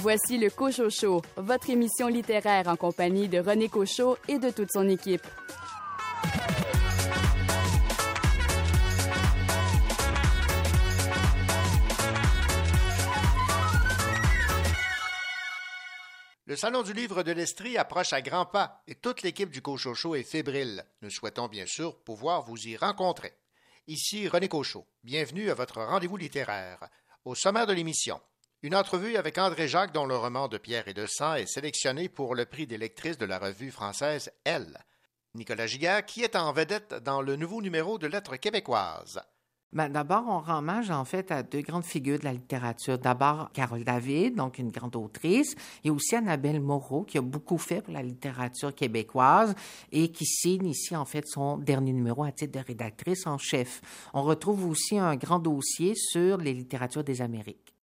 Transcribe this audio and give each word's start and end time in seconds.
Voici 0.00 0.38
le 0.38 0.48
Cochot 0.48 0.90
Show, 0.90 1.22
votre 1.36 1.70
émission 1.70 2.06
littéraire 2.06 2.68
en 2.68 2.76
compagnie 2.76 3.26
de 3.26 3.40
René 3.40 3.68
Cochot 3.68 4.16
et 4.28 4.38
de 4.38 4.50
toute 4.50 4.70
son 4.70 4.88
équipe. 4.88 5.26
Le 16.46 16.54
Salon 16.54 16.84
du 16.84 16.92
livre 16.92 17.24
de 17.24 17.32
l'Estrie 17.32 17.76
approche 17.76 18.12
à 18.12 18.22
grands 18.22 18.46
pas 18.46 18.84
et 18.86 18.94
toute 18.94 19.22
l'équipe 19.22 19.50
du 19.50 19.62
Cochocho 19.62 20.14
est 20.14 20.22
fébrile. 20.22 20.84
Nous 21.02 21.10
souhaitons 21.10 21.48
bien 21.48 21.66
sûr 21.66 21.98
pouvoir 21.98 22.42
vous 22.42 22.68
y 22.68 22.76
rencontrer. 22.76 23.34
Ici 23.88 24.28
René 24.28 24.46
Cochot. 24.46 24.86
Bienvenue 25.02 25.50
à 25.50 25.54
votre 25.54 25.82
rendez-vous 25.82 26.16
littéraire. 26.16 26.88
Au 27.24 27.34
sommaire 27.34 27.66
de 27.66 27.72
l'émission, 27.72 28.20
une 28.62 28.74
entrevue 28.74 29.16
avec 29.16 29.38
André 29.38 29.68
Jacques 29.68 29.94
dont 29.94 30.06
le 30.06 30.16
roman 30.16 30.48
de 30.48 30.58
Pierre 30.58 30.88
et 30.88 30.94
de 30.94 31.06
Sang 31.06 31.34
est 31.34 31.46
sélectionné 31.46 32.08
pour 32.08 32.34
le 32.34 32.44
prix 32.44 32.66
des 32.66 32.78
lectrices 32.78 33.18
de 33.18 33.26
la 33.26 33.38
revue 33.38 33.70
française 33.70 34.32
Elle. 34.44 34.78
Nicolas 35.34 35.68
Giguère 35.68 36.04
qui 36.04 36.22
est 36.22 36.34
en 36.34 36.52
vedette 36.52 36.94
dans 37.04 37.22
le 37.22 37.36
nouveau 37.36 37.62
numéro 37.62 37.98
de 37.98 38.08
Lettres 38.08 38.36
québécoises. 38.36 39.20
Ben, 39.72 39.90
D'abord, 39.90 40.24
on 40.26 40.40
rend 40.40 40.58
hommage 40.58 40.90
en 40.90 41.04
fait 41.04 41.30
à 41.30 41.42
deux 41.44 41.60
grandes 41.60 41.84
figures 41.84 42.18
de 42.18 42.24
la 42.24 42.32
littérature. 42.32 42.98
D'abord, 42.98 43.52
Carole 43.52 43.84
David, 43.84 44.34
donc 44.34 44.58
une 44.58 44.70
grande 44.70 44.96
autrice, 44.96 45.54
et 45.84 45.90
aussi 45.90 46.16
Annabelle 46.16 46.60
Moreau, 46.60 47.04
qui 47.04 47.18
a 47.18 47.20
beaucoup 47.20 47.58
fait 47.58 47.82
pour 47.82 47.92
la 47.92 48.02
littérature 48.02 48.74
québécoise 48.74 49.54
et 49.92 50.10
qui 50.10 50.24
signe 50.24 50.66
ici 50.66 50.96
en 50.96 51.04
fait 51.04 51.26
son 51.28 51.58
dernier 51.58 51.92
numéro 51.92 52.24
à 52.24 52.32
titre 52.32 52.58
de 52.58 52.66
rédactrice 52.66 53.26
en 53.26 53.38
chef. 53.38 53.82
On 54.14 54.22
retrouve 54.22 54.66
aussi 54.66 54.98
un 54.98 55.14
grand 55.16 55.38
dossier 55.38 55.94
sur 55.94 56.38
les 56.38 56.54
littératures 56.54 57.04
des 57.04 57.20
Amériques. 57.20 57.77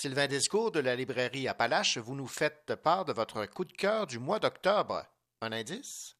Sylvain 0.00 0.28
Discours 0.28 0.70
de 0.70 0.78
la 0.78 0.94
librairie 0.94 1.48
Appalache, 1.48 1.98
vous 1.98 2.14
nous 2.14 2.28
faites 2.28 2.72
part 2.84 3.04
de 3.04 3.12
votre 3.12 3.46
coup 3.46 3.64
de 3.64 3.72
cœur 3.72 4.06
du 4.06 4.20
mois 4.20 4.38
d'octobre. 4.38 5.02
Un 5.40 5.50
indice? 5.50 6.16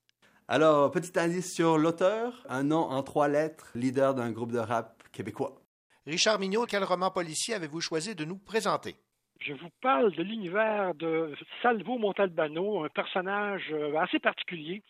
Alors, 0.48 0.90
petit 0.90 1.16
indice 1.16 1.54
sur 1.54 1.78
l'auteur, 1.78 2.44
un 2.48 2.64
nom 2.64 2.80
en 2.80 3.04
trois 3.04 3.28
lettres, 3.28 3.70
leader 3.76 4.16
d'un 4.16 4.32
groupe 4.32 4.50
de 4.50 4.58
rap 4.58 5.04
québécois. 5.12 5.62
Richard 6.08 6.40
Mignot, 6.40 6.66
quel 6.66 6.82
roman 6.82 7.12
policier 7.12 7.54
avez-vous 7.54 7.80
choisi 7.80 8.16
de 8.16 8.24
nous 8.24 8.38
présenter? 8.38 8.96
Je 9.38 9.52
vous 9.52 9.70
parle 9.80 10.10
de 10.10 10.24
l'univers 10.24 10.92
de 10.96 11.32
Salvo 11.62 11.98
Montalbano, 11.98 12.82
un 12.82 12.88
personnage 12.88 13.68
euh, 13.70 13.94
assez 13.94 14.18
particulier 14.18 14.82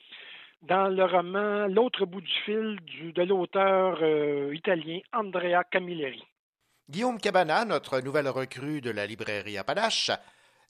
dans 0.62 0.88
le 0.88 1.04
roman 1.04 1.66
L'autre 1.66 2.06
bout 2.06 2.22
du 2.22 2.32
fil 2.46 2.78
du, 2.86 3.12
de 3.12 3.22
l'auteur 3.22 3.98
euh, 4.00 4.54
italien 4.54 5.00
Andrea 5.12 5.62
Camilleri. 5.70 6.24
Guillaume 6.90 7.20
Cabana, 7.20 7.66
notre 7.66 8.00
nouvelle 8.00 8.28
recrue 8.28 8.80
de 8.80 8.90
la 8.90 9.06
librairie 9.06 9.58
Appalache, 9.58 10.10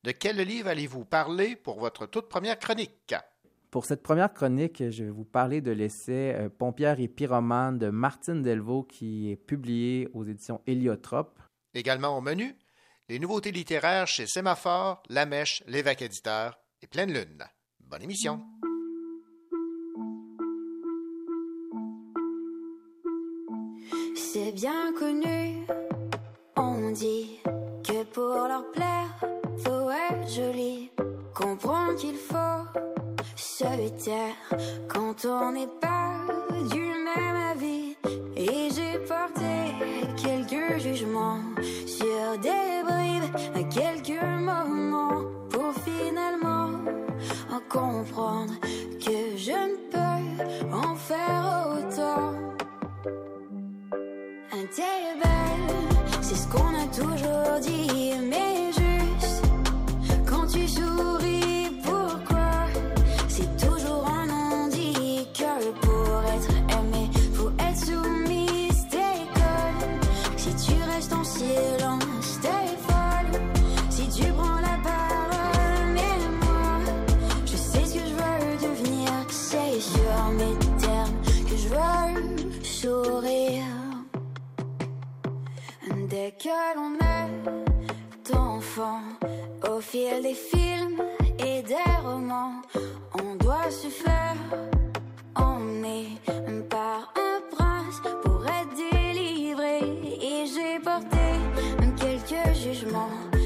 de 0.02 0.10
quel 0.10 0.36
livre 0.38 0.68
allez-vous 0.68 1.04
parler 1.04 1.54
pour 1.54 1.78
votre 1.78 2.06
toute 2.06 2.28
première 2.28 2.58
chronique? 2.58 3.14
Pour 3.70 3.84
cette 3.84 4.02
première 4.02 4.32
chronique, 4.32 4.82
je 4.90 5.04
vais 5.04 5.10
vous 5.10 5.24
parler 5.24 5.60
de 5.60 5.70
l'essai 5.70 6.34
euh, 6.34 6.48
Pompière 6.48 6.98
et 6.98 7.06
pyromane 7.06 7.78
de 7.78 7.90
Martine 7.90 8.42
Delvaux 8.42 8.82
qui 8.82 9.30
est 9.30 9.36
publié 9.36 10.08
aux 10.12 10.24
éditions 10.24 10.60
Héliotrope. 10.66 11.38
Également 11.74 12.18
au 12.18 12.20
menu, 12.20 12.56
les 13.08 13.20
nouveautés 13.20 13.52
littéraires 13.52 14.08
chez 14.08 14.26
Sémaphore, 14.26 15.02
La 15.08 15.24
Mèche, 15.24 15.62
L'évêque 15.68 16.02
éditeur 16.02 16.58
et 16.82 16.88
Pleine 16.88 17.12
Lune. 17.12 17.44
Bonne 17.78 18.02
émission. 18.02 18.42
C'est 24.16 24.52
bien 24.52 24.92
connu, 24.98 25.64
dit 26.90 27.40
que 27.86 28.04
pour 28.04 28.48
leur 28.48 28.70
plaire, 28.72 29.14
faut 29.64 29.90
être 29.90 30.28
joli, 30.28 30.90
comprendre 31.34 31.94
qu'il 31.96 32.16
faut 32.16 32.80
solitaire 33.36 34.34
quand 34.88 35.24
on 35.24 35.52
n'est 35.52 35.72
pas 35.80 36.12
du 36.70 36.80
même 36.80 37.36
avis. 37.52 37.96
Et 38.36 38.68
j'ai 38.70 38.98
porté 39.00 39.74
quelques 40.16 40.78
jugements 40.80 41.40
sur 41.86 42.38
des 42.40 42.82
bribes 42.84 43.34
à 43.54 43.62
quelques 43.64 44.22
moments 44.22 45.24
pour 45.50 45.72
finalement 45.84 46.70
en 47.50 47.60
comprendre 47.68 48.54
que 49.04 49.36
je 49.36 49.52
ne 49.52 49.76
peux 49.90 50.72
en 50.72 50.94
faire 50.94 51.68
autant. 51.76 52.34
Un 54.52 54.66
qu'on 56.50 56.74
a 56.74 56.86
toujours 56.86 57.60
dit, 57.60 58.12
mais 58.22 58.57
que 86.48 86.76
l'on 86.76 86.94
est 86.94 88.34
enfant, 88.34 89.00
au 89.70 89.80
fil 89.80 90.22
des 90.22 90.32
films 90.32 91.02
et 91.38 91.62
des 91.62 91.90
romans, 92.02 92.62
on 93.22 93.34
doit 93.34 93.70
se 93.70 93.88
faire 93.88 94.36
emmener 95.34 96.06
par 96.70 97.12
un 97.26 97.38
prince 97.54 98.00
pour 98.22 98.40
être 98.46 98.74
délivré. 98.76 99.80
Et 100.30 100.46
j'ai 100.46 100.78
porté 100.78 101.26
quelques 102.00 102.56
jugements 102.56 103.37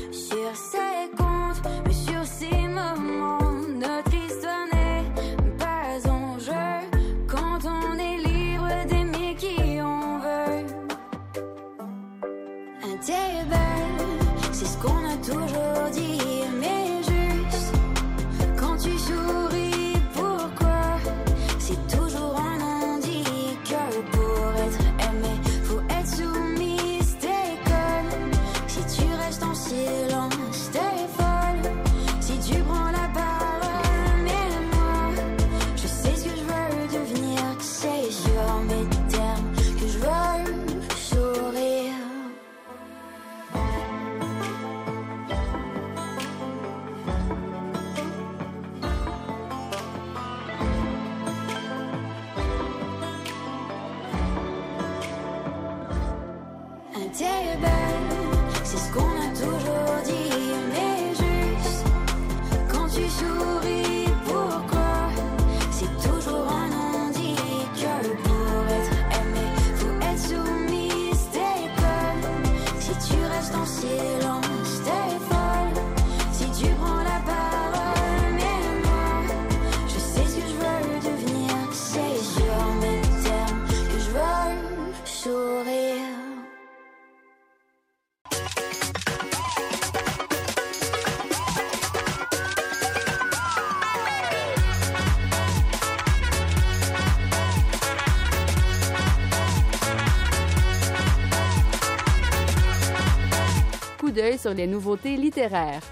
sur 104.39 104.55
les 104.55 104.67
nouveautés 104.67 105.17
littéraires. 105.17 105.83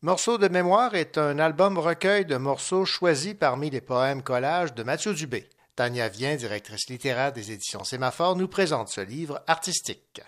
Morceaux 0.00 0.38
de 0.38 0.46
mémoire 0.46 0.94
est 0.94 1.18
un 1.18 1.40
album 1.40 1.76
recueil 1.76 2.24
de 2.24 2.36
morceaux 2.36 2.84
choisis 2.84 3.34
parmi 3.34 3.68
les 3.68 3.80
poèmes 3.80 4.22
collages 4.22 4.72
de 4.74 4.84
Mathieu 4.84 5.12
Dubé. 5.12 5.48
Tania 5.74 6.08
Vien, 6.08 6.36
directrice 6.36 6.88
littéraire 6.88 7.32
des 7.32 7.50
éditions 7.52 7.82
Sémaphore, 7.82 8.36
nous 8.36 8.48
présente 8.48 8.88
ce 8.88 9.00
livre 9.00 9.42
artistique. 9.46 10.20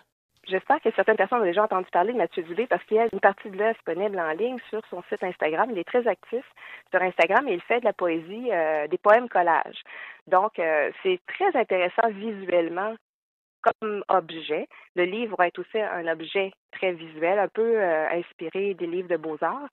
J'espère 0.50 0.80
que 0.80 0.90
certaines 0.96 1.16
personnes 1.16 1.42
ont 1.42 1.44
déjà 1.44 1.62
entendu 1.62 1.86
parler 1.92 2.12
de 2.12 2.18
Mathieu 2.18 2.42
Dubé 2.42 2.66
parce 2.66 2.82
qu'il 2.84 2.96
y 2.96 3.00
a 3.00 3.06
une 3.12 3.20
partie 3.20 3.50
de 3.50 3.56
l'œuvre 3.56 3.74
disponible 3.74 4.18
en 4.18 4.32
ligne 4.32 4.58
sur 4.68 4.82
son 4.90 5.00
site 5.08 5.22
Instagram. 5.22 5.70
Il 5.70 5.78
est 5.78 5.84
très 5.84 6.08
actif 6.08 6.44
sur 6.90 7.00
Instagram 7.00 7.46
et 7.46 7.54
il 7.54 7.60
fait 7.62 7.78
de 7.78 7.84
la 7.84 7.92
poésie, 7.92 8.50
euh, 8.50 8.88
des 8.88 8.98
poèmes 8.98 9.28
collages. 9.28 9.80
Donc, 10.26 10.58
euh, 10.58 10.90
c'est 11.04 11.20
très 11.28 11.56
intéressant 11.56 12.08
visuellement 12.10 12.96
comme 13.62 14.02
objet. 14.08 14.66
Le 14.96 15.04
livre 15.04 15.36
va 15.38 15.46
être 15.46 15.60
aussi 15.60 15.80
un 15.80 16.08
objet 16.08 16.50
très 16.72 16.94
visuel, 16.94 17.38
un 17.38 17.48
peu 17.48 17.76
euh, 17.76 18.08
inspiré 18.10 18.74
des 18.74 18.86
livres 18.88 19.08
de 19.08 19.18
beaux-arts. 19.18 19.68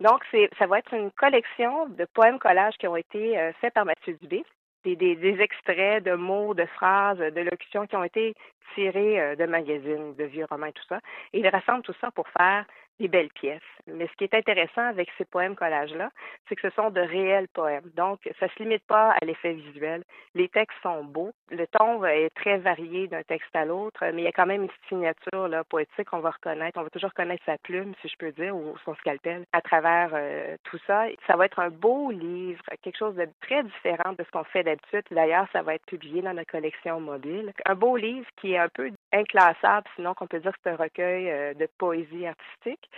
Donc, 0.00 0.24
ça 0.58 0.66
va 0.66 0.78
être 0.78 0.94
une 0.94 1.10
collection 1.10 1.88
de 1.88 2.06
poèmes 2.14 2.38
collages 2.38 2.78
qui 2.78 2.88
ont 2.88 2.96
été 2.96 3.36
faits 3.60 3.74
par 3.74 3.84
Mathieu 3.84 4.16
Dubé. 4.22 4.44
Des, 4.84 5.36
extraits 5.40 6.02
de 6.02 6.14
mots, 6.14 6.54
de 6.54 6.64
phrases, 6.64 7.18
de 7.18 7.40
locutions 7.40 7.86
qui 7.86 7.96
ont 7.96 8.04
été 8.04 8.34
tirés 8.74 9.20
euh, 9.20 9.36
de 9.36 9.44
magazines, 9.46 10.14
de 10.16 10.24
vieux 10.24 10.46
romans 10.50 10.66
et 10.66 10.72
tout 10.72 10.84
ça. 10.88 11.00
Et 11.32 11.40
il 11.40 11.48
rassemble 11.48 11.82
tout 11.82 11.94
ça 12.00 12.10
pour 12.10 12.28
faire 12.28 12.64
des 12.98 13.08
belles 13.08 13.30
pièces. 13.30 13.60
Mais 13.86 14.06
ce 14.06 14.12
qui 14.16 14.24
est 14.24 14.34
intéressant 14.34 14.86
avec 14.86 15.08
ces 15.18 15.24
poèmes 15.24 15.56
collages-là, 15.56 16.10
c'est 16.48 16.56
que 16.56 16.68
ce 16.68 16.74
sont 16.74 16.90
de 16.90 17.00
réels 17.00 17.48
poèmes. 17.48 17.90
Donc, 17.96 18.20
ça 18.38 18.48
se 18.48 18.62
limite 18.62 18.84
pas 18.86 19.10
à 19.20 19.24
l'effet 19.24 19.54
visuel. 19.54 20.04
Les 20.34 20.48
textes 20.48 20.78
sont 20.82 21.04
beaux. 21.04 21.32
Le 21.50 21.66
ton 21.66 22.04
est 22.04 22.30
très 22.34 22.58
varié 22.58 23.08
d'un 23.08 23.22
texte 23.22 23.54
à 23.54 23.64
l'autre, 23.64 24.04
mais 24.12 24.22
il 24.22 24.24
y 24.24 24.28
a 24.28 24.32
quand 24.32 24.46
même 24.46 24.62
une 24.62 24.70
signature 24.88 25.48
poétique 25.68 26.08
qu'on 26.08 26.20
va 26.20 26.30
reconnaître. 26.30 26.78
On 26.78 26.84
va 26.84 26.90
toujours 26.90 27.12
connaître 27.14 27.44
sa 27.44 27.58
plume, 27.58 27.92
si 28.00 28.08
je 28.08 28.16
peux 28.16 28.32
dire, 28.32 28.54
ou 28.54 28.76
son 28.84 28.94
scalpel 28.96 29.44
à 29.52 29.60
travers 29.60 30.10
euh, 30.14 30.56
tout 30.64 30.78
ça. 30.86 31.06
Ça 31.26 31.36
va 31.36 31.46
être 31.46 31.58
un 31.58 31.70
beau 31.70 32.10
livre, 32.10 32.62
quelque 32.82 32.98
chose 32.98 33.16
de 33.16 33.28
très 33.40 33.62
différent 33.64 34.12
de 34.12 34.24
ce 34.24 34.30
qu'on 34.30 34.44
fait 34.44 34.62
d'habitude. 34.62 35.02
D'ailleurs, 35.10 35.46
ça 35.52 35.62
va 35.62 35.74
être 35.74 35.86
publié 35.86 36.22
dans 36.22 36.34
notre 36.34 36.50
collection 36.50 37.00
mobile. 37.00 37.52
Un 37.66 37.74
beau 37.74 37.96
livre 37.96 38.26
qui 38.36 38.52
est 38.52 38.58
un 38.58 38.68
peu 38.68 38.90
inclassable, 39.12 39.86
sinon 39.96 40.14
qu'on 40.14 40.26
peut 40.26 40.40
dire 40.40 40.52
que 40.52 40.58
c'est 40.62 40.70
un 40.70 40.76
recueil 40.76 41.30
euh, 41.30 41.54
de 41.54 41.68
poésie 41.78 42.26
artistique. 42.26 42.88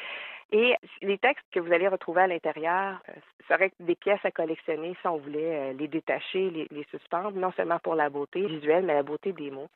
Et 0.53 0.75
les 1.03 1.19
textes 1.19 1.45
que 1.53 1.61
vous 1.61 1.73
allez 1.73 1.89
retrouver 1.89 2.23
à 2.23 2.27
l'intérieur 2.27 3.01
euh, 3.09 3.13
seraient 3.49 3.73
des 3.81 3.97
pièces 3.97 4.25
à 4.25 4.31
collectionner 4.31 4.97
si 5.01 5.07
on 5.07 5.17
voulait 5.17 5.71
euh, 5.71 5.73
les 5.73 5.89
détacher, 5.89 6.51
les, 6.51 6.69
les 6.71 6.87
suspendre, 6.91 7.33
non 7.33 7.53
seulement 7.53 7.79
pour 7.79 7.95
la 7.95 8.09
beauté 8.11 8.47
visuelle, 8.47 8.85
mais 8.85 8.95
la 8.95 9.03
beauté 9.03 9.33
des 9.33 9.51
mots. 9.51 9.69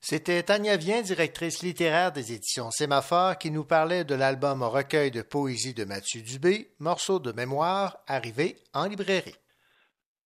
C'était 0.00 0.42
Tania 0.42 0.76
Vien, 0.76 1.00
directrice 1.00 1.62
littéraire 1.62 2.12
des 2.12 2.34
éditions 2.34 2.70
Sémaphore, 2.70 3.38
qui 3.38 3.50
nous 3.50 3.64
parlait 3.64 4.04
de 4.04 4.14
l'album 4.14 4.62
recueil 4.62 5.10
de 5.10 5.22
poésie 5.22 5.72
de 5.72 5.84
Mathieu 5.84 6.20
Dubé, 6.20 6.68
Morceaux 6.78 7.18
de 7.18 7.32
mémoire, 7.32 7.98
arrivé 8.06 8.56
en 8.74 8.86
librairie. 8.86 9.34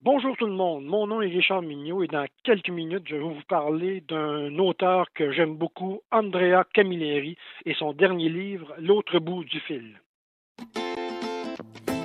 Bonjour 0.01 0.37
tout 0.37 0.47
le 0.47 0.53
monde, 0.53 0.85
mon 0.85 1.09
nom 1.09 1.21
est 1.23 1.27
Richard 1.27 1.61
Mignot 1.61 2.05
et 2.05 2.07
dans 2.07 2.25
quelques 2.45 2.71
minutes, 2.71 3.03
je 3.09 3.17
vais 3.17 3.21
vous 3.21 3.43
parler 3.49 4.01
d'un 4.09 4.57
auteur 4.59 5.07
que 5.13 5.33
j'aime 5.33 5.57
beaucoup, 5.57 6.03
Andrea 6.13 6.63
Camilleri, 6.73 7.37
et 7.67 7.75
son 7.75 7.93
dernier 7.95 8.29
livre, 8.29 8.73
L'autre 8.79 9.19
bout 9.19 9.43
du 9.43 9.59
fil. 9.59 10.01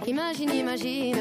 Imagine, 0.08 0.50
imagine. 0.50 1.18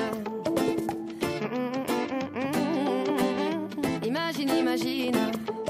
Imagine, 4.03 4.49
imagine. 4.49 5.62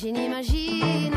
Imagine, 0.00 0.26
imagine. 0.26 1.07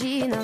Imagine. 0.00 0.36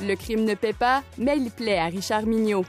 Le 0.00 0.16
crime 0.16 0.44
ne 0.44 0.54
paie 0.54 0.72
pas, 0.72 1.02
mais 1.16 1.36
il 1.38 1.50
plaît 1.50 1.78
à 1.78 1.86
Richard 1.86 2.26
Mignot. 2.26 2.64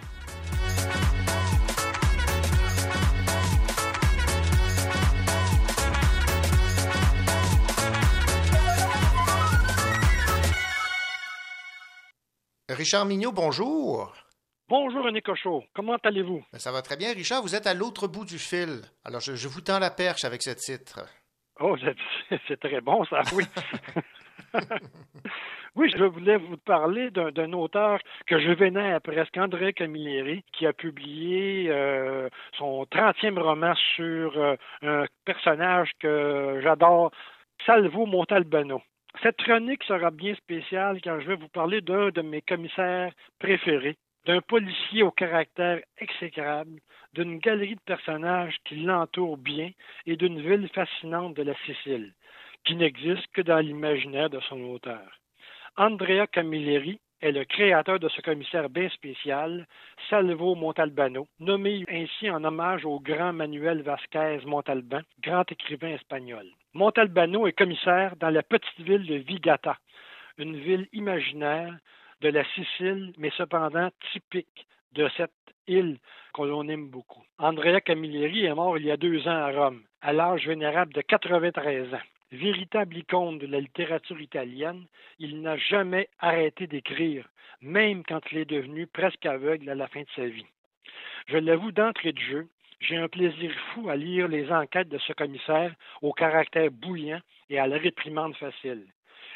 Richard 12.70 13.06
Mignot, 13.06 13.32
bonjour. 13.32 14.23
Bonjour 14.76 15.06
René 15.06 15.22
Cochot, 15.22 15.64
comment 15.76 15.98
allez-vous? 16.04 16.44
Ben, 16.52 16.58
ça 16.58 16.72
va 16.72 16.82
très 16.82 16.98
bien, 16.98 17.14
Richard. 17.14 17.44
Vous 17.44 17.54
êtes 17.54 17.68
à 17.68 17.76
l'autre 17.76 18.08
bout 18.08 18.26
du 18.26 18.40
fil. 18.40 18.82
Alors, 19.06 19.22
je, 19.22 19.36
je 19.36 19.48
vous 19.48 19.62
tends 19.62 19.78
la 19.78 19.92
perche 19.92 20.26
avec 20.26 20.42
ce 20.42 20.50
titre. 20.50 21.06
Oh, 21.60 21.78
c'est- 22.48 22.58
très 22.60 22.82
bon 22.82 23.06
ça, 23.06 23.22
oui. 23.36 23.44
oui, 25.76 25.92
je 25.96 26.04
voulais 26.06 26.38
vous 26.38 26.58
parler 26.58 27.12
d'un 27.12 27.30
d'un 27.30 27.54
auteur 27.54 28.00
que 28.26 28.40
je 28.40 28.50
vénère 28.50 29.00
presque, 29.00 29.38
André 29.38 29.74
Camilleri, 29.74 30.44
qui 30.54 30.66
a 30.66 30.74
publié 30.74 31.70
euh, 31.70 32.28
son 32.58 32.84
30e 32.92 33.40
roman 33.40 33.76
sur 33.96 34.36
euh, 34.40 34.56
un 34.82 35.06
personnage 35.24 35.92
que 36.00 36.62
j'adore, 36.64 37.12
Salvo 37.68 38.08
Montalbano. 38.08 38.82
Cette 39.22 39.38
chronique 39.38 39.84
sera 39.84 40.10
bien 40.10 40.34
spéciale 40.34 41.00
car 41.00 41.22
je 41.22 41.28
vais 41.28 41.36
vous 41.36 41.50
parler 41.50 41.82
d'un 41.82 42.10
de 42.10 42.24
mes 42.24 42.42
commissaires 42.42 43.14
préférés, 43.38 43.98
d'un 44.26 44.42
policier 44.42 45.04
au 45.04 45.12
caractère 45.12 45.82
exécrable, 45.98 46.80
d'une 47.14 47.40
galerie 47.40 47.76
de 47.76 47.82
personnages 47.86 48.56
qui 48.66 48.78
l'entourent 48.78 49.38
bien 49.38 49.72
et 50.06 50.16
d'une 50.16 50.42
ville 50.42 50.70
fascinante 50.70 51.36
de 51.36 51.44
la 51.44 51.56
Sicile, 51.66 52.14
qui 52.66 52.76
n'existe 52.76 53.28
que 53.34 53.42
dans 53.42 53.60
l'imaginaire 53.60 54.30
de 54.30 54.40
son 54.42 54.62
auteur. 54.64 55.20
Andrea 55.76 56.28
Camilleri 56.32 57.00
est 57.22 57.32
le 57.32 57.46
créateur 57.46 58.00
de 58.00 58.10
ce 58.10 58.22
commissaire 58.22 58.70
bien 58.70 58.90
spécial, 58.90 59.66
Salvo 60.10 60.56
Montalbano, 60.56 61.28
nommé 61.40 61.86
ainsi 61.90 62.30
en 62.30 62.44
hommage 62.44 62.86
au 62.86 63.00
grand 63.00 63.34
Manuel 63.34 63.82
Vasquez 63.82 64.40
Montalban, 64.46 65.02
grand 65.22 65.50
écrivain 65.52 65.96
espagnol. 65.96 66.46
Montalbano 66.74 67.48
est 67.48 67.58
commissaire 67.58 68.16
dans 68.18 68.30
la 68.30 68.44
petite 68.44 68.80
ville 68.80 69.06
de 69.06 69.16
Vigata, 69.16 69.78
une 70.38 70.58
ville 70.58 70.88
imaginaire 70.92 71.78
de 72.24 72.30
la 72.30 72.46
Sicile, 72.56 73.12
mais 73.18 73.32
cependant 73.38 73.90
typique 74.14 74.66
de 74.94 75.10
cette 75.18 75.32
île 75.68 75.98
qu'on 76.32 76.70
aime 76.70 76.88
beaucoup. 76.88 77.24
Andrea 77.38 77.82
Camilleri 77.82 78.46
est 78.46 78.54
mort 78.54 78.78
il 78.78 78.86
y 78.86 78.92
a 78.92 78.98
deux 78.98 79.28
ans 79.28 79.44
à 79.48 79.52
Rome, 79.52 79.82
à 80.02 80.14
l'âge 80.14 80.48
vénérable 80.48 80.94
de 80.94 81.02
93 81.02 81.94
ans. 81.94 82.08
Véritable 82.32 82.98
icône 82.98 83.40
de 83.40 83.46
la 83.46 83.60
littérature 83.60 84.22
italienne, 84.22 84.86
il 85.20 85.42
n'a 85.42 85.58
jamais 85.58 86.08
arrêté 86.20 86.66
d'écrire, 86.66 87.28
même 87.62 88.04
quand 88.06 88.22
il 88.32 88.38
est 88.38 88.50
devenu 88.50 88.88
presque 88.88 89.26
aveugle 89.26 89.70
à 89.70 89.76
la 89.76 89.90
fin 89.90 90.02
de 90.02 90.08
sa 90.16 90.26
vie. 90.26 90.46
Je 91.28 91.38
l'avoue 91.38 91.74
d'entrée 91.74 92.14
de 92.14 92.20
jeu, 92.20 92.48
j'ai 92.80 92.96
un 92.96 93.10
plaisir 93.10 93.52
fou 93.74 93.90
à 93.90 93.98
lire 93.98 94.30
les 94.30 94.50
enquêtes 94.50 94.90
de 94.90 94.98
ce 94.98 95.12
commissaire 95.12 95.76
au 96.02 96.14
caractère 96.14 96.72
bouillant 96.72 97.22
et 97.50 97.60
à 97.60 97.68
la 97.68 97.78
réprimande 97.78 98.36
facile. 98.38 98.86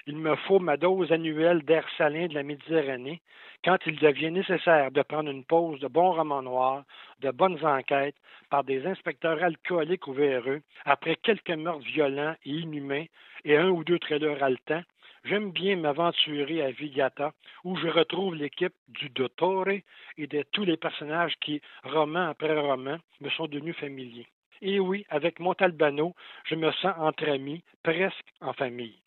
Il 0.10 0.16
me 0.16 0.38
faut 0.38 0.60
ma 0.60 0.78
dose 0.78 1.12
annuelle 1.12 1.64
d'air 1.64 1.86
salin 1.98 2.28
de 2.28 2.34
la 2.34 2.44
Méditerranée 2.44 3.22
quand 3.66 3.78
il 3.86 4.00
devient 4.00 4.32
nécessaire 4.32 4.90
de 4.90 5.02
prendre 5.02 5.30
une 5.30 5.44
pause 5.44 5.82
de 5.82 5.90
bons 5.90 6.14
romans 6.14 6.42
noirs, 6.42 6.86
de 7.20 7.30
bonnes 7.30 7.62
enquêtes 7.66 8.16
par 8.50 8.64
des 8.64 8.86
inspecteurs 8.86 9.44
alcooliques 9.44 10.08
ou 10.08 10.14
véreux, 10.14 10.62
après 10.86 11.18
quelques 11.18 11.50
meurtres 11.50 11.86
violents 11.86 12.36
et 12.46 12.52
inhumains 12.52 13.04
et 13.44 13.58
un 13.58 13.68
ou 13.68 13.84
deux 13.84 14.00
trailers 14.00 14.42
haletants, 14.42 14.84
j'aime 15.26 15.52
bien 15.52 15.76
m'aventurer 15.76 16.62
à 16.62 16.72
Vigata, 16.72 17.34
où 17.66 17.76
je 17.76 17.90
retrouve 17.90 18.34
l'équipe 18.34 18.76
du 18.88 19.10
Dottore 19.10 19.68
et 19.68 20.28
de 20.28 20.42
tous 20.54 20.64
les 20.64 20.78
personnages 20.78 21.36
qui, 21.42 21.62
roman 21.84 22.30
après 22.30 22.58
roman, 22.58 22.98
me 23.20 23.30
sont 23.32 23.48
devenus 23.48 23.76
familiers. 23.76 24.28
Et 24.62 24.80
oui, 24.80 25.06
avec 25.10 25.42
Montalbano, 25.42 26.16
je 26.46 26.56
me 26.56 26.72
sens 26.72 26.96
entre 26.98 27.28
amis, 27.28 27.62
presque 27.84 28.26
en 28.40 28.54
famille. 28.54 29.02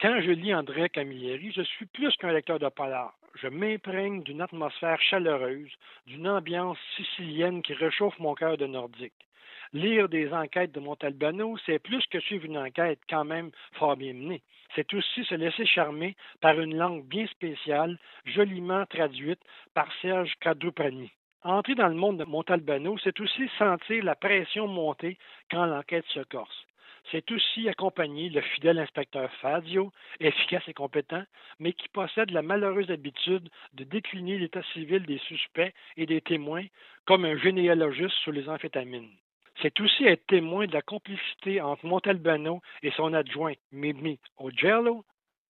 Quand 0.00 0.18
je 0.22 0.30
lis 0.30 0.54
André 0.54 0.88
Camilleri, 0.88 1.52
je 1.52 1.60
suis 1.60 1.84
plus 1.84 2.16
qu'un 2.16 2.32
lecteur 2.32 2.58
de 2.58 2.70
polar. 2.70 3.12
Je 3.34 3.48
m'imprègne 3.48 4.22
d'une 4.22 4.40
atmosphère 4.40 4.98
chaleureuse, 5.02 5.70
d'une 6.06 6.26
ambiance 6.26 6.78
sicilienne 6.96 7.60
qui 7.60 7.74
réchauffe 7.74 8.18
mon 8.18 8.34
cœur 8.34 8.56
de 8.56 8.64
nordique. 8.64 9.12
Lire 9.74 10.08
des 10.08 10.32
enquêtes 10.32 10.72
de 10.72 10.80
Montalbano, 10.80 11.58
c'est 11.66 11.80
plus 11.80 12.02
que 12.06 12.18
suivre 12.18 12.46
une 12.46 12.56
enquête 12.56 13.00
quand 13.10 13.26
même 13.26 13.50
fort 13.74 13.98
bien 13.98 14.14
menée. 14.14 14.40
C'est 14.74 14.94
aussi 14.94 15.22
se 15.24 15.34
laisser 15.34 15.66
charmer 15.66 16.16
par 16.40 16.58
une 16.58 16.78
langue 16.78 17.04
bien 17.04 17.26
spéciale, 17.26 17.98
joliment 18.24 18.86
traduite 18.86 19.40
par 19.74 19.92
Serge 20.00 20.32
Cadrupani. 20.40 21.12
Entrer 21.42 21.74
dans 21.74 21.88
le 21.88 21.94
monde 21.94 22.16
de 22.16 22.24
Montalbano, 22.24 22.96
c'est 23.04 23.20
aussi 23.20 23.50
sentir 23.58 24.02
la 24.02 24.14
pression 24.14 24.66
monter 24.66 25.18
quand 25.50 25.66
l'enquête 25.66 26.06
se 26.06 26.20
corse. 26.20 26.66
C'est 27.10 27.30
aussi 27.30 27.68
accompagner 27.68 28.28
le 28.28 28.40
fidèle 28.40 28.78
inspecteur 28.78 29.30
Fazio, 29.40 29.92
efficace 30.20 30.62
et 30.68 30.74
compétent, 30.74 31.24
mais 31.58 31.72
qui 31.72 31.88
possède 31.88 32.30
la 32.30 32.42
malheureuse 32.42 32.90
habitude 32.90 33.48
de 33.74 33.84
décliner 33.84 34.38
l'état 34.38 34.62
civil 34.72 35.04
des 35.06 35.18
suspects 35.18 35.72
et 35.96 36.06
des 36.06 36.20
témoins 36.20 36.66
comme 37.06 37.24
un 37.24 37.36
généalogiste 37.36 38.16
sur 38.22 38.32
les 38.32 38.48
amphétamines. 38.48 39.10
C'est 39.62 39.78
aussi 39.80 40.04
être 40.04 40.26
témoin 40.26 40.66
de 40.66 40.72
la 40.72 40.82
complicité 40.82 41.60
entre 41.60 41.84
Montalbano 41.84 42.62
et 42.82 42.90
son 42.92 43.12
adjoint 43.12 43.52
Mimi 43.72 44.18
Ogello, 44.38 45.04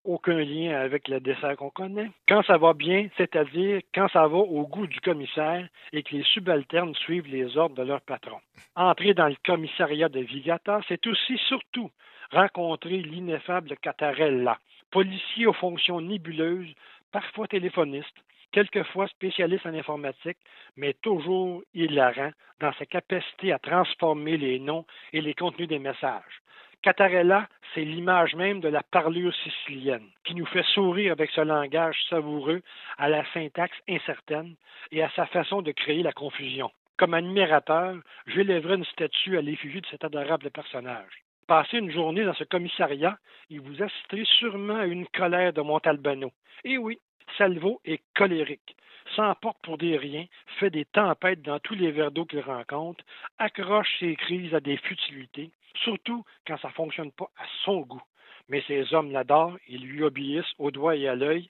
aucun 0.09 0.39
lien 0.39 0.75
avec 0.75 1.07
le 1.07 1.19
dessert 1.19 1.55
qu'on 1.55 1.69
connaît. 1.69 2.09
Quand 2.27 2.41
ça 2.43 2.57
va 2.57 2.73
bien, 2.73 3.07
c'est-à-dire 3.15 3.81
quand 3.93 4.07
ça 4.09 4.27
va 4.27 4.37
au 4.37 4.65
goût 4.65 4.87
du 4.87 4.99
commissaire 5.01 5.67
et 5.93 6.01
que 6.01 6.15
les 6.15 6.23
subalternes 6.23 6.95
suivent 6.95 7.27
les 7.27 7.57
ordres 7.57 7.75
de 7.75 7.83
leur 7.83 8.01
patron. 8.01 8.39
Entrer 8.75 9.13
dans 9.13 9.27
le 9.27 9.37
commissariat 9.45 10.09
de 10.09 10.19
Vigata, 10.19 10.81
c'est 10.87 11.05
aussi 11.05 11.37
surtout 11.47 11.91
rencontrer 12.31 12.97
l'ineffable 12.97 13.75
Catarella, 13.77 14.57
policier 14.91 15.45
aux 15.45 15.53
fonctions 15.53 16.01
nébuleuses, 16.01 16.73
parfois 17.11 17.47
téléphoniste, 17.47 18.17
quelquefois 18.51 19.07
spécialiste 19.07 19.65
en 19.65 19.73
informatique, 19.73 20.37
mais 20.75 20.93
toujours 21.01 21.61
hilarant 21.73 22.31
dans 22.59 22.73
sa 22.73 22.85
capacité 22.85 23.51
à 23.51 23.59
transformer 23.59 24.37
les 24.37 24.59
noms 24.59 24.85
et 25.13 25.21
les 25.21 25.35
contenus 25.35 25.67
des 25.67 25.79
messages. 25.79 26.41
Catarella, 26.81 27.49
c'est 27.73 27.83
l'image 27.83 28.35
même 28.35 28.61
de 28.61 28.69
la 28.69 28.83
parlure 28.83 29.35
sicilienne, 29.35 30.07
qui 30.23 30.33
nous 30.33 30.45
fait 30.45 30.63
sourire 30.73 31.11
avec 31.11 31.29
ce 31.31 31.41
langage 31.41 31.97
savoureux, 32.09 32.61
à 32.97 33.09
la 33.09 33.25
syntaxe 33.33 33.77
incertaine 33.89 34.55
et 34.91 35.03
à 35.03 35.09
sa 35.11 35.25
façon 35.25 35.61
de 35.61 35.71
créer 35.71 36.03
la 36.03 36.13
confusion. 36.13 36.71
Comme 36.97 37.13
admirateur, 37.13 37.95
j'élèverai 38.27 38.75
une 38.75 38.85
statue 38.85 39.37
à 39.37 39.41
l'effigie 39.41 39.81
de 39.81 39.87
cet 39.87 40.03
adorable 40.03 40.51
personnage. 40.51 41.23
Passez 41.49 41.79
une 41.79 41.89
journée 41.89 42.23
dans 42.25 42.35
ce 42.35 42.43
commissariat 42.43 43.17
et 43.49 43.57
vous 43.57 43.81
assisterez 43.81 44.23
sûrement 44.37 44.75
à 44.75 44.85
une 44.85 45.07
colère 45.07 45.51
de 45.51 45.61
Montalbano. 45.61 46.31
Et 46.63 46.77
oui, 46.77 46.99
Salvo 47.39 47.81
est 47.85 48.03
colérique, 48.15 48.77
s'emporte 49.15 49.57
pour 49.63 49.79
des 49.79 49.97
riens, 49.97 50.27
fait 50.59 50.69
des 50.69 50.85
tempêtes 50.85 51.41
dans 51.41 51.57
tous 51.57 51.73
les 51.73 51.89
verres 51.89 52.11
d'eau 52.11 52.25
qu'il 52.25 52.41
rencontre, 52.41 53.03
accroche 53.39 53.89
ses 53.99 54.15
crises 54.15 54.53
à 54.53 54.59
des 54.59 54.77
futilités, 54.77 55.49
surtout 55.83 56.23
quand 56.45 56.59
ça 56.59 56.67
ne 56.67 56.73
fonctionne 56.73 57.11
pas 57.11 57.31
à 57.35 57.45
son 57.65 57.81
goût. 57.81 58.03
Mais 58.47 58.63
ces 58.67 58.93
hommes 58.93 59.11
l'adorent 59.11 59.57
et 59.67 59.79
lui 59.79 60.03
obéissent 60.03 60.53
au 60.59 60.69
doigt 60.69 60.97
et 60.97 61.07
à 61.07 61.15
l'œil 61.15 61.49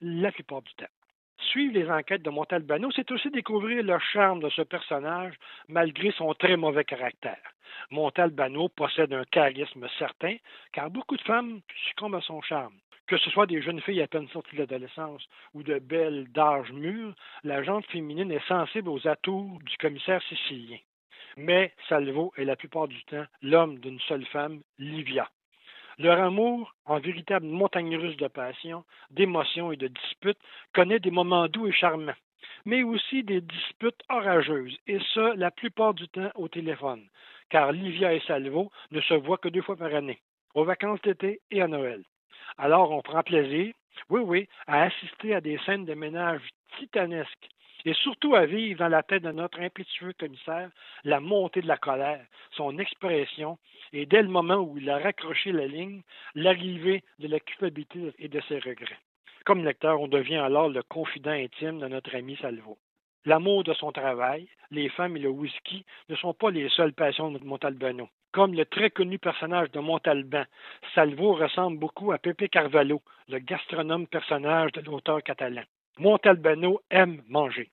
la 0.00 0.30
plupart 0.30 0.62
du 0.62 0.72
temps. 0.74 0.86
Suivre 1.38 1.74
les 1.74 1.90
enquêtes 1.90 2.22
de 2.22 2.30
Montalbano, 2.30 2.90
c'est 2.92 3.10
aussi 3.10 3.30
découvrir 3.30 3.82
le 3.82 3.98
charme 3.98 4.40
de 4.40 4.50
ce 4.50 4.62
personnage 4.62 5.34
malgré 5.68 6.10
son 6.12 6.32
très 6.34 6.56
mauvais 6.56 6.84
caractère. 6.84 7.42
Montalbano 7.90 8.68
possède 8.68 9.12
un 9.12 9.24
charisme 9.24 9.86
certain, 9.98 10.36
car 10.72 10.90
beaucoup 10.90 11.16
de 11.16 11.22
femmes 11.22 11.60
succombent 11.88 12.14
à 12.14 12.20
son 12.20 12.40
charme. 12.40 12.74
Que 13.06 13.18
ce 13.18 13.30
soit 13.30 13.46
des 13.46 13.60
jeunes 13.60 13.80
filles 13.80 14.02
à 14.02 14.06
peine 14.06 14.28
sorties 14.28 14.56
de 14.56 14.60
l'adolescence 14.60 15.22
ou 15.52 15.62
de 15.62 15.78
belles 15.78 16.30
d'âge 16.32 16.72
mûr, 16.72 17.14
la 17.44 17.62
gente 17.62 17.86
féminine 17.86 18.30
est 18.30 18.46
sensible 18.46 18.88
aux 18.88 19.06
atours 19.06 19.58
du 19.64 19.76
commissaire 19.76 20.22
sicilien. 20.22 20.78
Mais 21.36 21.72
Salvo 21.88 22.32
est 22.36 22.44
la 22.44 22.56
plupart 22.56 22.88
du 22.88 23.02
temps 23.04 23.24
l'homme 23.42 23.78
d'une 23.78 24.00
seule 24.00 24.26
femme, 24.26 24.62
Livia. 24.78 25.28
Leur 26.02 26.18
amour, 26.18 26.74
en 26.84 26.98
véritable 26.98 27.46
montagne 27.46 27.96
russe 27.96 28.16
de 28.16 28.26
passion, 28.26 28.82
d'émotions 29.12 29.70
et 29.70 29.76
de 29.76 29.86
disputes, 29.86 30.40
connaît 30.74 30.98
des 30.98 31.12
moments 31.12 31.46
doux 31.46 31.68
et 31.68 31.72
charmants, 31.72 32.18
mais 32.64 32.82
aussi 32.82 33.22
des 33.22 33.40
disputes 33.40 34.02
orageuses, 34.08 34.76
et 34.88 34.98
ce, 35.14 35.36
la 35.36 35.52
plupart 35.52 35.94
du 35.94 36.08
temps 36.08 36.32
au 36.34 36.48
téléphone, 36.48 37.06
car 37.50 37.70
Livia 37.70 38.14
et 38.14 38.20
Salvo 38.26 38.72
ne 38.90 39.00
se 39.00 39.14
voient 39.14 39.38
que 39.38 39.48
deux 39.48 39.62
fois 39.62 39.76
par 39.76 39.94
année, 39.94 40.18
aux 40.56 40.64
vacances 40.64 41.00
d'été 41.02 41.40
et 41.52 41.62
à 41.62 41.68
Noël. 41.68 42.02
Alors 42.58 42.90
on 42.90 43.02
prend 43.02 43.22
plaisir, 43.22 43.72
oui, 44.10 44.22
oui, 44.24 44.48
à 44.66 44.82
assister 44.82 45.36
à 45.36 45.40
des 45.40 45.58
scènes 45.58 45.84
de 45.84 45.94
ménage 45.94 46.42
titanesques, 46.80 47.48
et 47.84 47.94
surtout 47.94 48.34
à 48.34 48.46
vivre 48.46 48.78
dans 48.78 48.88
la 48.88 49.02
tête 49.02 49.22
de 49.22 49.32
notre 49.32 49.60
impétueux 49.60 50.12
commissaire 50.18 50.70
la 51.04 51.20
montée 51.20 51.62
de 51.62 51.68
la 51.68 51.76
colère, 51.76 52.24
son 52.52 52.78
expression, 52.78 53.58
et 53.92 54.06
dès 54.06 54.22
le 54.22 54.28
moment 54.28 54.56
où 54.56 54.78
il 54.78 54.88
a 54.90 54.98
raccroché 54.98 55.52
la 55.52 55.66
ligne, 55.66 56.02
l'arrivée 56.34 57.02
de 57.18 57.28
la 57.28 57.40
culpabilité 57.40 58.12
et 58.18 58.28
de 58.28 58.40
ses 58.48 58.58
regrets. 58.58 58.98
Comme 59.44 59.64
lecteur, 59.64 60.00
on 60.00 60.08
devient 60.08 60.36
alors 60.36 60.68
le 60.68 60.82
confident 60.82 61.32
intime 61.32 61.80
de 61.80 61.88
notre 61.88 62.14
ami 62.14 62.36
Salvo. 62.40 62.78
L'amour 63.24 63.64
de 63.64 63.72
son 63.74 63.92
travail, 63.92 64.48
les 64.70 64.88
femmes 64.88 65.16
et 65.16 65.20
le 65.20 65.28
whisky 65.28 65.84
ne 66.08 66.16
sont 66.16 66.34
pas 66.34 66.50
les 66.50 66.68
seules 66.70 66.92
passions 66.92 67.30
de 67.30 67.44
Montalbano. 67.44 68.08
Comme 68.32 68.54
le 68.54 68.64
très 68.64 68.90
connu 68.90 69.18
personnage 69.18 69.70
de 69.72 69.80
Montalban, 69.80 70.44
Salvo 70.94 71.34
ressemble 71.34 71.78
beaucoup 71.78 72.12
à 72.12 72.18
Pepe 72.18 72.48
Carvalho, 72.48 73.02
le 73.28 73.38
gastronome 73.38 74.06
personnage 74.06 74.72
de 74.72 74.80
l'auteur 74.80 75.22
catalan. 75.22 75.62
Montalbano 75.98 76.80
aime 76.90 77.22
manger. 77.28 77.68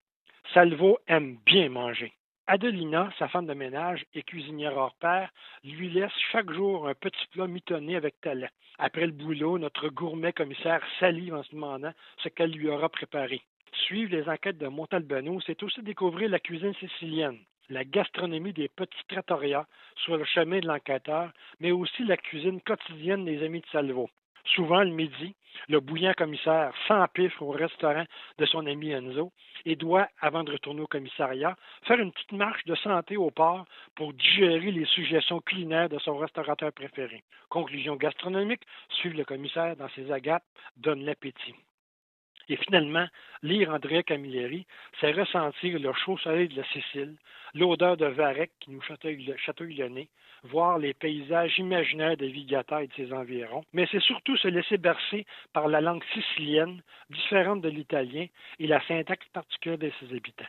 Salvo 0.53 0.99
aime 1.07 1.37
bien 1.45 1.69
manger. 1.69 2.11
Adelina, 2.47 3.09
sa 3.17 3.29
femme 3.29 3.45
de 3.45 3.53
ménage 3.53 4.03
et 4.13 4.23
cuisinière 4.23 4.75
hors 4.75 4.93
pair, 4.95 5.31
lui 5.63 5.89
laisse 5.89 6.11
chaque 6.31 6.51
jour 6.51 6.89
un 6.89 6.95
petit 6.95 7.27
plat 7.31 7.47
mitonné 7.47 7.95
avec 7.95 8.19
talent. 8.19 8.49
Après 8.77 9.05
le 9.05 9.13
boulot, 9.13 9.57
notre 9.57 9.87
gourmet 9.87 10.33
commissaire 10.33 10.83
salive 10.99 11.33
en 11.33 11.43
se 11.43 11.51
demandant 11.51 11.93
ce 12.21 12.27
qu'elle 12.27 12.51
lui 12.51 12.67
aura 12.67 12.89
préparé. 12.89 13.41
Suivre 13.85 14.11
les 14.11 14.27
enquêtes 14.27 14.57
de 14.57 14.67
Montalbano, 14.67 15.39
c'est 15.41 15.63
aussi 15.63 15.81
découvrir 15.81 16.29
la 16.29 16.39
cuisine 16.39 16.73
sicilienne, 16.75 17.39
la 17.69 17.85
gastronomie 17.85 18.51
des 18.51 18.67
petits 18.67 19.07
trattorias 19.07 19.65
sur 19.95 20.17
le 20.17 20.25
chemin 20.25 20.59
de 20.59 20.67
l'enquêteur, 20.67 21.31
mais 21.61 21.71
aussi 21.71 22.03
la 22.03 22.17
cuisine 22.17 22.59
quotidienne 22.61 23.23
des 23.23 23.43
amis 23.43 23.61
de 23.61 23.67
Salvo. 23.71 24.09
Souvent, 24.43 24.83
le 24.83 24.91
midi, 24.91 25.35
le 25.67 25.79
bouillant 25.79 26.13
commissaire 26.17 26.73
s'empifre 26.87 27.41
au 27.41 27.51
restaurant 27.51 28.05
de 28.37 28.45
son 28.45 28.65
ami 28.65 28.91
Enzo 28.91 29.31
et 29.65 29.75
doit, 29.75 30.07
avant 30.21 30.43
de 30.43 30.51
retourner 30.51 30.81
au 30.81 30.87
commissariat, 30.87 31.55
faire 31.85 31.99
une 31.99 32.11
petite 32.11 32.31
marche 32.31 32.63
de 32.65 32.75
santé 32.75 33.17
au 33.17 33.31
port 33.31 33.65
pour 33.95 34.13
digérer 34.13 34.71
les 34.71 34.85
suggestions 34.85 35.41
culinaires 35.41 35.89
de 35.89 35.99
son 35.99 36.17
restaurateur 36.17 36.71
préféré. 36.71 37.23
Conclusion 37.49 37.95
gastronomique, 37.95 38.61
suivre 38.89 39.17
le 39.17 39.25
commissaire 39.25 39.75
dans 39.75 39.89
ses 39.89 40.11
agapes 40.11 40.45
donne 40.77 41.03
l'appétit. 41.03 41.55
Et 42.49 42.57
finalement, 42.57 43.07
lire 43.43 43.69
Andrea 43.69 44.01
Camilleri, 44.03 44.65
c'est 44.99 45.11
ressentir 45.11 45.79
le 45.79 45.93
chaud 45.93 46.17
soleil 46.17 46.47
de 46.47 46.57
la 46.57 46.63
Sicile, 46.65 47.15
l'odeur 47.53 47.95
de 47.95 48.07
varech 48.07 48.49
qui 48.59 48.71
nous 48.71 48.81
chatouille 48.81 49.75
le 49.75 49.87
nez, 49.89 50.09
voir 50.43 50.79
les 50.79 50.93
paysages 50.93 51.59
imaginaires 51.59 52.17
de 52.17 52.25
Vigata 52.25 52.83
et 52.83 52.87
de 52.87 52.93
ses 52.93 53.13
environs, 53.13 53.63
mais 53.73 53.87
c'est 53.91 54.01
surtout 54.01 54.35
se 54.37 54.47
laisser 54.47 54.77
bercer 54.77 55.25
par 55.53 55.67
la 55.67 55.79
langue 55.81 56.03
sicilienne, 56.13 56.81
différente 57.09 57.61
de 57.61 57.69
l'italien, 57.69 58.25
et 58.59 58.67
la 58.67 58.81
syntaxe 58.87 59.27
particulière 59.33 59.77
de 59.77 59.91
ses 59.99 60.15
habitants. 60.15 60.45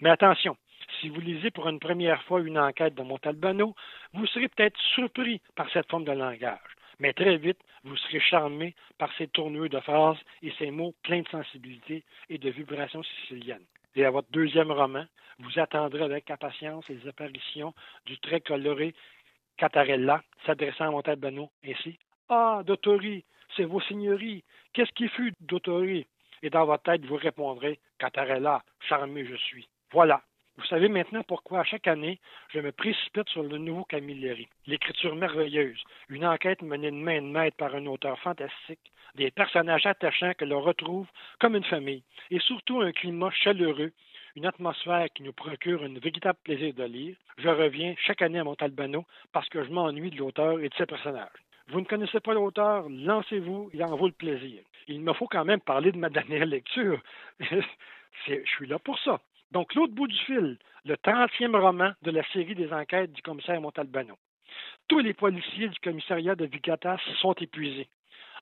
Mais 0.00 0.10
attention, 0.10 0.56
si 1.00 1.08
vous 1.08 1.20
lisez 1.20 1.50
pour 1.50 1.68
une 1.68 1.80
première 1.80 2.22
fois 2.24 2.40
une 2.40 2.58
enquête 2.58 2.94
de 2.94 3.02
Montalbano, 3.02 3.74
vous 4.14 4.26
serez 4.26 4.48
peut-être 4.48 4.80
surpris 4.94 5.40
par 5.56 5.70
cette 5.70 5.88
forme 5.90 6.04
de 6.04 6.12
langage. 6.12 6.58
Mais 7.00 7.12
très 7.12 7.36
vite, 7.36 7.58
vous 7.82 7.96
serez 7.96 8.20
charmé 8.20 8.74
par 8.98 9.10
ces 9.16 9.28
tournures 9.28 9.68
de 9.68 9.80
phrases 9.80 10.18
et 10.42 10.52
ces 10.58 10.70
mots 10.70 10.94
pleins 11.02 11.22
de 11.22 11.28
sensibilité 11.28 12.04
et 12.28 12.38
de 12.38 12.50
vibrations 12.50 13.02
siciliennes. 13.02 13.64
Et 13.96 14.04
à 14.04 14.10
votre 14.10 14.30
deuxième 14.30 14.72
roman, 14.72 15.04
vous 15.38 15.58
attendrez 15.58 16.02
avec 16.02 16.30
impatience 16.30 16.86
les 16.88 17.06
apparitions 17.08 17.74
du 18.06 18.18
très 18.18 18.40
coloré 18.40 18.94
Catarella 19.56 20.22
s'adressant 20.46 20.88
à 20.88 20.90
Montalbano 20.90 21.50
ainsi 21.64 21.98
Ah, 22.28 22.62
Dottori, 22.64 23.24
c'est 23.56 23.64
vos 23.64 23.80
seigneuries. 23.80 24.42
Qu'est-ce 24.72 24.92
qui 24.92 25.08
fut, 25.08 25.32
Dottori? 25.40 26.06
Et 26.42 26.50
dans 26.50 26.66
votre 26.66 26.82
tête, 26.82 27.04
vous 27.06 27.16
répondrez 27.16 27.78
Catarella, 27.98 28.62
charmé 28.80 29.24
je 29.24 29.36
suis. 29.36 29.68
Voilà, 29.92 30.22
vous 30.56 30.66
savez 30.66 30.88
maintenant 30.88 31.24
pourquoi 31.24 31.60
à 31.60 31.64
chaque 31.64 31.88
année, 31.88 32.20
je 32.50 32.60
me 32.60 32.70
précipite 32.70 33.28
sur 33.28 33.42
le 33.42 33.58
nouveau 33.58 33.84
Camilleri. 33.84 34.48
L'écriture 34.66 35.16
merveilleuse, 35.16 35.82
une 36.08 36.24
enquête 36.24 36.62
menée 36.62 36.92
de 36.92 36.96
main 36.96 37.20
de 37.20 37.26
maître 37.26 37.56
par 37.56 37.74
un 37.74 37.86
auteur 37.86 38.18
fantastique, 38.20 38.92
des 39.16 39.32
personnages 39.32 39.86
attachants 39.86 40.34
que 40.34 40.44
l'on 40.44 40.60
retrouve 40.60 41.08
comme 41.40 41.56
une 41.56 41.64
famille, 41.64 42.04
et 42.30 42.38
surtout 42.38 42.80
un 42.80 42.92
climat 42.92 43.32
chaleureux, 43.32 43.92
une 44.36 44.46
atmosphère 44.46 45.08
qui 45.12 45.24
nous 45.24 45.32
procure 45.32 45.82
un 45.82 45.98
véritable 45.98 46.38
plaisir 46.44 46.72
de 46.72 46.84
lire. 46.84 47.16
Je 47.38 47.48
reviens 47.48 47.94
chaque 47.98 48.22
année 48.22 48.38
à 48.38 48.44
Montalbano 48.44 49.04
parce 49.32 49.48
que 49.48 49.64
je 49.64 49.70
m'ennuie 49.70 50.10
de 50.10 50.18
l'auteur 50.18 50.60
et 50.60 50.68
de 50.68 50.74
ses 50.74 50.86
personnages. 50.86 51.30
Vous 51.68 51.80
ne 51.80 51.86
connaissez 51.86 52.20
pas 52.20 52.34
l'auteur, 52.34 52.86
lancez-vous, 52.88 53.70
il 53.72 53.82
en 53.82 53.96
vaut 53.96 54.06
le 54.06 54.12
plaisir. 54.12 54.62
Il 54.86 55.00
me 55.00 55.14
faut 55.14 55.26
quand 55.26 55.44
même 55.44 55.60
parler 55.60 55.90
de 55.90 55.98
ma 55.98 56.10
dernière 56.10 56.46
lecture. 56.46 57.00
je 57.40 58.44
suis 58.44 58.66
là 58.66 58.78
pour 58.78 58.98
ça. 59.00 59.20
Donc, 59.54 59.72
l'autre 59.76 59.94
bout 59.94 60.08
du 60.08 60.18
fil, 60.18 60.58
le 60.84 60.96
30e 60.96 61.56
roman 61.56 61.92
de 62.02 62.10
la 62.10 62.24
série 62.32 62.56
des 62.56 62.72
enquêtes 62.72 63.12
du 63.12 63.22
commissaire 63.22 63.60
Montalbano. 63.60 64.16
Tous 64.88 64.98
les 64.98 65.14
policiers 65.14 65.68
du 65.68 65.78
commissariat 65.78 66.34
de 66.34 66.44
Vigatas 66.44 66.98
sont 67.20 67.34
épuisés. 67.34 67.88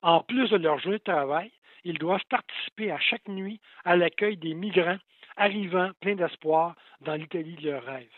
En 0.00 0.20
plus 0.22 0.48
de 0.48 0.56
leur 0.56 0.78
journée 0.78 0.96
de 0.96 1.02
travail, 1.02 1.52
ils 1.84 1.98
doivent 1.98 2.24
participer 2.30 2.90
à 2.90 2.98
chaque 2.98 3.28
nuit 3.28 3.60
à 3.84 3.94
l'accueil 3.94 4.38
des 4.38 4.54
migrants 4.54 4.96
arrivant 5.36 5.90
pleins 6.00 6.14
d'espoir 6.14 6.74
dans 7.02 7.14
l'Italie 7.14 7.56
de 7.56 7.70
leurs 7.70 7.84
rêves. 7.84 8.08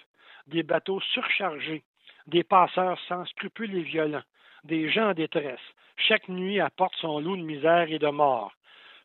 Des 0.46 0.62
bateaux 0.62 1.00
surchargés, 1.00 1.82
des 2.28 2.44
passeurs 2.44 3.00
sans 3.08 3.24
scrupules 3.24 3.74
et 3.74 3.82
violents, 3.82 4.22
des 4.62 4.88
gens 4.88 5.10
en 5.10 5.14
détresse. 5.14 5.58
Chaque 5.96 6.28
nuit 6.28 6.60
apporte 6.60 6.94
son 7.00 7.18
lot 7.18 7.36
de 7.36 7.42
misère 7.42 7.90
et 7.90 7.98
de 7.98 8.08
mort 8.08 8.52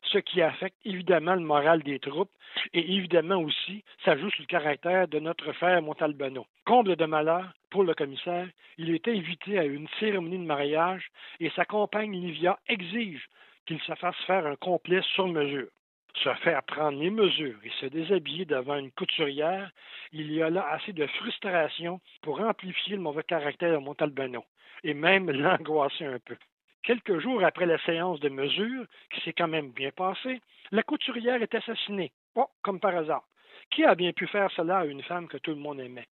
ce 0.02 0.18
qui 0.18 0.42
affecte 0.42 0.76
évidemment 0.84 1.34
le 1.34 1.40
moral 1.40 1.82
des 1.82 1.98
troupes 1.98 2.30
et 2.72 2.94
évidemment 2.94 3.36
aussi 3.36 3.84
s'ajoute 4.04 4.36
le 4.38 4.46
caractère 4.46 5.08
de 5.08 5.18
notre 5.18 5.52
frère 5.52 5.82
Montalbano. 5.82 6.46
Comble 6.64 6.96
de 6.96 7.04
malheur 7.04 7.52
pour 7.70 7.84
le 7.84 7.94
commissaire, 7.94 8.48
il 8.78 8.90
est 8.90 9.06
invité 9.08 9.58
à 9.58 9.64
une 9.64 9.88
cérémonie 10.00 10.38
de 10.38 10.44
mariage 10.44 11.10
et 11.38 11.50
sa 11.50 11.64
compagne 11.64 12.12
Livia 12.12 12.58
exige 12.68 13.28
qu'il 13.66 13.80
se 13.80 13.94
fasse 13.94 14.16
faire 14.26 14.46
un 14.46 14.56
complet 14.56 15.02
sur 15.14 15.28
mesure. 15.28 15.68
Se 16.16 16.34
faire 16.34 16.62
prendre 16.64 16.98
les 16.98 17.10
mesures 17.10 17.58
et 17.62 17.70
se 17.80 17.86
déshabiller 17.86 18.44
devant 18.44 18.76
une 18.76 18.90
couturière, 18.90 19.70
il 20.12 20.32
y 20.32 20.42
a 20.42 20.50
là 20.50 20.66
assez 20.70 20.92
de 20.92 21.06
frustration 21.06 22.00
pour 22.22 22.40
amplifier 22.40 22.96
le 22.96 23.02
mauvais 23.02 23.22
caractère 23.22 23.72
de 23.72 23.84
Montalbano 23.84 24.44
et 24.82 24.94
même 24.94 25.30
l'angoisser 25.30 26.06
un 26.06 26.18
peu. 26.18 26.36
Quelques 26.82 27.18
jours 27.18 27.44
après 27.44 27.66
la 27.66 27.78
séance 27.84 28.20
de 28.20 28.30
mesure, 28.30 28.86
qui 29.10 29.20
s'est 29.20 29.34
quand 29.34 29.48
même 29.48 29.70
bien 29.70 29.90
passée, 29.90 30.40
la 30.70 30.82
couturière 30.82 31.42
est 31.42 31.54
assassinée. 31.54 32.10
Oh, 32.34 32.46
comme 32.62 32.80
par 32.80 32.96
hasard. 32.96 33.24
Qui 33.70 33.84
a 33.84 33.94
bien 33.94 34.12
pu 34.12 34.26
faire 34.26 34.50
cela 34.52 34.78
à 34.78 34.84
une 34.86 35.02
femme 35.02 35.28
que 35.28 35.36
tout 35.36 35.50
le 35.50 35.56
monde 35.56 35.80
aimait? 35.80 36.08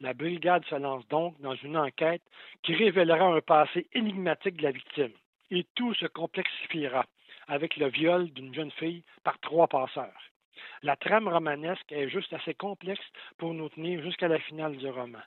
La 0.00 0.14
brigade 0.14 0.64
se 0.66 0.76
lance 0.76 1.06
donc 1.08 1.40
dans 1.40 1.54
une 1.56 1.76
enquête 1.76 2.22
qui 2.62 2.74
révélera 2.74 3.24
un 3.24 3.40
passé 3.40 3.88
énigmatique 3.92 4.56
de 4.56 4.62
la 4.62 4.70
victime. 4.70 5.12
Et 5.50 5.66
tout 5.74 5.94
se 5.94 6.06
complexifiera 6.06 7.04
avec 7.48 7.76
le 7.76 7.88
viol 7.88 8.30
d'une 8.30 8.54
jeune 8.54 8.70
fille 8.72 9.02
par 9.24 9.38
trois 9.40 9.66
passeurs. 9.66 10.30
La 10.82 10.96
trame 10.96 11.28
romanesque 11.28 11.90
est 11.90 12.08
juste 12.08 12.32
assez 12.32 12.54
complexe 12.54 13.04
pour 13.38 13.52
nous 13.52 13.68
tenir 13.68 14.00
jusqu'à 14.02 14.28
la 14.28 14.38
finale 14.38 14.76
du 14.76 14.88
roman 14.88 15.20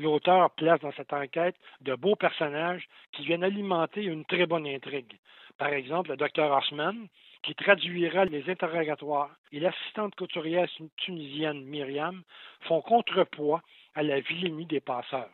l'auteur 0.00 0.50
place 0.50 0.80
dans 0.80 0.92
cette 0.92 1.12
enquête 1.12 1.56
de 1.80 1.94
beaux 1.94 2.16
personnages 2.16 2.88
qui 3.12 3.24
viennent 3.24 3.44
alimenter 3.44 4.02
une 4.02 4.24
très 4.24 4.46
bonne 4.46 4.66
intrigue. 4.66 5.18
Par 5.58 5.68
exemple, 5.68 6.10
le 6.10 6.16
docteur 6.16 6.56
Osman, 6.56 7.06
qui 7.42 7.54
traduira 7.54 8.24
les 8.24 8.48
interrogatoires, 8.50 9.30
et 9.52 9.60
l'assistante 9.60 10.14
couturière 10.14 10.68
tunisienne 10.96 11.64
Myriam 11.64 12.22
font 12.62 12.80
contrepoids 12.82 13.62
à 13.94 14.02
la 14.02 14.20
vilainie 14.20 14.66
des 14.66 14.80
passeurs. 14.80 15.30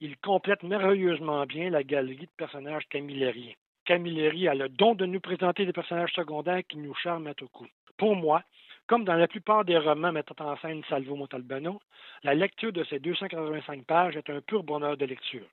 Ils 0.00 0.16
complètent 0.18 0.62
merveilleusement 0.62 1.44
bien 1.46 1.70
la 1.70 1.82
galerie 1.82 2.26
de 2.26 2.36
personnages 2.36 2.86
camillériens. 2.88 3.54
Camilleri 3.86 4.48
a 4.48 4.54
le 4.54 4.68
don 4.68 4.94
de 4.94 5.06
nous 5.06 5.20
présenter 5.20 5.64
des 5.64 5.72
personnages 5.72 6.12
secondaires 6.12 6.62
qui 6.68 6.76
nous 6.76 6.94
charment 6.94 7.28
à 7.28 7.34
tout 7.34 7.48
coup. 7.48 7.68
Pour 7.96 8.16
moi, 8.16 8.42
comme 8.86 9.04
dans 9.04 9.14
la 9.14 9.28
plupart 9.28 9.64
des 9.64 9.78
romans 9.78 10.12
mettant 10.12 10.34
en 10.44 10.56
scène 10.58 10.82
Salvo 10.88 11.16
Montalbano, 11.16 11.80
la 12.22 12.34
lecture 12.34 12.72
de 12.72 12.84
ces 12.84 12.98
285 12.98 13.84
pages 13.84 14.16
est 14.16 14.30
un 14.30 14.40
pur 14.40 14.62
bonheur 14.62 14.96
de 14.96 15.04
lecture. 15.04 15.46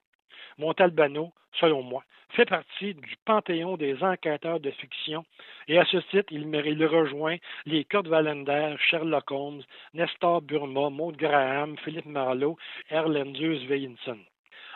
Montalbano, 0.58 1.32
selon 1.58 1.82
moi, 1.82 2.04
fait 2.30 2.44
partie 2.44 2.94
du 2.94 3.16
panthéon 3.24 3.76
des 3.76 4.02
enquêteurs 4.02 4.60
de 4.60 4.70
fiction 4.70 5.24
et 5.66 5.78
à 5.78 5.84
ce 5.84 5.96
titre, 5.96 6.32
il, 6.32 6.48
il 6.66 6.86
rejoint 6.86 7.36
les 7.66 7.84
Kurt 7.84 8.06
Wallander, 8.08 8.76
Sherlock 8.78 9.30
Holmes, 9.30 9.62
Nestor 9.94 10.42
Burma, 10.42 10.90
Maud 10.90 11.16
Graham, 11.16 11.76
Philippe 11.78 12.06
Marlowe, 12.06 12.56
Erlendius 12.90 13.68
Weinson. 13.68 14.18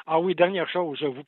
Ah 0.07 0.19
oui, 0.19 0.35
dernière 0.35 0.69
chose, 0.69 1.03
vous. 1.03 1.25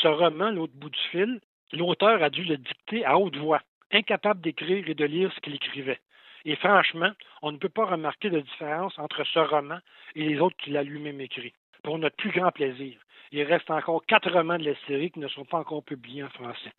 Ce 0.00 0.08
roman, 0.08 0.50
L'autre 0.50 0.72
bout 0.76 0.90
du 0.90 1.00
fil, 1.10 1.40
l'auteur 1.72 2.22
a 2.22 2.30
dû 2.30 2.44
le 2.44 2.56
dicter 2.56 3.04
à 3.04 3.18
haute 3.18 3.36
voix, 3.36 3.60
incapable 3.92 4.40
d'écrire 4.40 4.88
et 4.88 4.94
de 4.94 5.04
lire 5.04 5.32
ce 5.34 5.40
qu'il 5.40 5.54
écrivait. 5.54 6.00
Et 6.44 6.56
franchement, 6.56 7.10
on 7.42 7.52
ne 7.52 7.58
peut 7.58 7.68
pas 7.68 7.84
remarquer 7.84 8.30
de 8.30 8.40
différence 8.40 8.98
entre 8.98 9.24
ce 9.24 9.38
roman 9.38 9.78
et 10.14 10.24
les 10.24 10.40
autres 10.40 10.56
qu'il 10.56 10.76
a 10.76 10.82
lui-même 10.82 11.20
écrits. 11.20 11.54
Pour 11.82 11.98
notre 11.98 12.16
plus 12.16 12.30
grand 12.30 12.50
plaisir, 12.50 12.98
il 13.32 13.42
reste 13.42 13.70
encore 13.70 14.04
quatre 14.06 14.30
romans 14.30 14.58
de 14.58 14.64
la 14.64 14.74
série 14.86 15.10
qui 15.10 15.20
ne 15.20 15.28
sont 15.28 15.44
pas 15.44 15.58
encore 15.58 15.84
publiés 15.84 16.24
en 16.24 16.30
français. 16.30 16.72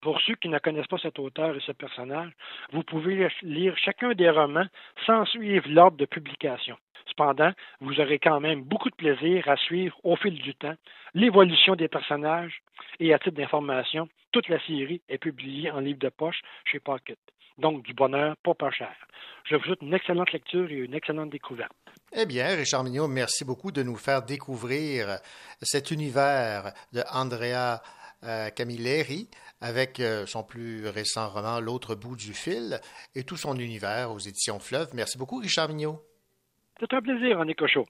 Pour 0.00 0.20
ceux 0.20 0.34
qui 0.34 0.48
ne 0.48 0.58
connaissent 0.58 0.86
pas 0.86 0.98
cet 0.98 1.18
auteur 1.18 1.56
et 1.56 1.60
ce 1.60 1.72
personnage, 1.72 2.32
vous 2.72 2.82
pouvez 2.82 3.28
lire 3.42 3.76
chacun 3.76 4.12
des 4.12 4.30
romans 4.30 4.66
sans 5.04 5.24
suivre 5.26 5.68
l'ordre 5.68 5.96
de 5.96 6.06
publication. 6.06 6.76
Cependant, 7.06 7.52
vous 7.80 8.00
aurez 8.00 8.18
quand 8.18 8.40
même 8.40 8.62
beaucoup 8.62 8.90
de 8.90 8.94
plaisir 8.96 9.48
à 9.48 9.56
suivre 9.56 9.96
au 10.02 10.16
fil 10.16 10.34
du 10.34 10.54
temps 10.54 10.74
l'évolution 11.14 11.76
des 11.76 11.88
personnages 11.88 12.62
et 13.00 13.14
à 13.14 13.18
titre 13.18 13.36
d'information, 13.36 14.08
toute 14.32 14.48
la 14.48 14.58
série 14.60 15.00
est 15.08 15.18
publiée 15.18 15.70
en 15.70 15.80
livre 15.80 15.98
de 15.98 16.08
poche 16.08 16.40
chez 16.64 16.80
Pocket. 16.80 17.18
Donc, 17.58 17.82
du 17.84 17.94
bonheur, 17.94 18.36
pas 18.42 18.54
pas 18.54 18.70
cher. 18.70 18.94
Je 19.44 19.56
vous 19.56 19.62
souhaite 19.62 19.82
une 19.82 19.94
excellente 19.94 20.32
lecture 20.32 20.70
et 20.70 20.74
une 20.74 20.94
excellente 20.94 21.30
découverte. 21.30 21.72
Eh 22.12 22.26
bien, 22.26 22.48
Richard 22.54 22.84
Mignot, 22.84 23.08
merci 23.08 23.44
beaucoup 23.44 23.72
de 23.72 23.82
nous 23.82 23.96
faire 23.96 24.22
découvrir 24.22 25.18
cet 25.62 25.90
univers 25.90 26.72
de 26.92 27.02
Andrea 27.12 27.80
euh, 28.24 28.50
Camille 28.50 28.78
Léry, 28.78 29.28
avec 29.60 30.00
euh, 30.00 30.26
son 30.26 30.42
plus 30.42 30.88
récent 30.88 31.28
roman 31.28 31.60
L'autre 31.60 31.94
bout 31.94 32.16
du 32.16 32.32
fil 32.34 32.80
et 33.14 33.24
tout 33.24 33.36
son 33.36 33.56
univers 33.58 34.10
aux 34.10 34.18
éditions 34.18 34.58
Fleuve. 34.58 34.90
Merci 34.94 35.18
beaucoup, 35.18 35.38
Richard 35.38 35.68
Mignot. 35.68 36.02
C'est 36.80 36.92
un 36.92 37.00
plaisir, 37.00 37.38
René 37.38 37.54
Cochot. 37.54 37.86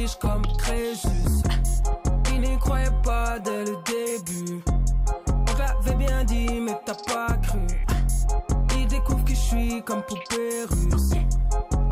Riche 0.00 0.16
comme 0.16 0.42
Crésus. 0.56 1.08
Il 2.32 2.40
n'y 2.40 2.58
croyait 2.58 2.88
pas 3.02 3.38
dès 3.38 3.64
le 3.64 3.76
début. 3.84 4.62
On 5.28 5.58
l'avait 5.58 5.96
bien 5.96 6.24
dit, 6.24 6.60
mais 6.60 6.78
t'as 6.86 6.94
pas 6.94 7.34
cru. 7.36 7.60
Il 8.76 8.86
découvre 8.86 9.24
que 9.24 9.30
je 9.30 9.40
suis 9.40 9.82
comme 9.82 10.02
poupée 10.02 10.64
russe. 10.70 11.12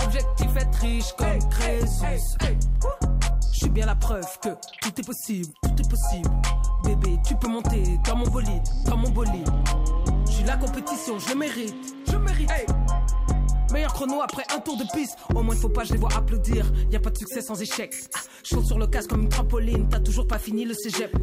Objectif 0.05 0.57
être 0.57 0.79
riche 0.79 1.12
comme 1.16 1.38
Crésus. 1.51 2.38
Je 3.53 3.59
suis 3.59 3.71
bien 3.71 3.87
la 3.87 3.97
preuve 3.97 4.38
que 4.40 4.51
tout 4.81 5.01
est 5.01 5.07
possible. 5.07 5.53
Faut 15.68 15.74
pas, 15.74 15.85
je 15.85 15.92
les 15.92 15.98
vois 15.98 16.12
applaudir. 16.16 16.64
Y 16.90 16.96
a 16.96 17.00
pas 17.00 17.11
de 17.11 17.18
succès 17.18 17.40
sans 17.40 17.61
échec. 17.61 17.94
Ah, 18.14 18.20
je 18.42 18.54
saute 18.54 18.66
sur 18.66 18.78
le 18.78 18.87
casque 18.87 19.11
comme 19.11 19.22
une 19.22 19.28
trampoline. 19.28 19.88
T'as 19.88 20.00
toujours 20.00 20.26
pas 20.26 20.38
fini 20.38 20.64
le 20.64 20.74
cégep. 20.74 21.14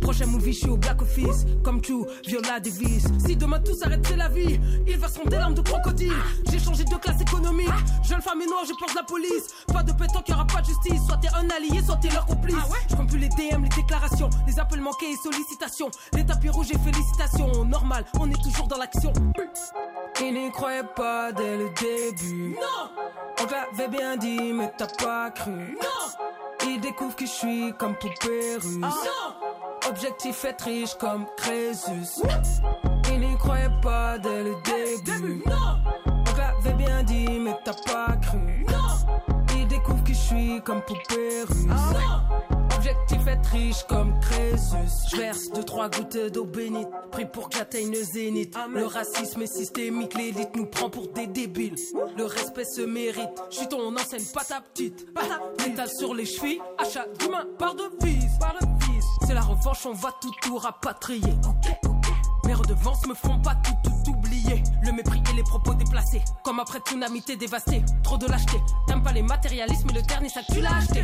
Prochain 0.00 0.26
movie, 0.26 0.52
je 0.52 0.58
suis 0.58 0.68
au 0.68 0.76
Black 0.76 1.00
Office. 1.02 1.46
Comme 1.62 1.80
tu, 1.80 1.94
Viola 2.26 2.60
Davis. 2.60 3.06
Si 3.26 3.36
demain 3.36 3.60
tout 3.60 3.74
s'arrête, 3.74 4.04
c'est 4.06 4.16
la 4.16 4.28
vie. 4.28 4.60
Ils 4.86 4.98
verseront 4.98 5.28
des 5.28 5.36
larmes 5.36 5.54
de 5.54 5.62
crocodile. 5.62 6.12
J'ai 6.50 6.58
changé 6.58 6.84
de 6.84 6.94
classe 6.96 7.20
économique. 7.20 7.68
Jeune 8.06 8.20
femme 8.20 8.40
et 8.42 8.46
noire, 8.46 8.64
peur 8.78 8.88
de 8.90 8.94
la 8.94 9.02
police. 9.02 9.48
Pas 9.72 9.82
de 9.82 9.92
pétanque, 9.92 10.28
y 10.28 10.32
aura 10.32 10.46
pas 10.46 10.60
de 10.60 10.66
justice. 10.66 11.00
Soit 11.06 11.18
t'es 11.18 11.28
un 11.28 11.48
allié, 11.50 11.82
soit 11.84 11.96
t'es 11.96 12.10
leur 12.10 12.26
complice. 12.26 12.56
je 12.90 12.96
compte 12.96 13.08
plus 13.08 13.18
les 13.18 13.28
DM, 13.28 13.62
les 13.62 13.68
déclarations. 13.68 14.28
Les 14.46 14.58
appels 14.58 14.80
manqués 14.80 15.10
et 15.10 15.16
sollicitations. 15.16 15.90
Les 16.12 16.26
tapis 16.26 16.50
rouges 16.50 16.70
et 16.70 16.78
félicitations. 16.78 17.64
Normal, 17.64 18.04
on 18.20 18.30
est 18.30 18.42
toujours 18.42 18.66
dans 18.66 18.78
l'action. 18.78 19.12
Il 20.20 20.34
n'y 20.34 20.50
croyait 20.50 20.82
pas 20.94 21.32
dès 21.32 21.56
le 21.56 21.70
début. 21.70 22.50
Non! 22.50 23.05
On 23.40 23.44
te 23.46 23.52
l'avait 23.52 23.88
bien 23.88 24.16
dit, 24.16 24.52
mais 24.52 24.72
t'as 24.76 24.86
pas 24.86 25.30
cru. 25.30 25.50
Non! 25.50 26.66
Il 26.66 26.80
découvre 26.80 27.14
que 27.14 27.26
je 27.26 27.30
suis 27.30 27.74
comme 27.78 27.94
poupée 27.94 28.56
russe. 28.56 28.76
non! 28.78 28.88
Objectif 29.88 30.44
être 30.44 30.64
riche 30.64 30.94
comme 30.94 31.26
Crésus. 31.36 32.22
Il 33.12 33.20
n'y 33.20 33.36
croyait 33.38 33.70
pas 33.82 34.18
dès 34.18 34.42
le 34.42 34.54
début. 34.64 35.42
Non! 35.46 35.78
On 36.06 36.24
te 36.24 36.36
l'avait 36.38 36.76
bien 36.76 37.02
dit, 37.02 37.38
mais 37.38 37.56
t'as 37.64 37.74
pas 37.74 38.16
cru. 38.16 38.64
Non! 38.68 39.36
Il 39.56 39.68
découvre 39.68 40.02
que 40.02 40.12
je 40.12 40.18
suis 40.18 40.62
comme 40.62 40.82
poupée 40.82 41.44
russe. 41.48 41.66
Objectif 42.86 43.26
être 43.26 43.50
riche 43.50 43.82
comme 43.88 44.14
Crésus. 44.20 44.76
Je 45.10 45.16
verse 45.16 45.50
deux 45.50 45.64
trois 45.64 45.88
gouttes 45.88 46.16
d'eau 46.32 46.44
bénite, 46.44 46.86
pris 47.10 47.24
pour 47.24 47.48
que 47.48 47.56
j'atteigne 47.56 47.90
le 47.90 48.00
zénith. 48.00 48.56
Le 48.72 48.86
racisme 48.86 49.42
est 49.42 49.52
systémique, 49.52 50.14
l'élite 50.14 50.54
nous 50.54 50.66
prend 50.66 50.88
pour 50.88 51.08
des 51.08 51.26
débiles. 51.26 51.74
Le 52.16 52.24
respect 52.24 52.64
se 52.64 52.82
mérite. 52.82 53.28
Je 53.50 53.56
suis 53.56 53.68
ton 53.68 53.92
enseigne, 53.92 54.24
pas 54.32 54.44
ta 54.44 54.60
petite. 54.60 55.04
Métal 55.66 55.88
sur 55.88 56.14
les 56.14 56.26
chevilles, 56.26 56.60
achat 56.78 57.06
d'humain 57.18 57.44
par 57.58 57.74
devise. 57.74 58.30
C'est 59.26 59.34
la 59.34 59.42
revanche, 59.42 59.84
on 59.84 59.92
va 59.92 60.12
tout 60.20 60.32
tout 60.42 60.56
rapatrier. 60.56 61.34
Mes 62.44 62.54
redevances 62.54 63.04
me 63.08 63.14
font 63.14 63.40
pas 63.40 63.56
tout 63.56 63.74
tout 63.82 64.12
oublier. 64.12 64.62
Le 64.84 64.92
mépris 64.92 65.20
et 65.32 65.34
les 65.34 65.42
propos 65.42 65.74
déplacés. 65.74 66.22
Comme 66.44 66.60
après 66.60 66.78
tsunami 66.78 67.20
t'es 67.22 67.34
dévasté. 67.34 67.82
Trop 68.04 68.16
de 68.16 68.26
lâcheté. 68.26 68.58
T'aimes 68.86 69.02
pas 69.02 69.12
les 69.12 69.22
matérialismes 69.22 69.90
et 69.90 69.94
le 69.94 70.02
dernier 70.02 70.28
que 70.28 70.54
tu 70.54 70.60
l'as 70.60 70.76
acheté. 70.76 71.02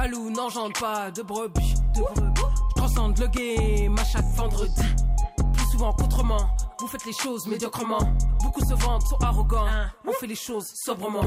Alou 0.00 0.30
n'engendre 0.30 0.80
pas 0.80 1.10
de 1.10 1.20
brebis. 1.20 1.74
De 1.94 2.00
brebis. 2.00 2.40
Je 2.70 2.74
transcende 2.74 3.18
le 3.18 3.26
game 3.26 3.98
à 3.98 4.04
chaque 4.04 4.24
vendredi. 4.34 4.86
Plus 5.52 5.66
souvent 5.72 5.92
qu'autrement, 5.92 6.48
vous 6.78 6.86
faites 6.86 7.04
les 7.04 7.12
choses 7.12 7.46
médiocrement. 7.46 8.00
Beaucoup 8.42 8.64
se 8.64 8.72
vendent, 8.72 9.02
sont 9.02 9.22
arrogants. 9.22 9.66
On 10.08 10.12
fait 10.12 10.26
les 10.26 10.34
choses 10.34 10.72
sobrement. 10.74 11.20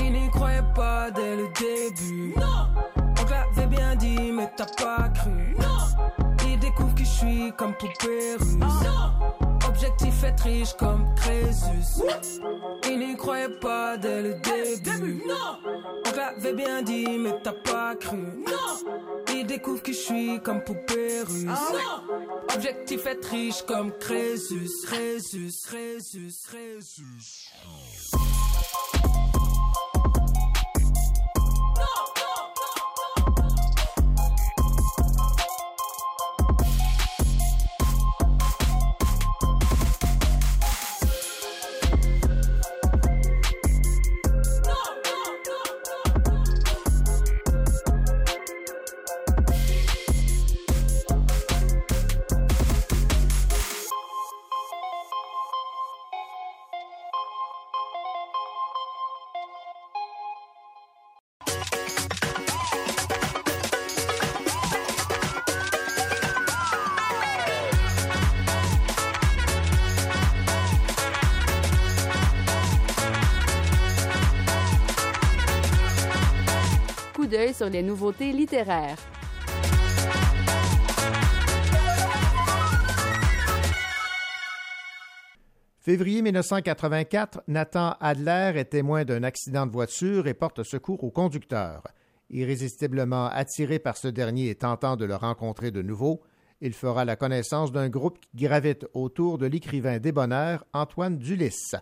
Il 0.00 0.10
n'y 0.10 0.30
croyait 0.30 0.64
pas 0.74 1.10
dès 1.10 1.36
le 1.36 1.48
début. 1.48 2.34
Non! 2.38 2.68
On 2.96 3.30
l'avait 3.30 3.66
bien 3.66 3.94
dit, 3.96 4.32
mais 4.32 4.50
t'as 4.56 4.64
pas 4.64 5.10
cru. 5.10 5.54
Non! 5.60 6.46
Il 6.48 6.58
découvre 6.60 6.94
que 6.94 7.04
je 7.04 7.10
suis 7.10 7.52
comme 7.58 7.74
poupée 7.74 8.36
russe. 8.40 8.54
Non! 8.54 9.51
Objectif 9.68 10.24
être 10.24 10.42
riche 10.44 10.72
comme 10.74 11.14
Crésus. 11.14 12.02
Il 12.88 12.98
n'y 12.98 13.16
croyait 13.16 13.48
pas 13.60 13.96
dès 13.96 14.22
le 14.22 14.34
début. 14.34 15.22
Non! 15.26 15.58
On 16.06 16.16
l'avait 16.16 16.52
bien 16.54 16.82
dit, 16.82 17.18
mais 17.18 17.34
t'as 17.42 17.52
pas 17.52 17.94
cru. 17.96 18.44
Il 19.34 19.46
découvre 19.46 19.82
que 19.82 19.92
je 19.92 19.98
suis 19.98 20.40
comme 20.42 20.62
poupée 20.62 21.22
russe. 21.22 21.44
Non! 21.44 21.54
Objectif 22.54 23.06
être 23.06 23.28
riche 23.30 23.62
comme 23.62 23.92
Crésus. 23.98 24.68
Crésus, 24.84 25.50
Crésus, 25.66 26.32
Crésus. 26.46 27.48
Sur 77.52 77.68
les 77.68 77.82
nouveautés 77.82 78.32
littéraires. 78.32 78.96
Février 85.80 86.22
1984, 86.22 87.42
Nathan 87.48 87.96
Adler 88.00 88.52
est 88.56 88.66
témoin 88.66 89.04
d'un 89.04 89.22
accident 89.22 89.66
de 89.66 89.72
voiture 89.72 90.28
et 90.28 90.34
porte 90.34 90.62
secours 90.62 91.04
au 91.04 91.10
conducteur. 91.10 91.82
Irrésistiblement 92.30 93.26
attiré 93.26 93.78
par 93.78 93.96
ce 93.96 94.08
dernier 94.08 94.48
et 94.48 94.54
tentant 94.54 94.96
de 94.96 95.04
le 95.04 95.16
rencontrer 95.16 95.70
de 95.70 95.82
nouveau, 95.82 96.22
il 96.60 96.72
fera 96.72 97.04
la 97.04 97.16
connaissance 97.16 97.72
d'un 97.72 97.88
groupe 97.88 98.18
qui 98.20 98.44
gravite 98.44 98.86
autour 98.94 99.36
de 99.36 99.46
l'écrivain 99.46 99.98
débonnaire 99.98 100.64
Antoine 100.72 101.18
Dulis. 101.18 101.72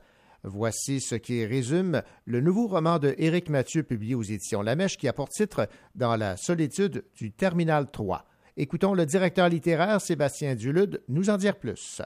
Voici 0.42 1.00
ce 1.00 1.14
qui 1.14 1.44
résume 1.44 2.02
le 2.24 2.40
nouveau 2.40 2.66
roman 2.66 2.98
de 2.98 3.14
Éric 3.18 3.50
Mathieu 3.50 3.82
publié 3.82 4.14
aux 4.14 4.22
éditions 4.22 4.62
La 4.62 4.74
Mèche 4.74 4.96
qui 4.96 5.06
a 5.06 5.12
pour 5.12 5.28
titre 5.28 5.68
Dans 5.94 6.16
la 6.16 6.36
solitude 6.36 7.04
du 7.14 7.30
Terminal 7.30 7.90
3. 7.90 8.24
Écoutons 8.56 8.94
le 8.94 9.04
directeur 9.04 9.48
littéraire 9.50 10.00
Sébastien 10.00 10.54
Dulude 10.54 11.02
nous 11.08 11.28
en 11.28 11.36
dire 11.36 11.58
plus. 11.58 12.00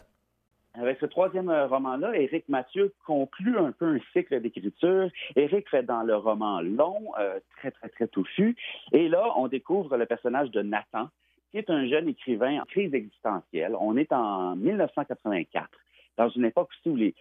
Avec 0.75 0.99
ce 0.99 1.07
troisième 1.07 1.49
euh, 1.49 1.69
roman-là, 1.69 2.17
Éric 2.17 2.49
Mathieu 2.49 2.93
conclut 3.07 3.57
un 3.59 3.71
peu 3.71 3.87
un 3.87 4.01
cycle 4.13 4.41
d'écriture. 4.41 5.09
Éric 5.37 5.69
fait 5.71 5.85
dans 5.85 6.03
le 6.03 6.17
roman 6.17 6.61
long, 6.61 7.13
euh, 7.21 7.39
très, 7.57 7.71
très, 7.71 7.89
très 7.89 8.09
touffu. 8.09 8.57
Et 8.93 9.09
là, 9.09 9.33
on 9.37 9.47
découvre 9.47 9.97
le 9.97 10.07
personnage 10.07 10.51
de 10.51 10.63
Nathan, 10.63 11.09
qui 11.53 11.59
est 11.59 11.71
un 11.71 11.87
jeune 11.87 12.09
écrivain 12.09 12.61
en 12.61 12.65
crise 12.65 12.93
existentielle. 12.93 13.77
On 13.79 13.97
est 13.97 14.13
en 14.13 14.57
1984 14.57 15.69
dans 16.17 16.29
une 16.29 16.45
époque 16.45 16.69
aussi 16.71 16.89
où 16.91 16.97
les- 16.97 17.15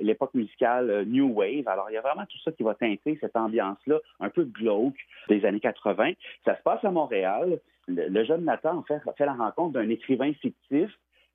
l'époque 0.00 0.34
musicale 0.34 0.90
euh, 0.90 1.04
New 1.04 1.32
Wave. 1.32 1.66
Alors, 1.68 1.90
il 1.90 1.94
y 1.94 1.96
a 1.96 2.00
vraiment 2.02 2.26
tout 2.26 2.38
ça 2.44 2.52
qui 2.52 2.62
va 2.62 2.74
teinter 2.74 3.16
cette 3.20 3.36
ambiance-là, 3.36 3.98
un 4.20 4.28
peu 4.30 4.44
glauque 4.44 4.98
des 5.28 5.44
années 5.44 5.60
80. 5.60 6.12
Ça 6.44 6.56
se 6.56 6.62
passe 6.62 6.84
à 6.84 6.90
Montréal. 6.90 7.60
Le, 7.88 8.08
le 8.08 8.24
jeune 8.24 8.44
Nathan, 8.44 8.78
en 8.78 8.82
fait, 8.82 9.00
fait 9.16 9.24
la 9.26 9.34
rencontre 9.34 9.72
d'un 9.74 9.88
écrivain 9.88 10.32
fictif 10.34 10.90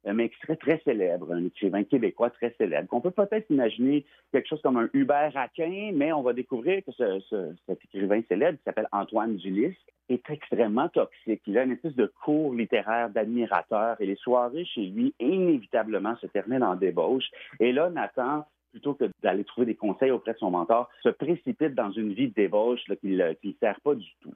mais 0.05 0.29
qui 0.29 0.55
très 0.57 0.81
célèbre, 0.83 1.31
un 1.31 1.45
écrivain 1.45 1.83
québécois 1.83 2.29
très 2.31 2.53
célèbre. 2.57 2.87
On 2.91 3.01
peut 3.01 3.11
peut-être 3.11 3.49
imaginer 3.49 4.05
quelque 4.31 4.47
chose 4.47 4.61
comme 4.61 4.77
un 4.77 4.89
Hubert 4.93 5.35
Aquin, 5.35 5.91
mais 5.93 6.11
on 6.13 6.21
va 6.21 6.33
découvrir 6.33 6.83
que 6.83 6.91
ce, 6.91 7.19
ce- 7.29 7.53
cet 7.67 7.83
écrivain 7.85 8.21
célèbre, 8.27 8.57
qui 8.57 8.63
s'appelle 8.63 8.87
Antoine 8.91 9.35
Dulis, 9.37 9.77
est 10.09 10.29
extrêmement 10.29 10.89
toxique. 10.89 11.41
Il 11.47 11.57
a 11.57 11.63
une 11.63 11.71
espèce 11.71 11.95
de 11.95 12.11
cours 12.23 12.53
littéraire 12.53 13.09
d'admirateur 13.09 13.95
et 13.99 14.05
les 14.05 14.15
soirées 14.15 14.65
chez 14.65 14.85
lui, 14.87 15.13
inévitablement, 15.19 16.15
se 16.17 16.27
terminent 16.27 16.71
en 16.71 16.75
débauche. 16.75 17.29
Et 17.59 17.71
là, 17.71 17.89
Nathan 17.89 18.45
plutôt 18.71 18.93
que 18.93 19.11
d'aller 19.21 19.43
trouver 19.43 19.65
des 19.65 19.75
conseils 19.75 20.11
auprès 20.11 20.31
de 20.31 20.37
son 20.37 20.49
mentor, 20.49 20.89
se 21.03 21.09
précipite 21.09 21.75
dans 21.75 21.91
une 21.91 22.13
vie 22.13 22.29
de 22.29 22.33
débauche 22.33 22.79
qui 23.01 23.07
ne 23.07 23.33
sert 23.59 23.79
pas 23.81 23.95
du 23.95 24.09
tout. 24.21 24.33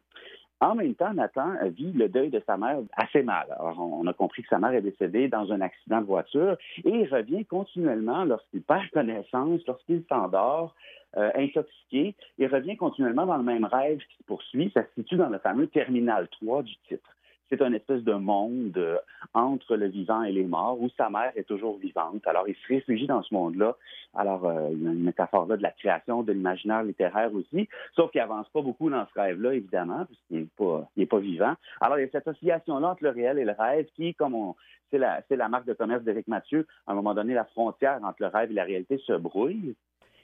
En 0.61 0.75
même 0.75 0.95
temps, 0.95 1.13
Nathan 1.13 1.55
euh, 1.61 1.69
vit 1.69 1.91
le 1.91 2.07
deuil 2.07 2.29
de 2.29 2.41
sa 2.45 2.57
mère 2.57 2.79
assez 2.95 3.23
mal. 3.23 3.47
Alors, 3.59 3.79
on 3.79 4.07
a 4.07 4.13
compris 4.13 4.41
que 4.43 4.47
sa 4.47 4.59
mère 4.59 4.73
est 4.73 4.81
décédée 4.81 5.27
dans 5.27 5.51
un 5.51 5.61
accident 5.61 5.99
de 5.99 6.05
voiture 6.05 6.57
et 6.83 6.89
il 6.89 7.13
revient 7.13 7.45
continuellement 7.45 8.23
lorsqu'il 8.23 8.61
perd 8.61 8.89
connaissance, 8.91 9.61
lorsqu'il 9.67 10.03
s'endort, 10.07 10.73
euh, 11.17 11.31
intoxiqué. 11.35 12.15
Il 12.37 12.47
revient 12.47 12.77
continuellement 12.77 13.25
dans 13.25 13.37
le 13.37 13.43
même 13.43 13.65
rêve 13.65 13.99
qui 13.99 14.17
se 14.17 14.23
poursuit. 14.23 14.71
Ça 14.73 14.83
se 14.83 15.01
situe 15.01 15.17
dans 15.17 15.29
le 15.29 15.39
fameux 15.39 15.67
terminal 15.67 16.27
3 16.29 16.63
du 16.63 16.75
titre. 16.87 17.14
C'est 17.49 17.61
un 17.61 17.73
espèce 17.73 18.03
de 18.03 18.13
monde 18.13 18.77
euh, 18.77 18.97
entre 19.33 19.75
le 19.75 19.87
vivant 19.87 20.23
et 20.23 20.31
les 20.31 20.45
morts 20.45 20.81
où 20.81 20.89
sa 20.97 21.09
mère 21.09 21.31
est 21.35 21.43
toujours 21.43 21.77
vivante. 21.77 22.25
Alors, 22.25 22.47
il 22.47 22.55
se 22.55 22.67
réfugie 22.67 23.07
dans 23.07 23.21
ce 23.21 23.33
monde-là. 23.33 23.75
Alors, 24.15 24.45
euh, 24.45 24.69
il 24.71 24.83
y 24.83 24.87
a 24.87 24.91
une 24.91 25.03
métaphore 25.03 25.45
là 25.45 25.57
de 25.57 25.63
la 25.63 25.71
création, 25.71 26.23
de 26.23 26.31
l'imaginaire 26.31 26.83
littéraire 26.83 27.33
aussi. 27.33 27.69
Sauf 27.95 28.11
qu'il 28.11 28.21
avance 28.21 28.49
pas 28.49 28.61
beaucoup 28.61 28.89
dans 28.89 29.05
ce 29.13 29.19
rêve-là, 29.19 29.53
évidemment, 29.53 30.05
puisqu'il 30.05 30.39
n'est 30.39 30.47
pas, 30.57 30.89
pas 31.09 31.19
vivant. 31.19 31.53
Alors, 31.81 31.99
il 31.99 32.01
y 32.01 32.05
a 32.05 32.09
cette 32.11 32.27
oscillation-là 32.27 32.89
entre 32.89 33.03
le 33.03 33.09
réel 33.09 33.37
et 33.37 33.45
le 33.45 33.53
rêve 33.57 33.87
qui, 33.95 34.15
comme 34.15 34.33
on, 34.33 34.55
c'est 34.91 34.97
la, 34.97 35.21
c'est 35.27 35.35
la 35.35 35.49
marque 35.49 35.65
de 35.65 35.73
commerce 35.73 36.03
d'Éric 36.03 36.27
Mathieu, 36.27 36.65
à 36.87 36.91
un 36.91 36.95
moment 36.95 37.13
donné, 37.13 37.33
la 37.33 37.45
frontière 37.45 37.99
entre 38.03 38.21
le 38.21 38.27
rêve 38.27 38.51
et 38.51 38.55
la 38.55 38.63
réalité 38.63 38.97
se 38.99 39.13
brouille. 39.13 39.75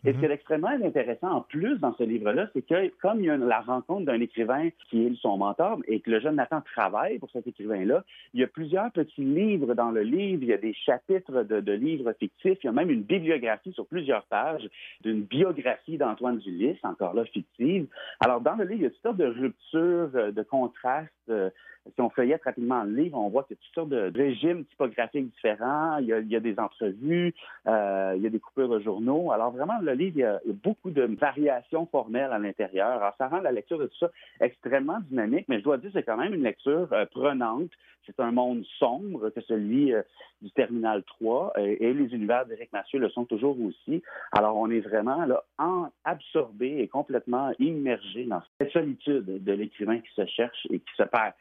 Et 0.03 0.13
ce 0.13 0.17
qui 0.17 0.25
est 0.25 0.31
extrêmement 0.31 0.69
intéressant 0.69 1.29
en 1.29 1.41
plus 1.41 1.77
dans 1.79 1.93
ce 1.93 2.03
livre-là, 2.03 2.47
c'est 2.53 2.65
que 2.65 2.87
comme 3.01 3.19
il 3.19 3.25
y 3.25 3.29
a 3.29 3.37
la 3.37 3.61
rencontre 3.61 4.05
d'un 4.05 4.19
écrivain 4.19 4.69
qui 4.89 5.05
est 5.05 5.15
son 5.21 5.37
mentor 5.37 5.77
et 5.87 5.99
que 5.99 6.09
le 6.09 6.19
jeune 6.19 6.35
Nathan 6.35 6.61
travaille 6.61 7.19
pour 7.19 7.29
cet 7.29 7.45
écrivain-là, 7.45 8.03
il 8.33 8.39
y 8.39 8.43
a 8.43 8.47
plusieurs 8.47 8.91
petits 8.91 9.23
livres 9.23 9.75
dans 9.75 9.91
le 9.91 10.01
livre, 10.01 10.41
il 10.41 10.49
y 10.49 10.53
a 10.53 10.57
des 10.57 10.73
chapitres 10.73 11.43
de, 11.43 11.59
de 11.59 11.71
livres 11.71 12.13
fictifs, 12.13 12.57
il 12.63 12.65
y 12.65 12.69
a 12.69 12.71
même 12.71 12.89
une 12.89 13.03
bibliographie 13.03 13.73
sur 13.73 13.85
plusieurs 13.85 14.23
pages 14.23 14.67
d'une 15.01 15.21
biographie 15.21 15.99
d'Antoine 15.99 16.39
Dulis, 16.39 16.79
encore 16.81 17.13
là 17.13 17.23
fictive. 17.25 17.85
Alors 18.19 18.41
dans 18.41 18.55
le 18.55 18.63
livre, 18.63 18.81
il 18.81 18.83
y 18.83 18.87
a 18.87 18.89
toutes 18.89 19.03
sortes 19.03 19.17
de 19.17 19.25
ruptures, 19.25 20.09
euh, 20.15 20.31
de 20.31 20.41
contrastes. 20.41 21.11
euh, 21.29 21.49
si 21.95 22.01
on 22.01 22.09
feuillette 22.09 22.43
rapidement 22.43 22.83
le 22.83 22.91
livre, 22.91 23.17
on 23.17 23.29
voit 23.29 23.43
qu'il 23.43 23.55
y 23.55 23.59
a 23.59 23.61
toutes 23.63 23.73
sortes 23.73 23.89
de 23.89 24.11
régimes 24.15 24.65
typographiques 24.65 25.31
différents. 25.33 25.97
Il 25.97 26.07
y 26.07 26.13
a, 26.13 26.19
il 26.19 26.27
y 26.27 26.35
a 26.35 26.39
des 26.39 26.59
entrevues, 26.59 27.33
euh, 27.67 28.13
il 28.15 28.21
y 28.21 28.27
a 28.27 28.29
des 28.29 28.39
coupures 28.39 28.69
de 28.69 28.79
journaux. 28.79 29.31
Alors 29.31 29.51
vraiment, 29.51 29.79
le 29.81 29.90
il 29.99 30.17
y 30.17 30.23
a, 30.23 30.39
beaucoup 30.63 30.91
de 30.91 31.03
variations 31.03 31.85
formelles 31.85 32.31
à 32.31 32.39
l'intérieur. 32.39 32.89
Alors 32.89 33.13
ça 33.17 33.27
rend 33.27 33.39
la 33.39 33.51
lecture 33.51 33.77
de 33.77 33.87
tout 33.87 33.97
ça 33.99 34.11
extrêmement 34.39 34.99
dynamique, 35.09 35.45
mais 35.47 35.59
je 35.59 35.63
dois 35.63 35.77
dire 35.77 35.91
que 35.91 35.99
c'est 35.99 36.03
quand 36.03 36.17
même 36.17 36.33
une 36.33 36.43
lecture 36.43 36.87
euh, 36.91 37.05
prenante. 37.05 37.71
C'est 38.05 38.19
un 38.19 38.31
monde 38.31 38.63
sombre 38.79 39.29
que 39.29 39.41
celui 39.41 39.93
euh, 39.93 40.01
du 40.41 40.51
Terminal 40.51 41.03
3 41.03 41.53
euh, 41.57 41.75
et 41.79 41.93
les 41.93 42.13
univers 42.15 42.45
d'Éric 42.45 42.71
Mathieu 42.73 42.99
le 42.99 43.09
sont 43.09 43.25
toujours 43.25 43.57
aussi. 43.61 44.01
Alors 44.31 44.57
on 44.57 44.69
est 44.69 44.79
vraiment 44.79 45.25
en, 45.57 45.89
absorbé 46.03 46.79
et 46.79 46.87
complètement 46.87 47.51
immergé 47.59 48.25
dans 48.25 48.41
cette 48.59 48.71
solitude 48.71 49.43
de 49.43 49.51
l'écrivain 49.51 49.99
qui 49.99 50.13
se 50.15 50.25
cherche 50.25 50.67
et 50.69 50.79
qui 50.79 50.95
se 50.97 51.03
perd. 51.03 51.33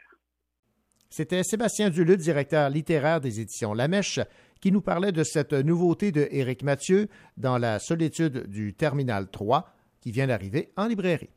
C'était 1.13 1.43
Sébastien 1.43 1.91
Duluth, 1.91 2.21
directeur 2.21 2.71
littéraire 2.71 3.21
des 3.21 3.41
éditions 3.41 3.75
La 3.75 3.89
Mèche, 3.89 4.21
qui 4.61 4.73
nous 4.73 4.83
parlait 4.83 5.13
de 5.13 5.25
cette 5.25 5.53
nouveauté 5.53 6.13
de 6.13 6.29
Éric 6.31 6.63
Mathieu 6.63 7.09
dans 7.37 7.59
la 7.59 7.79
solitude 7.79 8.47
du 8.49 8.75
Terminal 8.75 9.29
3 9.31 9.75
qui 10.01 10.13
vient 10.13 10.27
d'arriver 10.27 10.73
en 10.77 10.87
librairie. 10.87 11.31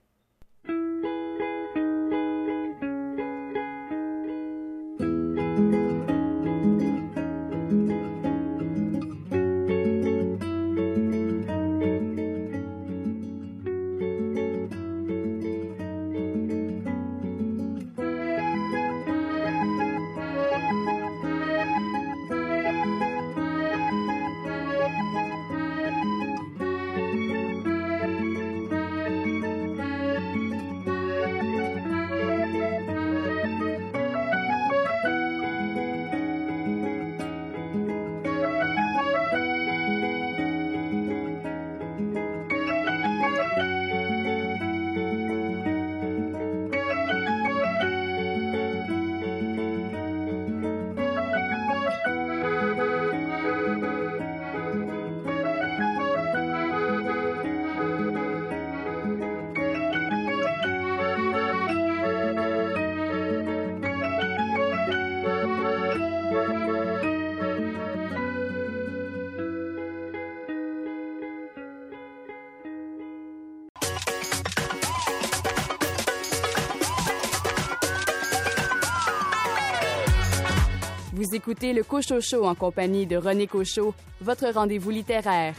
Écoutez 81.34 81.74
le 81.74 81.84
Cochocho 81.84 82.46
en 82.46 82.54
compagnie 82.56 83.08
de 83.08 83.17
René 83.17 83.48
Cochot, 83.48 83.93
votre 84.22 84.48
rendez-vous 84.54 84.91
littéraire. 84.91 85.56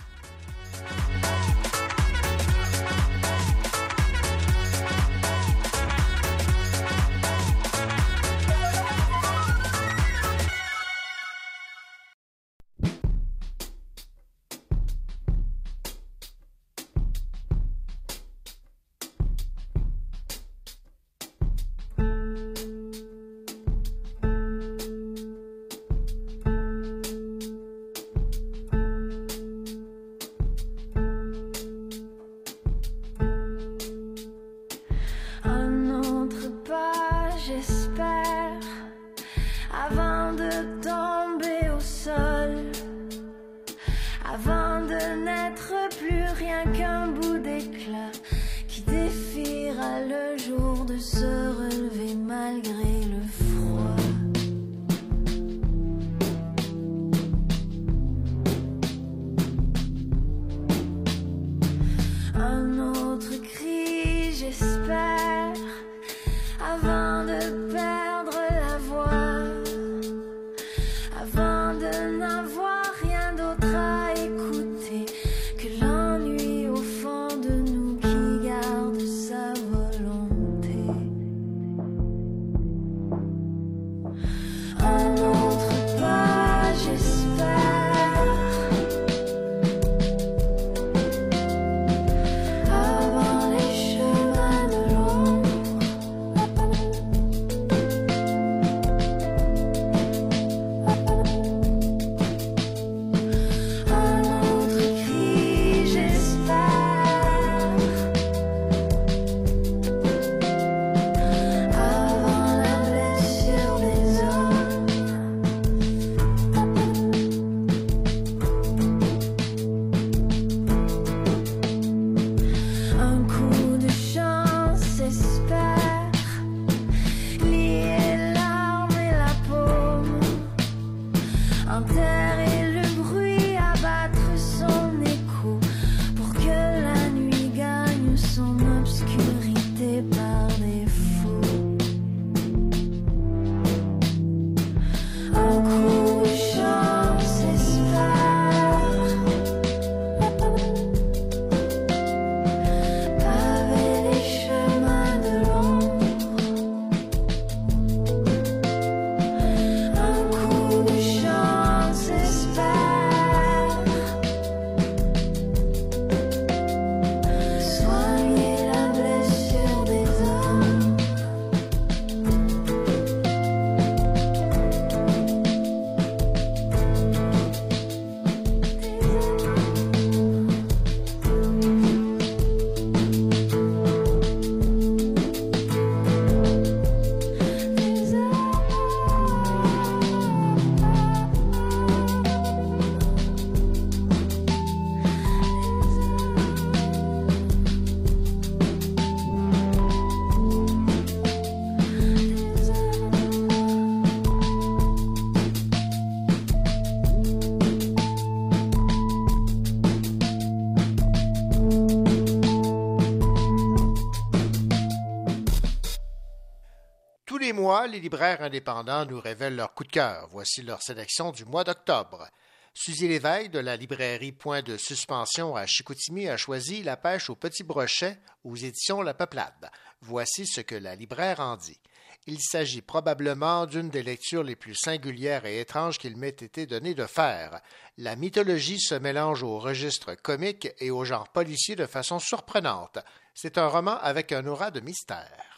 Les 217.87 218.01
libraires 218.01 218.43
indépendants 218.43 219.05
nous 219.07 219.21
révèlent 219.21 219.57
leur 219.57 219.75
coup 219.75 219.85
de 219.85 219.91
cœur. 219.91 220.29
Voici 220.31 220.63
leur 220.63 220.83
sélection 220.83 221.33
du 221.33 221.45
mois 221.45 221.65
d'octobre. 221.65 222.29
Suzy 222.73 223.07
Léveille 223.09 223.49
de 223.49 223.59
la 223.59 223.77
librairie 223.77 224.33
Point 224.33 224.63
de 224.63 224.77
Suspension 224.77 225.55
à 225.55 225.67
Chicoutimi 225.67 226.29
a 226.29 226.37
choisi 226.37 226.83
La 226.83 226.97
pêche 226.97 227.31
au 227.31 227.37
petit 227.37 227.63
brochet 227.63 228.19
aux 228.43 228.57
éditions 228.57 229.03
La 229.03 229.15
Peuplade. 229.15 229.71
Voici 230.01 230.47
ce 230.47 230.61
que 230.61 230.75
la 230.75 230.97
libraire 230.97 231.41
en 231.41 231.57
dit. 231.57 231.79
Il 232.27 232.41
s'agit 232.41 232.81
probablement 232.81 233.67
d'une 233.67 233.91
des 233.91 234.03
lectures 234.03 234.43
les 234.43 234.57
plus 234.57 234.75
singulières 234.75 235.45
et 235.45 235.61
étranges 235.61 235.99
qu'il 235.99 236.17
m'ait 236.17 236.29
été 236.29 236.67
donné 236.67 236.95
de 236.95 237.05
faire. 237.05 237.61
La 237.99 238.17
mythologie 238.17 238.81
se 238.81 238.95
mélange 238.95 239.43
au 239.43 239.59
registre 239.59 240.15
comique 240.15 240.69
et 240.79 240.91
au 240.91 241.05
genre 241.05 241.29
policier 241.29 241.77
de 241.77 241.87
façon 241.87 242.19
surprenante. 242.19 242.99
C'est 243.35 243.59
un 243.59 243.69
roman 243.69 243.99
avec 243.99 244.33
un 244.33 244.47
aura 244.47 244.71
de 244.71 244.81
mystère. 244.81 245.54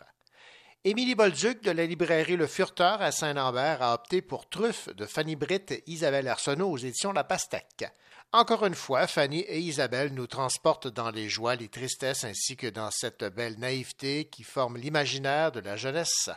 Émilie 0.88 1.16
Bolduc 1.16 1.64
de 1.64 1.72
la 1.72 1.84
librairie 1.84 2.36
Le 2.36 2.46
Furteur 2.46 3.02
à 3.02 3.10
Saint-Lambert 3.10 3.82
a 3.82 3.94
opté 3.94 4.22
pour 4.22 4.48
Truffe 4.48 4.88
de 4.94 5.04
Fanny 5.04 5.34
Britt 5.34 5.72
et 5.72 5.82
Isabelle 5.88 6.28
Arsenault 6.28 6.70
aux 6.70 6.76
éditions 6.76 7.12
La 7.12 7.24
Pastèque. 7.24 7.86
Encore 8.30 8.64
une 8.64 8.76
fois, 8.76 9.08
Fanny 9.08 9.40
et 9.40 9.58
Isabelle 9.58 10.14
nous 10.14 10.28
transportent 10.28 10.86
dans 10.86 11.10
les 11.10 11.28
joies, 11.28 11.56
les 11.56 11.66
tristesses 11.66 12.22
ainsi 12.22 12.56
que 12.56 12.68
dans 12.68 12.92
cette 12.92 13.24
belle 13.24 13.58
naïveté 13.58 14.26
qui 14.26 14.44
forme 14.44 14.76
l'imaginaire 14.76 15.50
de 15.50 15.58
la 15.58 15.74
jeunesse. 15.74 16.30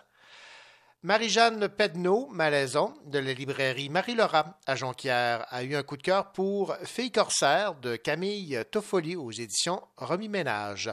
Marie-Jeanne 1.03 1.67
Pedneau, 1.69 2.27
Malaison, 2.31 2.95
de 3.05 3.19
la 3.19 3.33
librairie 3.33 3.89
Marie-Laura 3.89 4.57
à 4.65 4.75
Jonquière, 4.75 5.45
a 5.49 5.61
eu 5.61 5.75
un 5.75 5.83
coup 5.83 5.95
de 5.95 6.01
cœur 6.01 6.31
pour 6.31 6.75
Fille 6.85 7.11
corsaire 7.11 7.75
de 7.75 7.97
Camille 7.97 8.59
Toffoli 8.71 9.15
aux 9.15 9.29
éditions 9.29 9.83
Remis 9.97 10.27
Ménage. 10.27 10.91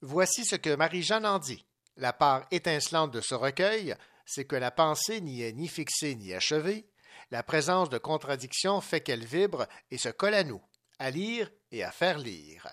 Voici 0.00 0.46
ce 0.46 0.56
que 0.56 0.74
Marie-Jeanne 0.74 1.26
en 1.26 1.38
dit. 1.38 1.66
La 1.96 2.12
part 2.12 2.46
étincelante 2.50 3.12
de 3.12 3.20
ce 3.20 3.34
recueil, 3.34 3.94
c'est 4.26 4.44
que 4.44 4.56
la 4.56 4.70
pensée 4.70 5.20
n'y 5.20 5.42
est 5.42 5.52
ni 5.52 5.68
fixée 5.68 6.14
ni 6.14 6.34
achevée. 6.34 6.86
La 7.30 7.42
présence 7.42 7.90
de 7.90 7.98
contradictions 7.98 8.80
fait 8.80 9.00
qu'elle 9.00 9.24
vibre 9.24 9.66
et 9.90 9.98
se 9.98 10.08
colle 10.08 10.34
à 10.34 10.44
nous, 10.44 10.62
à 10.98 11.10
lire 11.10 11.50
et 11.70 11.84
à 11.84 11.90
faire 11.90 12.18
lire. 12.18 12.68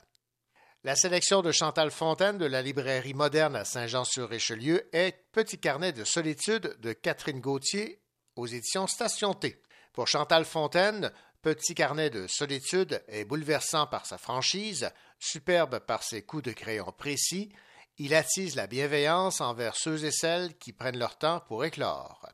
La 0.84 0.96
sélection 0.96 1.44
de 1.44 1.52
Chantal 1.52 1.92
Fontaine 1.92 2.40
de 2.40 2.46
la 2.46 2.64
librairie 2.64 3.14
moderne 3.14 3.56
à 3.56 3.66
Saint-Jean-sur-Richelieu 3.66 4.90
est 4.94 5.26
Petit 5.32 5.60
carnet 5.60 5.94
de 5.94 6.04
solitude 6.04 6.76
de 6.80 6.92
Catherine 6.92 7.40
Gauthier 7.40 8.02
aux 8.36 8.48
éditions 8.48 8.88
Station 8.88 9.36
T. 9.36 9.62
Pour 9.94 10.08
Chantal 10.08 10.44
Fontaine, 10.44 11.12
Petit 11.44 11.76
carnet 11.76 12.10
de 12.10 12.26
solitude 12.28 13.04
est 13.08 13.26
bouleversant 13.26 13.86
par 13.88 14.06
sa 14.06 14.18
franchise, 14.18 14.90
superbe 15.20 15.80
par 15.80 16.02
ses 16.02 16.24
coups 16.24 16.44
de 16.44 16.52
crayon 16.52 16.92
précis, 16.98 17.52
il 17.98 18.14
attise 18.14 18.56
la 18.56 18.68
bienveillance 18.68 19.42
envers 19.42 19.76
ceux 19.76 20.06
et 20.06 20.12
celles 20.12 20.58
qui 20.58 20.74
prennent 20.74 20.98
leur 20.98 21.18
temps 21.18 21.42
pour 21.48 21.66
éclore. 21.66 22.28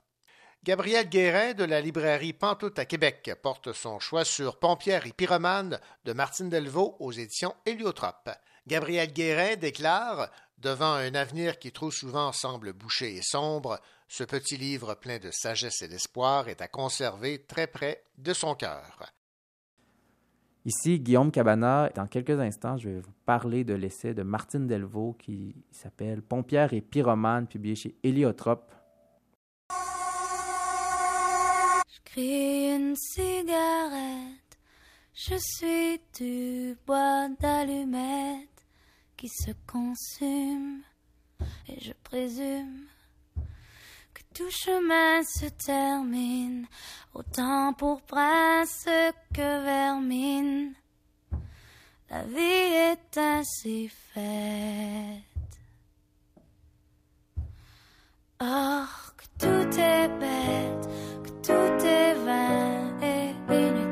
Gabriel 0.63 1.07
Guérin 1.07 1.53
de 1.53 1.63
la 1.63 1.81
librairie 1.81 2.33
Pantoute 2.33 2.79
à 2.79 2.85
Québec 2.85 3.31
porte 3.41 3.73
son 3.73 3.99
choix 3.99 4.25
sur 4.25 4.59
Pompière 4.59 5.05
et 5.05 5.13
Pyromane 5.13 5.79
de 6.03 6.13
Martine 6.13 6.49
Delvaux 6.49 6.97
aux 6.99 7.11
éditions 7.11 7.55
Héliotrope. 7.65 8.29
Gabriel 8.65 9.13
Guérin 9.13 9.55
déclare 9.55 10.29
Devant 10.57 10.93
un 10.93 11.13
avenir 11.13 11.59
qui 11.59 11.71
trop 11.71 11.91
souvent 11.91 12.31
semble 12.31 12.73
bouché 12.73 13.15
et 13.15 13.21
sombre, 13.21 13.79
ce 14.07 14.23
petit 14.23 14.57
livre 14.57 14.95
plein 14.95 15.19
de 15.19 15.29
sagesse 15.29 15.83
et 15.83 15.87
d'espoir 15.87 16.49
est 16.49 16.61
à 16.61 16.67
conserver 16.67 17.45
très 17.45 17.67
près 17.67 18.03
de 18.17 18.33
son 18.33 18.55
cœur. 18.55 19.13
Ici, 20.67 20.99
Guillaume 20.99 21.31
Cabana. 21.31 21.89
Dans 21.95 22.07
quelques 22.07 22.41
instants, 22.41 22.77
je 22.77 22.89
vais 22.89 22.99
vous 22.99 23.13
parler 23.25 23.63
de 23.63 23.73
l'essai 23.73 24.13
de 24.13 24.21
Martine 24.21 24.67
Delvaux 24.67 25.15
qui 25.17 25.55
s'appelle 25.71 26.21
Pompière 26.21 26.73
et 26.73 26.81
Pyromane, 26.81 27.47
publié 27.47 27.73
chez 27.73 27.95
Héliotrope. 28.03 28.69
J'cris 31.89 32.75
une 32.75 32.97
cigarette, 32.97 34.59
je 35.13 35.35
suis 35.39 36.01
du 36.19 36.77
bois 36.85 37.29
d'allumette 37.39 38.65
qui 39.15 39.29
se 39.29 39.51
consume 39.65 40.81
et 41.69 41.79
je 41.79 41.93
présume 42.03 42.87
tout 44.37 44.51
chemin 44.51 45.23
se 45.23 45.47
termine 45.47 46.67
autant 47.15 47.73
pour 47.73 48.03
prince 48.03 48.85
que 49.33 49.63
vermine. 49.63 50.75
La 52.11 52.21
vie 52.23 52.91
est 52.91 53.17
ainsi 53.17 53.89
faite. 53.89 54.21
Or 58.39 59.15
que 59.17 59.25
tout 59.39 59.79
est 59.79 60.07
bête, 60.19 60.87
que 61.23 61.29
tout 61.47 61.85
est 61.85 62.13
vain 62.13 62.99
et 63.01 63.31
inutile 63.49 63.86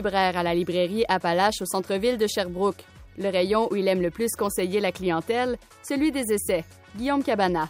libraire 0.00 0.38
à 0.38 0.42
la 0.42 0.54
librairie 0.54 1.04
Appalache 1.08 1.60
au 1.60 1.66
centre-ville 1.66 2.16
de 2.16 2.26
Sherbrooke. 2.26 2.82
Le 3.18 3.28
rayon 3.28 3.68
où 3.70 3.76
il 3.76 3.86
aime 3.86 4.00
le 4.00 4.10
plus 4.10 4.30
conseiller 4.30 4.80
la 4.80 4.92
clientèle, 4.92 5.58
celui 5.86 6.10
des 6.10 6.32
essais. 6.32 6.64
Guillaume 6.96 7.22
Cabana. 7.22 7.68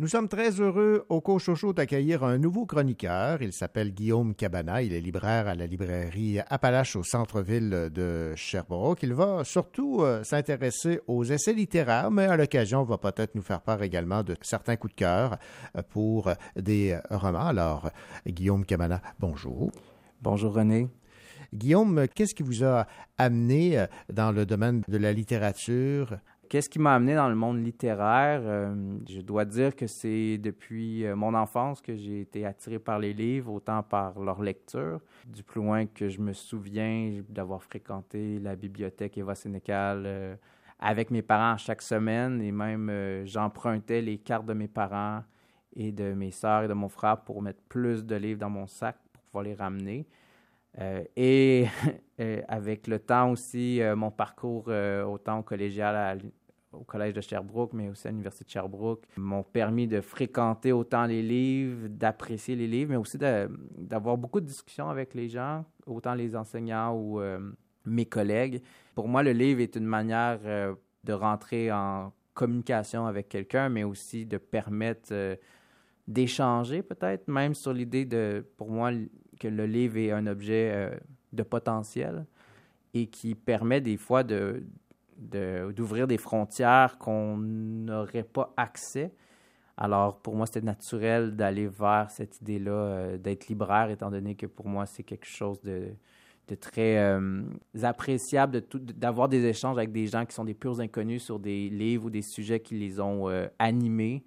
Nous 0.00 0.06
sommes 0.06 0.28
très 0.28 0.60
heureux 0.60 1.04
au 1.08 1.20
Cochocho 1.20 1.72
d'accueillir 1.72 2.22
un 2.22 2.38
nouveau 2.38 2.66
chroniqueur. 2.66 3.42
Il 3.42 3.52
s'appelle 3.52 3.92
Guillaume 3.92 4.32
Cabana. 4.32 4.80
Il 4.80 4.92
est 4.92 5.00
libraire 5.00 5.48
à 5.48 5.56
la 5.56 5.66
librairie 5.66 6.38
Appalache 6.38 6.94
au 6.94 7.02
centre-ville 7.02 7.90
de 7.92 8.32
Sherbrooke. 8.36 9.02
Il 9.02 9.12
va 9.12 9.42
surtout 9.42 10.02
euh, 10.02 10.22
s'intéresser 10.22 11.00
aux 11.08 11.24
essais 11.24 11.52
littéraires, 11.52 12.12
mais 12.12 12.26
à 12.26 12.36
l'occasion 12.36 12.84
va 12.84 12.96
peut-être 12.96 13.34
nous 13.34 13.42
faire 13.42 13.60
part 13.60 13.82
également 13.82 14.22
de 14.22 14.36
certains 14.40 14.76
coups 14.76 14.94
de 14.94 14.98
cœur 15.00 15.36
euh, 15.76 15.82
pour 15.82 16.30
des 16.54 16.92
euh, 16.92 17.00
romans. 17.10 17.48
Alors, 17.48 17.90
Guillaume 18.24 18.64
Cabana, 18.64 19.02
bonjour. 19.18 19.72
Bonjour 20.22 20.54
René. 20.54 20.86
Guillaume, 21.52 22.06
qu'est-ce 22.14 22.36
qui 22.36 22.44
vous 22.44 22.62
a 22.62 22.86
amené 23.16 23.84
dans 24.12 24.30
le 24.30 24.46
domaine 24.46 24.82
de 24.86 24.98
la 24.98 25.12
littérature? 25.12 26.18
Qu'est-ce 26.48 26.70
qui 26.70 26.78
m'a 26.78 26.94
amené 26.94 27.14
dans 27.14 27.28
le 27.28 27.34
monde 27.34 27.62
littéraire? 27.62 28.40
Euh, 28.42 28.98
je 29.06 29.20
dois 29.20 29.44
dire 29.44 29.76
que 29.76 29.86
c'est 29.86 30.38
depuis 30.38 31.04
euh, 31.04 31.14
mon 31.14 31.34
enfance 31.34 31.82
que 31.82 31.94
j'ai 31.94 32.22
été 32.22 32.46
attiré 32.46 32.78
par 32.78 32.98
les 32.98 33.12
livres, 33.12 33.52
autant 33.52 33.82
par 33.82 34.18
leur 34.18 34.40
lecture. 34.40 35.00
Du 35.26 35.42
plus 35.42 35.60
loin 35.60 35.84
que 35.84 36.08
je 36.08 36.20
me 36.20 36.32
souviens 36.32 37.20
d'avoir 37.28 37.62
fréquenté 37.62 38.38
la 38.38 38.56
bibliothèque 38.56 39.18
Eva 39.18 39.34
Sénécal 39.34 40.04
euh, 40.06 40.36
avec 40.78 41.10
mes 41.10 41.20
parents 41.20 41.58
chaque 41.58 41.82
semaine 41.82 42.40
et 42.40 42.52
même 42.52 42.90
j'empruntais 43.26 44.00
les 44.00 44.16
cartes 44.16 44.46
de 44.46 44.54
mes 44.54 44.68
parents 44.68 45.22
et 45.76 45.92
de 45.92 46.14
mes 46.14 46.30
sœurs 46.30 46.62
et 46.62 46.68
de 46.68 46.72
mon 46.72 46.88
frère 46.88 47.20
pour 47.20 47.42
mettre 47.42 47.60
plus 47.68 48.06
de 48.06 48.14
livres 48.14 48.40
dans 48.40 48.48
mon 48.48 48.66
sac 48.66 48.96
pour 49.12 49.22
pouvoir 49.24 49.44
les 49.44 49.54
ramener. 49.54 50.06
Et 51.16 51.66
avec 52.48 52.86
le 52.86 52.98
temps 52.98 53.30
aussi, 53.32 53.80
mon 53.96 54.10
parcours 54.10 54.68
autant 54.68 55.40
au 55.40 55.42
collégial 55.42 56.20
au 56.72 56.84
Collège 56.84 57.14
de 57.14 57.20
Sherbrooke, 57.20 57.72
mais 57.72 57.88
aussi 57.88 58.06
à 58.06 58.10
l'Université 58.10 58.44
de 58.44 58.50
Sherbrooke, 58.50 59.04
m'ont 59.16 59.42
permis 59.42 59.86
de 59.86 60.00
fréquenter 60.00 60.72
autant 60.72 61.06
les 61.06 61.22
livres, 61.22 61.88
d'apprécier 61.88 62.56
les 62.56 62.66
livres, 62.66 62.90
mais 62.90 62.96
aussi 62.96 63.18
d'avoir 63.18 64.16
beaucoup 64.16 64.40
de 64.40 64.46
discussions 64.46 64.88
avec 64.88 65.14
les 65.14 65.28
gens, 65.28 65.64
autant 65.86 66.14
les 66.14 66.36
enseignants 66.36 66.94
ou 66.94 67.20
euh, 67.20 67.38
mes 67.84 68.06
collègues. 68.06 68.62
Pour 68.94 69.08
moi, 69.08 69.22
le 69.22 69.32
livre 69.32 69.60
est 69.60 69.76
une 69.76 69.86
manière 69.86 70.40
euh, 70.44 70.74
de 71.04 71.12
rentrer 71.12 71.72
en 71.72 72.12
communication 72.34 73.06
avec 73.06 73.28
quelqu'un, 73.28 73.68
mais 73.68 73.84
aussi 73.84 74.26
de 74.26 74.38
permettre 74.38 75.08
euh, 75.12 75.36
d'échanger 76.06 76.82
peut-être, 76.82 77.28
même 77.28 77.54
sur 77.54 77.72
l'idée 77.72 78.04
de, 78.04 78.46
pour 78.56 78.70
moi, 78.70 78.90
que 79.38 79.48
le 79.48 79.66
livre 79.66 79.96
est 79.98 80.10
un 80.10 80.26
objet 80.26 80.90
de 81.32 81.42
potentiel 81.42 82.26
et 82.94 83.06
qui 83.06 83.34
permet 83.34 83.80
des 83.80 83.96
fois 83.96 84.22
d'ouvrir 84.24 86.06
des 86.06 86.18
frontières 86.18 86.98
qu'on 86.98 87.36
n'aurait 87.36 88.22
pas 88.22 88.52
accès. 88.56 89.12
Alors, 89.76 90.18
pour 90.18 90.34
moi, 90.34 90.46
c'était 90.46 90.62
naturel 90.62 91.36
d'aller 91.36 91.68
vers 91.68 92.10
cette 92.10 92.40
idée-là, 92.40 92.72
euh, 92.72 93.16
d'être 93.16 93.46
libraire, 93.46 93.90
étant 93.90 94.10
donné 94.10 94.34
que 94.34 94.46
pour 94.46 94.66
moi, 94.66 94.86
c'est 94.86 95.04
quelque 95.04 95.26
chose 95.26 95.60
de, 95.60 95.92
très 96.60 96.98
euh, 96.98 97.42
appréciable 97.82 98.60
d'avoir 98.74 99.28
des 99.28 99.44
échanges 99.44 99.76
avec 99.76 99.92
des 99.92 100.08
gens 100.08 100.26
qui 100.26 100.34
sont 100.34 100.44
des 100.44 100.54
purs 100.54 100.80
inconnus 100.80 101.22
sur 101.22 101.38
des 101.38 101.68
livres 101.68 102.06
ou 102.06 102.10
des 102.10 102.22
sujets 102.22 102.58
qui 102.58 102.74
les 102.74 102.98
ont 102.98 103.28
euh, 103.28 103.46
animés 103.60 104.24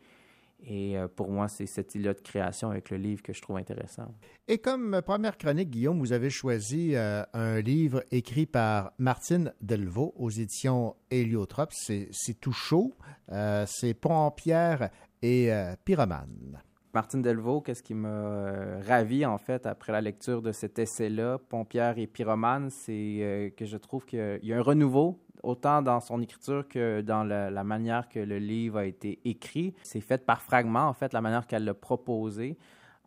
et 0.64 0.98
euh, 0.98 1.08
pour 1.08 1.30
moi, 1.32 1.48
c'est 1.48 1.66
cette 1.66 1.96
île 1.96 2.04
de 2.04 2.14
création 2.14 2.70
avec 2.70 2.90
le 2.90 2.98
livre 2.98 3.22
que 3.22 3.34
je 3.34 3.42
trouve 3.42 3.58
intéressant. 3.58 4.14
Et 4.48 4.60
comme 4.60 5.02
première 5.06 5.38
chronique, 5.38 5.72
Guillaume, 5.72 6.00
vous 6.00 6.14
avez 6.14 6.30
choisi 6.30 6.96
euh, 6.96 7.24
un 7.34 7.62
livre 7.62 8.04
écrit 8.12 8.46
par 8.46 8.94
Martine 8.98 9.54
Delvaux 9.62 10.14
aux 10.18 10.30
éditions 10.30 10.96
Héliotrope. 11.10 11.72
C'est 11.74 12.40
tout 12.40 12.54
chaud. 12.54 12.94
Euh, 13.32 13.66
c'est 13.68 13.94
Pont-Pierre 13.94 14.90
et 15.22 15.52
Pyromane. 15.86 16.62
Martine 16.94 17.22
Delvaux, 17.22 17.62
qu'est-ce 17.62 17.84
qui 17.84 17.94
m'a 17.94 18.82
ravi 18.86 19.26
en 19.26 19.38
fait 19.38 19.66
après 19.66 19.92
la 19.92 20.02
lecture 20.02 20.42
de 20.42 20.52
cet 20.52 20.78
essai-là, 20.78 21.38
Pont-Pierre 21.38 21.98
et 21.98 22.08
Pyromane, 22.08 22.70
c'est 22.70 23.54
que 23.56 23.66
je 23.66 23.78
trouve 23.78 24.06
qu'il 24.06 24.40
y 24.44 24.54
a 24.54 24.58
un 24.58 24.62
renouveau 24.62 25.20
autant 25.44 25.82
dans 25.82 26.00
son 26.00 26.22
écriture 26.22 26.68
que 26.68 27.02
dans 27.02 27.24
la, 27.24 27.64
manière 27.64 28.10
que 28.10 28.20
le 28.20 28.38
livre 28.38 28.80
a 28.80 28.86
été 28.86 29.20
écrit. 29.26 29.74
C'est 29.84 30.02
fait 30.02 30.26
par 30.26 30.42
fragments, 30.42 30.88
en 30.88 30.94
fait, 30.94 31.14
la 31.14 31.22
manière 31.22 31.48
qu'elle 31.48 31.66
l'a 31.66 31.74
proposé. 31.74 32.58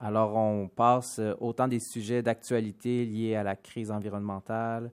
Alors, 0.00 0.36
on 0.36 0.68
passe 0.68 1.18
euh, 1.18 1.34
autant 1.40 1.68
des 1.68 1.78
sujets 1.78 2.22
d'actualité 2.22 3.06
liés 3.06 3.36
à 3.36 3.42
la 3.42 3.56
crise 3.56 3.90
environnementale, 3.90 4.90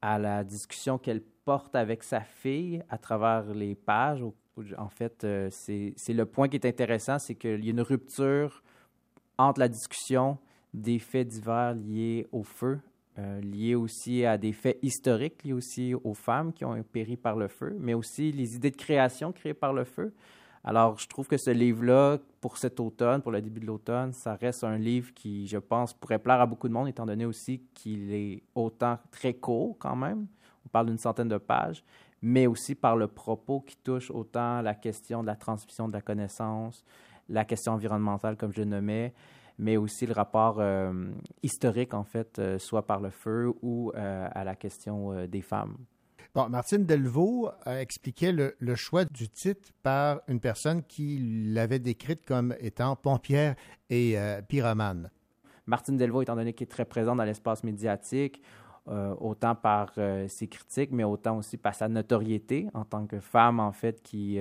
à 0.00 0.18
la 0.18 0.44
discussion 0.44 0.96
qu'elle 0.96 1.22
porte 1.22 1.74
avec 1.74 2.02
sa 2.02 2.20
fille 2.20 2.82
à 2.88 2.96
travers 2.96 3.52
les 3.52 3.74
pages. 3.74 4.24
En 4.78 4.88
fait, 4.88 5.24
euh, 5.24 5.48
c'est 5.50 6.12
le 6.12 6.26
point 6.26 6.48
qui 6.48 6.56
est 6.56 6.66
intéressant, 6.66 7.18
c'est 7.18 7.34
qu'il 7.34 7.64
y 7.64 7.68
a 7.68 7.70
une 7.70 7.80
rupture 7.80 8.62
entre 9.36 9.60
la 9.60 9.68
discussion 9.68 10.38
des 10.72 10.98
faits 10.98 11.28
divers 11.28 11.74
liés 11.74 12.26
au 12.30 12.42
feu 12.42 12.78
euh, 13.16 13.40
lié 13.42 13.76
aussi 13.76 14.26
à 14.26 14.36
des 14.36 14.52
faits 14.52 14.76
historiques, 14.82 15.44
liés 15.44 15.52
aussi 15.52 15.94
aux 15.94 16.14
femmes 16.14 16.52
qui 16.52 16.64
ont 16.64 16.82
péri 16.82 17.16
par 17.16 17.36
le 17.36 17.46
feu, 17.46 17.76
mais 17.78 17.94
aussi 17.94 18.32
les 18.32 18.56
idées 18.56 18.72
de 18.72 18.76
création 18.76 19.30
créées 19.30 19.54
par 19.54 19.72
le 19.72 19.84
feu. 19.84 20.12
Alors, 20.64 20.98
je 20.98 21.06
trouve 21.06 21.28
que 21.28 21.36
ce 21.36 21.50
livre-là, 21.50 22.18
pour 22.40 22.58
cet 22.58 22.80
automne, 22.80 23.22
pour 23.22 23.30
le 23.30 23.40
début 23.40 23.60
de 23.60 23.66
l'automne, 23.66 24.12
ça 24.12 24.34
reste 24.34 24.64
un 24.64 24.78
livre 24.78 25.14
qui, 25.14 25.46
je 25.46 25.58
pense, 25.58 25.92
pourrait 25.92 26.18
plaire 26.18 26.40
à 26.40 26.46
beaucoup 26.46 26.66
de 26.66 26.72
monde, 26.72 26.88
étant 26.88 27.06
donné 27.06 27.24
aussi 27.24 27.62
qu'il 27.72 28.12
est 28.12 28.42
autant 28.52 28.98
très 29.12 29.34
court 29.34 29.76
quand 29.78 29.94
même. 29.94 30.26
On 30.66 30.68
parle 30.68 30.86
d'une 30.86 30.98
centaine 30.98 31.28
de 31.28 31.38
pages, 31.38 31.84
mais 32.24 32.46
aussi 32.46 32.74
par 32.74 32.96
le 32.96 33.06
propos 33.06 33.60
qui 33.60 33.76
touche 33.76 34.10
autant 34.10 34.62
la 34.62 34.74
question 34.74 35.20
de 35.20 35.26
la 35.26 35.36
transmission 35.36 35.88
de 35.88 35.92
la 35.92 36.00
connaissance, 36.00 36.82
la 37.28 37.44
question 37.44 37.72
environnementale, 37.72 38.38
comme 38.38 38.50
je 38.50 38.60
le 38.60 38.64
nommais, 38.64 39.12
mais 39.58 39.76
aussi 39.76 40.06
le 40.06 40.14
rapport 40.14 40.56
euh, 40.58 41.10
historique, 41.42 41.92
en 41.92 42.02
fait, 42.02 42.38
euh, 42.38 42.58
soit 42.58 42.86
par 42.86 43.00
le 43.00 43.10
feu 43.10 43.52
ou 43.60 43.92
euh, 43.94 44.26
à 44.32 44.42
la 44.42 44.56
question 44.56 45.26
des 45.26 45.42
femmes. 45.42 45.76
Bon, 46.34 46.48
Martine 46.48 46.86
Delvaux 46.86 47.50
a 47.66 47.82
expliqué 47.82 48.32
le, 48.32 48.74
choix 48.74 49.04
du 49.04 49.28
titre 49.28 49.68
par 49.82 50.22
une 50.26 50.40
personne 50.40 50.82
qui 50.82 51.18
l'avait 51.52 51.78
décrite 51.78 52.24
comme 52.24 52.54
étant 52.58 52.96
pompière 52.96 53.54
et 53.90 54.16
pyromane. 54.48 55.10
Martine 55.66 55.96
Delvaux, 55.96 56.22
étant 56.22 56.34
donné 56.34 56.52
qu'elle 56.52 56.66
est 56.66 56.70
très 56.70 56.84
présente 56.84 57.18
dans 57.18 57.24
l'espace 57.24 57.62
médiatique, 57.62 58.42
autant 58.86 59.54
par 59.54 59.92
ses 60.28 60.46
critiques, 60.46 60.90
mais 60.92 61.04
autant 61.04 61.38
aussi 61.38 61.56
par 61.56 61.74
sa 61.74 61.88
notoriété 61.88 62.66
en 62.74 62.84
tant 62.84 63.06
que 63.06 63.18
femme, 63.18 63.58
en 63.58 63.72
fait, 63.72 64.02
qui 64.02 64.38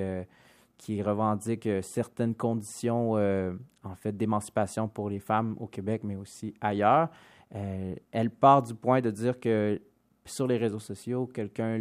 qui 0.83 1.01
revendique 1.01 1.65
euh, 1.65 1.81
certaines 1.81 2.35
conditions 2.35 3.13
euh, 3.15 3.53
en 3.83 3.95
fait 3.95 4.11
d'émancipation 4.11 4.89
pour 4.89 5.09
les 5.09 5.19
femmes 5.19 5.55
au 5.59 5.67
Québec, 5.67 6.01
mais 6.03 6.17
aussi 6.17 6.53
ailleurs. 6.59 7.07
Euh, 7.55 7.95
elle 8.11 8.29
part 8.29 8.63
du 8.63 8.73
point 8.73 8.99
de 8.99 9.09
dire 9.09 9.39
que 9.39 9.81
sur 10.25 10.45
les 10.45 10.57
réseaux 10.57 10.79
sociaux, 10.79 11.25
quelqu'un 11.25 11.77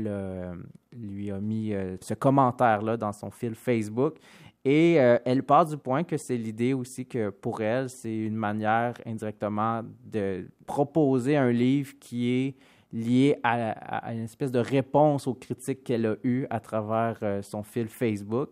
lui 0.93 1.31
a 1.31 1.41
mis 1.41 1.73
ce 2.01 2.13
commentaire-là 2.15 2.97
dans 2.97 3.13
son 3.13 3.31
fil 3.31 3.55
Facebook. 3.55 4.17
Et 4.65 4.93
elle 4.95 5.43
part 5.43 5.67
du 5.67 5.77
point 5.77 6.05
que 6.05 6.17
c'est 6.17 6.37
l'idée 6.37 6.73
aussi 6.73 7.05
que 7.05 7.31
pour 7.31 7.61
elle, 7.63 7.91
c'est 7.91 8.15
une 8.15 8.37
manière 8.37 8.95
indirectement 9.05 9.83
de 10.05 10.47
proposer 10.67 11.37
un 11.37 11.51
livre 11.51 11.95
qui 11.99 12.31
est 12.31 12.55
lié 12.93 13.39
à, 13.43 14.13
une 14.13 14.23
espèce 14.23 14.53
de 14.53 14.61
réponse 14.61 15.27
aux 15.27 15.35
critiques 15.35 15.83
qu'elle 15.83 16.07
a 16.07 16.15
eues 16.23 16.47
à 16.49 16.61
travers 16.61 17.19
son 17.43 17.65
fil 17.65 17.89
Facebook. 17.89 18.51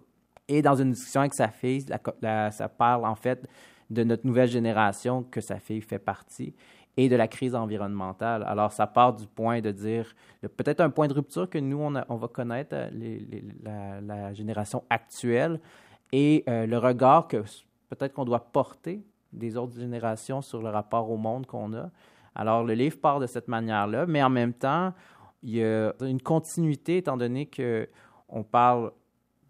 Et 0.49 0.63
dans 0.63 0.75
une 0.75 0.91
discussion 0.91 1.21
avec 1.21 1.35
sa 1.35 1.47
fille, 1.47 1.87
ça 2.23 2.69
parle 2.69 3.05
en 3.05 3.15
fait 3.15 3.47
de 3.91 4.05
notre 4.05 4.27
nouvelle 4.27 4.49
génération 4.49 5.23
que 5.23 5.41
sa 5.41 5.59
fille 5.59 5.81
fait 5.81 5.99
partie 5.99 6.55
et 6.97 7.09
de 7.09 7.17
la 7.17 7.29
crise 7.29 7.55
environnementale. 7.55 8.45
Alors, 8.47 8.73
ça 8.73 8.87
part 8.87 9.15
du 9.15 9.27
point 9.27 9.61
de 9.61 9.71
dire, 9.71 10.15
peut-être 10.57 10.81
un 10.81 10.91
point 10.91 11.09
de 11.09 11.15
rupture 11.15 11.49
que 11.49 11.59
nous, 11.59 11.79
on, 11.79 12.17
va 12.17 12.29
connaître, 12.29 12.75
euh, 12.75 14.01
la, 14.03 14.33
génération 14.35 14.83
actuelle, 14.91 15.61
et 16.13 16.45
euh, 16.49 16.67
le 16.67 16.79
regard 16.79 17.29
que 17.29 17.45
peut-être 17.89 18.13
qu'on 18.13 18.25
doit 18.25 18.53
porter 18.53 19.05
des 19.33 19.57
autres 19.57 19.77
générations 19.77 20.43
sur 20.43 20.63
le 20.63 20.69
rapport 20.69 21.11
au 21.11 21.17
monde 21.17 21.47
qu'on 21.47 21.73
a. 21.75 21.91
Alors, 22.35 22.65
le 22.65 22.75
livre 22.75 22.99
part 23.01 23.21
de 23.21 23.27
cette 23.27 23.49
manière-là, 23.49 24.07
mais 24.07 24.23
en 24.23 24.31
même 24.31 24.53
temps, 24.53 24.93
il 25.43 25.57
y 25.57 25.65
a 25.65 25.93
une 26.01 26.21
continuité, 26.21 26.99
étant 26.99 27.17
donné 27.17 27.49
qu'on 27.49 28.43
parle 28.43 28.93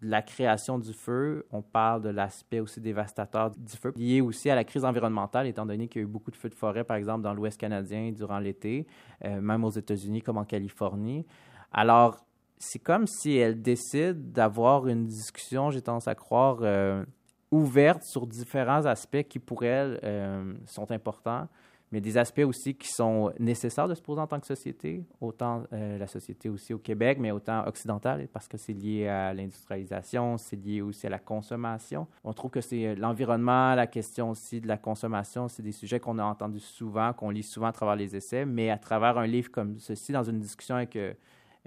la 0.01 0.21
création 0.23 0.79
du 0.79 0.93
feu, 0.93 1.45
on 1.51 1.61
parle 1.61 2.01
de 2.01 2.09
l'aspect 2.09 2.59
aussi 2.59 2.81
dévastateur 2.81 3.51
du 3.51 3.77
feu, 3.77 3.93
lié 3.95 4.19
aussi 4.21 4.49
à 4.49 4.55
la 4.55 4.63
crise 4.63 4.83
environnementale, 4.83 5.45
étant 5.45 5.65
donné 5.65 5.87
qu'il 5.87 6.01
y 6.01 6.03
a 6.03 6.07
eu 6.07 6.09
beaucoup 6.09 6.31
de 6.31 6.35
feux 6.35 6.49
de 6.49 6.55
forêt, 6.55 6.83
par 6.83 6.97
exemple, 6.97 7.21
dans 7.21 7.33
l'Ouest 7.33 7.59
canadien 7.59 8.11
durant 8.11 8.39
l'été, 8.39 8.87
euh, 9.25 9.41
même 9.41 9.63
aux 9.63 9.69
États-Unis 9.69 10.23
comme 10.23 10.37
en 10.37 10.45
Californie. 10.45 11.25
Alors, 11.71 12.25
c'est 12.61 12.79
comme 12.79 13.07
si 13.07 13.37
elle 13.37 13.61
décide 13.61 14.31
d'avoir 14.31 14.87
une 14.87 15.07
discussion, 15.07 15.71
j'ai 15.71 15.81
tendance 15.81 16.07
à 16.07 16.15
croire, 16.15 16.59
euh, 16.61 17.03
ouverte 17.49 18.03
sur 18.03 18.27
différents 18.27 18.85
aspects 18.85 19.23
qui, 19.23 19.39
pour 19.39 19.63
elle, 19.63 19.99
euh, 20.03 20.53
sont 20.67 20.91
importants, 20.91 21.47
mais 21.91 22.01
des 22.01 22.19
aspects 22.19 22.43
aussi 22.45 22.75
qui 22.75 22.87
sont 22.87 23.33
nécessaires 23.39 23.87
de 23.87 23.95
se 23.95 24.01
poser 24.01 24.21
en 24.21 24.27
tant 24.27 24.39
que 24.39 24.45
société, 24.45 25.03
autant 25.19 25.63
euh, 25.73 25.97
la 25.97 26.05
société 26.05 26.49
aussi 26.49 26.71
au 26.73 26.77
Québec, 26.77 27.17
mais 27.19 27.31
autant 27.31 27.65
occidentale, 27.67 28.27
parce 28.31 28.47
que 28.47 28.57
c'est 28.57 28.73
lié 28.73 29.07
à 29.07 29.33
l'industrialisation, 29.33 30.37
c'est 30.37 30.55
lié 30.55 30.81
aussi 30.81 31.07
à 31.07 31.09
la 31.09 31.19
consommation. 31.19 32.07
On 32.23 32.31
trouve 32.31 32.51
que 32.51 32.61
c'est 32.61 32.95
l'environnement, 32.95 33.73
la 33.73 33.87
question 33.87 34.29
aussi 34.29 34.61
de 34.61 34.67
la 34.67 34.77
consommation, 34.77 35.47
c'est 35.47 35.63
des 35.63 35.73
sujets 35.73 35.99
qu'on 35.99 36.19
a 36.19 36.23
entendus 36.23 36.59
souvent, 36.59 37.11
qu'on 37.11 37.31
lit 37.31 37.43
souvent 37.43 37.67
à 37.67 37.73
travers 37.73 37.95
les 37.95 38.15
essais, 38.15 38.45
mais 38.45 38.69
à 38.69 38.77
travers 38.77 39.17
un 39.17 39.25
livre 39.25 39.49
comme 39.49 39.79
ceci, 39.79 40.11
dans 40.11 40.23
une 40.23 40.39
discussion 40.39 40.75
avec... 40.75 40.95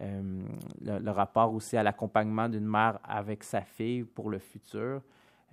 Euh, 0.00 0.42
le, 0.80 1.10
rapport 1.10 1.54
aussi 1.54 1.76
à 1.76 1.84
l'accompagnement 1.84 2.48
d'une 2.48 2.66
mère 2.66 2.98
avec 3.04 3.44
sa 3.44 3.60
fille 3.60 4.02
pour 4.02 4.28
le 4.28 4.40
futur. 4.40 5.00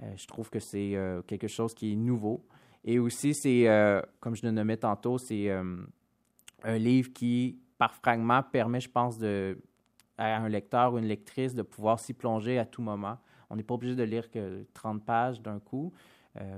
Euh, 0.01 0.13
je 0.15 0.25
trouve 0.25 0.49
que 0.49 0.59
c'est 0.59 0.95
euh, 0.95 1.21
quelque 1.21 1.47
chose 1.47 1.75
qui 1.75 1.93
est 1.93 1.95
nouveau. 1.95 2.43
Et 2.83 2.97
aussi, 2.97 3.35
c'est, 3.35 3.67
comme 4.19 4.35
je 4.35 4.43
le 4.43 4.51
nommais 4.51 4.77
tantôt, 4.77 5.19
c'est 5.19 5.51
un 5.51 6.77
livre 6.79 7.13
qui, 7.13 7.59
par 7.77 7.93
fragment, 7.93 8.41
permet, 8.41 8.79
je 8.79 8.89
pense, 8.89 9.19
à 10.17 10.37
un 10.37 10.49
lecteur 10.49 10.91
ou 10.91 10.97
une 10.97 11.05
lectrice 11.05 11.53
de 11.53 11.61
pouvoir 11.61 11.99
s'y 11.99 12.13
plonger 12.13 12.57
à 12.57 12.65
tout 12.65 12.81
moment. 12.81 13.19
On 13.51 13.55
n'est 13.55 13.61
pas 13.61 13.75
obligé 13.75 13.95
de 13.95 14.01
lire 14.01 14.31
que 14.31 14.65
30 14.73 15.05
pages 15.05 15.39
d'un 15.43 15.59
coup. 15.59 15.93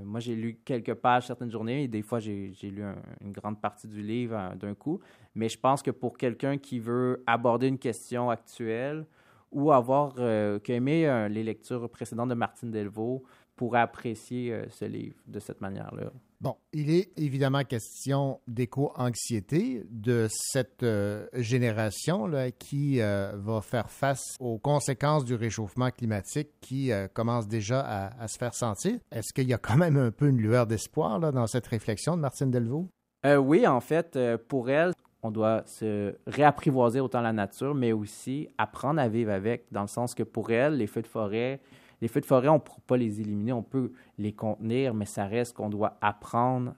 Moi, 0.05 0.21
j'ai 0.21 0.35
lu 0.35 0.61
quelques 0.63 0.93
pages 0.93 1.27
certaines 1.27 1.51
journées 1.51 1.83
et 1.83 1.87
des 1.89 2.03
fois, 2.03 2.21
j'ai 2.21 2.53
lu 2.61 2.83
un, 2.83 2.95
une 3.19 3.33
grande 3.33 3.59
partie 3.59 3.89
du 3.89 4.01
livre 4.01 4.53
d'un 4.55 4.75
coup. 4.75 5.01
Mais 5.35 5.49
je 5.49 5.57
pense 5.57 5.81
que 5.81 5.91
pour 5.91 6.17
quelqu'un 6.17 6.57
qui 6.57 6.79
veut 6.79 7.23
aborder 7.25 7.67
une 7.67 7.79
question 7.79 8.29
actuelle 8.29 9.05
ou 9.51 9.71
avoir 9.71 10.15
euh, 10.17 10.59
qui 10.59 10.73
aimé 10.73 11.07
euh, 11.07 11.27
les 11.27 11.43
lectures 11.43 11.89
précédentes 11.89 12.29
de 12.29 12.35
Martine 12.35 12.71
Delvaux 12.71 13.23
pourrait 13.55 13.81
apprécier 13.81 14.51
euh, 14.51 14.65
ce 14.69 14.85
livre 14.85 15.15
de 15.27 15.39
cette 15.39 15.61
manière-là. 15.61 16.11
Bon, 16.43 16.57
il 16.73 16.89
est 16.91 17.17
évidemment 17.17 17.63
question 17.63 18.41
d'éco-anxiété 18.49 19.85
de 19.89 20.27
cette 20.29 20.83
euh, 20.83 21.25
génération 21.31 22.27
là, 22.27 22.51
qui 22.51 22.99
euh, 22.99 23.31
va 23.37 23.61
faire 23.61 23.89
face 23.89 24.35
aux 24.41 24.57
conséquences 24.57 25.23
du 25.23 25.35
réchauffement 25.35 25.89
climatique 25.89 26.49
qui 26.59 26.91
euh, 26.91 27.07
commence 27.07 27.47
déjà 27.47 27.79
à, 27.79 28.21
à, 28.21 28.27
se 28.27 28.37
faire 28.37 28.53
sentir. 28.53 28.99
Est-ce 29.09 29.31
qu'il 29.31 29.47
y 29.47 29.53
a 29.53 29.57
quand 29.57 29.77
même 29.77 29.95
un 29.95 30.11
peu 30.11 30.27
une 30.27 30.35
lueur 30.35 30.67
d'espoir 30.67 31.17
là, 31.17 31.31
dans 31.31 31.47
cette 31.47 31.67
réflexion 31.67 32.17
de 32.17 32.21
Martine 32.21 32.51
Delvaux? 32.51 32.89
Oui, 33.25 33.65
en 33.65 33.79
fait, 33.79 34.19
pour 34.49 34.69
elle, 34.69 34.91
on 35.23 35.31
doit 35.31 35.63
se 35.65 36.15
réapprivoiser 36.27 36.99
autant 36.99 37.21
la 37.21 37.33
nature, 37.33 37.73
mais 37.73 37.93
aussi 37.93 38.49
apprendre 38.57 38.99
à 38.99 39.07
vivre 39.07 39.31
avec, 39.31 39.65
dans 39.71 39.81
le 39.81 39.87
sens 39.87 40.13
que 40.13 40.23
pour 40.23 40.51
elle, 40.51 40.77
les 40.77 40.87
feux 40.87 41.01
de 41.01 41.07
forêt, 41.07 41.61
les 42.01 42.09
feux 42.09 42.19
de 42.19 42.25
forêt, 42.25 42.49
on 42.49 42.55
ne 42.55 42.59
peut 42.59 42.71
pas 42.85 42.97
les 42.97 43.21
éliminer, 43.21 43.53
on 43.53 43.63
peut 43.63 43.93
les 44.17 44.33
contenir, 44.33 44.93
mais 44.93 45.05
ça 45.05 45.25
reste 45.25 45.55
qu'on 45.55 45.69
doit 45.69 45.97
apprendre 46.01 46.73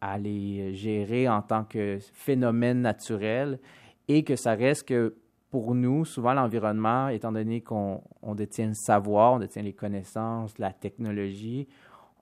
à 0.00 0.16
les 0.16 0.74
gérer 0.74 1.28
en 1.28 1.42
tant 1.42 1.64
que 1.64 1.98
phénomène 2.14 2.80
naturel 2.80 3.58
et 4.08 4.24
que 4.24 4.36
ça 4.36 4.54
reste 4.54 4.88
que 4.88 5.16
pour 5.50 5.74
nous, 5.74 6.04
souvent 6.04 6.32
l'environnement, 6.32 7.08
étant 7.08 7.32
donné 7.32 7.60
qu'on 7.60 8.02
on 8.22 8.34
détient 8.34 8.68
le 8.68 8.74
savoir, 8.74 9.34
on 9.34 9.38
détient 9.38 9.62
les 9.62 9.72
connaissances, 9.72 10.58
la 10.58 10.72
technologie, 10.72 11.68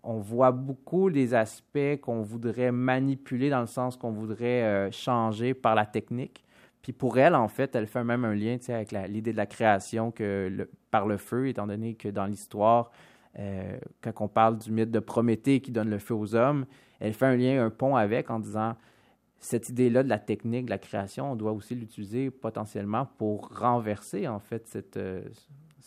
on 0.07 0.21
voit 0.21 0.53
beaucoup 0.53 1.11
des 1.11 1.35
aspects 1.35 2.01
qu'on 2.01 2.23
voudrait 2.23 2.71
manipuler 2.71 3.51
dans 3.51 3.61
le 3.61 3.67
sens 3.67 3.97
qu'on 3.97 4.13
voudrait 4.13 4.63
euh, 4.63 4.91
changer 4.93 5.53
par 5.53 5.75
la 5.75 5.85
technique. 5.85 6.45
Puis 6.81 6.93
pour 6.93 7.19
elle, 7.19 7.35
en 7.35 7.49
fait, 7.49 7.75
elle 7.75 7.89
fait 7.89 8.05
même 8.05 8.25
un 8.25 8.35
lien 8.35 8.57
avec 8.69 8.93
l'idée 8.93 9.33
de 9.33 9.37
la 9.37 9.47
création 9.47 10.13
que 10.13 10.69
par 10.93 11.07
le 11.07 11.17
feu, 11.17 11.49
étant 11.49 11.67
donné 11.67 11.95
que 11.95 12.09
dans 12.09 12.27
l'histoire, 12.27 12.93
euh, 13.41 13.77
quand 14.01 14.13
on 14.21 14.29
parle 14.29 14.59
du 14.59 14.71
mythe 14.71 14.93
de 14.93 15.01
Prométhée 15.01 15.61
qui 15.61 15.73
donne 15.73 15.91
le 15.91 15.99
feu 15.99 16.15
aux 16.15 16.37
hommes, 16.37 16.67
elle 17.01 17.13
fait 17.13 17.27
un 17.27 17.37
lien, 17.37 17.65
un 17.65 17.71
pont 17.71 17.97
avec 17.97 18.31
en 18.31 18.39
disant 18.39 18.77
cette 19.41 19.69
idée-là 19.69 20.05
de 20.05 20.09
la 20.09 20.21
technique, 20.21 20.67
de 20.67 20.71
la 20.71 20.79
création, 20.79 21.33
on 21.33 21.37
doit 21.37 21.53
aussi 21.53 21.75
l'utiliser 21.75 22.31
potentiellement 22.31 23.07
pour 23.19 23.49
renverser 23.59 24.29
en 24.29 24.39
fait 24.39 24.69
cette, 24.69 24.97
euh, 24.97 25.23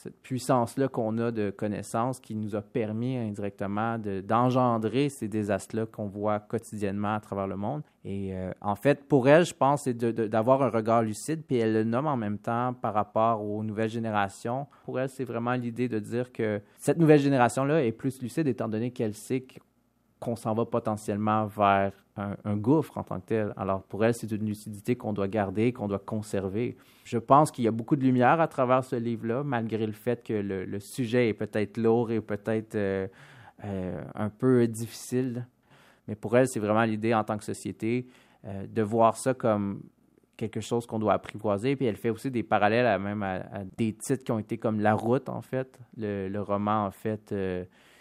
cette 0.01 0.21
puissance-là 0.21 0.87
qu'on 0.87 1.17
a 1.17 1.29
de 1.29 1.49
connaissances 1.49 2.21
qui 2.21 2.33
nous 2.33 2.55
a 2.55 2.61
permis 2.61 3.17
indirectement 3.17 3.97
d'engendrer 3.99 5.05
de, 5.05 5.09
ces 5.09 5.27
désastres-là 5.27 5.87
qu'on 5.87 6.07
voit 6.07 6.39
quotidiennement 6.39 7.15
à 7.15 7.19
travers 7.19 7.47
le 7.47 7.57
monde. 7.57 7.81
Et 8.05 8.33
euh, 8.33 8.53
en 8.61 8.75
fait, 8.75 9.03
pour 9.09 9.27
elle, 9.27 9.43
je 9.43 9.53
pense, 9.53 9.81
c'est 9.83 9.97
d'avoir 9.97 10.63
un 10.63 10.69
regard 10.69 11.01
lucide, 11.01 11.43
puis 11.45 11.57
elle 11.57 11.73
le 11.73 11.83
nomme 11.83 12.07
en 12.07 12.15
même 12.15 12.37
temps 12.37 12.73
par 12.73 12.93
rapport 12.93 13.43
aux 13.43 13.61
nouvelles 13.61 13.89
générations. 13.89 14.67
Pour 14.85 15.01
elle, 15.01 15.09
c'est 15.09 15.25
vraiment 15.25 15.55
l'idée 15.55 15.89
de 15.89 15.99
dire 15.99 16.31
que 16.31 16.61
cette 16.77 16.97
nouvelle 16.97 17.19
génération-là 17.19 17.83
est 17.83 17.91
plus 17.91 18.21
lucide 18.21 18.47
étant 18.47 18.69
donné 18.69 18.91
qu'elle 18.91 19.13
sait 19.13 19.45
qu'on 20.21 20.37
s'en 20.37 20.53
va 20.53 20.65
potentiellement 20.65 21.45
vers 21.45 21.91
un, 22.19 22.57
gouffre 22.57 22.97
en 22.97 23.03
tant 23.03 23.19
que 23.19 23.25
tel. 23.25 23.53
Alors 23.57 23.83
pour 23.83 24.03
elle, 24.03 24.13
c'est 24.13 24.31
une 24.31 24.45
lucidité 24.45 24.95
qu'on 24.95 25.13
doit 25.13 25.27
garder, 25.27 25.73
qu'on 25.73 25.87
doit 25.87 25.99
conserver. 25.99 26.77
Je 27.03 27.17
pense 27.17 27.51
qu'il 27.51 27.63
y 27.63 27.67
a 27.67 27.71
beaucoup 27.71 27.95
de 27.95 28.03
lumière 28.03 28.39
à 28.41 28.47
travers 28.47 28.83
ce 28.83 28.95
livre-là, 28.95 29.43
malgré 29.43 29.85
le 29.85 29.93
fait 29.93 30.23
que 30.23 30.33
le, 30.33 30.79
sujet 30.79 31.29
est 31.29 31.33
peut-être 31.33 31.77
lourd 31.77 32.11
et 32.11 32.21
peut-être 32.21 32.75
euh, 32.75 33.07
euh, 33.63 34.01
un 34.15 34.29
peu 34.29 34.67
difficile. 34.67 35.47
Mais 36.07 36.15
pour 36.15 36.35
elle, 36.37 36.47
c'est 36.47 36.59
vraiment 36.59 36.83
l'idée 36.83 37.13
en 37.13 37.23
tant 37.23 37.37
que 37.37 37.43
société 37.43 38.07
euh, 38.45 38.65
de 38.67 38.81
voir 38.81 39.17
ça 39.17 39.33
comme 39.33 39.81
quelque 40.37 40.61
chose 40.61 40.85
qu'on 40.85 40.99
doit 40.99 41.13
apprivoiser. 41.13 41.75
Puis 41.75 41.85
elle 41.85 41.97
fait 41.97 42.09
aussi 42.09 42.31
des 42.31 42.43
parallèles 42.43 42.85
à 42.85 42.97
même 42.97 43.23
à, 43.23 43.43
des 43.77 43.93
titres 43.93 44.23
qui 44.23 44.31
ont 44.31 44.39
été 44.39 44.57
comme 44.57 44.79
La 44.79 44.93
Route, 44.93 45.29
en 45.29 45.41
fait, 45.41 45.77
le 45.97 46.39
roman, 46.39 46.85
en 46.85 46.91
fait, 46.91 47.33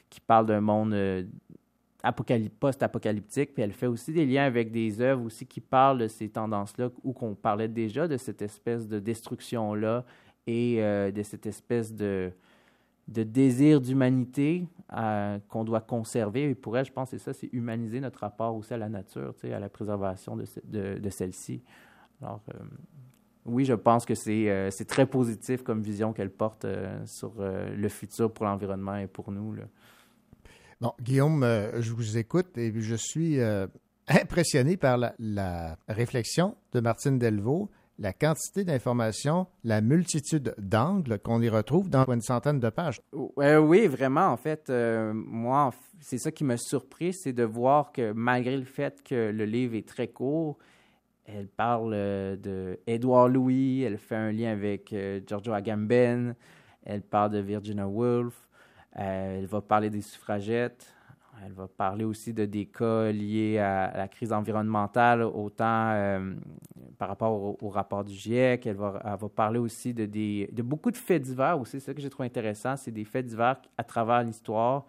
qui 0.08 0.20
parle 0.20 0.46
d'un 0.46 0.60
monde 0.60 0.94
post-apocalyptique, 2.60 3.54
puis 3.54 3.62
elle 3.62 3.72
fait 3.72 3.86
aussi 3.86 4.12
des 4.12 4.24
liens 4.24 4.44
avec 4.44 4.70
des 4.70 5.00
œuvres 5.00 5.24
aussi 5.24 5.46
qui 5.46 5.60
parlent 5.60 5.98
de 5.98 6.08
ces 6.08 6.28
tendances-là, 6.28 6.90
où 7.02 7.12
qu'on 7.12 7.34
parlait 7.34 7.68
déjà 7.68 8.06
de 8.06 8.16
cette 8.16 8.42
espèce 8.42 8.86
de 8.86 8.98
destruction-là 8.98 10.04
et 10.46 10.82
euh, 10.82 11.10
de 11.10 11.22
cette 11.22 11.46
espèce 11.46 11.92
de, 11.92 12.32
désir 13.06 13.80
d'humanité 13.80 14.66
euh, 14.96 15.38
qu'on 15.48 15.64
doit 15.64 15.80
conserver. 15.80 16.50
Et 16.50 16.54
pour 16.54 16.76
elle, 16.78 16.84
je 16.84 16.92
pense 16.92 17.10
que 17.10 17.18
c'est 17.18 17.24
ça, 17.24 17.32
c'est 17.32 17.52
humaniser 17.52 18.00
notre 18.00 18.20
rapport 18.20 18.54
aussi 18.54 18.72
à 18.72 18.78
la 18.78 18.88
nature, 18.88 19.34
à 19.42 19.58
la 19.58 19.68
préservation 19.68 20.36
de, 20.36 21.10
celle-ci. 21.10 21.62
Alors, 22.22 22.40
euh, 22.54 22.58
oui, 23.44 23.64
je 23.64 23.74
pense 23.74 24.04
que 24.04 24.14
c'est 24.14 24.86
très 24.86 25.06
positif 25.06 25.62
comme 25.62 25.82
vision 25.82 26.12
qu'elle 26.12 26.30
porte 26.30 26.66
sur 27.06 27.32
le 27.38 27.88
futur 27.88 28.30
pour 28.30 28.44
l'environnement 28.44 28.96
et 28.96 29.06
pour 29.06 29.30
nous. 29.32 29.56
Bon, 30.80 30.92
Guillaume, 31.02 31.42
euh, 31.42 31.82
je 31.82 31.92
vous 31.92 32.18
écoute 32.18 32.56
et 32.56 32.72
je 32.72 32.94
suis 32.94 33.40
euh, 33.40 33.66
impressionné 34.08 34.76
par 34.76 34.96
la, 35.18 35.76
réflexion 35.88 36.54
de 36.72 36.78
Martine 36.78 37.18
Delvaux, 37.18 37.68
la 37.98 38.12
quantité 38.12 38.62
d'informations, 38.62 39.48
la 39.64 39.80
multitude 39.80 40.54
d'angles 40.56 41.18
qu'on 41.18 41.42
y 41.42 41.48
retrouve 41.48 41.90
dans 41.90 42.04
une 42.04 42.20
centaine 42.20 42.60
de 42.60 42.68
pages. 42.68 43.00
Euh, 43.40 43.58
oui, 43.58 43.88
vraiment. 43.88 44.28
En 44.28 44.36
fait, 44.36 44.70
moi, 44.70 45.72
c'est 46.00 46.18
ça 46.18 46.30
qui 46.30 46.44
m'a 46.44 46.56
surpris, 46.56 47.12
c'est 47.12 47.32
de 47.32 47.42
voir 47.42 47.90
que 47.90 48.12
malgré 48.12 48.56
le 48.56 48.64
fait 48.64 49.02
que 49.02 49.32
le 49.32 49.44
livre 49.46 49.74
est 49.74 49.88
très 49.88 50.06
court, 50.06 50.58
elle 51.24 51.48
parle 51.48 51.90
de 51.90 52.78
Édouard 52.86 53.28
Louis, 53.28 53.82
elle 53.82 53.98
fait 53.98 54.14
un 54.14 54.30
lien 54.30 54.52
avec 54.52 54.94
Giorgio 55.26 55.52
Agamben, 55.52 56.36
elle 56.84 57.02
parle 57.02 57.32
de 57.32 57.38
Virginia 57.40 57.88
Woolf, 57.88 58.47
elle 58.98 59.46
va 59.46 59.60
parler 59.60 59.90
des 59.90 60.00
suffragettes. 60.00 60.94
Elle 61.44 61.52
va 61.52 61.68
parler 61.68 62.04
aussi 62.04 62.34
de 62.34 62.44
des 62.46 62.66
cas 62.66 63.12
liés 63.12 63.58
à, 63.58 63.96
la 63.96 64.08
crise 64.08 64.32
environnementale, 64.32 65.22
autant 65.22 65.90
euh, 65.92 66.34
par 66.98 67.08
rapport 67.08 67.62
au, 67.62 67.68
rapport 67.68 68.02
du 68.04 68.12
GIEC. 68.12 68.66
Elle 68.66 68.76
va, 68.76 69.16
parler 69.34 69.60
aussi 69.60 69.94
de, 69.94 70.04
des, 70.04 70.50
de 70.52 70.62
beaucoup 70.62 70.90
de 70.90 70.96
faits 70.96 71.22
divers 71.22 71.60
aussi. 71.60 71.72
C'est 71.72 71.80
ça 71.80 71.94
que 71.94 72.00
j'ai 72.00 72.10
trouvé 72.10 72.26
intéressant, 72.26 72.76
c'est 72.76 72.90
des 72.90 73.04
faits 73.04 73.26
divers 73.26 73.56
à 73.76 73.84
travers 73.84 74.22
l'histoire 74.24 74.84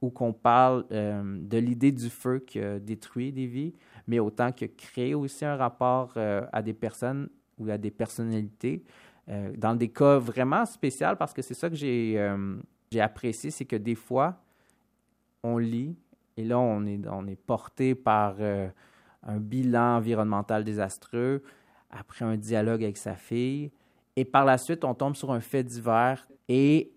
où 0.00 0.10
qu'on 0.10 0.32
parle 0.32 0.84
euh, 0.92 1.38
de 1.40 1.58
l'idée 1.58 1.90
du 1.90 2.08
feu 2.08 2.38
qui 2.38 2.60
détruit 2.80 3.32
des 3.32 3.46
vies, 3.46 3.74
mais 4.06 4.20
autant 4.20 4.52
que 4.52 4.66
créé 4.66 5.14
aussi 5.14 5.44
un 5.44 5.56
rapport 5.56 6.12
euh, 6.16 6.46
à 6.52 6.62
des 6.62 6.74
personnes 6.74 7.28
ou 7.58 7.68
à 7.68 7.78
des 7.78 7.90
personnalités. 7.90 8.84
Euh, 9.28 9.52
dans 9.56 9.74
des 9.74 9.88
cas 9.88 10.18
vraiment 10.18 10.64
spéciaux, 10.64 11.16
parce 11.18 11.34
que 11.34 11.42
c'est 11.42 11.54
ça 11.54 11.68
que 11.68 11.76
j'ai 11.76 12.16
j'ai 12.90 13.00
apprécié, 13.00 13.50
c'est 13.50 13.64
que 13.64 13.76
des 13.76 13.94
fois, 13.94 14.40
on 15.42 15.58
lit 15.58 15.96
et 16.38 16.44
là, 16.44 16.58
on 16.60 16.86
est, 16.86 17.34
porté 17.34 17.96
par 17.96 18.36
euh, 18.38 18.68
un 19.24 19.38
bilan 19.38 19.96
environnemental 19.96 20.62
désastreux, 20.62 21.42
après 21.90 22.24
un 22.24 22.36
dialogue 22.36 22.84
avec 22.84 22.96
sa 22.96 23.16
fille, 23.16 23.72
et 24.14 24.24
par 24.24 24.44
la 24.44 24.56
suite, 24.56 24.84
on 24.84 24.94
tombe 24.94 25.16
sur 25.16 25.32
un 25.32 25.40
fait 25.40 25.64
divers. 25.64 26.28
Et 26.48 26.92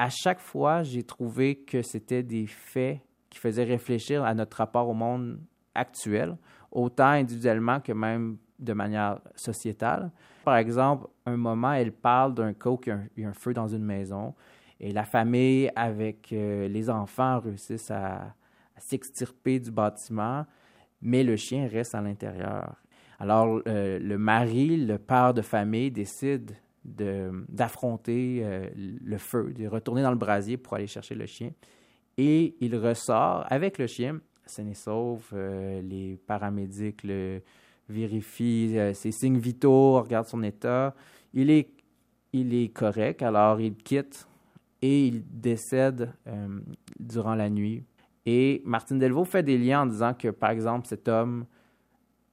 à 0.00 0.08
chaque 0.08 0.40
fois, 0.40 0.82
j'ai 0.82 1.04
trouvé 1.04 1.56
que 1.56 1.82
c'était 1.82 2.24
des 2.24 2.46
faits 2.48 2.98
qui 3.30 3.38
faisaient 3.38 3.64
réfléchir 3.64 4.24
à 4.24 4.34
notre 4.34 4.56
rapport 4.56 4.88
au 4.88 4.94
monde 4.94 5.38
actuel, 5.74 6.36
autant 6.72 7.10
individuellement 7.10 7.78
que 7.78 7.92
même 7.92 8.38
de 8.58 8.72
manière 8.72 9.20
sociétale. 9.36 10.10
Par 10.44 10.56
exemple, 10.56 11.06
un 11.26 11.36
moment, 11.36 11.72
elle 11.72 11.92
parle 11.92 12.34
d'un 12.34 12.52
cas 12.52 12.70
où 12.70 12.80
a 12.88 12.92
un, 12.92 13.28
un 13.28 13.32
feu 13.32 13.52
dans 13.52 13.68
une 13.68 13.84
maison 13.84 14.34
Et 14.80 14.92
la 14.92 15.04
famille, 15.04 15.70
avec 15.76 16.32
euh, 16.32 16.68
les 16.68 16.90
enfants, 16.90 17.40
réussissent 17.40 17.90
à, 17.90 18.34
s'extirper 18.76 19.60
du 19.60 19.70
bâtiment, 19.70 20.44
mais 21.00 21.22
le 21.22 21.36
chien 21.36 21.68
reste 21.68 21.94
à 21.94 22.00
l'intérieur. 22.00 22.74
Alors, 23.20 23.62
euh, 23.68 24.00
le 24.00 24.18
mari, 24.18 24.76
le 24.76 24.98
père 24.98 25.32
de 25.32 25.42
famille, 25.42 25.92
décide 25.92 26.56
de- 26.84 27.44
d'affronter 27.48 28.40
euh, 28.42 28.68
le 28.74 29.16
feu, 29.16 29.52
de 29.56 29.68
retourner 29.68 30.02
dans 30.02 30.10
le 30.10 30.16
brasier 30.16 30.56
pour 30.56 30.74
aller 30.74 30.88
chercher 30.88 31.14
le 31.14 31.26
chien. 31.26 31.52
Et 32.18 32.56
il 32.60 32.76
ressort 32.76 33.46
avec 33.48 33.78
le 33.78 33.86
chien, 33.86 34.18
sain 34.44 34.66
et 34.66 34.74
sauf. 34.74 35.32
les 35.32 36.18
paramédics 36.26 37.04
le 37.04 37.40
vérifient 37.88 38.76
ses 38.92 39.12
signes 39.12 39.38
vitaux, 39.38 40.00
regardent 40.00 40.26
son 40.26 40.42
état. 40.42 40.94
Il 41.32 41.50
est, 41.50 41.70
il 42.32 42.54
est 42.54 42.68
correct, 42.68 43.22
alors 43.22 43.60
il 43.60 43.76
quitte 43.76 44.26
et 44.84 45.06
il 45.06 45.24
décède 45.26 46.12
euh, 46.26 46.60
durant 47.00 47.34
la 47.34 47.48
nuit. 47.48 47.82
Et 48.26 48.60
Martine 48.66 48.98
Delvaux 48.98 49.24
fait 49.24 49.42
des 49.42 49.56
liens 49.56 49.84
en 49.84 49.86
disant 49.86 50.12
que, 50.12 50.28
par 50.28 50.50
exemple, 50.50 50.86
cet 50.86 51.08
homme 51.08 51.46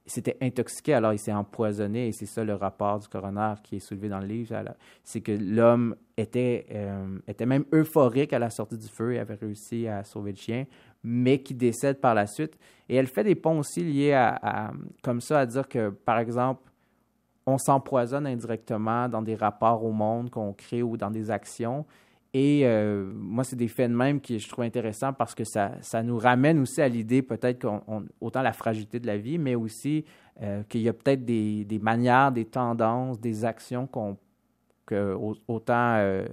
s'était 0.04 0.36
intoxiqué, 0.42 0.92
alors 0.92 1.14
il 1.14 1.18
s'est 1.18 1.32
empoisonné, 1.32 2.08
et 2.08 2.12
c'est 2.12 2.26
ça 2.26 2.44
le 2.44 2.54
rapport 2.54 2.98
du 2.98 3.08
coroner 3.08 3.54
qui 3.62 3.76
est 3.76 3.78
soulevé 3.78 4.10
dans 4.10 4.18
le 4.18 4.26
livre. 4.26 4.54
C'est 5.02 5.22
que 5.22 5.32
l'homme 5.32 5.96
était, 6.18 6.66
euh, 6.72 7.18
était 7.26 7.46
même 7.46 7.64
euphorique 7.72 8.34
à 8.34 8.38
la 8.38 8.50
sortie 8.50 8.76
du 8.76 8.88
feu 8.88 9.14
et 9.14 9.18
avait 9.18 9.36
réussi 9.36 9.88
à 9.88 10.04
sauver 10.04 10.32
le 10.32 10.36
chien, 10.36 10.66
mais 11.02 11.38
qui 11.38 11.54
décède 11.54 12.02
par 12.02 12.14
la 12.14 12.26
suite. 12.26 12.58
Et 12.86 12.96
elle 12.96 13.06
fait 13.06 13.24
des 13.24 13.34
ponts 13.34 13.60
aussi 13.60 13.82
liés 13.82 14.12
à- 14.12 14.72
comme 15.02 15.22
ça, 15.22 15.40
à 15.40 15.46
dire 15.46 15.66
que, 15.66 15.88
par 15.88 16.18
exemple, 16.18 16.70
on 17.46 17.56
s'empoisonne 17.56 18.26
indirectement 18.26 19.08
dans 19.08 19.22
des 19.22 19.36
rapports 19.36 19.82
au 19.82 19.92
monde 19.92 20.28
qu'on 20.28 20.52
crée 20.52 20.82
ou 20.82 20.98
dans 20.98 21.10
des 21.10 21.30
actions. 21.30 21.86
Et 22.34 22.62
euh, 22.64 23.12
moi, 23.14 23.44
c'est 23.44 23.56
des 23.56 23.68
faits 23.68 23.90
de 23.90 23.94
même 23.96 24.18
que 24.20 24.38
je 24.38 24.48
trouve 24.48 24.64
intéressants 24.64 25.12
parce 25.12 25.34
que 25.34 25.44
ça, 25.44 25.72
ça 25.82 26.02
nous 26.02 26.16
ramène 26.18 26.58
aussi 26.60 26.80
à 26.80 26.88
l'idée 26.88 27.20
peut-être 27.20 27.60
qu'on, 27.60 27.82
on- 27.86 28.04
autant 28.22 28.40
la 28.40 28.54
fragilité 28.54 28.98
de 29.00 29.06
la 29.06 29.18
vie, 29.18 29.36
mais 29.36 29.54
aussi 29.54 30.04
euh, 30.40 30.62
qu'il 30.64 30.80
y 30.80 30.88
a 30.88 30.94
peut-être 30.94 31.24
des, 31.26 31.66
manières, 31.82 32.32
des 32.32 32.46
tendances, 32.46 33.20
des 33.20 33.44
actions 33.44 33.86
qu'on, 33.86 34.16
que, 34.86 35.12
au- 35.12 35.36
autant 35.46 35.96
euh, 35.96 36.26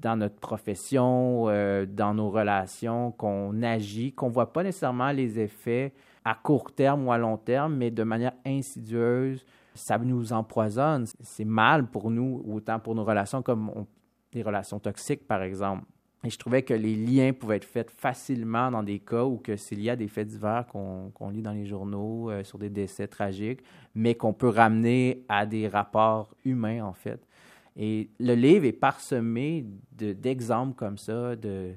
dans 0.00 0.16
notre 0.16 0.36
profession, 0.36 1.46
dans 1.88 2.14
nos 2.14 2.30
relations, 2.30 3.10
qu'on 3.12 3.62
agit, 3.62 4.12
qu'on 4.12 4.28
ne 4.28 4.32
voit 4.32 4.52
pas 4.52 4.62
nécessairement 4.62 5.10
les 5.10 5.38
effets 5.40 5.92
à 6.24 6.34
court 6.36 6.72
terme 6.72 7.06
ou 7.08 7.12
à 7.12 7.18
long 7.18 7.36
terme, 7.36 7.74
mais 7.76 7.90
de 7.90 8.02
manière 8.04 8.32
insidieuse, 8.46 9.44
ça 9.74 9.98
nous 9.98 10.32
empoisonne. 10.32 11.04
C'est 11.20 11.44
mal 11.44 11.86
pour 11.86 12.10
nous, 12.10 12.44
autant 12.48 12.78
pour 12.78 12.94
nos 12.94 13.04
relations 13.04 13.42
comme 13.42 13.70
on- 13.70 13.86
des 14.32 14.42
relations 14.42 14.78
toxiques, 14.78 15.26
par 15.26 15.42
exemple. 15.42 15.84
Et 16.22 16.28
je 16.28 16.38
trouvais 16.38 16.62
que 16.62 16.74
les 16.74 16.96
liens 16.96 17.32
pouvaient 17.32 17.56
être 17.56 17.64
faits 17.64 17.90
facilement 17.90 18.70
dans 18.70 18.82
des 18.82 18.98
cas 18.98 19.24
où 19.24 19.38
que 19.38 19.56
c'est 19.56 19.74
lié 19.74 19.90
à 19.90 19.96
des 19.96 20.08
faits 20.08 20.28
divers 20.28 20.66
qu'on 20.66 21.30
lit 21.30 21.40
dans 21.40 21.52
les 21.52 21.64
journaux 21.64 22.30
euh, 22.30 22.44
sur 22.44 22.58
des 22.58 22.68
décès 22.68 23.08
tragiques, 23.08 23.60
mais 23.94 24.14
qu'on 24.14 24.34
peut 24.34 24.50
ramener 24.50 25.24
à 25.30 25.46
des 25.46 25.66
rapports 25.66 26.34
humains, 26.44 26.84
en 26.84 26.92
fait. 26.92 27.26
Et 27.74 28.10
le 28.18 28.34
livre 28.34 28.66
est 28.66 28.72
parsemé 28.72 29.64
de- 29.92 30.12
d'exemples 30.12 30.74
comme 30.74 30.98
ça, 30.98 31.36
de, 31.36 31.70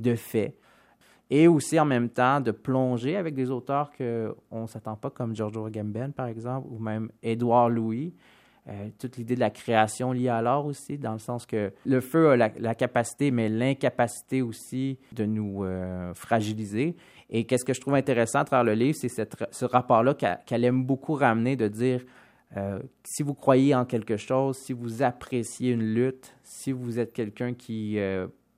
de 0.00 0.14
faits. 0.14 0.56
Et 1.28 1.46
aussi, 1.46 1.78
en 1.78 1.84
même 1.84 2.08
temps, 2.08 2.40
de 2.40 2.52
plonger 2.52 3.16
avec 3.16 3.34
des 3.34 3.50
auteurs 3.50 3.90
qu'on 3.92 4.62
ne 4.62 4.66
s'attend 4.66 4.96
pas, 4.96 5.10
comme 5.10 5.34
Giorgio 5.34 5.66
Agamben, 5.66 6.12
par 6.12 6.26
exemple, 6.26 6.68
ou 6.70 6.78
même 6.78 7.10
Édouard 7.22 7.68
Louis. 7.68 8.14
Euh, 8.66 8.88
toute 8.98 9.18
l'idée 9.18 9.34
de 9.34 9.40
la 9.40 9.50
création 9.50 10.12
liée 10.12 10.30
à 10.30 10.40
l'art 10.40 10.64
aussi, 10.64 10.96
dans 10.96 11.12
le 11.12 11.18
sens 11.18 11.44
que 11.44 11.70
le 11.84 12.00
feu 12.00 12.30
a 12.30 12.36
la, 12.36 12.74
capacité, 12.74 13.30
mais 13.30 13.50
l'incapacité 13.50 14.40
aussi 14.40 14.98
de 15.12 15.26
nous 15.26 15.64
euh, 15.64 16.14
fragiliser. 16.14 16.96
Et 17.28 17.44
qu'est-ce 17.44 17.64
que 17.66 17.74
je 17.74 17.80
trouve 17.82 17.94
intéressant 17.94 18.38
à 18.38 18.44
travers 18.44 18.64
le 18.64 18.72
livre, 18.72 18.96
c'est 18.98 19.08
ce 19.08 19.64
rapport-là 19.66 20.14
qu'elle 20.14 20.64
aime 20.64 20.82
beaucoup 20.82 21.12
ramener, 21.12 21.56
de 21.56 21.68
dire 21.68 22.06
euh, 22.56 22.78
si 23.02 23.22
vous 23.22 23.34
croyez 23.34 23.74
en 23.74 23.84
quelque 23.84 24.16
chose, 24.16 24.56
si 24.56 24.72
vous 24.72 25.02
appréciez 25.02 25.72
une 25.72 25.82
lutte, 25.82 26.34
si 26.42 26.72
vous 26.72 26.98
êtes 26.98 27.12
quelqu'un 27.12 27.52
qui, 27.52 27.98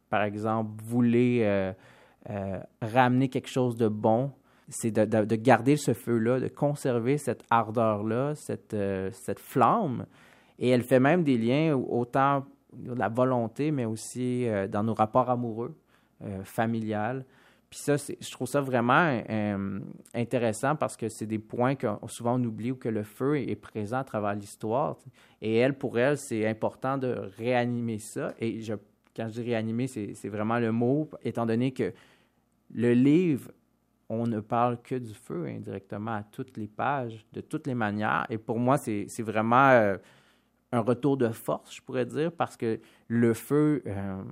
par 0.08 0.22
exemple, 0.22 0.70
voulait 0.84 1.74
ramener 2.80 3.28
quelque 3.28 3.48
chose 3.48 3.76
de 3.76 3.88
bon, 3.88 4.30
c'est 4.68 4.90
de, 4.90 5.04
de- 5.04 5.24
de 5.24 5.36
garder 5.36 5.76
ce 5.76 5.92
feu-là, 5.94 6.40
de 6.40 6.48
conserver 6.48 7.18
cette 7.18 7.44
ardeur-là, 7.50 8.34
cette, 8.34 8.74
euh, 8.74 9.10
cette 9.12 9.38
flamme. 9.40 10.06
Et 10.58 10.68
elle 10.70 10.82
fait 10.82 11.00
même 11.00 11.22
des 11.22 11.38
liens 11.38 11.74
autant 11.74 12.44
de 12.72 12.92
la 12.92 13.08
volonté, 13.08 13.70
mais 13.70 13.84
aussi 13.84 14.46
euh, 14.48 14.66
dans 14.68 14.82
nos 14.82 14.94
rapports 14.94 15.30
amoureux, 15.30 15.74
euh, 16.22 16.42
familiales. 16.44 17.24
Puis 17.68 17.80
ça, 17.80 17.96
je 17.96 18.30
trouve 18.30 18.46
ça 18.46 18.60
vraiment 18.60 19.20
euh, 19.28 19.80
intéressant 20.14 20.76
parce 20.76 20.96
que 20.96 21.08
c'est 21.08 21.26
des 21.26 21.38
points 21.40 21.74
que 21.74 21.88
souvent 22.06 22.38
on 22.40 22.44
oublie 22.44 22.70
ou 22.70 22.76
que 22.76 22.88
le 22.88 23.02
feu 23.02 23.38
est 23.38 23.56
présent 23.56 23.98
à 23.98 24.04
travers 24.04 24.34
l'histoire. 24.34 24.96
Et 25.42 25.56
elle, 25.56 25.74
pour 25.74 25.98
elle, 25.98 26.16
c'est 26.16 26.46
important 26.46 26.96
de 26.96 27.14
réanimer 27.36 27.98
ça. 27.98 28.34
Et 28.40 28.60
quand 29.16 29.26
je 29.28 29.40
dis 29.40 29.42
réanimer, 29.42 29.88
c'est 29.88 30.28
vraiment 30.28 30.58
le 30.60 30.70
mot, 30.70 31.08
étant 31.24 31.44
donné 31.44 31.72
que 31.72 31.92
le 32.72 32.92
livre, 32.94 33.50
on 34.08 34.26
ne 34.26 34.40
parle 34.40 34.80
que 34.82 34.94
du 34.94 35.14
feu 35.14 35.46
indirectement 35.46 36.12
à 36.16 36.22
toutes 36.22 36.56
les 36.56 36.68
pages, 36.68 37.24
de 37.32 37.40
toutes 37.40 37.66
les 37.66 37.74
manières. 37.74 38.26
Et 38.30 38.38
pour 38.38 38.58
moi, 38.58 38.78
c'est 38.78 39.06
vraiment 39.22 39.70
euh, 39.70 39.96
un 40.72 40.80
retour 40.80 41.16
de 41.16 41.28
force, 41.30 41.74
je 41.74 41.82
pourrais 41.82 42.06
dire, 42.06 42.30
parce 42.32 42.56
que 42.56 42.80
le 43.08 43.34
feu, 43.34 43.82
euh, 43.86 44.22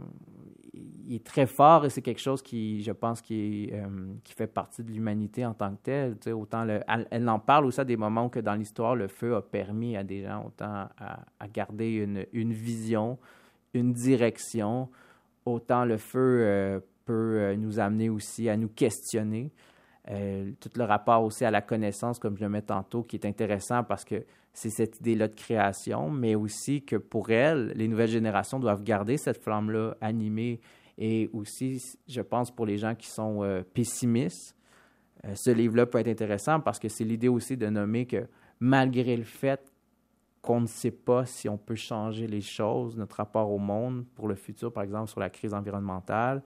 est 1.10 1.24
très 1.24 1.46
fort 1.46 1.84
et 1.84 1.90
c'est 1.90 2.02
quelque 2.02 2.20
chose 2.20 2.42
qui, 2.42 2.82
je 2.82 2.92
pense, 2.92 3.20
qui, 3.20 3.70
euh, 3.72 3.86
qui 4.22 4.32
fait 4.32 4.46
partie 4.46 4.82
de 4.82 4.90
l'humanité 4.90 5.44
en 5.44 5.54
tant 5.54 5.70
que 5.74 5.82
telle. 5.82 6.14
Tu 6.18 6.24
sais, 6.24 6.32
autant 6.32 6.64
le- 6.64 6.80
elle, 7.10 7.28
en 7.28 7.38
parle 7.38 7.66
aussi 7.66 7.80
à 7.80 7.84
des 7.84 7.96
moments 7.96 8.26
où 8.26 8.28
que 8.28 8.40
dans 8.40 8.54
l'histoire, 8.54 8.96
le 8.96 9.08
feu 9.08 9.36
a 9.36 9.42
permis 9.42 9.96
à 9.96 10.02
des 10.02 10.22
gens 10.24 10.44
autant 10.46 10.88
à, 10.98 11.20
à 11.38 11.48
garder 11.48 11.90
une, 11.92 12.26
une 12.32 12.52
vision, 12.52 13.18
une 13.74 13.92
direction. 13.92 14.88
Autant 15.44 15.84
le 15.84 15.98
feu 15.98 16.80
peut 17.04 17.38
euh, 17.38 17.56
nous 17.56 17.78
amener 17.78 18.08
aussi 18.08 18.48
à 18.48 18.56
nous 18.56 18.68
questionner. 18.68 19.52
Euh, 20.10 20.52
tout 20.60 20.70
le 20.76 20.84
rapport 20.84 21.24
aussi 21.24 21.44
à 21.44 21.50
la 21.50 21.62
connaissance, 21.62 22.18
comme 22.18 22.36
je 22.36 22.42
le 22.42 22.50
mets 22.50 22.62
tantôt, 22.62 23.02
qui 23.02 23.16
est 23.16 23.26
intéressant 23.26 23.84
parce 23.84 24.04
que 24.04 24.24
c'est 24.52 24.70
cette 24.70 25.00
idée-là 25.00 25.28
de 25.28 25.34
création, 25.34 26.10
mais 26.10 26.34
aussi 26.34 26.84
que 26.84 26.96
pour 26.96 27.30
elle, 27.30 27.72
les 27.74 27.88
nouvelles 27.88 28.10
générations 28.10 28.60
doivent 28.60 28.82
garder 28.82 29.16
cette 29.16 29.42
flamme-là 29.42 29.96
animée. 30.00 30.60
Et 30.98 31.28
aussi, 31.32 31.82
je 32.06 32.20
pense, 32.20 32.50
pour 32.50 32.66
les 32.66 32.76
gens 32.76 32.94
qui 32.94 33.08
sont 33.08 33.42
euh, 33.42 33.62
pessimistes, 33.62 34.54
ce 35.34 35.50
livre-là 35.50 35.86
peut 35.86 35.98
être 35.98 36.08
intéressant 36.08 36.60
parce 36.60 36.78
que 36.78 36.90
c'est 36.90 37.02
l'idée 37.02 37.28
aussi 37.28 37.56
de 37.56 37.66
nommer 37.70 38.04
que 38.04 38.26
malgré 38.60 39.16
le 39.16 39.24
fait 39.24 39.72
qu'on 40.44 40.60
ne 40.60 40.66
sait 40.66 40.90
pas 40.92 41.24
si 41.26 41.48
on 41.48 41.56
peut 41.58 41.74
changer 41.74 42.26
les 42.26 42.40
choses, 42.40 42.96
notre 42.96 43.16
rapport 43.16 43.50
au 43.50 43.58
monde 43.58 44.04
pour 44.14 44.28
le 44.28 44.34
futur, 44.34 44.72
par 44.72 44.82
exemple, 44.84 45.08
sur 45.10 45.20
la 45.20 45.30
crise 45.30 45.54
environnementale, 45.54 46.42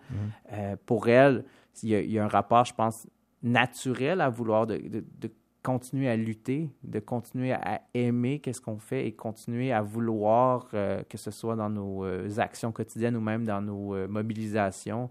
euh, 0.52 0.76
pour 0.86 1.08
elle, 1.08 1.44
il 1.82 1.88
y, 1.90 1.94
a, 1.94 2.00
il 2.00 2.10
y 2.10 2.18
a 2.18 2.24
un 2.24 2.28
rapport, 2.28 2.64
je 2.64 2.74
pense, 2.74 3.06
naturel 3.42 4.20
à 4.20 4.28
vouloir 4.30 4.66
de, 4.66 4.76
de- 4.78 5.04
de 5.20 5.30
continuer 5.62 6.08
à 6.08 6.16
lutter, 6.16 6.70
de 6.82 6.98
continuer 7.00 7.52
à 7.52 7.82
aimer 7.92 8.38
qu'est-ce 8.38 8.60
qu'on 8.60 8.78
fait 8.78 9.06
et 9.06 9.12
continuer 9.12 9.72
à 9.72 9.82
vouloir, 9.82 10.68
euh, 10.72 11.02
que 11.08 11.18
ce 11.18 11.30
soit 11.30 11.56
dans 11.56 11.68
nos 11.68 12.04
euh, 12.04 12.28
actions 12.38 12.72
quotidiennes 12.72 13.16
ou 13.16 13.20
même 13.20 13.44
dans 13.44 13.60
nos 13.60 13.94
mobilisations, 14.08 15.10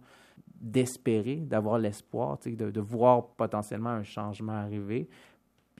d'espérer, 0.59 1.35
d'avoir 1.35 1.77
l'espoir, 1.77 2.37
de 2.45 2.79
voir 2.81 3.27
potentiellement 3.35 3.89
un 3.91 4.03
changement 4.03 4.53
arriver 4.53 5.07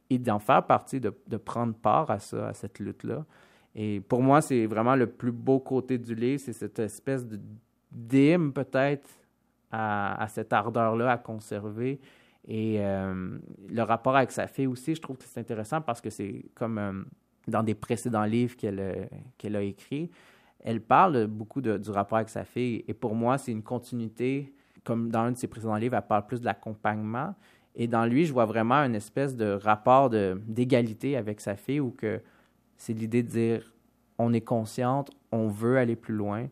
et 0.10 0.18
d'en 0.18 0.40
faire 0.40 0.66
partie, 0.66 1.00
de, 1.00 1.38
prendre 1.38 1.74
part 1.74 2.10
à 2.10 2.20
ça, 2.20 2.50
à 2.50 2.54
cette 2.54 2.80
lutte-là. 2.80 3.26
Et 3.76 4.00
pour 4.02 4.22
moi, 4.22 4.42
c'est 4.42 4.66
vraiment 4.66 4.96
le 4.96 5.08
plus 5.08 5.32
beau 5.32 5.60
côté 5.60 5.98
du 5.98 6.16
livre, 6.16 6.42
c'est 6.44 6.54
cette 6.54 6.80
espèce 6.80 7.26
de 7.26 7.40
d'hymne 7.92 8.52
peut-être 8.52 9.10
à, 9.72 10.28
cette 10.30 10.52
ardeur-là 10.52 11.12
à 11.12 11.18
conserver. 11.18 12.00
Et 12.48 12.78
euh, 12.80 13.38
le 13.70 13.82
rapport 13.82 14.16
avec 14.16 14.32
sa 14.32 14.48
fille 14.48 14.68
aussi, 14.68 14.96
je 14.96 15.02
trouve 15.02 15.18
que 15.18 15.26
c'est 15.26 15.40
intéressant 15.40 15.82
parce 15.82 16.00
que 16.00 16.10
c'est 16.10 16.46
comme 16.54 16.78
euh, 16.78 16.94
dans 17.48 17.64
des 17.64 17.76
précédents 17.76 18.24
livres 18.24 18.56
qu'elle 18.56 18.80
euh, 18.80 19.06
qu'elle 19.38 19.56
a 19.56 19.62
écrits, 19.62 20.10
elle 20.64 20.82
parle 20.82 21.28
beaucoup 21.28 21.62
du 21.62 21.92
rapport 21.92 22.18
avec 22.18 22.30
sa 22.30 22.46
fille. 22.46 22.84
Et 22.88 22.94
pour 22.94 23.16
moi, 23.16 23.38
c'est 23.38 23.52
une 23.52 23.64
continuité. 23.64 24.54
Comme 24.84 25.10
dans 25.10 25.22
un 25.22 25.32
de 25.32 25.38
ses 25.38 25.48
précédents 25.48 25.76
livres, 25.76 25.96
elle 25.96 26.08
parle 26.08 26.26
plus 26.26 26.40
de 26.40 26.46
l'accompagnement. 26.46 27.36
Et 27.78 27.88
dans 27.88 28.06
lui, 28.06 28.26
je 28.26 28.34
vois 28.34 28.46
vraiment 28.46 28.84
une 28.84 28.96
espèce 28.96 29.36
de 29.36 29.52
rapport 29.52 30.10
d'égalité 30.10 31.16
avec 31.16 31.40
sa 31.40 31.56
fille 31.56 31.80
où 31.80 31.92
que 31.92 32.20
c'est 32.76 32.94
l'idée 32.94 33.22
de 33.22 33.30
dire 33.30 33.74
on 34.18 34.34
est 34.34 34.42
consciente, 34.42 35.12
on 35.32 35.48
veut 35.48 35.78
aller 35.78 35.96
plus 35.96 36.16
loin. 36.16 36.48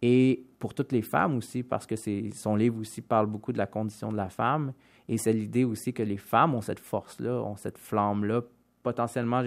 Et 0.00 0.46
pour 0.58 0.72
toutes 0.72 0.92
les 0.92 1.02
femmes 1.02 1.36
aussi, 1.36 1.62
parce 1.62 1.86
que 1.86 1.94
son 2.32 2.56
livre 2.56 2.80
aussi 2.80 3.02
parle 3.02 3.26
beaucoup 3.26 3.52
de 3.52 3.58
la 3.58 3.66
condition 3.66 4.10
de 4.10 4.16
la 4.16 4.30
femme. 4.30 4.72
Et 5.06 5.18
c'est 5.18 5.34
l'idée 5.34 5.64
aussi 5.64 5.92
que 5.92 6.02
les 6.02 6.16
femmes 6.16 6.54
ont 6.54 6.62
cette 6.62 6.80
force-là, 6.80 7.42
ont 7.42 7.56
cette 7.56 7.76
flamme-là, 7.76 8.40
potentiellement 8.82 9.42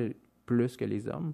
plus 0.45 0.77
que 0.77 0.85
les 0.85 1.07
hommes. 1.09 1.33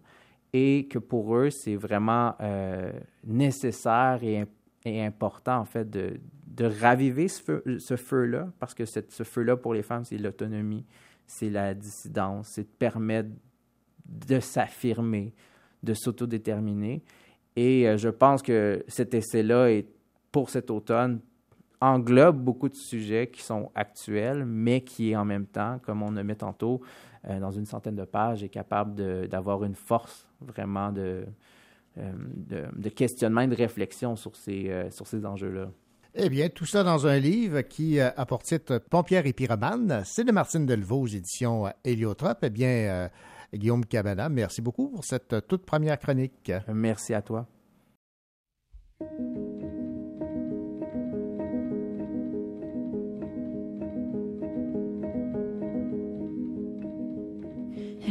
et 0.56 0.88
que 0.88 1.00
pour 1.00 1.36
eux, 1.36 1.50
c'est 1.50 1.76
vraiment 1.76 2.36
euh, 2.40 2.92
nécessaire 3.26 4.20
et, 4.24 4.46
et, 4.86 5.04
important, 5.04 5.60
en 5.60 5.66
fait, 5.66 5.90
de, 5.90 6.20
de 6.48 6.66
raviver 6.66 7.28
ce, 7.28 7.42
feu, 7.42 7.64
ce 7.80 7.96
feu-là, 7.96 8.50
parce 8.60 8.74
que 8.74 8.86
cette, 8.86 9.12
ce 9.12 9.24
feu-là, 9.24 9.56
pour 9.56 9.74
les 9.74 9.84
femmes, 9.84 10.04
c'est 10.04 10.18
l'autonomie, 10.18 10.86
c'est 11.26 11.50
la 11.50 11.74
dissidence, 11.74 12.50
c'est 12.50 12.64
de 12.64 12.76
permettre 12.78 13.30
de 14.06 14.40
s'affirmer, 14.40 15.34
de 15.82 15.94
s'autodéterminer. 15.94 17.02
Et 17.56 17.88
euh, 17.88 17.98
je 17.98 18.10
pense 18.10 18.42
que 18.42 18.84
cet 18.88 19.14
essai-là, 19.14 19.72
est, 19.72 19.88
pour 20.32 20.50
cet 20.50 20.70
automne, 20.70 21.22
englobe 21.80 22.38
beaucoup 22.38 22.70
de 22.70 22.76
sujets 22.76 23.28
qui 23.28 23.42
sont 23.42 23.72
actuels, 23.76 24.46
mais 24.46 24.82
qui 24.82 25.12
est 25.12 25.16
en 25.16 25.26
même 25.26 25.46
temps, 25.46 25.80
comme 25.84 26.02
on 26.02 26.12
le 26.12 26.24
met 26.24 26.36
tantôt, 26.36 26.82
euh, 27.30 27.40
dans 27.40 27.52
une 27.52 27.66
centaine 27.66 27.96
de 27.96 28.06
pages, 28.06 28.44
est 28.44 28.50
capable 28.50 29.28
d'avoir 29.28 29.64
une 29.64 29.76
force 29.76 30.28
vraiment 30.42 30.92
de, 30.92 31.26
de, 31.98 32.66
de, 32.76 32.90
questionnement 32.90 33.42
et 33.42 33.48
de 33.48 33.56
réflexion 33.56 34.16
sur 34.16 34.36
ces, 34.36 34.70
euh, 34.70 34.90
sur 34.90 35.08
ces 35.08 35.26
enjeux-là. 35.26 35.70
Eh 36.16 36.30
bien, 36.30 36.50
tout 36.50 36.66
ça 36.66 36.84
dans 36.84 37.08
un 37.08 37.18
livre 37.18 37.62
qui 37.62 38.00
euh, 38.00 38.10
a 38.16 38.26
pour 38.26 38.44
titre 38.44 38.78
Pompière 38.78 39.26
et 39.26 39.34
pyromane. 39.34 40.04
C'est 40.06 40.24
de 40.24 40.32
Martine 40.32 40.66
Delvaux 40.66 41.02
aux 41.02 41.08
éditions 41.08 41.72
Héliotrope. 41.84 42.40
Eh 42.44 42.50
bien, 42.50 42.68
euh, 42.68 43.08
Guillaume 43.54 43.86
Cabana, 43.86 44.30
merci 44.30 44.62
beaucoup 44.62 44.90
pour 44.90 45.06
cette 45.06 45.48
toute 45.48 45.66
première 45.66 46.00
chronique. 46.00 46.52
Merci 46.68 47.14
à 47.14 47.22
toi. 47.22 47.48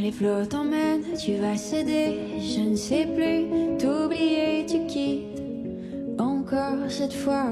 Les 0.03 0.11
flots 0.11 0.46
t'emmènent, 0.46 1.14
tu 1.16 1.34
vas 1.34 1.57
céder, 1.57 2.18
je 2.40 2.70
ne 2.70 2.74
sais 2.74 3.07
plus 3.07 3.78
t'oublier, 3.78 4.66
tu 4.66 4.84
quittes 4.86 5.40
encore 6.18 6.88
cette 6.88 7.12
fois. 7.12 7.50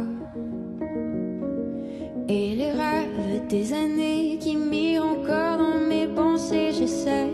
Et 2.28 2.56
les 2.56 2.72
rêves 2.72 3.46
des 3.48 3.72
années 3.72 4.36
qui 4.40 4.56
mirent 4.56 5.04
encore 5.04 5.58
dans 5.58 5.86
mes 5.88 6.08
pensées, 6.08 6.72
j'essaie 6.72 7.30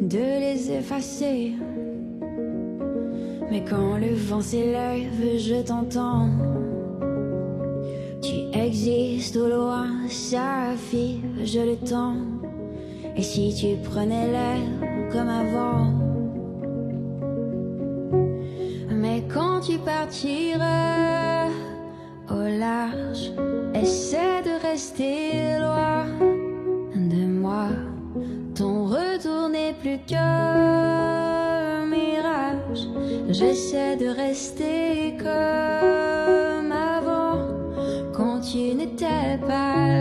de 0.00 0.16
les 0.16 0.72
effacer. 0.72 1.52
Mais 3.50 3.62
quand 3.68 3.98
le 3.98 4.14
vent 4.14 4.40
s'élève, 4.40 5.36
je 5.36 5.60
t'entends. 5.60 6.30
Tu 8.22 8.58
existes 8.58 9.36
au 9.36 9.48
loin, 9.48 9.88
ça 10.08 10.74
je 11.44 11.60
le 11.60 11.76
temps. 11.86 12.31
Et 13.16 13.22
si 13.22 13.54
tu 13.54 13.76
prenais 13.88 14.26
l'air 14.32 14.60
comme 15.12 15.28
avant 15.28 15.92
Mais 18.90 19.22
quand 19.32 19.60
tu 19.60 19.78
partiras 19.78 21.48
au 22.30 22.58
large, 22.58 23.32
essaie 23.74 24.42
de 24.42 24.62
rester 24.62 25.58
loin 25.58 26.06
de 26.94 27.26
moi. 27.26 27.68
Ton 28.54 28.86
retour 28.86 29.48
n'est 29.50 29.74
plus 29.74 29.98
qu'un 30.06 31.84
mirage. 31.86 32.86
J'essaie 33.28 33.96
de 33.96 34.06
rester 34.06 35.16
comme 35.18 36.72
avant 36.72 37.40
quand 38.14 38.40
tu 38.40 38.74
n'étais 38.74 39.38
pas 39.46 39.91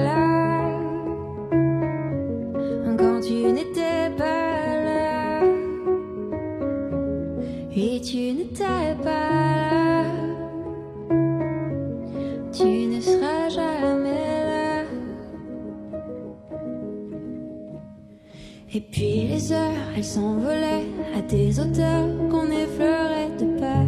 puis 18.92 19.28
les 19.28 19.54
heures, 19.54 19.88
elles 19.96 20.04
s'envolaient 20.04 20.86
à 21.18 21.22
des 21.22 21.60
hauteurs 21.60 22.10
qu'on 22.30 22.52
effleurait 22.52 23.32
de 23.40 23.60
peur 23.60 23.88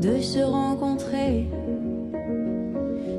de 0.00 0.20
se 0.20 0.40
rencontrer. 0.40 1.48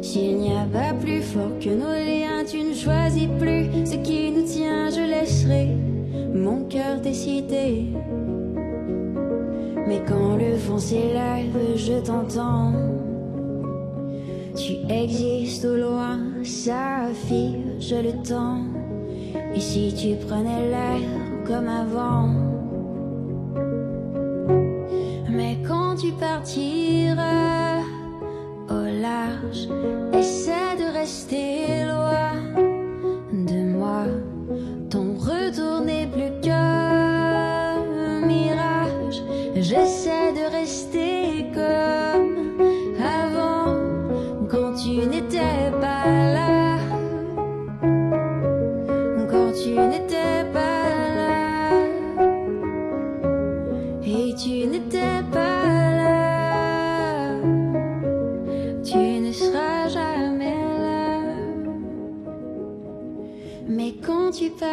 S'il 0.02 0.38
n'y 0.38 0.52
a 0.52 0.66
pas 0.72 0.94
plus 0.94 1.22
fort 1.22 1.58
que 1.60 1.70
nos 1.70 1.90
liens, 1.90 2.46
tu 2.46 2.62
ne 2.62 2.74
choisis 2.74 3.28
plus 3.40 3.86
ce 3.86 3.96
qui 3.98 4.30
nous 4.30 4.44
tient, 4.44 4.92
je 4.92 5.02
laisserai 5.02 5.70
mon 6.34 6.66
cœur 6.66 7.02
décider. 7.02 7.88
Mais 9.88 10.02
quand 10.08 10.36
le 10.38 10.56
vent 10.56 10.78
s'élève, 10.78 11.58
je 11.76 11.94
t'entends. 12.06 12.74
Tu 14.56 14.74
existes 14.90 15.66
au 15.66 15.76
loin, 15.76 16.20
ça 16.44 17.08
je 17.80 17.96
le 17.96 18.24
temps. 18.24 18.75
Et 19.56 19.62
si 19.62 19.94
tu 19.94 20.16
prenais 20.28 20.68
l'air 20.70 21.08
comme 21.48 21.70
avant, 21.70 22.28
mais 25.30 25.58
quand 25.66 25.96
tu 25.96 26.12
partiras 26.12 27.80
au 28.70 28.84
large, 29.02 29.70
essaie 30.14 30.76
de 30.78 30.92
rester 30.94 31.86
loin 31.86 32.34
de 33.32 33.64
moi. 33.78 34.04
Ton 34.90 35.14
retour 35.14 35.86
n'est 35.86 36.08
plus 36.08 36.42
qu'un 36.42 37.80
mirage. 38.26 39.22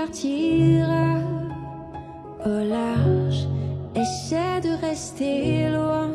Partiras 0.07 1.21
au 2.45 2.59
large, 2.77 3.47
essaie 3.95 4.61
de 4.61 4.73
rester 4.81 5.69
loin 5.71 6.11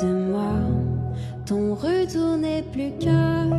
de 0.00 0.12
moi. 0.30 0.54
Ton 1.44 1.74
retour 1.74 2.38
n'est 2.38 2.62
plus 2.62 2.92
qu'un 2.98 3.50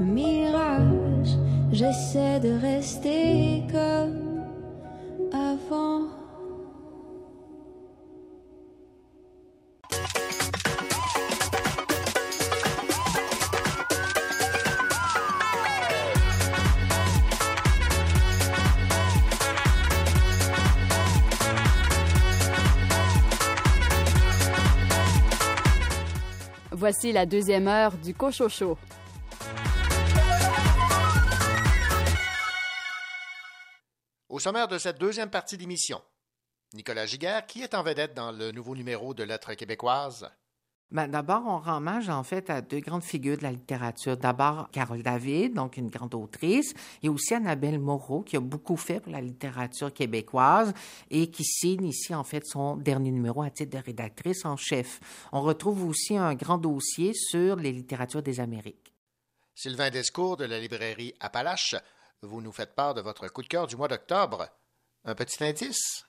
mirage. 0.00 1.32
J'essaie 1.70 2.40
de 2.40 2.52
rester 2.58 3.64
comme 3.70 4.40
avant. 5.32 6.17
Voici 26.78 27.10
la 27.10 27.26
deuxième 27.26 27.66
heure 27.66 27.96
du 27.98 28.14
Cochocho. 28.14 28.78
Au 34.28 34.38
sommaire 34.38 34.68
de 34.68 34.78
cette 34.78 34.96
deuxième 34.96 35.28
partie 35.28 35.58
d'émission, 35.58 36.00
Nicolas 36.74 37.04
Giguère, 37.06 37.46
qui 37.46 37.62
est 37.62 37.74
en 37.74 37.82
vedette 37.82 38.14
dans 38.14 38.30
le 38.30 38.52
nouveau 38.52 38.76
numéro 38.76 39.12
de 39.12 39.24
Lettres 39.24 39.54
québécoises? 39.54 40.30
Ben, 40.90 41.06
D'abord, 41.06 41.42
on 41.46 41.58
rend 41.58 41.76
hommage 41.76 42.08
en 42.08 42.22
fait 42.22 42.48
à 42.48 42.62
deux 42.62 42.80
grandes 42.80 43.04
figures 43.04 43.36
de 43.36 43.42
la 43.42 43.52
littérature. 43.52 44.16
D'abord, 44.16 44.70
Carole 44.70 45.02
David, 45.02 45.52
donc 45.52 45.76
une 45.76 45.90
grande 45.90 46.14
autrice, 46.14 46.72
et 47.02 47.10
aussi 47.10 47.34
Annabelle 47.34 47.78
Moreau, 47.78 48.22
qui 48.22 48.36
a 48.36 48.40
beaucoup 48.40 48.78
fait 48.78 48.98
pour 49.00 49.12
la 49.12 49.20
littérature 49.20 49.92
québécoise 49.92 50.72
et 51.10 51.30
qui 51.30 51.44
signe 51.44 51.84
ici 51.84 52.14
en 52.14 52.24
fait 52.24 52.42
son 52.46 52.76
dernier 52.76 53.10
numéro 53.10 53.42
à 53.42 53.50
titre 53.50 53.76
de 53.76 53.84
rédactrice 53.84 54.46
en 54.46 54.56
chef. 54.56 54.98
On 55.32 55.42
retrouve 55.42 55.84
aussi 55.84 56.16
un 56.16 56.34
grand 56.34 56.56
dossier 56.56 57.12
sur 57.12 57.56
les 57.56 57.72
littératures 57.72 58.22
des 58.22 58.40
Amériques. 58.40 58.94
Sylvain 59.54 59.90
Descours 59.90 60.38
de 60.38 60.46
la 60.46 60.58
librairie 60.58 61.14
Appalache, 61.20 61.74
vous 62.22 62.40
nous 62.40 62.52
faites 62.52 62.74
part 62.74 62.94
de 62.94 63.02
votre 63.02 63.28
coup 63.28 63.42
de 63.42 63.48
cœur 63.48 63.66
du 63.66 63.76
mois 63.76 63.88
d'octobre. 63.88 64.48
Un 65.04 65.14
petit 65.14 65.44
indice? 65.44 66.07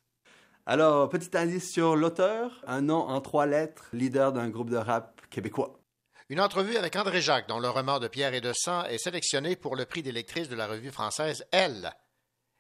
Alors, 0.72 1.10
petit 1.10 1.36
indice 1.36 1.72
sur 1.72 1.96
l'auteur, 1.96 2.64
un 2.68 2.82
nom 2.82 3.00
en 3.00 3.22
trois 3.22 3.48
lettres, 3.48 3.90
leader 3.92 4.32
d'un 4.32 4.50
groupe 4.50 4.70
de 4.70 4.78
rap 4.78 5.20
québécois. 5.32 5.80
Une 6.30 6.40
entrevue 6.40 6.78
avec 6.78 6.96
André 6.96 7.22
Jacques, 7.22 7.48
dont 7.48 7.58
le 7.58 7.70
roman 7.70 7.98
de 7.98 8.08
Pierre 8.08 8.36
et 8.36 8.40
de 8.40 8.54
Sang 8.54 8.84
est 8.84 9.00
sélectionné 9.00 9.56
pour 9.56 9.76
le 9.76 9.86
prix 9.86 10.04
des 10.04 10.12
lectrices 10.12 10.48
de 10.48 10.56
la 10.56 10.68
revue 10.68 10.92
française 10.92 11.44
Elle. 11.52 11.92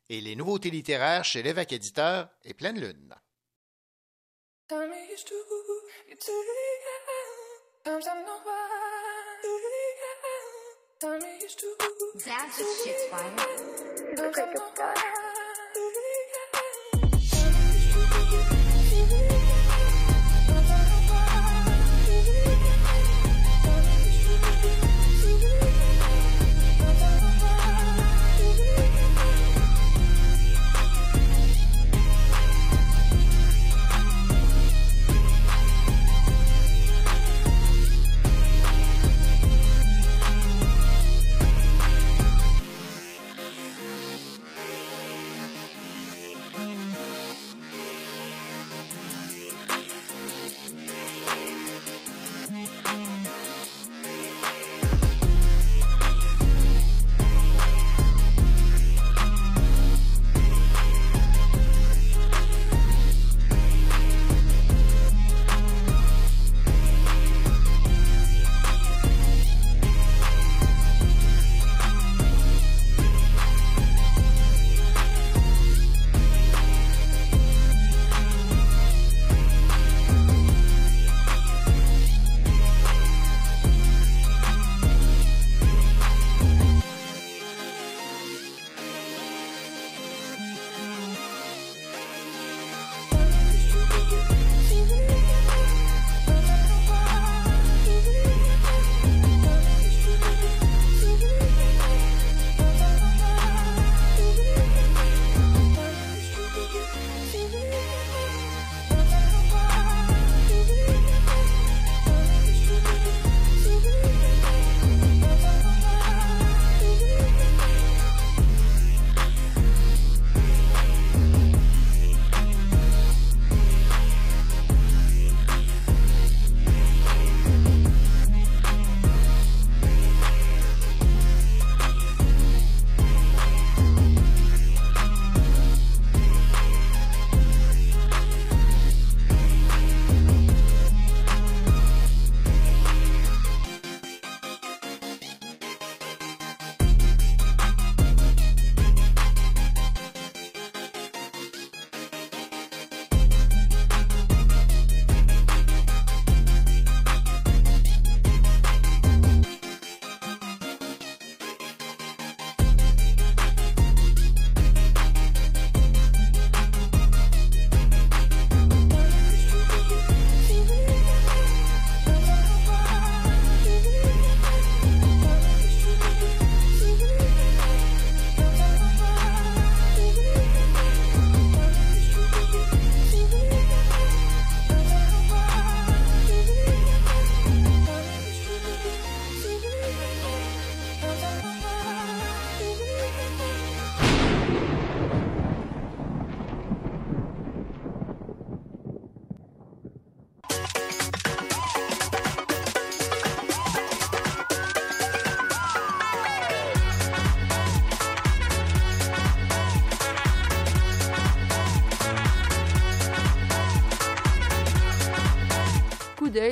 et 0.09 0.21
les 0.21 0.35
nouveautés 0.35 0.71
littéraires 0.71 1.23
chez 1.23 1.43
l'évêque 1.43 1.71
éditeur 1.71 2.29
et 2.43 2.55
Pleine 2.55 2.79
Lune. 2.79 3.13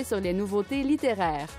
Sur 0.07 0.21
les 0.21 0.31
nouveautés 0.31 0.83
littéraires. 0.83 1.49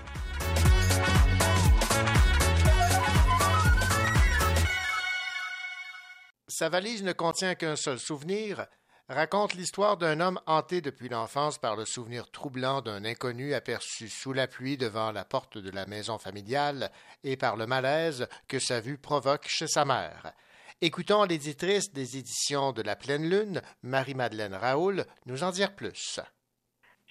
Sa 6.47 6.67
valise 6.69 7.03
ne 7.03 7.13
contient 7.13 7.53
qu'un 7.53 7.75
seul 7.75 7.99
souvenir, 7.99 8.65
raconte 9.07 9.53
l'histoire 9.53 9.97
d'un 9.97 10.19
homme 10.19 10.39
hanté 10.47 10.81
depuis 10.81 11.09
l'enfance 11.09 11.59
par 11.59 11.75
le 11.75 11.85
souvenir 11.85 12.31
troublant 12.31 12.81
d'un 12.81 13.05
inconnu 13.05 13.53
aperçu 13.53 14.09
sous 14.09 14.33
la 14.33 14.47
pluie 14.47 14.77
devant 14.77 15.11
la 15.11 15.25
porte 15.25 15.59
de 15.59 15.69
la 15.69 15.85
maison 15.85 16.17
familiale 16.17 16.91
et 17.23 17.37
par 17.37 17.55
le 17.55 17.67
malaise 17.67 18.27
que 18.47 18.57
sa 18.57 18.81
vue 18.81 18.97
provoque 18.97 19.47
chez 19.47 19.67
sa 19.67 19.85
mère. 19.85 20.33
Écoutons 20.81 21.23
l'éditrice 21.23 21.93
des 21.93 22.17
éditions 22.17 22.71
de 22.71 22.81
la 22.81 22.95
Pleine 22.95 23.29
Lune, 23.29 23.61
Marie-Madeleine 23.83 24.55
Raoul, 24.55 25.05
nous 25.27 25.43
en 25.43 25.51
dire 25.51 25.75
plus. 25.75 26.19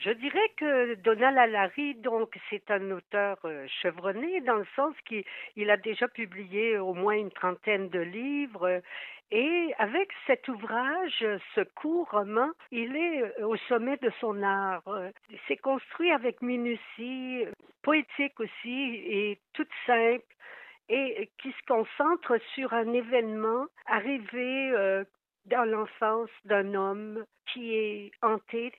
Je 0.01 0.11
dirais 0.11 0.49
que 0.57 0.94
Donald 0.94 1.36
Allary, 1.36 1.96
donc, 1.96 2.38
c'est 2.51 2.70
un 2.70 2.92
auteur 2.92 3.36
euh, 3.44 3.66
chevronné 3.82 4.40
dans 4.42 4.55
le 4.55 4.66
sens 4.76 4.94
qu'il 5.07 5.24
il 5.57 5.70
a 5.70 5.76
déjà 5.76 6.07
publié 6.07 6.78
au 6.78 6.94
moins 6.94 7.16
une 7.16 7.32
trentaine 7.32 7.88
de 7.88 7.99
livres. 7.99 8.80
Et 9.32 9.74
avec 9.76 10.09
cet 10.28 10.46
ouvrage, 10.46 11.26
ce 11.55 11.62
court 11.74 12.09
roman, 12.12 12.49
il 12.70 12.94
est 12.94 13.22
euh, 13.40 13.49
au 13.49 13.57
sommet 13.68 13.96
de 13.96 14.11
son 14.20 14.40
art. 14.40 14.84
C'est 15.49 15.57
construit 15.57 16.12
avec 16.12 16.42
minutie, 16.42 17.44
poétique 17.82 18.38
aussi, 18.38 19.03
et 19.05 19.40
toute 19.53 19.72
simple, 19.84 20.24
et 20.88 21.28
qui 21.38 21.51
se 21.51 21.66
concentre 21.66 22.38
sur 22.55 22.72
un 22.72 22.92
événement 22.92 23.66
arrivé 23.86 24.70
euh, 24.70 25.03
dans 25.46 25.64
l'enfance 25.64 26.30
d'un 26.44 26.74
homme 26.74 27.24
qui 27.53 27.74
est 27.74 28.12
hanté 28.22 28.72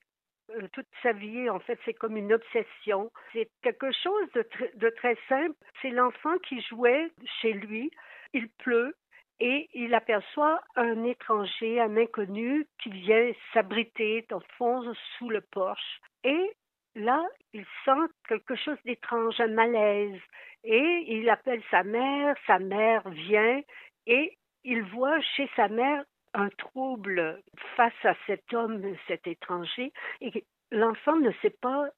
toute 0.73 0.87
sa 1.03 1.13
vie, 1.13 1.49
en 1.49 1.59
fait, 1.59 1.79
c'est 1.85 1.93
comme 1.93 2.17
une 2.17 2.33
obsession. 2.33 3.11
C'est 3.33 3.49
quelque 3.61 3.91
chose 3.91 4.27
de 4.33 4.89
très 4.89 5.17
simple. 5.27 5.55
C'est 5.81 5.91
l'enfant 5.91 6.37
qui 6.39 6.61
jouait 6.61 7.09
chez 7.41 7.53
lui. 7.53 7.91
Il 8.33 8.49
pleut 8.49 8.95
et 9.39 9.69
il 9.73 9.93
aperçoit 9.93 10.61
un 10.75 11.03
étranger, 11.05 11.79
un 11.79 11.95
inconnu 11.97 12.67
qui 12.81 12.89
vient 12.89 13.31
s'abriter 13.53 14.25
dans 14.29 14.39
le 14.39 14.53
fond 14.57 14.93
sous 15.17 15.29
le 15.29 15.41
porche. 15.41 16.01
Et 16.23 16.51
là, 16.95 17.23
il 17.53 17.65
sent 17.85 18.11
quelque 18.27 18.55
chose 18.55 18.77
d'étrange, 18.85 19.39
un 19.39 19.47
malaise. 19.47 20.19
Et 20.63 21.05
il 21.07 21.29
appelle 21.29 21.63
sa 21.71 21.83
mère, 21.83 22.35
sa 22.45 22.59
mère 22.59 23.07
vient 23.09 23.61
et 24.05 24.37
il 24.65 24.83
voit 24.83 25.21
chez 25.21 25.49
sa 25.55 25.69
mère 25.69 26.03
un 26.33 26.49
trouble 26.49 27.41
face 27.75 28.05
à 28.05 28.15
cet 28.27 28.53
homme, 28.53 28.81
cet 29.07 29.27
étranger, 29.27 29.91
et 30.21 30.45
l'enfant 30.71 31.15
ne 31.17 31.31
sait 31.41 31.55
pas 31.61 31.89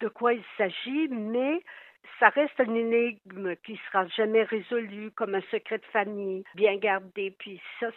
de 0.00 0.08
quoi 0.08 0.34
il 0.34 0.44
s'agit, 0.56 1.08
mais 1.08 1.62
ça 2.18 2.28
reste 2.30 2.58
une 2.58 2.76
énigme 2.76 3.56
qui 3.64 3.80
sera 3.86 4.06
jamais 4.08 4.42
résolue, 4.42 5.10
comme 5.12 5.34
un 5.34 5.42
secret 5.50 5.78
de 5.78 5.84
famille 5.86 6.44
bien 6.54 6.76
gardé. 6.76 7.34
Puis 7.38 7.60
ça, 7.78 7.88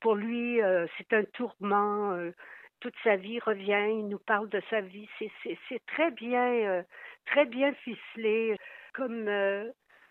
pour 0.00 0.14
lui, 0.14 0.62
euh, 0.62 0.86
c'est 0.96 1.12
un 1.12 1.24
tourment. 1.24 2.12
euh, 2.12 2.32
toute 2.80 2.94
sa 3.02 3.16
vie 3.16 3.40
revient, 3.40 3.86
il 3.88 4.08
nous 4.08 4.18
parle 4.18 4.48
de 4.50 4.60
sa 4.68 4.82
vie. 4.82 5.08
C'est, 5.18 5.86
très 5.86 6.10
bien, 6.10 6.52
euh, 6.52 6.82
très 7.24 7.46
bien 7.46 7.72
ficelé. 7.72 8.56
Comme 8.92 9.26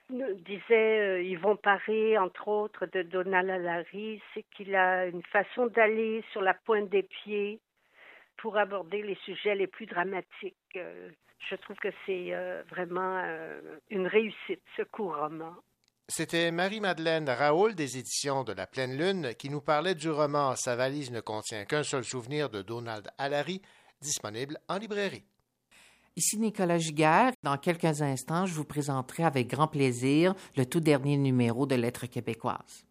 disait 0.09 0.99
euh, 0.99 1.23
Yvon 1.23 1.55
Paré, 1.55 2.17
entre 2.17 2.47
autres, 2.47 2.85
de 2.85 3.03
Donald 3.03 3.49
Allary, 3.49 4.21
c'est 4.33 4.45
qu'il 4.55 4.75
a 4.75 5.05
une 5.05 5.23
façon 5.23 5.67
d'aller 5.67 6.23
sur 6.31 6.41
la 6.41 6.53
pointe 6.53 6.89
des 6.89 7.03
pieds 7.03 7.59
pour 8.37 8.57
aborder 8.57 9.01
les 9.01 9.17
sujets 9.25 9.55
les 9.55 9.67
plus 9.67 9.85
dramatiques. 9.85 10.55
Euh, 10.75 11.09
je 11.49 11.55
trouve 11.55 11.75
que 11.77 11.89
c'est 12.05 12.33
euh, 12.33 12.63
vraiment 12.69 13.21
euh, 13.23 13.59
une 13.89 14.07
réussite, 14.07 14.61
ce 14.77 14.83
court 14.83 15.15
roman. 15.15 15.55
C'était 16.09 16.51
Marie-Madeleine 16.51 17.29
Raoul 17.29 17.75
des 17.75 17.97
éditions 17.97 18.43
de 18.43 18.53
La 18.53 18.67
Pleine 18.67 18.97
Lune 18.97 19.33
qui 19.35 19.49
nous 19.49 19.61
parlait 19.61 19.95
du 19.95 20.09
roman 20.09 20.55
Sa 20.55 20.75
valise 20.75 21.11
ne 21.11 21.21
contient 21.21 21.65
qu'un 21.65 21.83
seul 21.83 22.03
souvenir 22.03 22.49
de 22.49 22.61
Donald 22.61 23.09
Allary, 23.17 23.61
disponible 24.01 24.57
en 24.67 24.77
librairie. 24.77 25.25
Ici 26.15 26.37
Nicolas 26.37 26.77
Giguère. 26.77 27.31
Dans 27.41 27.57
quelques 27.57 28.03
instants, 28.03 28.45
je 28.45 28.53
vous 28.53 28.65
présenterai 28.65 29.23
avec 29.23 29.47
grand 29.47 29.67
plaisir 29.67 30.35
le 30.55 30.63
tout 30.63 30.79
dernier 30.79 31.17
numéro 31.17 31.65
de 31.65 31.73
Lettres 31.73 32.05
québécoises. 32.05 32.85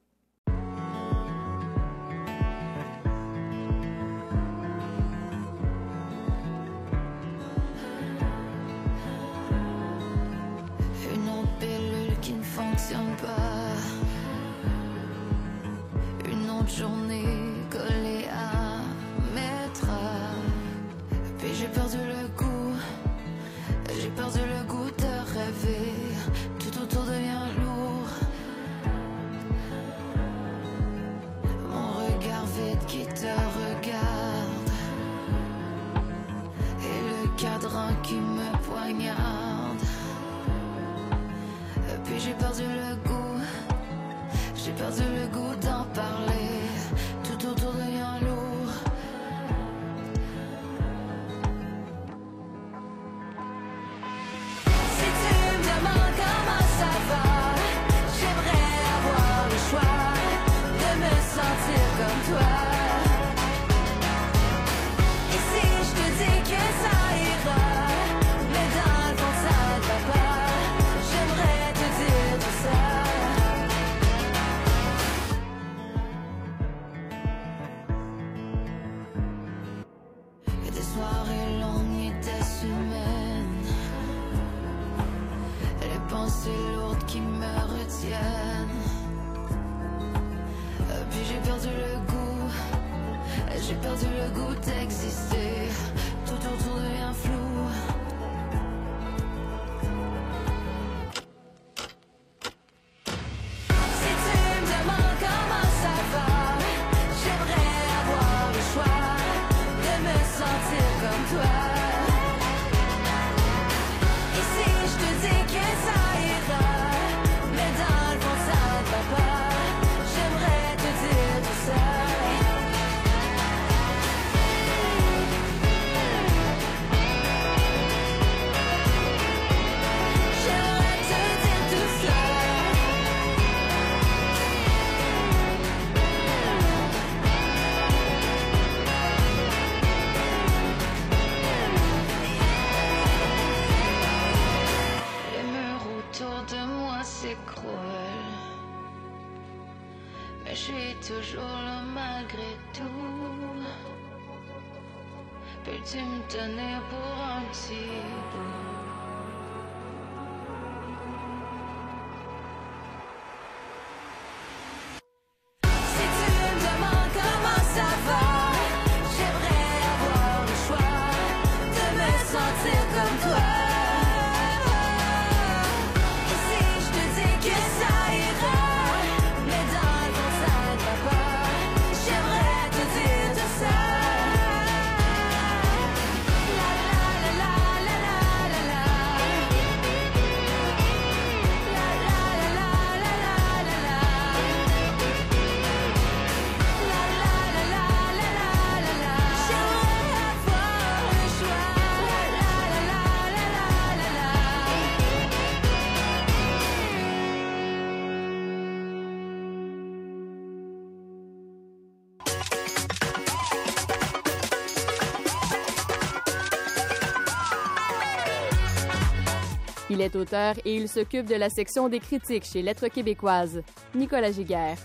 Il 219.93 220.01
est 220.01 220.17
auteur 220.17 220.55
et 220.65 220.75
il 220.75 220.89
s'occupe 220.89 221.27
de 221.27 221.35
la 221.35 221.51
section 221.51 221.91
des 221.91 222.01
critiques 222.01 222.47
chez 222.47 222.63
Lettres 222.63 222.89
québécoises. 222.89 223.61
Nicolas 223.95 224.33
Giguère. 224.33 224.79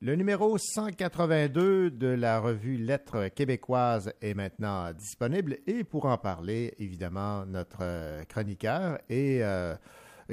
Le 0.00 0.16
numéro 0.16 0.56
182 0.56 1.90
de 1.90 2.06
la 2.06 2.40
revue 2.40 2.78
Lettres 2.78 3.28
québécoises 3.28 4.14
est 4.22 4.32
maintenant 4.32 4.94
disponible 4.94 5.58
et 5.66 5.84
pour 5.84 6.06
en 6.06 6.16
parler, 6.16 6.72
évidemment, 6.78 7.44
notre 7.44 8.24
chroniqueur 8.28 8.98
et 9.10 9.44
euh, 9.44 9.74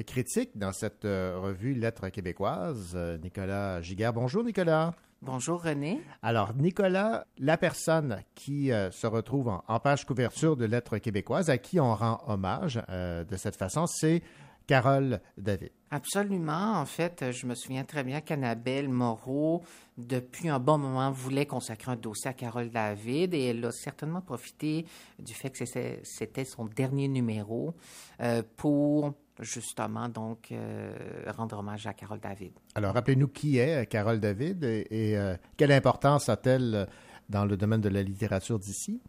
critique 0.03 0.51
dans 0.57 0.71
cette 0.71 1.05
euh, 1.05 1.39
revue 1.39 1.73
Lettres 1.73 2.09
québécoises, 2.09 2.93
euh, 2.95 3.17
Nicolas 3.17 3.81
Giguère. 3.81 4.13
Bonjour 4.13 4.43
Nicolas. 4.43 4.93
Bonjour 5.21 5.61
René. 5.61 6.01
Alors 6.21 6.53
Nicolas, 6.55 7.25
la 7.37 7.57
personne 7.57 8.21
qui 8.35 8.71
euh, 8.71 8.89
se 8.91 9.05
retrouve 9.07 9.49
en, 9.49 9.63
en 9.67 9.79
page 9.79 10.05
couverture 10.05 10.55
de 10.55 10.65
Lettres 10.65 10.97
québécoises, 10.97 11.49
à 11.49 11.57
qui 11.57 11.79
on 11.79 11.93
rend 11.93 12.21
hommage 12.27 12.81
euh, 12.89 13.23
de 13.25 13.35
cette 13.35 13.57
façon, 13.57 13.85
c'est 13.85 14.21
Carole 14.65 15.19
David. 15.37 15.71
Absolument. 15.91 16.79
En 16.79 16.85
fait, 16.85 17.31
je 17.31 17.47
me 17.47 17.55
souviens 17.55 17.83
très 17.83 18.03
bien 18.03 18.21
qu'Annabelle 18.21 18.87
Moreau, 18.87 19.63
depuis 19.97 20.47
un 20.47 20.59
bon 20.59 20.77
moment, 20.77 21.09
voulait 21.11 21.47
consacrer 21.47 21.91
un 21.91 21.95
dossier 21.95 22.29
à 22.29 22.33
Carole 22.33 22.69
David 22.69 23.33
et 23.33 23.45
elle 23.45 23.65
a 23.65 23.71
certainement 23.71 24.21
profité 24.21 24.85
du 25.17 25.33
fait 25.33 25.49
que 25.49 25.65
c'était- 25.65 25.99
c'était 26.03 26.45
son 26.45 26.65
dernier 26.65 27.07
numéro 27.07 27.73
euh, 28.21 28.43
pour 28.55 29.13
justement 29.39 30.09
donc 30.09 30.51
euh, 30.51 30.91
rendre 31.27 31.59
hommage 31.59 31.87
à 31.87 31.93
Carole 31.93 32.19
David. 32.19 32.53
Alors 32.75 32.93
rappelez-nous 32.93 33.27
qui 33.27 33.57
est 33.57 33.83
euh, 33.83 33.85
Carole 33.85 34.19
David 34.19 34.63
et, 34.63 35.17
euh, 35.17 35.35
quelle 35.57 35.71
importance 35.71 36.29
a-t-elle 36.29 36.87
dans 37.29 37.45
le 37.45 37.57
domaine 37.57 37.81
de 37.81 37.89
la 37.89 38.03
littérature 38.03 38.59
d'ici? 38.59 39.01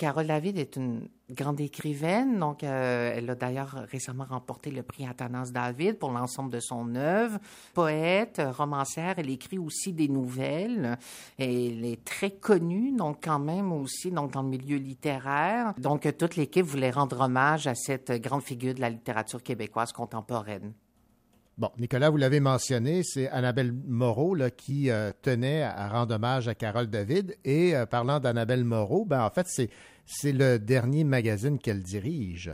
Carole 0.00 0.28
David 0.28 0.56
est 0.56 0.76
une 0.76 1.10
grande 1.28 1.60
écrivaine, 1.60 2.38
donc 2.38 2.64
euh, 2.64 3.12
elle 3.14 3.28
a 3.28 3.34
d'ailleurs 3.34 3.84
récemment 3.92 4.24
remporté 4.24 4.70
le 4.70 4.82
prix 4.82 5.06
Athanas 5.06 5.50
David 5.52 5.98
pour 5.98 6.10
l'ensemble 6.10 6.50
de 6.50 6.58
son 6.58 6.94
œuvre. 6.94 7.38
Poète, 7.74 8.40
romancière, 8.56 9.16
elle 9.18 9.28
écrit 9.28 9.58
aussi 9.58 9.92
des 9.92 10.08
nouvelles. 10.08 10.96
Elle 11.36 11.84
est 11.84 12.02
très 12.02 12.30
connue, 12.30 12.96
donc 12.96 13.18
quand 13.22 13.40
même 13.40 13.72
aussi 13.72 14.10
dans 14.10 14.24
le 14.24 14.42
milieu 14.48 14.78
littéraire. 14.78 15.74
Donc 15.76 16.08
toute 16.16 16.36
l'équipe 16.36 16.64
voulait 16.64 16.92
rendre 16.92 17.20
hommage 17.20 17.66
à 17.66 17.74
cette 17.74 18.10
grande 18.22 18.42
figure 18.42 18.72
de 18.72 18.80
la 18.80 18.88
littérature 18.88 19.42
québécoise 19.42 19.92
contemporaine. 19.92 20.72
Bon, 21.60 21.70
Nicolas, 21.78 22.08
vous 22.08 22.16
l'avez 22.16 22.40
mentionné, 22.40 23.02
c'est 23.02 23.28
Annabelle 23.28 23.74
Moreau 23.86 24.34
là, 24.34 24.48
qui 24.48 24.88
euh, 24.88 25.12
tenait 25.20 25.60
à 25.60 25.90
rendre 25.90 26.14
hommage 26.14 26.48
à 26.48 26.54
Carole 26.54 26.86
David. 26.86 27.36
Et 27.44 27.76
euh, 27.76 27.84
parlant 27.84 28.18
d'Annabelle 28.18 28.64
Moreau, 28.64 29.04
ben, 29.04 29.22
en 29.22 29.28
fait, 29.28 29.46
c'est, 29.46 29.68
c'est 30.06 30.32
le 30.32 30.58
dernier 30.58 31.04
magazine 31.04 31.58
qu'elle 31.58 31.82
dirige. 31.82 32.50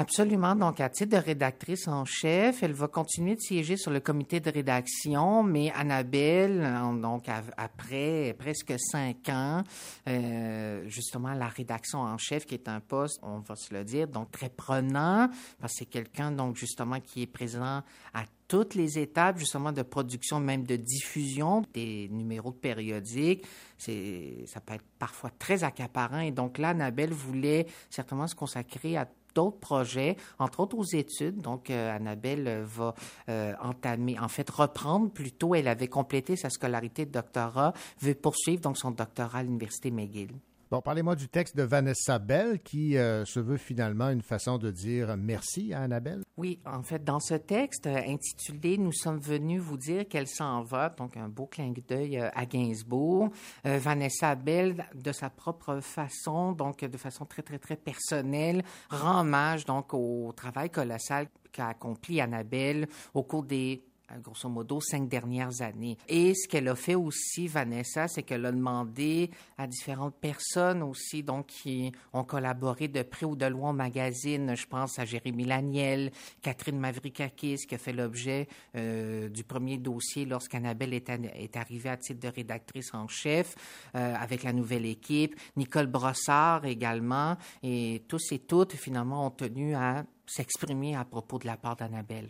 Absolument. 0.00 0.54
Donc, 0.54 0.78
à 0.78 0.88
titre 0.90 1.16
de 1.16 1.20
rédactrice 1.20 1.88
en 1.88 2.04
chef, 2.04 2.62
elle 2.62 2.72
va 2.72 2.86
continuer 2.86 3.34
de 3.34 3.40
siéger 3.40 3.76
sur 3.76 3.90
le 3.90 3.98
comité 3.98 4.38
de 4.38 4.48
rédaction, 4.48 5.42
mais 5.42 5.72
Annabelle, 5.72 6.62
donc 7.02 7.24
après 7.56 8.32
presque 8.38 8.74
cinq 8.78 9.28
ans, 9.28 9.64
euh, 10.06 10.84
justement, 10.86 11.34
la 11.34 11.48
rédaction 11.48 11.98
en 11.98 12.16
chef, 12.16 12.46
qui 12.46 12.54
est 12.54 12.68
un 12.68 12.78
poste, 12.78 13.18
on 13.24 13.40
va 13.40 13.56
se 13.56 13.74
le 13.74 13.82
dire, 13.82 14.06
donc 14.06 14.30
très 14.30 14.50
prenant, 14.50 15.28
parce 15.60 15.72
que 15.72 15.78
c'est 15.80 15.86
quelqu'un, 15.86 16.30
donc 16.30 16.54
justement, 16.54 17.00
qui 17.00 17.22
est 17.22 17.26
présent 17.26 17.82
à 18.14 18.22
toutes 18.46 18.76
les 18.76 19.00
étapes, 19.00 19.38
justement, 19.38 19.72
de 19.72 19.82
production, 19.82 20.38
même 20.38 20.64
de 20.64 20.76
diffusion 20.76 21.62
des 21.74 22.08
numéros 22.08 22.52
de 22.52 22.56
périodiques. 22.56 23.44
C'est, 23.76 24.44
ça 24.46 24.60
peut 24.60 24.74
être 24.74 24.84
parfois 24.98 25.30
très 25.38 25.64
accaparant. 25.64 26.20
Et 26.20 26.30
donc 26.30 26.56
là, 26.56 26.68
Annabelle 26.70 27.12
voulait 27.12 27.66
certainement 27.90 28.26
se 28.26 28.34
consacrer 28.34 28.96
à 28.96 29.06
d'autres 29.38 29.60
projets, 29.60 30.16
entre 30.40 30.58
autres 30.58 30.76
aux 30.76 30.84
études. 30.84 31.40
Donc, 31.40 31.70
euh, 31.70 31.94
Annabelle 31.94 32.48
euh, 32.48 32.64
va 32.66 32.94
euh, 33.28 33.54
entamer, 33.62 34.18
en 34.18 34.26
fait, 34.26 34.50
reprendre 34.50 35.10
plutôt. 35.12 35.54
Elle 35.54 35.68
avait 35.68 35.86
complété 35.86 36.34
sa 36.34 36.50
scolarité 36.50 37.06
de 37.06 37.12
doctorat, 37.12 37.72
veut 38.00 38.14
poursuivre 38.16 38.60
donc 38.60 38.76
son 38.76 38.90
doctorat 38.90 39.38
à 39.38 39.42
l'Université 39.44 39.92
McGill. 39.92 40.32
Bon, 40.70 40.82
parlez-moi 40.82 41.16
du 41.16 41.28
texte 41.28 41.56
de 41.56 41.62
Vanessa 41.62 42.18
Bell 42.18 42.60
qui 42.60 42.98
euh, 42.98 43.24
se 43.24 43.40
veut 43.40 43.56
finalement 43.56 44.10
une 44.10 44.20
façon 44.20 44.58
de 44.58 44.70
dire 44.70 45.16
merci 45.16 45.72
à 45.72 45.80
Annabelle. 45.80 46.22
Oui, 46.36 46.60
en 46.66 46.82
fait, 46.82 47.02
dans 47.02 47.20
ce 47.20 47.32
texte 47.32 47.86
euh, 47.86 47.96
intitulé 48.06 48.76
Nous 48.76 48.92
sommes 48.92 49.18
venus 49.18 49.62
vous 49.62 49.78
dire 49.78 50.06
qu'elle 50.06 50.26
s'en 50.26 50.60
va, 50.60 50.90
donc 50.90 51.16
un 51.16 51.30
beau 51.30 51.46
clin 51.46 51.72
d'œil 51.88 52.18
euh, 52.18 52.28
à 52.34 52.44
Gainsbourg, 52.44 53.30
Vanessa 53.64 54.34
Bell, 54.34 54.84
de 54.94 55.10
sa 55.10 55.30
propre 55.30 55.80
façon, 55.80 56.52
donc 56.52 56.84
de 56.84 56.98
façon 56.98 57.24
très, 57.24 57.40
très, 57.40 57.58
très 57.58 57.76
personnelle, 57.76 58.62
rend 58.90 59.22
hommage 59.22 59.64
donc 59.64 59.94
au 59.94 60.32
travail 60.36 60.68
colossal 60.68 61.28
qu'a 61.50 61.68
accompli 61.68 62.20
Annabelle 62.20 62.88
au 63.14 63.22
cours 63.22 63.44
des 63.44 63.82
grosso 64.16 64.48
modo, 64.48 64.80
cinq 64.80 65.08
dernières 65.08 65.60
années. 65.60 65.98
Et 66.08 66.34
ce 66.34 66.48
qu'elle 66.48 66.68
a 66.68 66.74
fait 66.74 66.94
aussi, 66.94 67.46
Vanessa, 67.46 68.08
c'est 68.08 68.22
qu'elle 68.22 68.46
a 68.46 68.52
demandé 68.52 69.30
à 69.56 69.66
différentes 69.66 70.16
personnes 70.16 70.82
aussi, 70.82 71.22
donc, 71.22 71.46
qui 71.46 71.92
ont 72.12 72.24
collaboré 72.24 72.88
de 72.88 73.02
près 73.02 73.26
ou 73.26 73.36
de 73.36 73.46
loin 73.46 73.70
au 73.70 73.74
magazine. 73.74 74.54
Je 74.56 74.66
pense 74.66 74.98
à 74.98 75.04
Jérémy 75.04 75.44
Laniel, 75.44 76.10
Catherine 76.42 76.78
Mavrikakis, 76.78 77.66
qui 77.66 77.74
a 77.74 77.78
fait 77.78 77.92
l'objet 77.92 78.48
euh, 78.76 79.28
du 79.28 79.44
premier 79.44 79.78
dossier 79.78 80.24
lorsqu'Annabelle 80.24 80.94
est, 80.94 81.10
est 81.10 81.56
arrivée 81.56 81.90
à 81.90 81.96
titre 81.96 82.20
de 82.20 82.28
rédactrice 82.34 82.94
en 82.94 83.08
chef 83.08 83.54
euh, 83.94 84.14
avec 84.14 84.42
la 84.42 84.52
nouvelle 84.52 84.86
équipe. 84.86 85.38
Nicole 85.56 85.86
Brossard 85.86 86.64
également. 86.64 87.36
Et 87.62 88.04
tous 88.08 88.32
et 88.32 88.38
toutes, 88.38 88.74
finalement, 88.74 89.26
ont 89.26 89.30
tenu 89.30 89.74
à 89.74 90.04
s'exprimer 90.26 90.96
à 90.96 91.04
propos 91.04 91.38
de 91.38 91.46
la 91.46 91.56
part 91.56 91.76
d'Annabelle. 91.76 92.28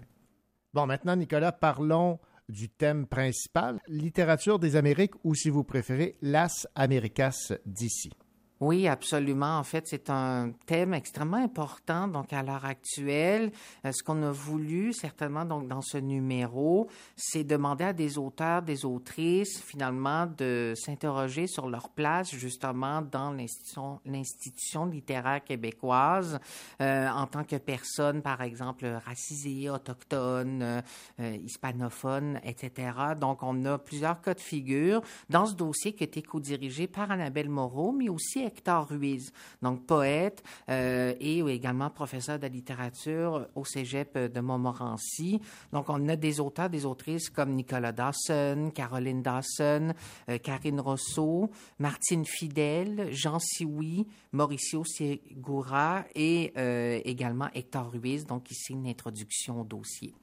Bon, 0.74 0.86
maintenant, 0.86 1.16
Nicolas, 1.16 1.52
parlons 1.52 2.18
du 2.48 2.68
thème 2.68 3.06
principal, 3.06 3.80
littérature 3.88 4.58
des 4.58 4.76
Amériques 4.76 5.14
ou, 5.24 5.34
si 5.34 5.50
vous 5.50 5.64
préférez, 5.64 6.16
Las 6.20 6.66
Americas 6.74 7.52
d'ici. 7.64 8.10
Oui, 8.60 8.88
absolument. 8.88 9.58
En 9.58 9.62
fait, 9.62 9.86
c'est 9.86 10.10
un 10.10 10.50
thème 10.66 10.92
extrêmement 10.92 11.36
important. 11.36 12.08
Donc, 12.08 12.32
à 12.32 12.42
l'heure 12.42 12.64
actuelle, 12.64 13.52
euh, 13.84 13.92
ce 13.92 14.02
qu'on 14.02 14.20
a 14.24 14.32
voulu 14.32 14.92
certainement 14.92 15.44
donc 15.44 15.68
dans 15.68 15.80
ce 15.80 15.96
numéro, 15.96 16.88
c'est 17.14 17.44
demander 17.44 17.84
à 17.84 17.92
des 17.92 18.18
auteurs, 18.18 18.62
des 18.62 18.84
autrices, 18.84 19.62
finalement, 19.62 20.26
de 20.26 20.74
s'interroger 20.76 21.46
sur 21.46 21.68
leur 21.68 21.88
place 21.88 22.34
justement 22.34 23.00
dans 23.00 23.30
l'institution, 23.32 24.86
littéraire 24.86 25.44
québécoise 25.44 26.40
euh, 26.80 27.08
en 27.08 27.28
tant 27.28 27.44
que 27.44 27.56
personne, 27.56 28.22
par 28.22 28.42
exemple, 28.42 28.86
racisée, 29.06 29.70
autochtone, 29.70 30.82
euh, 31.20 31.36
hispanophone, 31.44 32.40
etc. 32.42 32.90
Donc, 33.20 33.44
on 33.44 33.64
a 33.66 33.78
plusieurs 33.78 34.20
cas 34.20 34.34
de 34.34 34.40
figure 34.40 35.00
dans 35.30 35.46
ce 35.46 35.54
dossier 35.54 35.92
qui 35.92 36.02
a 36.02 36.06
été 36.06 36.22
co-dirigé 36.22 36.88
par 36.88 37.12
Annabelle 37.12 37.48
Moreau, 37.48 37.92
mais 37.92 38.08
aussi 38.08 38.47
Hector 38.48 38.88
Ruiz, 38.88 39.30
donc 39.62 39.86
poète 39.86 40.42
euh, 40.68 41.14
et 41.20 41.38
également 41.40 41.90
professeur 41.90 42.38
de 42.38 42.46
littérature 42.46 43.46
au 43.54 43.64
Cégep 43.64 44.16
de 44.18 44.40
Montmorency. 44.40 45.40
Donc, 45.72 45.86
on 45.88 46.08
a 46.08 46.16
des 46.16 46.40
auteurs, 46.40 46.70
des 46.70 46.84
autrices 46.86 47.28
comme 47.30 47.52
Nicolas 47.54 47.92
Dawson, 47.92 48.70
Caroline 48.74 49.22
Dawson, 49.22 49.92
euh, 50.28 50.38
Karine 50.38 50.80
Rousseau, 50.80 51.50
Martine 51.78 52.24
Fidel, 52.24 53.08
Jean 53.12 53.38
Sioui, 53.38 54.06
Mauricio 54.32 54.82
Segura 54.84 56.04
et 56.14 56.52
euh, 56.56 57.00
également 57.04 57.48
Hector 57.54 57.90
Ruiz, 57.92 58.24
donc 58.26 58.50
ici 58.50 58.72
une 58.72 58.86
introduction 58.86 59.60
au 59.60 59.64
dossier. 59.64 60.14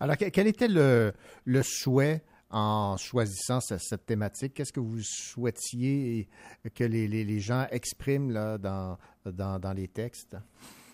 Alors, 0.00 0.16
que- 0.16 0.28
quel 0.30 0.46
était 0.48 0.68
le 0.68 1.12
souhait 1.62 2.22
en 2.50 2.96
choisissant 2.96 3.60
ce- 3.60 3.78
cette 3.78 4.06
thématique? 4.06 4.54
Qu'est-ce 4.54 4.72
que 4.72 4.80
vous 4.80 5.00
souhaitiez 5.02 6.28
que 6.74 6.84
les, 6.84 7.06
les- 7.08 7.40
gens 7.40 7.66
expriment 7.70 8.30
là, 8.32 8.58
dans, 8.58 8.98
dans, 9.24 9.58
dans 9.58 9.72
les 9.72 9.88
textes? 9.88 10.36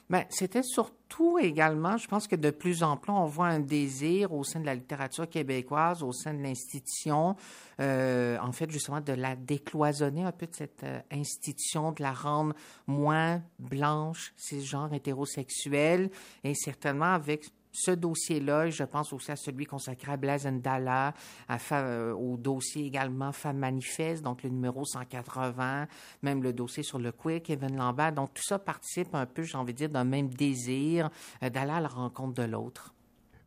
Ben, 0.09 0.25
c'était 0.31 0.63
surtout 0.63 1.37
également, 1.41 1.97
je 1.97 2.07
pense 2.07 2.29
que 2.29 2.37
de 2.37 2.51
plus 2.51 2.85
en 2.85 2.97
plus, 2.97 3.11
on 3.11 3.25
voit 3.25 3.49
un 3.49 3.59
désir 3.59 4.33
au 4.33 4.45
sein 4.45 4.61
de 4.61 4.65
la 4.67 4.77
littérature 4.77 5.29
québécoise, 5.29 6.05
au 6.05 6.13
sein 6.13 6.33
de 6.33 6.41
l'institution, 6.45 7.35
euh, 7.81 8.39
en 8.41 8.53
fait, 8.53 8.71
justement, 8.71 9.01
de 9.01 9.15
la 9.15 9.35
décloisonner 9.35 10.23
un 10.23 10.31
peu 10.31 10.47
de 10.47 10.55
cette 10.55 10.85
euh, 10.85 11.01
institution, 11.11 11.91
de 11.91 12.03
la 12.05 12.13
rendre 12.13 12.55
moins 12.87 13.43
blanche, 13.59 14.33
cisgenre, 14.37 14.93
hétérosexuelle, 14.95 16.11
et 16.45 16.55
certainement 16.55 17.13
avec 17.15 17.49
ce 17.77 17.91
dossier-là, 17.91 18.71
je 18.71 18.85
pense 18.85 19.13
aussi 19.13 19.31
à 19.31 19.37
celui 19.37 19.67
consacré 19.67 20.13
à 20.13 20.17
Blaise 20.17 20.47
Ndala, 20.47 21.13
à 21.47 21.59
euh, 21.73 22.13
au 22.13 22.37
dossier 22.39 22.87
également 22.87 23.33
Femmes 23.33 23.59
manifestes, 23.59 24.23
donc 24.23 24.43
le 24.43 24.49
numéro 24.49 24.85
180, 24.85 25.87
même 26.23 26.43
le 26.43 26.53
dossier 26.55 26.83
sur 26.83 26.99
le 26.99 27.13
queer, 27.13 27.43
Kevin 27.43 27.77
Lambert. 27.77 28.13
Donc 28.13 28.33
tout 28.33 28.43
ça 28.43 28.59
participe 28.59 29.15
un 29.15 29.27
peu, 29.27 29.43
j'ai 29.43 29.59
envie 29.59 29.75
de 29.75 29.79
dire, 29.79 29.91
d'un 29.91 30.05
même 30.05 30.29
désir 30.29 31.11
euh, 31.43 31.51
d'aller 31.51 31.73
à 31.73 31.81
la 31.81 31.89
rencontre 31.89 32.35
de 32.35 32.45
l'autre. 32.45 32.96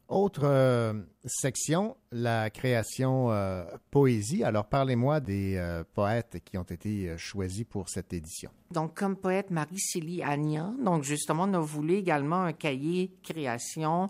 Autre 0.09 0.41
euh, 0.45 0.93
section, 1.23 1.95
la 2.11 2.49
création 2.49 3.31
euh, 3.31 3.63
poésie. 3.91 4.43
Alors, 4.43 4.65
parlez-moi 4.65 5.19
des 5.19 5.55
euh, 5.55 5.83
poètes 5.93 6.41
qui 6.43 6.57
ont 6.57 6.63
été 6.63 7.15
choisis 7.15 7.63
pour 7.63 7.89
cette 7.89 8.11
édition. 8.11 8.49
Donc, 8.71 8.95
comme 8.95 9.15
poète, 9.15 9.51
Marie-Célie 9.51 10.23
Agnan. 10.23 10.73
Donc, 10.83 11.03
justement, 11.03 11.43
on 11.43 11.53
a 11.53 11.59
également 11.97 12.41
un 12.41 12.53
cahier 12.53 13.13
création 13.21 14.07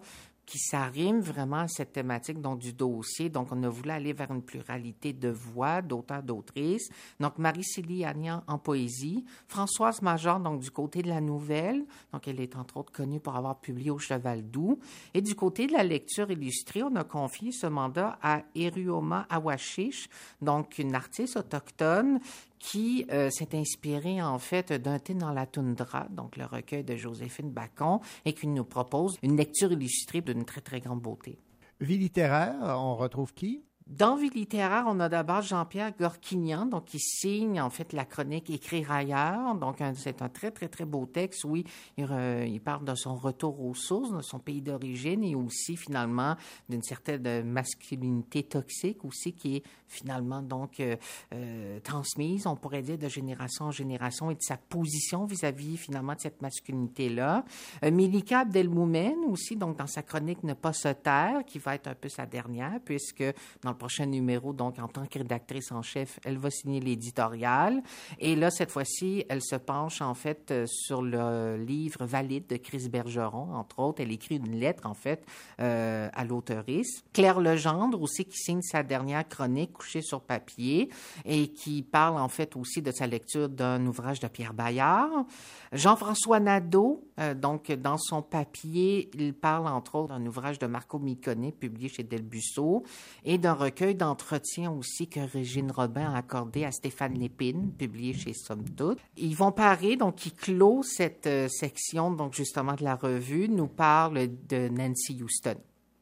qui 0.50 0.58
s'arrime 0.58 1.20
vraiment 1.20 1.60
à 1.60 1.68
cette 1.68 1.94
thématique 1.94 2.42
donc, 2.42 2.58
du 2.58 2.74
dossier. 2.74 3.30
Donc, 3.30 3.50
on 3.52 3.62
a 3.62 3.70
voulu 3.70 3.92
aller 3.92 4.14
vers 4.14 4.32
une 4.32 4.42
pluralité 4.42 5.14
de 5.14 5.30
voix, 5.30 5.84
d'auteurs, 5.84 6.24
d'autrices. 6.24 6.90
Donc, 7.20 7.38
Marie-Célie 7.38 8.04
Agnan 8.04 8.42
en 8.48 8.58
poésie, 8.58 9.24
Françoise 9.48 10.02
Major, 10.02 10.40
donc 10.40 10.60
du 10.60 10.72
côté 10.72 11.04
de 11.04 11.10
la 11.10 11.22
nouvelle. 11.22 11.86
Donc, 12.12 12.28
elle 12.28 12.42
est 12.42 12.56
entre 12.56 12.78
autres 12.78 12.92
connue 12.92 13.20
pour 13.20 13.36
avoir 13.36 13.60
publié 13.60 13.92
au 13.92 14.00
Cheval 14.00 14.50
Doux. 14.50 14.80
Et 15.14 15.22
du 15.22 15.36
côté 15.36 15.68
de 15.68 15.74
la 15.74 15.84
lecture 15.84 16.32
illustrée, 16.32 16.82
on 16.82 16.96
a 16.96 17.04
confié 17.04 17.52
ce 17.52 17.68
mandat 17.68 18.18
à 18.20 18.42
Eruoma 18.56 19.28
Awashish, 19.30 20.10
donc 20.42 20.80
une 20.80 20.96
artiste 20.96 21.38
autochtone 21.38 22.20
qui 22.60 23.06
euh, 23.11 23.30
s'est 23.30 23.56
inspirée 23.56 24.22
en 24.22 24.38
fait 24.38 24.73
d'un 24.73 24.99
thé 24.99 25.14
dans 25.14 25.31
la 25.31 25.45
toundra, 25.45 26.07
donc 26.10 26.38
le 26.38 26.45
recueil 26.45 26.84
de 26.84 26.95
Joséphine 26.95 27.52
Bacon, 27.52 27.99
et 28.26 28.34
qui 28.34 28.48
nous 28.48 28.65
propose 28.65 29.18
une 29.23 29.38
lecture 29.38 29.72
illustrée 29.72 30.22
d'une 30.22 30.45
très 30.45 30.61
très 30.61 30.80
grande 30.80 31.02
beauté. 31.02 31.40
Vie 31.80 31.98
littéraire, 31.98 32.56
on 32.61 32.95
retrouve 32.95 33.34
qui? 33.34 33.64
Dans 33.90 34.16
Vie 34.16 34.30
littéraire, 34.30 34.86
on 34.88 34.99
a 34.99 35.10
d'abord 35.10 35.41
Jean-Pierre 35.41 35.91
Gorquignan, 35.99 36.68
donc 36.68 36.86
qui 36.86 36.99
signe 36.99 37.60
en 37.60 37.72
fait 37.72 37.91
la 37.91 38.06
chronique 38.06 38.52
Écrire 38.52 38.91
ailleurs. 38.91 39.56
Donc 39.56 39.78
c'est 39.95 40.22
un 40.22 40.30
très 40.30 40.52
très 40.52 40.68
très 40.68 40.86
beau 40.86 41.07
texte. 41.07 41.44
Oui, 41.44 41.64
il, 41.98 42.06
re- 42.06 42.48
il 42.48 42.61
parle 42.61 42.86
de 42.86 42.94
son 42.94 43.16
retour 43.16 43.60
aux 43.60 43.74
sources, 43.74 44.11
de 44.11 44.22
son 44.22 44.38
pays 44.38 44.61
d'origine 44.61 45.24
et 45.24 45.34
aussi 45.34 45.76
finalement 45.76 46.36
d'une 46.70 46.84
certaine 46.84 47.44
masculinité 47.44 48.44
toxique 48.44 49.03
aussi 49.06 49.34
qui 49.34 49.56
est 49.56 49.64
finalement 49.88 50.44
donc 50.44 50.80
euh, 50.82 50.95
euh, 51.34 51.80
transmise, 51.80 52.45
on 52.45 52.56
pourrait 52.56 52.84
dire 52.84 52.99
de 52.99 53.07
génération 53.07 53.66
en 53.66 53.72
génération 53.72 54.30
et 54.30 54.36
de 54.36 54.44
sa 54.44 54.57
position 54.57 55.26
vis-à-vis 55.26 55.78
finalement 55.78 56.14
de 56.14 56.20
cette 56.20 56.44
masculinité 56.44 57.10
là. 57.10 57.44
Euh, 57.84 57.90
Milika 57.90 58.41
Abdelmoumen 58.41 59.16
aussi 59.28 59.56
donc 59.56 59.78
dans 59.78 59.88
sa 59.88 60.03
chronique 60.03 60.44
Ne 60.44 60.53
pas 60.53 60.74
se 60.74 60.90
taire 60.90 61.44
qui 61.44 61.57
va 61.57 61.74
être 61.74 61.88
un 61.88 61.95
peu 61.95 62.07
sa 62.07 62.28
dernière 62.28 62.80
puisque 62.86 63.24
dans 63.64 63.72
le 63.72 63.78
prochain 63.80 64.06
numéro, 64.06 64.53
donc 64.53 64.77
en 64.77 64.88
tant 64.88 65.07
que 65.07 65.18
rédactrice 65.18 65.72
en 65.72 65.81
chef, 65.81 66.19
elle 66.23 66.38
va 66.38 66.51
signer 66.51 66.80
l'éditorial. 66.80 67.81
Et 68.19 68.35
là, 68.35 68.51
cette 68.51 68.69
fois-ci, 68.69 69.26
elle 69.30 69.41
se 69.41 69.56
penche 69.56 70.01
en 70.01 70.14
fait 70.14 70.51
euh, 70.51 70.65
sur 70.68 71.01
le 71.01 71.57
livre 71.57 72.06
Valide 72.06 72.45
de 72.47 72.57
Chris 72.57 72.88
Bergeron, 72.89 73.56
entre 73.56 73.80
autres. 73.80 74.01
Elle 74.01 74.11
écrit 74.11 74.35
une 74.35 74.60
lettre 74.60 74.85
en 74.85 74.93
fait 74.93 75.26
euh, 75.60 76.10
à 76.14 76.23
l'auteurice. 76.26 77.03
Claire 77.14 77.39
Legendre 77.39 77.99
aussi 77.99 78.26
qui 78.26 78.38
signe 78.38 78.61
sa 78.61 78.84
dernière 78.84 79.27
chronique 79.27 79.73
couchée 79.73 80.01
sur 80.01 80.22
papier 80.22 80.89
et 81.26 81.47
qui 81.47 81.81
parle 81.81 82.19
en 82.19 82.30
fait 82.30 82.56
aussi 82.56 82.81
de 82.81 82.91
sa 82.91 83.07
lecture 83.07 83.49
d'un 83.49 83.84
ouvrage 83.85 84.19
de 84.19 84.27
Pierre 84.27 84.53
Bayard. 84.53 85.26
Jean-François 85.72 86.39
Nadeau, 86.39 87.07
euh, 87.19 87.34
donc 87.34 87.72
dans 87.72 87.97
son 87.97 88.22
papier, 88.22 89.10
il 89.14 89.34
parle 89.34 89.68
entre 89.68 89.95
autres 89.95 90.10
d'un 90.10 90.26
ouvrage 90.26 90.60
de 90.60 90.68
Marco 90.68 90.99
Micone 90.99 91.51
publié 91.51 91.89
chez 91.89 92.03
Delbusso 92.03 92.84
et 93.23 93.38
d'un 93.38 93.53
recueil 93.70 93.94
d'entretiens 93.94 94.72
aussi 94.72 95.08
que 95.08 95.20
Régine 95.20 95.72
Robin 95.72 96.12
a 96.12 96.18
accordé 96.18 96.66
à 96.66 96.72
Stéphane 96.72 97.14
Lépine, 97.14 97.72
publié 97.78 98.14
chez 98.14 98.34
Somme 98.34 98.68
Toute. 98.76 98.98
Ils 99.16 99.36
vont 99.36 99.52
parer, 99.52 99.96
donc 99.96 100.16
qui 100.16 100.32
clôt 100.32 100.82
cette 100.82 101.28
euh, 101.28 101.48
section, 101.48 102.12
donc 102.12 102.34
justement 102.34 102.74
de 102.74 102.84
la 102.84 102.96
revue, 102.96 103.48
nous 103.48 103.68
parle 103.68 104.28
de 104.50 104.70
Nancy 104.70 105.22
Houston. 105.22 105.56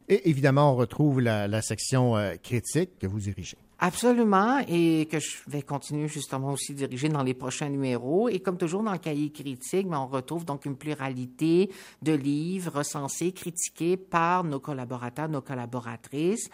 Et 0.08 0.30
évidemment, 0.30 0.72
on 0.72 0.76
retrouve 0.78 1.20
la, 1.20 1.50
la 1.50 1.62
section 1.62 2.16
euh, 2.16 2.36
critique 2.42 2.98
que 3.00 3.08
vous 3.08 3.20
dirigez. 3.20 3.58
Absolument, 3.80 4.58
et 4.68 5.06
que 5.06 5.20
je 5.20 5.38
vais 5.46 5.62
continuer 5.62 6.08
justement 6.08 6.54
aussi 6.54 6.74
diriger 6.74 7.10
dans 7.10 7.22
les 7.22 7.36
prochains 7.36 7.70
numéros. 7.70 8.28
Et 8.28 8.40
comme 8.40 8.58
toujours 8.58 8.82
dans 8.82 8.92
le 8.92 8.98
cahier 8.98 9.30
critique, 9.30 9.86
mais 9.88 9.98
on 9.98 10.08
retrouve 10.08 10.46
donc 10.46 10.66
une 10.66 10.76
pluralité 10.76 11.70
de 12.02 12.14
livres 12.14 12.72
recensés, 12.78 13.32
critiqués 13.34 13.96
par 13.96 14.44
nos 14.44 14.60
collaborateurs, 14.60 15.30
nos 15.30 15.42
collaboratrices. 15.42 16.50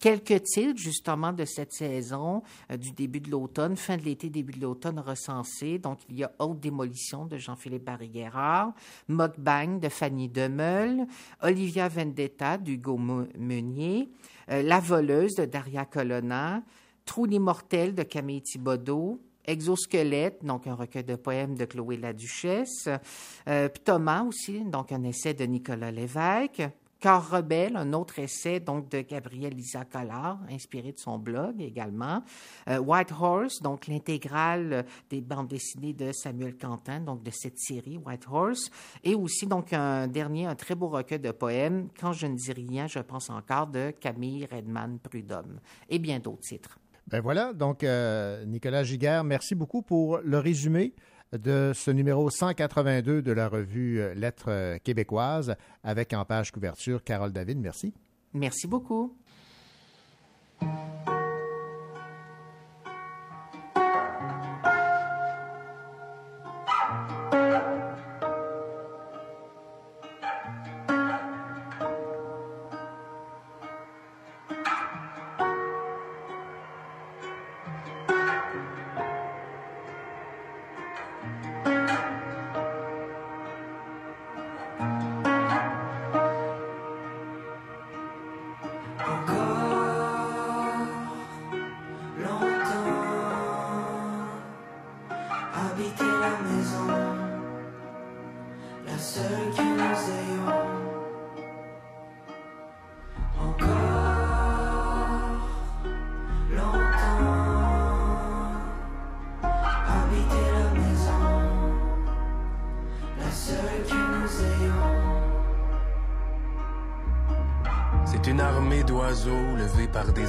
Quelques 0.00 0.44
titres, 0.44 0.80
justement, 0.80 1.30
de 1.30 1.44
cette 1.44 1.74
saison, 1.74 2.42
euh, 2.70 2.78
du 2.78 2.90
début 2.92 3.20
de 3.20 3.30
l'automne, 3.30 3.76
fin 3.76 3.98
de 3.98 4.02
l'été, 4.02 4.30
début 4.30 4.54
de 4.54 4.62
l'automne, 4.62 4.98
recensés. 4.98 5.78
Donc, 5.78 5.98
il 6.08 6.18
y 6.18 6.24
a 6.24 6.32
Haute 6.38 6.58
démolition 6.58 7.26
de 7.26 7.36
Jean-Philippe 7.36 7.84
Barry-Guerrard, 7.84 8.72
Mukbang 9.08 9.78
de 9.78 9.90
Fanny 9.90 10.30
Demeul, 10.30 11.06
Olivia 11.42 11.86
Vendetta 11.88 12.56
d'Hugo 12.56 12.96
Meunier, 12.96 14.08
euh, 14.50 14.62
La 14.62 14.80
voleuse 14.80 15.34
de 15.34 15.44
Daria 15.44 15.84
Colonna, 15.84 16.62
Trou 17.04 17.26
l'immortel 17.26 17.94
de 17.94 18.02
Camille 18.02 18.40
Thibodeau, 18.40 19.20
Exosquelette, 19.44 20.42
donc 20.44 20.66
un 20.66 20.74
recueil 20.74 21.04
de 21.04 21.16
poèmes 21.16 21.56
de 21.56 21.66
Chloé 21.66 21.98
Laduchesse, 21.98 22.88
euh, 23.48 23.68
Thomas 23.84 24.22
aussi, 24.22 24.60
donc 24.64 24.92
un 24.92 25.02
essai 25.02 25.34
de 25.34 25.44
Nicolas 25.44 25.90
Lévesque, 25.90 26.62
Corps 27.00 27.30
rebelle, 27.30 27.76
un 27.76 27.94
autre 27.94 28.18
essai 28.18 28.60
donc 28.60 28.90
de 28.90 29.00
Gabriel 29.00 29.54
Lisa 29.54 29.84
Collard, 29.84 30.38
inspiré 30.50 30.92
de 30.92 30.98
son 30.98 31.18
blog 31.18 31.60
également. 31.60 32.22
Euh, 32.68 32.78
White 32.78 33.12
Horse, 33.18 33.62
donc 33.62 33.86
l'intégrale 33.86 34.72
euh, 34.72 34.82
des 35.08 35.22
bandes 35.22 35.48
dessinées 35.48 35.94
de 35.94 36.12
Samuel 36.12 36.56
Quentin, 36.58 37.00
donc 37.00 37.22
de 37.22 37.30
cette 37.30 37.58
série 37.58 37.96
White 37.96 38.26
Horse, 38.30 38.70
et 39.02 39.14
aussi 39.14 39.46
donc 39.46 39.72
un 39.72 40.08
dernier, 40.08 40.46
un 40.46 40.54
très 40.54 40.74
beau 40.74 40.88
recueil 40.88 41.20
de 41.20 41.30
poèmes, 41.30 41.88
Quand 41.98 42.12
je 42.12 42.26
ne 42.26 42.36
dis 42.36 42.52
rien, 42.52 42.86
je 42.86 42.98
pense 42.98 43.30
encore, 43.30 43.66
de 43.66 43.92
Camille 43.98 44.46
Redman 44.50 44.98
Prudhomme, 44.98 45.60
et 45.88 45.98
bien 45.98 46.18
d'autres 46.18 46.42
titres. 46.42 46.78
Ben 47.06 47.20
voilà, 47.20 47.52
donc 47.52 47.82
euh, 47.82 48.44
Nicolas 48.44 48.84
Giguère, 48.84 49.24
merci 49.24 49.54
beaucoup 49.54 49.82
pour 49.82 50.18
le 50.18 50.38
résumé 50.38 50.94
de 51.32 51.72
ce 51.74 51.90
numéro 51.90 52.28
182 52.28 53.22
de 53.22 53.32
la 53.32 53.48
revue 53.48 54.00
euh, 54.00 54.14
Lettres 54.14 54.48
euh, 54.48 54.78
québécoises 54.78 55.54
avec 55.84 56.12
en 56.12 56.24
page 56.24 56.50
couverture 56.50 57.04
Carole 57.04 57.32
David. 57.32 57.58
Merci. 57.58 57.94
Merci 58.32 58.66
beaucoup. 58.66 59.16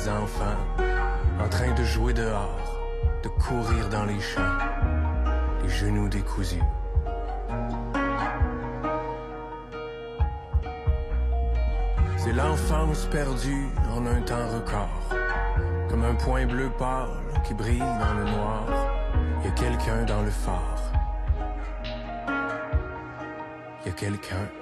Enfants, 0.08 0.58
en 1.40 1.50
train 1.50 1.72
de 1.74 1.84
jouer 1.84 2.14
dehors, 2.14 2.80
de 3.24 3.30
courir 3.30 3.90
dans 3.90 4.06
les 4.06 4.20
champs, 4.20 4.58
les 5.64 5.70
genoux 5.70 6.08
décousus. 6.10 6.64
C'est 12.18 12.34
l'enfance 12.34 13.06
perdue 13.12 13.68
en 13.96 14.06
un 14.06 14.22
temps 14.22 14.48
record, 14.54 15.18
comme 15.90 16.04
un 16.04 16.16
point 16.16 16.46
bleu 16.46 16.70
pâle 16.78 17.10
qui 17.44 17.54
brille 17.54 17.80
dans 17.80 18.14
le 18.14 18.26
noir. 18.26 18.66
Il 19.40 19.50
y 19.50 19.52
a 19.52 19.56
quelqu'un 19.56 20.04
dans 20.06 20.22
le 20.22 20.30
phare. 20.30 20.84
Il 23.84 23.88
y 23.88 23.90
a 23.90 23.94
quelqu'un. 23.94 24.61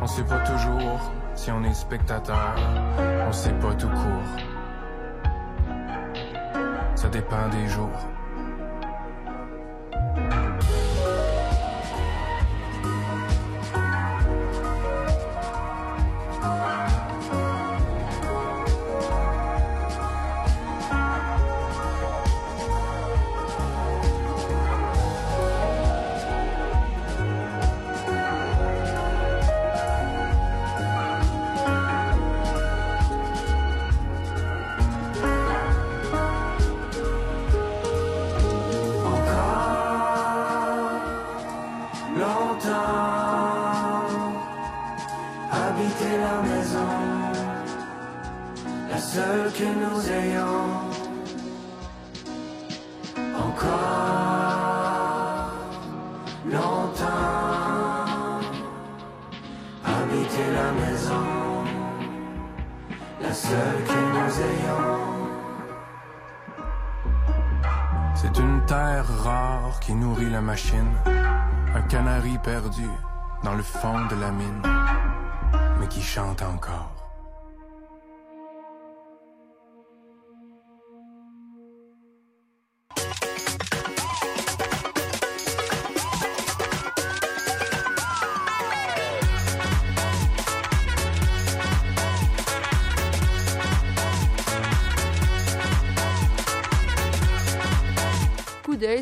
On 0.00 0.06
sait 0.06 0.22
pas 0.22 0.38
toujours 0.40 1.00
si 1.34 1.50
on 1.50 1.64
est 1.64 1.74
spectateur, 1.74 2.54
on 3.26 3.32
sait 3.32 3.52
pas 3.54 3.74
tout 3.74 3.88
court. 3.88 4.44
Ça 6.94 7.08
dépend 7.08 7.48
des 7.48 7.66
jours. 7.66 7.88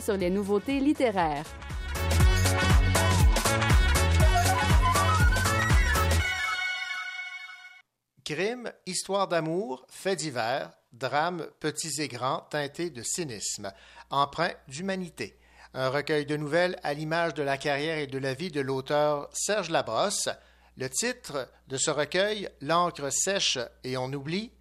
Sur 0.08 0.16
les 0.16 0.30
nouveautés 0.30 0.80
littéraires. 0.80 1.44
Crime, 8.24 8.72
histoire 8.86 9.28
d'amour, 9.28 9.84
faits 9.90 10.18
divers, 10.20 10.70
drames 10.94 11.46
petits 11.60 12.00
et 12.00 12.08
grands 12.08 12.40
teintés 12.48 12.88
de 12.88 13.02
cynisme, 13.02 13.70
empreint 14.08 14.54
d'humanité. 14.66 15.38
Un 15.74 15.90
recueil 15.90 16.24
de 16.24 16.38
nouvelles 16.38 16.78
à 16.82 16.94
l'image 16.94 17.34
de 17.34 17.42
la 17.42 17.58
carrière 17.58 17.98
et 17.98 18.06
de 18.06 18.16
la 18.16 18.32
vie 18.32 18.50
de 18.50 18.62
l'auteur 18.62 19.28
Serge 19.34 19.68
Labrosse. 19.68 20.30
Le 20.78 20.88
titre 20.88 21.50
de 21.66 21.76
ce 21.76 21.90
recueil, 21.90 22.48
L'encre 22.62 23.12
sèche 23.12 23.58
et 23.84 23.98
on 23.98 24.10
oublie, 24.14 24.52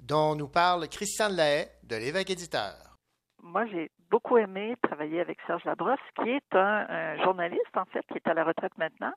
dont 0.00 0.34
nous 0.34 0.48
parle 0.48 0.88
Christiane 0.88 1.36
Lahaye 1.36 1.68
de 1.82 1.96
l'évêque 1.96 2.30
éditeur. 2.30 2.96
Moi, 3.42 3.66
j'ai 3.66 3.90
beaucoup 4.10 4.38
aimé 4.38 4.76
travailler 4.82 5.20
avec 5.20 5.38
Serge 5.46 5.64
Labrosse, 5.64 5.98
qui 6.16 6.30
est 6.30 6.56
un, 6.56 7.16
journaliste, 7.22 7.76
en 7.76 7.84
fait, 7.86 8.04
qui 8.08 8.14
est 8.14 8.28
à 8.28 8.34
la 8.34 8.44
retraite 8.44 8.76
maintenant, 8.78 9.12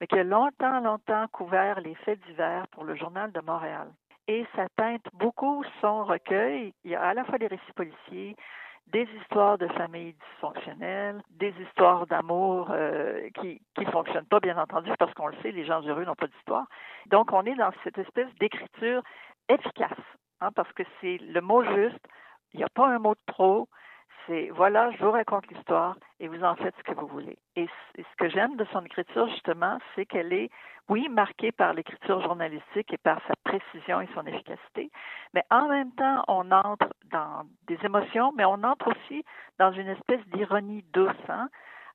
mais 0.00 0.06
qui 0.06 0.18
a 0.18 0.24
longtemps, 0.24 0.80
longtemps 0.80 1.26
couvert 1.32 1.80
les 1.80 1.94
faits 1.96 2.20
divers 2.26 2.66
pour 2.68 2.84
le 2.84 2.94
Journal 2.94 3.32
de 3.32 3.40
Montréal. 3.40 3.88
Et 4.26 4.46
ça 4.56 4.66
teinte 4.76 5.06
beaucoup 5.12 5.64
son 5.80 6.04
recueil. 6.04 6.72
Il 6.84 6.92
y 6.92 6.94
a 6.94 7.02
à 7.02 7.14
la 7.14 7.24
fois 7.24 7.38
des 7.38 7.46
récits 7.46 7.72
policiers, 7.74 8.36
des 8.86 9.06
histoires 9.20 9.58
de 9.58 9.66
familles 9.68 10.14
dysfonctionnelles, 10.30 11.22
des 11.30 11.54
histoires 11.60 12.06
d'amour 12.06 12.68
euh, 12.70 13.28
qui 13.40 13.60
qui 13.74 13.84
fonctionnent 13.86 14.26
pas, 14.26 14.40
bien 14.40 14.56
entendu, 14.58 14.90
parce 14.98 15.12
qu'on 15.14 15.26
le 15.26 15.36
sait, 15.42 15.52
les 15.52 15.64
gens 15.64 15.82
heureux 15.82 16.04
n'ont 16.04 16.14
pas 16.14 16.26
d'histoire. 16.26 16.66
Donc, 17.06 17.32
on 17.32 17.44
est 17.44 17.54
dans 17.54 17.72
cette 17.82 17.98
espèce 17.98 18.32
d'écriture 18.40 19.02
efficace, 19.48 19.90
hein, 20.40 20.50
parce 20.54 20.72
que 20.72 20.82
c'est 21.00 21.18
le 21.18 21.40
mot 21.40 21.62
juste. 21.64 22.06
Il 22.52 22.58
n'y 22.58 22.64
a 22.64 22.68
pas 22.68 22.86
un 22.86 22.98
mot 22.98 23.14
de 23.14 23.32
trop. 23.32 23.68
C'est 24.26 24.48
voilà, 24.50 24.90
je 24.92 25.04
vous 25.04 25.10
raconte 25.10 25.46
l'histoire 25.48 25.96
et 26.20 26.28
vous 26.28 26.42
en 26.44 26.54
faites 26.56 26.74
ce 26.78 26.82
que 26.82 26.98
vous 26.98 27.06
voulez. 27.06 27.36
Et, 27.56 27.66
ce 27.96 28.16
que 28.16 28.28
j'aime 28.28 28.56
de 28.56 28.64
son 28.72 28.84
écriture, 28.84 29.28
justement, 29.28 29.78
c'est 29.94 30.06
qu'elle 30.06 30.32
est, 30.32 30.50
oui, 30.88 31.08
marquée 31.08 31.52
par 31.52 31.74
l'écriture 31.74 32.20
journalistique 32.22 32.92
et 32.92 32.98
par 32.98 33.20
sa 33.26 33.34
précision 33.44 34.00
et 34.00 34.08
son 34.14 34.24
efficacité, 34.26 34.90
mais 35.34 35.42
en 35.50 35.68
même 35.68 35.92
temps, 35.92 36.24
on 36.28 36.50
entre 36.50 36.88
dans 37.10 37.44
des 37.66 37.78
émotions, 37.84 38.32
mais 38.36 38.44
on 38.44 38.62
entre 38.62 38.88
aussi 38.88 39.24
dans 39.58 39.72
une 39.72 39.88
espèce 39.88 40.20
d'ironie 40.28 40.84
douce, 40.92 41.12
hein, 41.28 41.48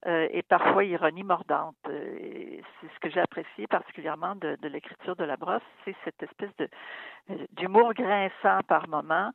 euh, 0.08 0.30
et 0.32 0.44
parfois 0.44 0.86
ironie 0.86 1.24
mordante. 1.24 1.76
Euh, 1.90 2.62
c'est 2.80 2.88
ce 2.88 3.00
que 3.02 3.10
j'ai 3.10 3.20
apprécié 3.20 3.68
particulièrement 3.68 4.34
de, 4.36 4.56
l'écriture 4.64 5.18
de 5.18 5.26
la 5.26 5.36
brosse, 5.36 5.62
c'est 5.84 5.96
cette 6.06 6.24
espèce 6.24 6.52
euh, 6.62 7.36
d'humour 7.52 7.94
grinçant 7.94 8.62
par 8.66 8.88
moment 8.88 9.32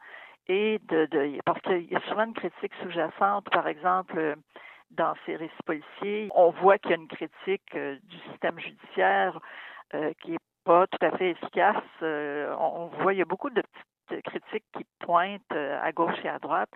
et 0.49 0.79
de, 0.89 1.07
de 1.07 1.39
parce 1.45 1.61
qu'il 1.63 1.91
y 1.91 1.97
a 1.97 2.01
souvent 2.09 2.25
une 2.25 2.35
critique 2.35 2.73
sous-jacente, 2.83 3.49
par 3.51 3.67
exemple 3.67 4.37
dans 4.97 5.15
ces 5.27 5.37
récits 5.37 5.55
policiers, 5.65 6.29
on 6.35 6.51
voit 6.51 6.79
qu'il 6.79 6.91
y 6.91 6.95
a 6.95 6.97
une 6.97 7.09
critique 7.09 7.75
euh, 7.75 7.97
du 8.05 8.19
système 8.31 8.59
judiciaire 8.59 9.39
euh, 9.95 10.13
qui 10.23 10.35
est 10.35 10.39
pas 10.65 10.87
tout 10.87 11.05
à 11.05 11.11
fait 11.17 11.31
efficace. 11.31 11.83
Euh, 12.03 12.55
on, 12.59 12.87
voit 12.87 13.13
il 13.13 13.19
y 13.19 13.23
a 13.23 13.27
beaucoup 13.27 13.51
de 13.51 13.63
petites 14.09 14.23
critiques 14.25 14.65
qui 14.77 14.85
pointent 15.01 15.53
à 15.53 15.93
gauche 15.93 16.19
et 16.25 16.29
à 16.29 16.39
droite, 16.39 16.71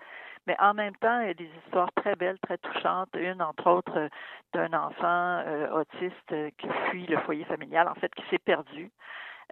mais 0.47 0.55
en 0.59 0.73
même 0.73 0.95
temps, 0.97 1.21
il 1.21 1.27
y 1.27 1.31
a 1.31 1.33
des 1.33 1.49
histoires 1.65 1.91
très 1.95 2.15
belles, 2.15 2.39
très 2.39 2.57
touchantes. 2.57 3.09
Une, 3.15 3.41
entre 3.41 3.69
autres, 3.69 4.09
d'un 4.53 4.73
enfant 4.73 5.43
autiste 5.73 6.55
qui 6.57 6.67
fuit 6.89 7.05
le 7.07 7.17
foyer 7.19 7.45
familial, 7.45 7.87
en 7.87 7.95
fait, 7.95 8.13
qui 8.15 8.23
s'est 8.29 8.39
perdu. 8.39 8.91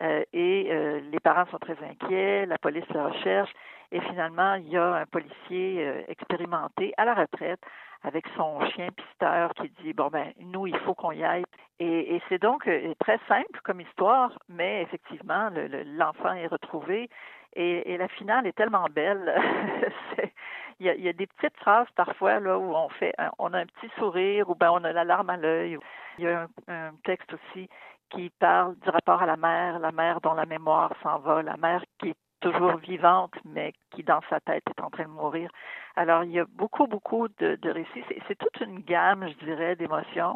Euh, 0.01 0.23
et 0.33 0.67
euh, 0.69 0.99
les 1.11 1.19
parents 1.19 1.45
sont 1.47 1.57
très 1.57 1.77
inquiets, 1.83 2.45
la 2.45 2.57
police 2.57 2.87
le 2.93 3.01
recherche, 3.01 3.51
et 3.91 3.99
finalement, 4.01 4.55
il 4.55 4.69
y 4.69 4.77
a 4.77 4.95
un 4.95 5.05
policier 5.05 5.87
euh, 5.87 6.01
expérimenté 6.07 6.93
à 6.97 7.05
la 7.05 7.15
retraite 7.15 7.61
avec 8.03 8.25
son 8.35 8.61
chien 8.69 8.89
pisteur 8.91 9.51
qui 9.55 9.71
dit 9.83 9.93
bon 9.93 10.09
ben 10.09 10.31
nous 10.39 10.67
il 10.67 10.77
faut 10.79 10.93
qu'on 10.93 11.11
y 11.11 11.23
aille. 11.23 11.45
Et, 11.79 12.21
c'est 12.29 12.39
donc 12.41 12.69
très 12.99 13.19
simple 13.27 13.59
comme 13.63 13.81
histoire 13.81 14.31
mais 14.49 14.83
effectivement 14.83 15.49
le- 15.49 15.67
le- 15.67 15.83
l'enfant 15.83 16.33
est 16.33 16.47
retrouvé. 16.47 17.09
Et, 17.55 17.97
la 17.97 18.07
finale 18.07 18.45
est 18.45 18.55
tellement 18.55 18.85
belle 18.91 19.33
il 20.79 20.85
y, 20.85 21.09
a, 21.09 21.13
des 21.13 21.25
petites 21.25 21.57
phrases 21.57 21.87
parfois 21.95 22.39
là 22.39 22.59
où 22.59 22.75
on 22.75 22.89
fait 22.89 23.13
on 23.39 23.51
a 23.53 23.59
un 23.59 23.65
petit 23.65 23.89
sourire 23.97 24.47
ou 24.47 24.53
ben 24.53 24.69
on 24.71 24.83
a 24.83 24.93
la 24.93 25.03
larme 25.03 25.31
à 25.31 25.37
l'œil. 25.37 25.79
Il 26.19 26.25
y 26.25 26.27
a 26.27 26.47
un 26.67 26.91
texte 27.03 27.33
aussi 27.33 27.67
qui 28.09 28.29
parle 28.39 28.75
du 28.79 28.89
rapport 28.89 29.21
à 29.21 29.25
la 29.25 29.37
mère 29.37 29.79
la 29.79 29.91
mère 29.91 30.21
dont 30.21 30.33
la 30.33 30.45
mémoire 30.45 30.93
s'en 31.03 31.19
va 31.19 31.41
la 31.41 31.57
mère 31.57 31.83
qui 31.99 32.09
est 32.09 32.17
toujours 32.39 32.77
vivante, 32.77 33.33
mais 33.45 33.73
qui 33.91 34.03
dans 34.03 34.21
sa 34.29 34.39
tête 34.39 34.63
est 34.69 34.81
en 34.81 34.89
train 34.89 35.05
de 35.05 35.09
mourir. 35.09 35.49
Alors, 35.95 36.23
il 36.23 36.31
y 36.31 36.39
a 36.39 36.45
beaucoup, 36.45 36.87
beaucoup 36.87 37.27
de, 37.39 37.69
récits. 37.69 38.03
C'est, 38.07 38.21
c'est 38.27 38.37
toute 38.37 38.59
une 38.61 38.79
gamme, 38.79 39.27
je 39.27 39.45
dirais, 39.45 39.75
d'émotions, 39.75 40.33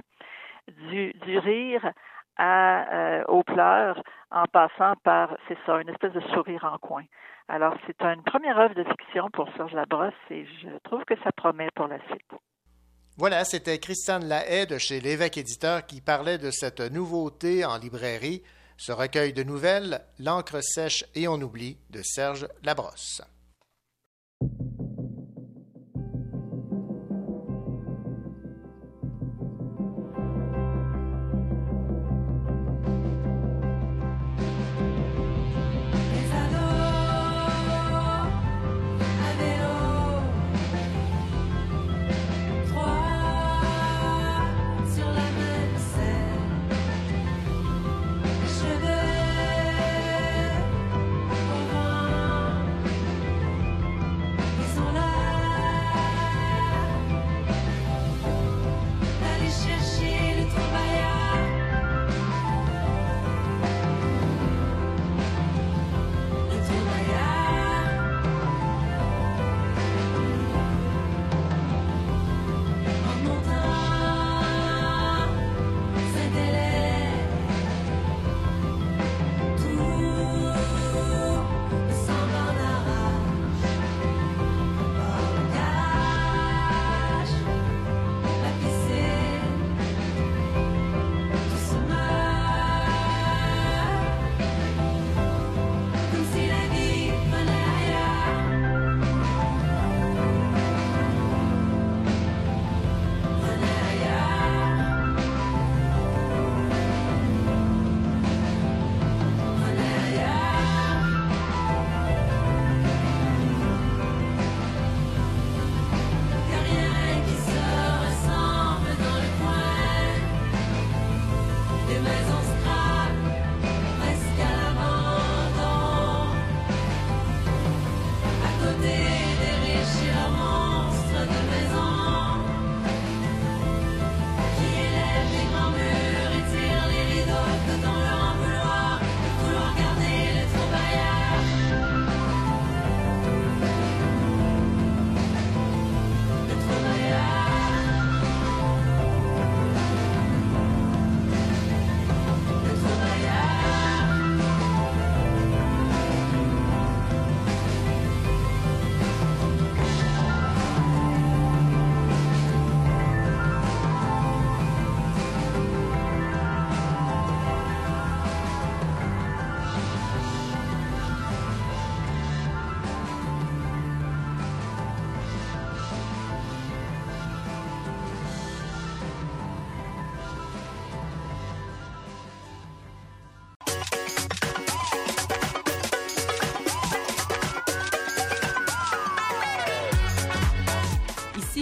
du, 0.68 1.14
du 1.14 1.38
rire 1.38 1.92
à, 2.38 2.94
euh, 2.94 3.24
aux 3.28 3.44
pleurs, 3.44 4.02
en 4.32 4.46
passant 4.46 4.94
par, 5.04 5.36
c'est 5.48 5.58
ça, 5.66 5.82
une 5.82 5.90
espèce 5.90 6.14
de 6.14 6.22
sourire 6.34 6.66
en 6.66 6.78
coin. 6.78 7.04
Alors, 7.48 7.76
c'est 7.86 8.02
une 8.02 8.24
première 8.24 8.58
œuvre 8.58 8.76
de 8.76 8.84
fiction 8.84 9.30
pour 9.32 9.50
Serge 9.56 9.74
Labrosse 9.74 10.14
et 10.30 10.46
je 10.46 10.70
trouve 10.84 11.04
que 11.06 11.18
ça 11.18 11.32
promet 11.34 11.70
pour 11.76 11.88
la 11.88 12.00
suite. 12.08 12.32
Voilà, 13.18 13.44
c'était 13.44 13.80
Christiane 13.80 14.26
Lahaye 14.26 14.68
de 14.68 14.78
chez 14.78 15.02
l'évêque 15.02 15.38
éditeur 15.38 15.86
qui 15.86 16.02
parlait 16.02 16.38
de 16.38 16.50
cette 16.50 16.80
nouveauté 16.80 17.66
en 17.66 17.78
librairie, 17.78 18.42
ce 18.78 18.92
recueil 18.92 19.34
de 19.34 19.44
nouvelles, 19.44 20.02
L'encre 20.18 20.62
sèche 20.64 21.06
et 21.14 21.28
on 21.28 21.42
oublie 21.42 21.78
de 21.90 22.02
Serge 22.02 22.48
Labrosse. 22.64 23.22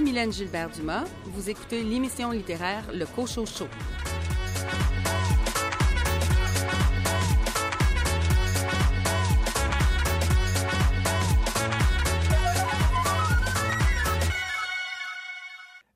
Guylaine 0.09 0.31
Gilbert-Dumas. 0.31 1.05
Vous 1.25 1.51
écoutez 1.51 1.83
l'émission 1.83 2.31
littéraire 2.31 2.83
Le 2.91 3.05
Cochot 3.05 3.45
Show. 3.45 3.67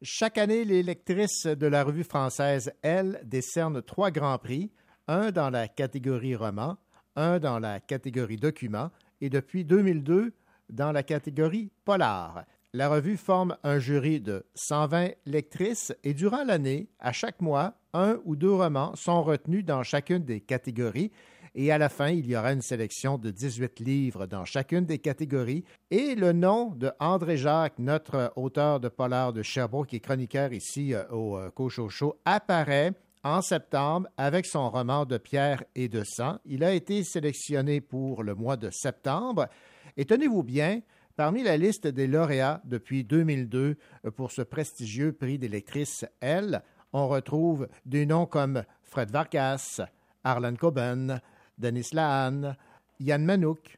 Chaque 0.03 0.38
année, 0.38 0.64
les 0.64 0.84
lectrices 0.84 1.48
de 1.48 1.65
la 1.65 1.84
revue 1.84 2.03
française 2.03 2.72
Elle 2.84 3.19
décernent 3.23 3.81
trois 3.81 4.11
grands 4.11 4.38
prix, 4.38 4.69
un 5.07 5.31
dans 5.31 5.49
la 5.49 5.68
catégorie 5.68 6.35
roman, 6.35 6.77
un 7.15 7.40
dans 7.40 7.57
la 7.57 7.80
catégorie 7.80 8.38
document 8.38 8.91
et 9.22 9.31
depuis 9.31 9.65
2002 9.65 10.35
dans 10.69 10.91
la 10.91 11.02
catégorie 11.02 11.72
polar. 11.84 12.45
La 12.76 12.90
revue 12.90 13.18
forme 13.18 13.56
un 13.62 13.78
jury 13.78 14.20
de 14.20 14.48
120 14.56 15.10
lectrices 15.28 15.94
et 16.04 16.16
durant 16.16 16.44
l'année, 16.44 16.90
à 16.98 17.12
chaque 17.12 17.40
mois, 17.40 17.76
un 17.94 18.18
ou 18.26 18.36
deux 18.36 18.52
romans 18.52 18.95
sont 18.95 19.22
retenus 19.22 19.64
dans 19.64 19.84
chacune 19.84 20.26
des 20.26 20.41
catégories 20.41 21.12
et 21.54 21.72
à 21.72 21.78
la 21.78 21.88
fin, 21.88 22.10
il 22.10 22.26
y 22.26 22.36
aura 22.36 22.52
une 22.52 22.64
sélection 22.64 23.20
de 23.20 23.30
18 23.30 23.80
livres 23.80 24.26
dans 24.26 24.44
chacune 24.44 24.86
des 24.86 24.98
catégories 24.98 25.66
et 25.91 26.16
le 26.16 26.34
nom 26.34 26.72
de 26.76 26.91
André 27.00 27.38
Jacques, 27.38 27.78
notre 27.78 28.34
auteur 28.36 28.80
de 28.80 28.90
polar 28.90 29.34
de 29.34 29.44
Sherbrooke 29.44 29.90
qui 29.90 29.98
est 29.98 30.00
chroniqueur 30.00 30.52
ici 30.52 30.95
euh, 30.95 31.08
au 31.12 31.38
euh, 31.38 31.52
Cochocho, 31.52 32.20
apparaît 32.26 32.94
en 33.24 33.44
septembre 33.44 34.08
avec 34.18 34.48
son 34.48 34.72
roman 34.72 35.06
de 35.06 35.20
pierre 35.20 35.64
et 35.76 35.90
de 35.90 36.04
sang. 36.04 36.40
Il 36.44 36.64
a 36.64 36.74
été 36.74 37.04
sélectionné 37.04 37.82
pour 37.82 38.24
le 38.24 38.34
mois 38.34 38.58
de 38.58 38.72
septembre 38.72 39.48
et 39.95 40.06
tenez-vous 40.06 40.41
bien, 40.41 40.82
Parmi 41.15 41.44
la 41.44 41.57
liste 41.57 41.85
des 41.85 42.07
lauréats 42.07 42.60
depuis 42.64 43.03
2002 43.03 43.76
euh, 44.06 44.11
pour 44.11 44.31
ce 44.31 44.41
prestigieux 44.41 45.14
prix 45.14 45.38
des 45.38 45.48
lectrices 45.48 46.07
L, 46.22 46.64
on 46.91 47.07
retrouve 47.07 47.68
des 47.85 48.07
noms 48.07 48.26
comme 48.26 48.64
Fred 48.81 49.11
Vargas, 49.11 49.80
Arlen 50.23 50.57
Coben, 50.57 51.22
Denis 51.60 51.90
Lahan, 51.94 52.56
Yann 52.99 53.23
Manouk. 53.23 53.77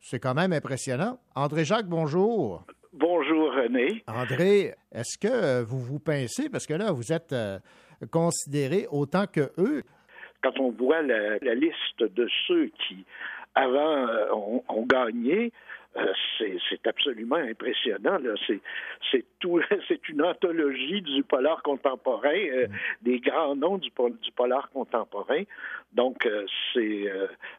C'est 0.00 0.20
quand 0.20 0.34
même 0.34 0.52
impressionnant. 0.52 1.18
André 1.34 1.64
Jacques, 1.64 1.88
bonjour. 1.88 2.64
Bonjour 2.92 3.52
René. 3.52 4.04
André, 4.06 4.74
est-ce 4.92 5.18
que 5.18 5.26
euh, 5.26 5.64
vous 5.64 5.80
vous 5.80 5.98
pincez? 5.98 6.48
Parce 6.48 6.68
que 6.68 6.74
là, 6.74 6.92
vous 6.92 7.12
êtes 7.12 7.32
euh, 7.32 7.58
considéré 8.12 8.86
autant 8.92 9.26
que 9.26 9.50
eux? 9.58 9.82
Quand 10.40 10.56
on 10.60 10.70
voit 10.70 11.02
la, 11.02 11.38
la 11.38 11.54
liste 11.56 11.98
de 11.98 12.28
ceux 12.46 12.70
qui, 12.86 13.04
avant, 13.56 14.06
euh, 14.06 14.32
ont, 14.32 14.62
ont 14.68 14.86
gagné, 14.86 15.52
euh, 15.96 16.12
c'est 16.68 16.86
absolument 16.86 17.36
impressionnant. 17.36 18.18
Là. 18.18 18.34
C'est, 19.10 19.24
tout, 19.40 19.60
c'est 19.88 20.08
une 20.08 20.22
anthologie 20.22 21.02
du 21.02 21.22
polar 21.24 21.62
contemporain, 21.62 22.28
euh, 22.34 22.68
des 23.02 23.18
grands 23.18 23.56
noms 23.56 23.78
du, 23.78 23.90
du 23.90 24.32
polar 24.32 24.70
contemporain. 24.70 25.42
Donc, 25.92 26.26
euh, 26.26 26.46
c'est. 26.72 27.10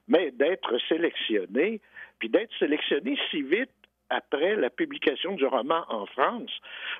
mais 0.07 0.31
d'être 0.31 0.77
sélectionné, 0.87 1.81
puis 2.19 2.29
d'être 2.29 2.53
sélectionné 2.57 3.17
si 3.29 3.41
vite 3.41 3.69
après 4.09 4.55
la 4.55 4.69
publication 4.69 5.35
du 5.35 5.45
roman 5.45 5.83
en 5.89 6.05
France. 6.05 6.51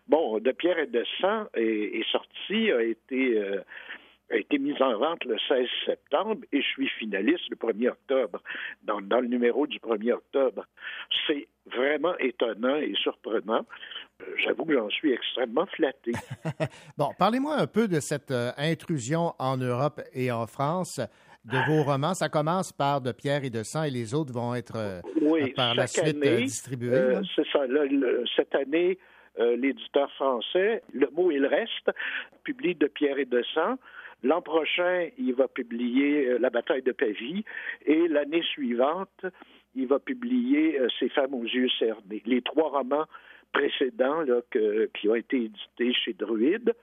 Bon, 0.08 0.40
De 0.40 0.52
Pierre 0.52 0.80
et 0.80 0.88
de 0.88 1.04
Sang 1.20 1.46
est, 1.54 2.00
est 2.00 2.10
sorti, 2.12 2.72
a 2.72 2.82
été, 2.82 3.42
a 4.32 4.38
été 4.38 4.58
mise 4.60 4.82
en 4.82 4.98
vente 4.98 5.24
le 5.26 5.38
16 5.48 5.68
septembre 5.86 6.42
et 6.52 6.62
je 6.62 6.68
suis 6.68 6.88
finaliste 7.00 7.50
le 7.50 7.56
1er 7.58 7.90
octobre, 7.90 8.42
dans, 8.84 9.02
dans 9.02 9.20
le 9.20 9.28
numéro 9.28 9.68
du 9.68 9.78
1er 9.80 10.14
octobre. 10.14 10.66
C'est 11.28 11.48
vraiment 11.66 12.18
étonnant 12.18 12.76
et 12.78 12.94
surprenant. 12.96 13.66
Euh, 14.22 14.26
J'avoue 14.44 14.66
que 14.66 14.74
j'en 14.74 14.90
suis 14.90 15.12
extrêmement 15.12 15.66
flatté. 15.68 16.12
Bon, 16.98 17.10
parlez-moi 17.18 17.56
un 17.58 17.68
peu 17.68 17.88
de 17.88 18.00
cette 18.00 18.32
euh, 18.32 18.52
intrusion 18.58 19.34
en 19.40 19.58
Europe 19.58 20.02
et 20.14 20.32
en 20.32 20.48
France 20.48 21.00
de 21.46 21.58
vos 21.68 21.84
romans. 21.84 22.14
Ça 22.14 22.30
commence 22.30 22.72
par 22.72 23.02
De 23.02 23.12
pierre 23.12 23.44
et 23.44 23.50
de 23.50 23.64
sang 23.64 23.84
et 23.84 23.90
les 23.90 24.14
autres 24.14 24.32
vont 24.34 24.54
être 24.56 24.76
euh, 24.78 25.02
Oui, 25.22 25.52
par 25.54 25.76
la 25.76 25.88
suite 25.88 26.06
année, 26.24 26.44
distribués. 26.44 26.94
euh, 26.94 27.22
c'est 27.36 27.48
ça. 27.52 27.66
le- 27.66 28.24
cette 28.36 28.54
année, 28.56 28.98
euh, 29.40 29.56
l'éditeur 29.56 30.12
français, 30.14 30.84
Le 30.94 31.10
mot 31.16 31.32
et 31.32 31.38
le 31.40 31.48
reste, 31.48 31.90
publie 32.44 32.76
De 32.76 32.88
pierre 32.88 33.18
et 33.18 33.26
de 33.26 33.44
sang. 33.54 33.76
L'an 34.24 34.42
prochain, 34.42 35.10
il 35.18 35.34
va 35.34 35.48
publier 35.48 36.28
euh, 36.28 36.38
La 36.40 36.50
bataille 36.50 36.84
de 36.84 36.92
Pavie 36.92 37.44
et 37.86 38.08
l'année 38.08 38.44
suivante, 38.44 39.26
il 39.76 39.88
va 39.88 40.00
publier 40.00 40.80
euh, 40.80 40.88
Ces 41.00 41.10
femmes 41.10 41.34
aux 41.34 41.44
yeux 41.44 41.70
cernés. 41.80 42.22
Les 42.26 42.42
trois 42.42 42.70
romans 42.70 43.08
précédents 43.52 44.22
là, 44.22 44.42
qui 44.94 45.10
ont 45.10 45.16
été 45.16 45.38
édités 45.38 45.94
chez 45.94 46.14
Druide. 46.14 46.74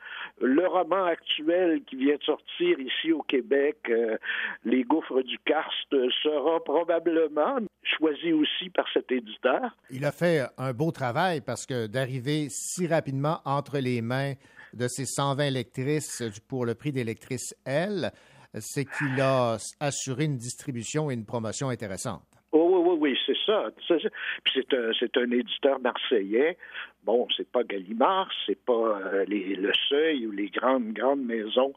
Le 0.40 0.66
roman 0.66 1.04
actuel 1.04 1.82
qui 1.84 1.96
vient 1.96 2.16
de 2.16 2.22
sortir 2.22 2.78
ici 2.78 3.12
au 3.12 3.22
Québec, 3.22 3.76
euh, 3.88 4.16
Les 4.64 4.84
gouffres 4.84 5.22
du 5.22 5.38
Karst, 5.44 5.92
euh, 5.92 6.08
sera 6.22 6.62
probablement 6.62 7.58
choisi 7.82 8.32
aussi 8.32 8.70
par 8.70 8.86
cet 8.92 9.10
éditeur. 9.10 9.76
Il 9.90 10.04
a 10.04 10.12
fait 10.12 10.42
un 10.58 10.72
beau 10.72 10.90
travail 10.90 11.40
parce 11.40 11.66
que 11.66 11.86
d'arriver 11.86 12.48
si 12.50 12.86
rapidement 12.86 13.40
entre 13.44 13.78
les 13.78 14.02
mains 14.02 14.34
de 14.74 14.88
ces 14.88 15.06
120 15.06 15.50
lectrices 15.50 16.22
pour 16.48 16.66
le 16.66 16.74
prix 16.74 16.92
des 16.92 17.04
lectrices 17.04 17.54
L, 17.64 18.12
c'est 18.54 18.84
qu'il 18.84 19.20
a 19.20 19.56
assuré 19.80 20.24
une 20.24 20.36
distribution 20.36 21.10
et 21.10 21.14
une 21.14 21.26
promotion 21.26 21.68
intéressante. 21.68 22.22
Oh, 22.50 22.70
oui, 22.72 22.82
oui, 22.86 22.98
oui, 23.00 23.18
c'est 23.26 23.36
ça. 23.44 23.68
C'est 23.86 24.74
un, 24.74 25.22
un 25.22 25.30
éditeur 25.30 25.78
marseillais. 25.80 26.56
Bon, 27.04 27.26
c'est 27.36 27.50
pas 27.50 27.62
Gallimard, 27.62 28.30
c'est 28.46 28.58
pas 28.64 28.72
euh, 28.72 29.24
les, 29.26 29.54
le 29.54 29.72
Seuil 29.88 30.26
ou 30.26 30.32
les 30.32 30.48
grandes, 30.48 30.92
grandes 30.92 31.24
maisons 31.24 31.72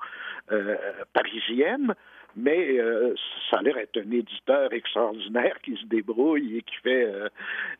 euh, 0.52 0.76
parisiennes, 1.14 1.94
mais 2.36 2.80
euh, 2.80 3.14
ça 3.50 3.58
a 3.58 3.62
l'air 3.62 3.78
être 3.78 3.98
un 3.98 4.12
éditeur 4.12 4.74
extraordinaire 4.74 5.58
qui 5.64 5.76
se 5.76 5.86
débrouille 5.86 6.58
et 6.58 6.62
qui 6.62 6.76
fait, 6.84 7.04
euh, 7.04 7.30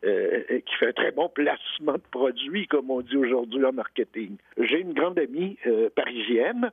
euh, 0.04 0.60
qui 0.60 0.74
fait 0.76 0.88
un 0.88 0.92
très 0.92 1.10
bon 1.12 1.28
placement 1.28 1.94
de 1.94 2.02
produits, 2.10 2.66
comme 2.66 2.90
on 2.90 3.00
dit 3.00 3.16
aujourd'hui 3.16 3.64
en 3.64 3.72
marketing. 3.72 4.36
J'ai 4.58 4.80
une 4.80 4.92
grande 4.92 5.18
amie 5.18 5.58
euh, 5.66 5.88
parisienne 5.94 6.70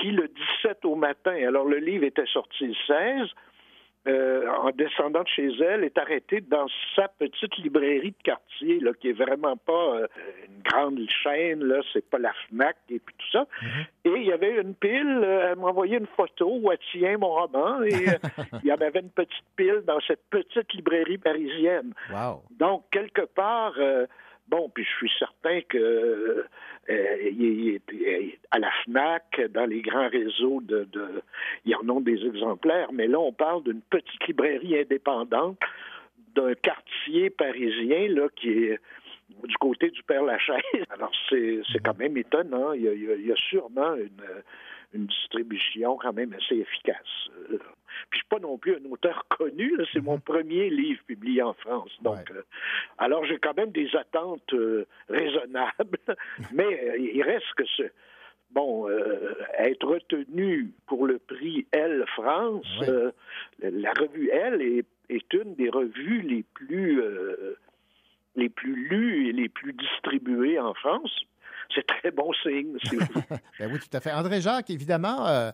qui, 0.00 0.10
le 0.10 0.26
17 0.62 0.86
au 0.86 0.94
matin, 0.94 1.32
alors 1.46 1.66
le 1.66 1.76
livre 1.76 2.04
était 2.04 2.24
sorti 2.32 2.66
le 2.66 2.74
16, 2.86 3.28
euh, 4.08 4.48
en 4.48 4.70
descendant 4.70 5.22
de 5.22 5.28
chez 5.28 5.50
elle, 5.60 5.84
est 5.84 5.98
arrêtée 5.98 6.40
dans 6.40 6.66
sa 6.96 7.08
petite 7.08 7.56
librairie 7.58 8.12
de 8.12 8.22
quartier, 8.22 8.80
là, 8.80 8.92
qui 8.98 9.08
est 9.08 9.12
vraiment 9.12 9.56
pas 9.58 9.72
euh, 9.72 10.06
une 10.48 10.62
grande 10.62 10.98
chaîne, 11.22 11.62
là, 11.64 11.80
c'est 11.92 12.08
pas 12.08 12.18
la 12.18 12.32
FNAC 12.48 12.76
et 12.88 12.98
puis 12.98 13.14
tout 13.18 13.30
ça. 13.30 13.46
Et 14.04 14.10
il 14.10 14.24
y 14.24 14.32
avait 14.32 14.60
une 14.60 14.74
pile, 14.74 15.20
euh, 15.22 15.50
elle 15.50 15.58
m'a 15.58 15.68
envoyé 15.68 15.98
une 15.98 16.06
photo 16.16 16.60
où 16.62 16.72
elle 16.72 16.78
tient 16.90 17.18
mon 17.18 17.28
roman, 17.28 17.82
et 17.82 18.08
euh, 18.08 18.18
il 18.64 18.70
y 18.70 18.72
en 18.72 18.80
avait 18.80 19.00
une 19.00 19.10
petite 19.10 19.44
pile 19.56 19.82
dans 19.86 20.00
cette 20.00 20.24
petite 20.30 20.72
librairie 20.72 21.18
parisienne. 21.18 21.92
Wow. 22.10 22.42
Donc, 22.58 22.84
quelque 22.90 23.26
part, 23.26 23.74
bon, 24.50 24.70
puis 24.74 24.84
je 24.84 24.90
suis 24.96 25.12
certain 25.18 25.60
que 25.62 26.44
euh, 26.90 27.78
à 28.50 28.58
la 28.58 28.70
FNAC, 28.84 29.40
dans 29.52 29.66
les 29.66 29.80
grands 29.80 30.08
réseaux, 30.08 30.60
de, 30.62 30.86
de, 30.92 31.22
en 31.74 31.96
a 31.96 32.00
des 32.00 32.26
exemplaires, 32.26 32.92
mais 32.92 33.06
là, 33.06 33.18
on 33.20 33.32
parle 33.32 33.62
d'une 33.64 33.80
petite 33.82 34.26
librairie 34.26 34.78
indépendante 34.80 35.58
d'un 36.34 36.54
quartier 36.54 37.30
parisien 37.30 38.08
là, 38.08 38.28
qui 38.36 38.50
est 38.50 38.78
du 39.44 39.56
côté 39.56 39.90
du 39.90 40.02
Père 40.02 40.22
Lachaise. 40.22 40.60
Alors, 40.90 41.12
c'est 41.28 41.62
quand 41.84 41.98
même 41.98 42.16
étonnant. 42.16 42.72
Il 42.72 42.82
y 42.82 43.32
a 43.32 43.36
sûrement 43.36 43.94
une, 43.94 44.42
une 44.92 45.06
distribution 45.06 45.96
quand 45.96 46.12
même 46.12 46.32
assez 46.32 46.56
efficace. 46.56 46.96
Euh, 47.50 47.58
Puis 48.10 48.12
je 48.12 48.16
suis 48.18 48.26
pas 48.28 48.38
non 48.38 48.58
plus 48.58 48.74
un 48.76 48.90
auteur 48.90 49.24
connu, 49.28 49.72
c'est 49.92 50.00
mon 50.02 50.18
premier 50.18 50.70
livre 50.70 51.02
publié 51.06 51.42
en 51.42 51.52
France. 51.54 51.90
Donc, 52.02 52.30
euh, 52.30 52.42
alors 52.98 53.24
j'ai 53.24 53.38
quand 53.38 53.56
même 53.56 53.70
des 53.70 53.88
attentes 53.94 54.52
euh, 54.52 54.86
raisonnables, 55.08 55.98
mais 56.52 56.90
euh, 56.90 56.98
il 56.98 57.22
reste 57.22 57.52
que 57.56 57.64
ce 57.76 57.84
bon 58.50 58.88
euh, 58.88 59.34
être 59.58 59.86
retenu 59.86 60.70
pour 60.86 61.06
le 61.06 61.18
prix 61.18 61.66
Elle 61.70 62.04
France, 62.14 62.66
euh, 62.88 63.12
la 63.62 63.92
revue 63.92 64.28
Elle 64.32 64.60
est, 64.60 64.84
est 65.08 65.32
une 65.34 65.54
des 65.54 65.70
revues 65.70 66.22
les 66.22 66.44
plus 66.54 67.00
euh, 67.00 67.56
les 68.36 68.48
plus 68.48 68.74
lues 68.74 69.28
et 69.28 69.32
les 69.32 69.48
plus 69.48 69.72
distribuées 69.72 70.58
en 70.58 70.74
France. 70.74 71.20
C'est 71.74 71.86
très 71.86 72.10
bon 72.10 72.32
signe. 72.42 72.76
si 72.82 72.96
Ben 73.58 73.70
oui, 73.72 73.78
tout 73.78 73.96
à 73.96 74.00
fait. 74.00 74.12
André 74.12 74.40
Jacques, 74.40 74.70
évidemment, 74.70 75.26
euh, 75.26 75.50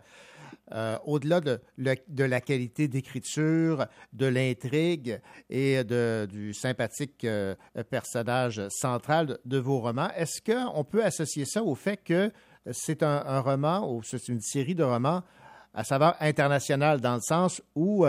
euh, 0.72 0.98
au-delà 1.05 1.40
de, 1.40 1.60
la 1.76 2.40
qualité 2.40 2.88
d'écriture, 2.88 3.86
de 4.12 4.26
l'intrigue 4.26 5.20
et 5.51 5.84
du 5.84 6.55
sympathique 6.55 7.24
euh, 7.24 7.55
personnage 7.90 8.62
central 8.68 9.38
de, 9.44 9.59
vos 9.59 9.80
romans, 9.80 10.10
est-ce 10.16 10.40
qu'on 10.40 10.84
peut 10.84 11.05
associer 11.05 11.44
ça 11.44 11.62
au 11.62 11.74
fait 11.74 11.98
que 11.98 12.30
c'est 12.72 13.02
un, 13.02 13.22
un 13.26 13.40
roman 13.40 13.93
ou 13.93 14.02
c'est 14.02 14.28
une 14.28 14.40
série 14.40 14.74
de 14.74 14.84
romans 14.84 15.22
à 15.74 15.84
saveur 15.84 16.16
internationale 16.20 17.01
dans 17.01 17.16
le 17.16 17.20
sens 17.20 17.62
où 17.74 18.06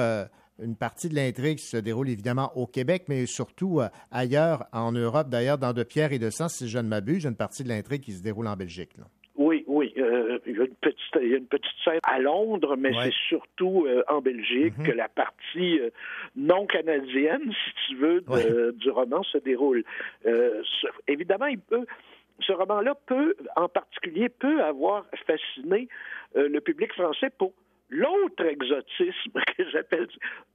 une 0.60 0.76
partie 0.76 1.10
de 1.10 1.16
l'intrigue 1.16 1.60
se 1.60 1.78
déroule 1.78 2.10
évidemment 2.10 2.52
au 2.56 2.66
Québec, 2.68 3.04
mais 3.08 3.26
surtout 3.26 3.80
euh, 3.82 3.88
ailleurs, 4.12 4.66
en 4.74 4.92
Europe, 4.92 5.30
d'ailleurs, 5.30 5.58
dans 5.58 5.74
De 5.74 5.84
Pierre 5.84 6.14
et 6.14 6.20
de 6.20 6.30
Sang, 6.30 6.48
si 6.50 6.68
je 6.68 6.78
ne 6.80 6.88
m'abuse, 6.88 7.26
une 7.26 7.36
partie 7.36 7.64
de 7.64 7.70
l'intrigue 7.70 8.02
qui 8.02 8.12
se 8.14 8.24
déroule 8.24 8.48
en 8.48 8.56
Belgique. 8.56 8.98
là. 8.98 9.04
Oui, 9.36 9.64
oui. 9.68 9.94
euh, 10.00 10.40
il, 10.48 10.58
y 10.58 10.60
a 10.60 10.64
une 10.66 10.74
petite, 10.82 10.98
il 11.22 11.30
y 11.30 11.34
a 11.36 11.38
une 11.38 11.46
petite 11.46 11.72
scène 11.86 12.00
à 12.04 12.20
Londres, 12.20 12.76
mais 12.76 12.90
Ouais. 12.90 13.04
c'est 13.06 13.14
surtout 13.30 13.86
euh, 13.88 14.02
en 14.10 14.20
Belgique 14.20 14.74
Mhm. 14.80 14.86
que 14.88 14.92
la 14.94 15.08
partie 15.08 15.80
euh, 15.80 15.92
non 16.36 16.66
canadienne, 16.66 17.44
si 17.54 17.72
tu 17.88 17.96
veux, 17.98 18.22
de- 18.22 18.72
du 18.78 18.90
roman 18.90 19.22
se 19.24 19.38
déroule. 19.38 19.84
Ce- 20.24 20.88
évidemment, 21.08 21.46
il 21.46 21.60
peut. 21.60 21.86
Ce 22.40 22.52
roman-là 22.52 22.96
peut, 23.06 23.36
en 23.56 23.68
particulier, 23.70 24.30
peut 24.30 24.62
avoir 24.64 25.06
fasciné 25.26 25.88
le 26.36 26.60
public 26.60 26.92
français 26.94 27.30
pour 27.38 27.54
l'autre 27.90 28.46
exotisme 28.46 29.40
que 29.58 29.70
j'appelle. 29.72 30.08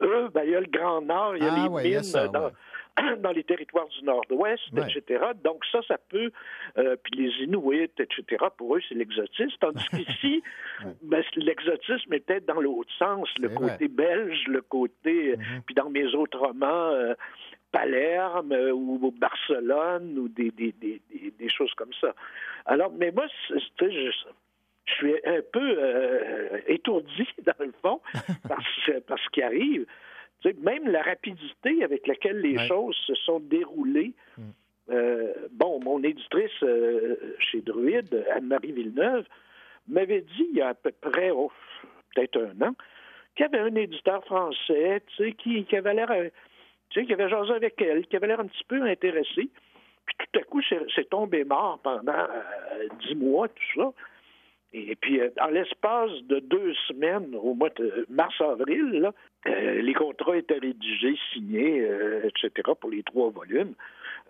Eux, 0.02 0.28
ben, 0.32 0.42
il 0.44 0.50
y 0.50 0.54
a 0.56 0.60
le 0.60 0.66
Grand 0.66 1.00
Nord, 1.02 1.36
il 1.36 1.42
y 1.44 1.46
a 1.46 1.52
Ah 1.52 1.62
les 1.62 1.68
ouais, 1.68 1.82
a 1.82 2.00
mines 2.00 2.02
ça, 2.02 2.28
dans, 2.28 2.50
dans 3.18 3.30
les 3.30 3.44
territoires 3.44 3.88
du 3.88 4.04
Nord-Ouest, 4.04 4.62
Ouais. 4.72 4.82
etc. 4.94 5.24
Donc 5.42 5.64
ça, 5.72 5.80
ça 5.88 5.96
peut, 6.08 6.30
euh, 6.78 6.96
puis 7.02 7.12
les 7.22 7.44
Inuits, 7.44 7.90
etc., 7.98 8.44
pour 8.56 8.76
eux, 8.76 8.80
c'est 8.88 8.94
l'exotisme. 8.94 9.56
Tandis 9.60 9.88
qu'ici, 9.90 10.42
ben, 11.02 11.22
l'exotisme 11.36 12.12
était 12.14 12.40
dans 12.40 12.60
l'autre 12.60 12.92
sens, 12.98 13.28
le 13.38 13.48
C'est 13.48 13.54
côté 13.54 13.88
belge, 13.88 14.44
le 14.48 14.60
côté, 14.62 15.36
Mhm. 15.36 15.62
puis 15.66 15.74
dans 15.74 15.88
mes 15.90 16.14
autres 16.14 16.38
romans, 16.38 16.90
euh, 16.92 17.14
Palerme 17.70 18.52
euh, 18.52 18.70
ou 18.72 19.10
Barcelone 19.18 20.18
ou 20.18 20.28
des, 20.28 20.50
des, 20.50 20.72
des, 20.72 21.00
des, 21.10 21.30
des 21.30 21.48
choses 21.48 21.72
comme 21.74 21.92
ça. 22.02 22.14
Alors, 22.66 22.92
mais 22.92 23.10
moi, 23.12 23.24
je, 23.48 24.10
je 24.86 24.92
suis 24.94 25.14
un 25.24 25.40
peu 25.52 25.74
euh, 25.78 26.58
étourdi, 26.66 27.26
dans 27.44 27.64
le 27.64 27.72
fond, 27.82 28.00
par, 28.48 28.60
ce- 28.86 29.00
par 29.00 29.18
ce 29.18 29.28
qui 29.30 29.42
arrive. 29.42 29.86
Tu 30.42 30.48
sais, 30.50 30.56
même 30.60 30.88
la 30.88 31.02
rapidité 31.02 31.84
avec 31.84 32.06
laquelle 32.06 32.40
les 32.40 32.56
Ouais. 32.58 32.66
choses 32.66 32.96
se 33.06 33.14
sont 33.14 33.38
déroulées. 33.40 34.12
Euh, 34.90 35.32
bon, 35.52 35.78
mon 35.80 36.02
éditrice 36.02 36.50
euh, 36.64 37.14
chez 37.38 37.60
Druide, 37.60 38.24
Anne-Marie 38.34 38.72
Villeneuve, 38.72 39.24
m'avait 39.88 40.22
dit 40.22 40.46
il 40.50 40.56
y 40.56 40.60
a 40.60 40.68
à 40.70 40.74
peu 40.74 40.90
près, 41.00 41.30
oh, 41.30 41.52
peut-être 42.14 42.36
un 42.42 42.66
an, 42.66 42.74
qu'il 43.36 43.44
y 43.44 43.48
avait 43.48 43.60
un 43.60 43.74
éditeur 43.76 44.24
français, 44.24 45.00
tu 45.06 45.16
sais, 45.24 45.32
qui, 45.32 45.64
qui 45.64 45.76
avait 45.76 45.94
l'air, 45.94 46.08
tu 46.90 47.00
sais, 47.00 47.06
qui 47.06 47.12
avait 47.12 47.28
jasé 47.28 47.52
avec 47.52 47.80
elle, 47.80 48.04
qui 48.06 48.16
avait 48.16 48.26
l'air 48.26 48.40
un 48.40 48.46
petit 48.48 48.64
peu 48.64 48.82
intéressé. 48.82 49.48
Puis 50.06 50.16
tout 50.18 50.40
à 50.40 50.42
coup, 50.42 50.60
c'est 50.94 51.08
tombé 51.08 51.44
mort 51.44 51.78
pendant 51.82 52.12
euh, 52.12 52.88
dix 53.06 53.14
mois, 53.14 53.46
tout 53.48 53.62
ça. 53.80 53.92
Et 54.74 54.96
puis, 54.96 55.20
euh, 55.20 55.28
en 55.40 55.48
l'espace 55.48 56.10
de 56.28 56.38
deux 56.38 56.72
semaines, 56.88 57.34
au 57.34 57.52
mois 57.54 57.68
de 57.70 58.06
mars-avril, 58.08 59.10
euh, 59.46 59.82
les 59.82 59.94
contrats 59.94 60.36
étaient 60.36 60.58
rédigés, 60.58 61.16
signés, 61.32 61.80
euh, 61.82 62.22
etc., 62.24 62.70
pour 62.80 62.90
les 62.90 63.02
trois 63.02 63.30
volumes. 63.30 63.74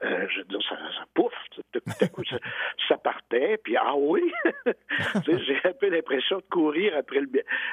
Euh, 0.05 0.27
je 0.31 0.39
veux 0.39 0.45
dire, 0.47 0.59
ça, 0.69 0.75
ça 0.77 1.05
pouf, 1.15 1.33
tout 1.53 1.63
à 2.01 2.09
coup, 2.09 2.25
ça, 2.25 2.37
ça 2.89 2.97
partait, 2.97 3.57
puis 3.63 3.77
ah 3.77 3.95
oui! 3.97 4.21
J'ai 5.27 5.61
un 5.63 5.73
peu 5.79 5.91
l'impression 5.91 6.39
de 6.39 6.45
courir 6.51 6.95
après 6.99 7.21
le 7.21 7.29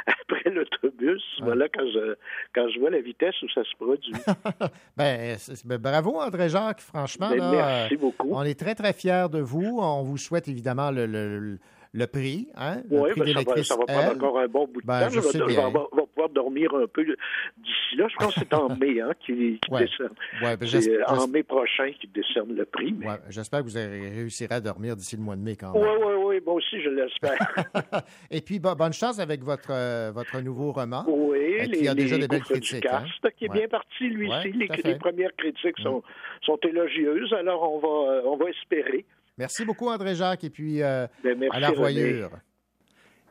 après 0.05 0.51
l'autobus, 0.51 1.23
voilà, 1.41 1.67
quand 1.69 1.87
je, 1.91 2.13
quand 2.53 2.69
je 2.69 2.79
vois 2.79 2.91
la 2.91 3.01
vitesse 3.01 3.41
où 3.41 3.49
ça 3.49 3.63
se 3.63 3.75
produit. 3.77 4.13
Ben, 4.95 5.37
ben, 5.65 5.77
bravo, 5.79 6.19
André 6.19 6.49
Jacques, 6.49 6.81
franchement. 6.81 7.29
Ben, 7.29 7.37
là, 7.37 7.51
merci 7.51 7.95
euh, 7.95 7.97
beaucoup. 7.97 8.29
On 8.31 8.43
est 8.43 8.59
très, 8.59 8.75
très 8.75 8.93
fiers 8.93 9.25
de 9.31 9.39
vous. 9.39 9.79
On 9.81 10.03
vous 10.03 10.17
souhaite 10.17 10.47
évidemment 10.47 10.91
le, 10.91 11.05
le- 11.07 11.39
le 11.39 11.57
prix, 12.05 12.47
hein, 12.55 12.81
le 12.89 12.99
Oui, 12.99 13.09
prix 13.11 13.19
ben, 13.21 13.25
ça, 13.27 13.33
va, 13.33 13.39
lectrice 13.39 13.67
ça 13.67 13.75
va 13.77 13.85
prendre 13.85 14.11
encore 14.11 14.39
un 14.39 14.47
bon 14.47 14.67
bout 14.67 14.81
de 14.81 14.85
Ben, 14.87 14.99
temps. 15.01 15.09
je 15.09 15.21
Je, 15.21 15.37
vais, 15.39 15.55
vais 15.55 16.05
pouvoir 16.13 16.29
dormir 16.29 16.73
un 16.75 16.85
peu 16.87 17.03
d'ici 17.03 17.95
là. 17.95 18.07
Je 18.09 18.15
pense 18.17 18.33
que 18.35 18.39
c'est 18.41 18.53
en 18.53 18.69
mai 18.75 19.01
hein, 19.01 19.11
qui, 19.25 19.59
qui 19.59 19.71
Ouais. 19.71 19.81
décerne. 19.81 20.13
Ouais, 20.43 20.55
ben, 20.57 20.67
euh, 20.67 21.03
en 21.07 21.27
mai 21.27 21.43
prochain 21.43 21.91
qu'il 21.99 22.11
décerne 22.11 22.53
le 22.53 22.65
prix. 22.65 22.93
Mais... 22.97 23.07
Ouais, 23.07 23.15
J'espère 23.29 23.63
que 23.63 23.69
vous 23.69 23.75
réussirez 23.75 24.55
à 24.55 24.61
dormir 24.61 24.95
d'ici 24.95 25.15
le 25.17 25.23
mois 25.23 25.35
de 25.35 25.41
mai 25.41 25.55
quand 25.55 25.71
Oui, 25.73 25.81
même. 25.81 25.97
oui, 26.05 26.13
oui, 26.25 26.39
moi 26.45 26.55
aussi, 26.55 26.81
je 26.81 26.89
l'espère. 26.89 27.37
Et 28.31 28.41
puis, 28.41 28.59
bo- 28.59 28.75
bonne 28.75 28.93
chance 28.93 29.19
avec 29.19 29.41
votre, 29.43 29.71
euh, 29.71 30.11
votre 30.13 30.39
nouveau 30.41 30.71
roman. 30.71 31.03
Oui, 31.07 31.37
euh, 31.59 31.63
les, 31.65 31.79
qui 31.79 31.87
a 31.87 31.95
déjà 31.95 32.15
les 32.17 32.21
des 32.21 32.27
belles 32.27 32.39
du 32.41 32.45
critiques. 32.45 32.85
hein. 32.85 33.03
Karst, 33.21 33.35
qui 33.37 33.45
est 33.45 33.49
bien 33.49 33.67
parti, 33.67 34.03
lui 34.09 34.29
aussi. 34.29 34.51
Les, 34.51 34.67
les. 34.67 34.95
Mm. 34.95 34.99
premières 34.99 35.35
critiques 35.37 35.79
sont, 35.81 36.03
sont 36.43 36.57
élogieuses, 36.63 37.33
alors 37.33 37.63
on 37.73 37.79
va, 37.79 38.11
euh, 38.13 38.21
on 38.25 38.37
va 38.37 38.49
espérer. 38.49 39.05
Merci 39.39 39.63
beaucoup, 39.63 39.87
André 39.87 40.15
Jacques, 40.15 40.43
et 40.43 40.49
puis 40.49 40.83
euh, 40.83 41.07
Ben, 41.23 41.37
merci, 41.39 41.55
à 41.55 41.59
la 41.61 41.69
René. 41.69 41.77
revoyure. 41.77 42.29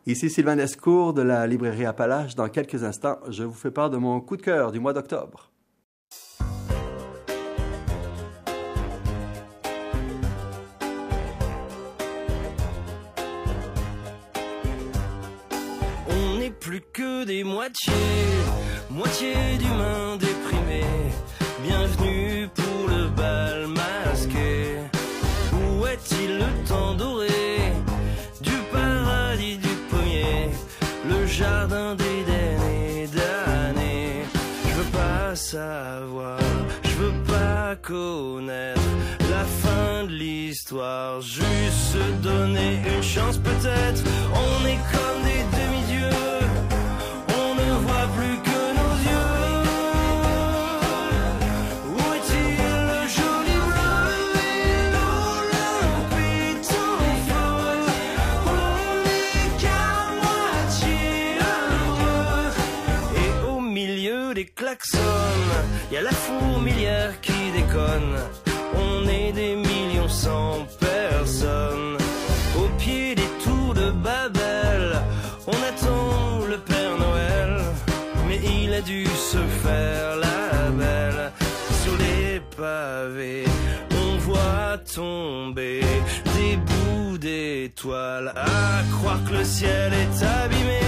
Ici 0.07 0.31
Sylvain 0.31 0.57
Escourt 0.57 1.13
de 1.13 1.21
la 1.21 1.47
librairie 1.47 1.85
Appalache. 1.85 2.35
Dans 2.35 2.49
quelques 2.49 2.83
instants, 2.83 3.19
je 3.29 3.45
vous 3.45 3.53
fais 3.53 3.71
part 3.71 3.91
de 3.91 3.99
mon 3.99 4.19
coup 4.23 4.39
de 4.39 4.43
cœur 4.43 4.73
du 4.73 4.81
mois 4.81 4.95
d'octobre. 4.95 5.51
On 16.09 16.39
n'est 16.39 16.51
plus 16.51 16.81
que 16.93 17.25
des 17.27 17.45
moitiés, 17.45 17.93
moitié 18.91 19.35
d'humains 19.59 20.17
déprimés. 20.17 20.85
Bienvenue 21.63 22.49
pour 22.55 22.89
le 22.89 23.09
bal 23.11 23.67
doré 26.69 27.73
du 28.41 28.53
paradis 28.73 29.57
du 29.57 29.69
pommier, 29.91 30.51
le 31.09 31.27
jardin 31.27 31.95
d'Éden 31.95 32.59
et 32.71 33.07
d'année 33.07 34.23
Je 34.69 34.75
veux 34.75 34.91
pas 34.93 35.35
savoir, 35.35 36.39
je 36.85 36.95
veux 37.03 37.15
pas 37.27 37.77
connaître 37.77 38.81
la 39.31 39.45
fin 39.45 40.05
de 40.05 40.13
l'histoire, 40.13 41.21
juste 41.21 41.95
se 41.95 42.23
donner 42.23 42.83
une 42.87 43.03
chance 43.03 43.39
peut-être. 43.39 44.03
On 44.35 44.67
est 44.67 44.81
comme 44.93 45.23
des 45.25 45.43
demi-dieux, 45.57 45.88
klaxons, 64.79 65.93
y 65.93 65.97
a 65.97 66.03
la 66.03 66.13
fourmilière 66.13 67.21
qui 67.21 67.53
déconne. 67.53 68.17
On 68.75 69.09
est 69.09 69.33
des 69.33 69.57
millions 69.57 70.09
sans 70.09 70.67
personne. 70.79 71.97
Au 72.57 72.69
pied 72.79 73.15
des 73.15 73.31
tours 73.45 73.75
de 73.75 73.91
Babel, 73.91 75.01
on 75.47 75.59
attend 75.71 76.47
le 76.49 76.59
Père 76.59 76.97
Noël. 76.99 77.63
Mais 78.29 78.41
il 78.45 78.73
a 78.75 78.81
dû 78.81 79.07
se 79.07 79.39
faire 79.63 80.17
la 80.17 80.71
belle. 80.71 81.33
Sur 81.83 81.97
les 81.97 82.41
pavés, 82.57 83.45
on 84.03 84.19
voit 84.19 84.79
tomber 84.95 85.81
des 86.37 86.57
bouts 86.57 87.19
d'étoiles. 87.19 88.33
À 88.37 88.83
croire 88.99 89.23
que 89.25 89.35
le 89.35 89.45
ciel 89.45 89.93
est 89.93 90.25
abîmé. 90.25 90.81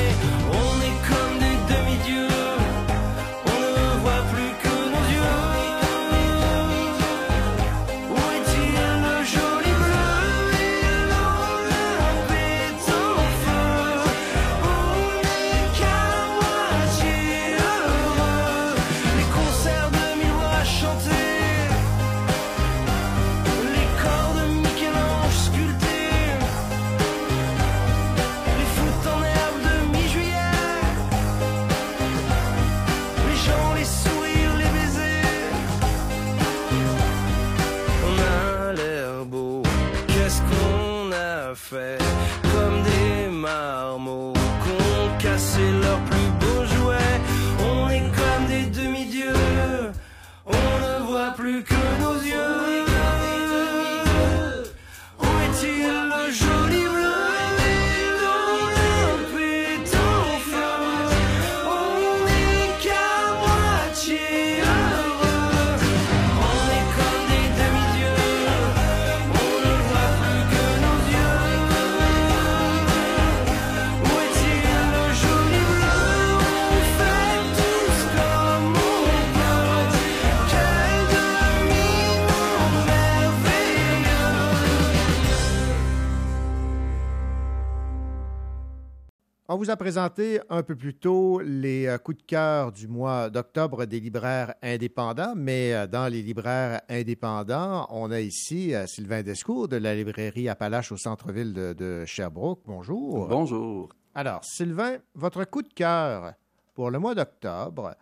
On 89.53 89.57
vous 89.57 89.69
a 89.69 89.77
présenté 89.77 90.39
un 90.49 90.63
peu 90.63 90.77
plus 90.77 90.95
tôt 90.95 91.41
les 91.41 91.89
euh, 91.89 91.99
coups 91.99 92.19
de 92.19 92.23
cœur 92.23 92.71
du 92.71 92.87
mois 92.87 93.31
d'octobre 93.31 93.85
des 93.85 93.99
libraires 93.99 94.55
indépendants, 94.63 95.35
mais 95.35 95.75
euh, 95.75 95.89
dans 95.89 96.07
les 96.07 96.23
libraires 96.23 96.83
indépendants, 96.89 97.89
on 97.91 98.13
a 98.13 98.21
ici 98.21 98.73
euh, 98.73 98.87
Sylvain 98.87 99.25
Descours 99.25 99.67
de 99.67 99.75
la 99.75 99.97
librairie 99.97 100.49
Appalache 100.49 100.93
au 100.93 100.97
centre-ville 100.97 101.53
de, 101.53 101.73
de 101.73 102.05
Sherbrooke. 102.05 102.61
Bonjour. 102.65 103.27
Bonjour. 103.27 103.89
Alors, 104.15 104.45
Sylvain, 104.45 104.99
votre 105.17 105.43
coup 105.43 105.63
de 105.63 105.73
cœur 105.75 106.35
pour 106.73 106.93
le 106.93 107.01
mois 107.01 107.17
d'octobre, 107.17 107.97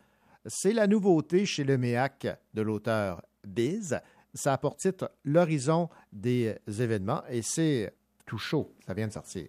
c'est 0.45 0.75
la 0.75 0.87
nouveauté 0.87 1.47
chez 1.47 1.65
le 1.65 1.79
MEAC 1.79 2.27
de 2.53 2.61
l'auteur 2.61 3.23
Biz. 3.47 3.99
Ça 4.35 4.53
a 4.53 4.59
pour 4.59 4.77
titre 4.77 5.11
L'horizon 5.25 5.89
des 6.13 6.57
événements 6.67 7.23
et 7.31 7.41
c'est 7.41 7.95
tout 8.27 8.37
chaud. 8.37 8.71
Ça 8.87 8.93
vient 8.93 9.09
de 9.09 9.15
sortir. 9.15 9.49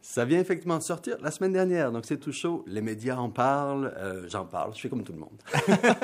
Ça 0.00 0.24
vient 0.24 0.38
effectivement 0.38 0.78
de 0.78 0.82
sortir 0.82 1.16
la 1.20 1.30
semaine 1.30 1.52
dernière, 1.52 1.90
donc 1.90 2.04
c'est 2.06 2.18
tout 2.18 2.32
chaud. 2.32 2.64
Les 2.68 2.80
médias 2.80 3.16
en 3.16 3.30
parlent, 3.30 3.92
euh, 3.96 4.28
j'en 4.28 4.44
parle, 4.44 4.74
je 4.74 4.80
fais 4.80 4.88
comme 4.88 5.02
tout 5.02 5.12
le 5.12 5.18
monde. 5.18 5.42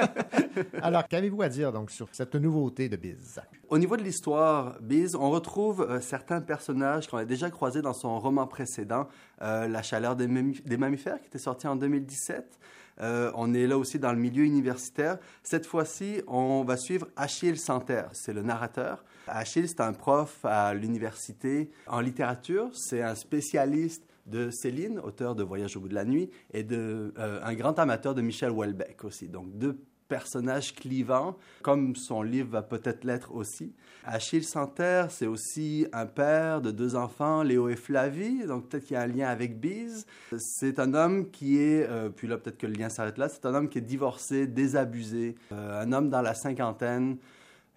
Alors, 0.83 1.07
qu'avez-vous 1.07 1.41
à 1.43 1.49
dire 1.49 1.73
donc 1.73 1.91
sur 1.91 2.09
cette 2.11 2.35
nouveauté 2.35 2.89
de 2.89 2.97
Biz? 2.97 3.41
Au 3.69 3.79
niveau 3.79 3.97
de 3.97 4.03
l'histoire, 4.03 4.77
Biz, 4.81 5.15
on 5.15 5.31
retrouve 5.31 5.83
euh, 5.83 6.01
certains 6.01 6.41
personnages 6.41 7.07
qu'on 7.07 7.19
a 7.19 7.25
déjà 7.25 7.51
croisés 7.51 7.83
dans 7.83 7.93
son 7.93 8.19
roman 8.19 8.47
précédent, 8.47 9.09
euh, 9.43 9.69
La 9.69 9.83
chaleur 9.83 10.17
des 10.17 10.27
mammifères, 10.27 11.21
qui 11.21 11.29
était 11.29 11.39
sorti 11.39 11.69
en 11.69 11.77
2017. 11.77 12.59
Euh, 13.01 13.31
on 13.35 13.55
est 13.55 13.67
là 13.67 13.79
aussi 13.79 13.99
dans 13.99 14.13
le 14.13 14.19
milieu 14.19 14.45
universitaire. 14.45 15.19
Cette 15.43 15.67
fois-ci, 15.67 16.23
on 16.27 16.65
va 16.65 16.77
suivre 16.77 17.09
Achille 17.17 17.59
Santerre, 17.59 18.09
c'est 18.13 18.33
le 18.33 18.43
narrateur. 18.43 19.05
Achille, 19.27 19.69
c'est 19.69 19.81
un 19.81 19.93
prof 19.93 20.45
à 20.45 20.75
l'université 20.75 21.71
en 21.87 22.01
littérature, 22.01 22.71
c'est 22.73 23.03
un 23.03 23.15
spécialiste 23.15 24.05
de 24.27 24.51
Céline, 24.51 24.99
auteur 25.01 25.35
de 25.35 25.43
Voyage 25.43 25.77
au 25.77 25.81
bout 25.81 25.89
de 25.89 25.95
la 25.95 26.05
nuit, 26.05 26.31
et 26.53 26.63
de, 26.63 27.13
euh, 27.19 27.41
un 27.43 27.55
grand 27.55 27.79
amateur 27.79 28.15
de 28.15 28.23
Michel 28.23 28.51
Houellebecq 28.51 29.05
aussi. 29.05 29.29
Donc 29.29 29.57
deux 29.59 29.79
personnages 30.15 30.73
clivants, 30.77 31.37
comme 31.61 31.97
son 31.97 32.23
livre 32.23 32.51
va 32.51 32.63
peut-être 32.63 33.03
l'être 33.03 33.35
aussi. 33.35 33.73
Achille 34.05 34.45
Santerre, 34.45 35.11
c'est 35.11 35.27
aussi 35.27 35.89
un 35.93 36.07
père 36.07 36.61
de 36.61 36.71
deux 36.71 36.95
enfants, 36.95 37.43
Léo 37.43 37.69
et 37.69 37.75
Flavie, 37.75 38.47
donc 38.47 38.69
peut-être 38.69 38.85
qu'il 38.85 38.95
y 38.95 38.97
a 38.97 39.03
un 39.03 39.09
lien 39.09 39.27
avec 39.27 39.59
Bise. 39.59 40.07
C'est 40.39 40.79
un 40.79 40.95
homme 40.95 41.33
qui 41.33 41.59
est, 41.59 41.85
euh, 41.91 42.11
puis 42.11 42.29
là 42.29 42.39
peut-être 42.39 42.59
que 42.59 42.69
le 42.69 42.75
lien 42.75 42.89
s'arrête 42.89 43.19
là, 43.19 43.29
c'est 43.29 43.45
un 43.45 43.55
homme 43.57 43.69
qui 43.69 43.79
est 43.79 43.89
divorcé, 43.97 44.47
désabusé, 44.47 45.35
euh, 45.51 45.83
un 45.83 45.91
homme 45.91 46.11
dans 46.11 46.23
la 46.23 46.35
cinquantaine 46.35 47.17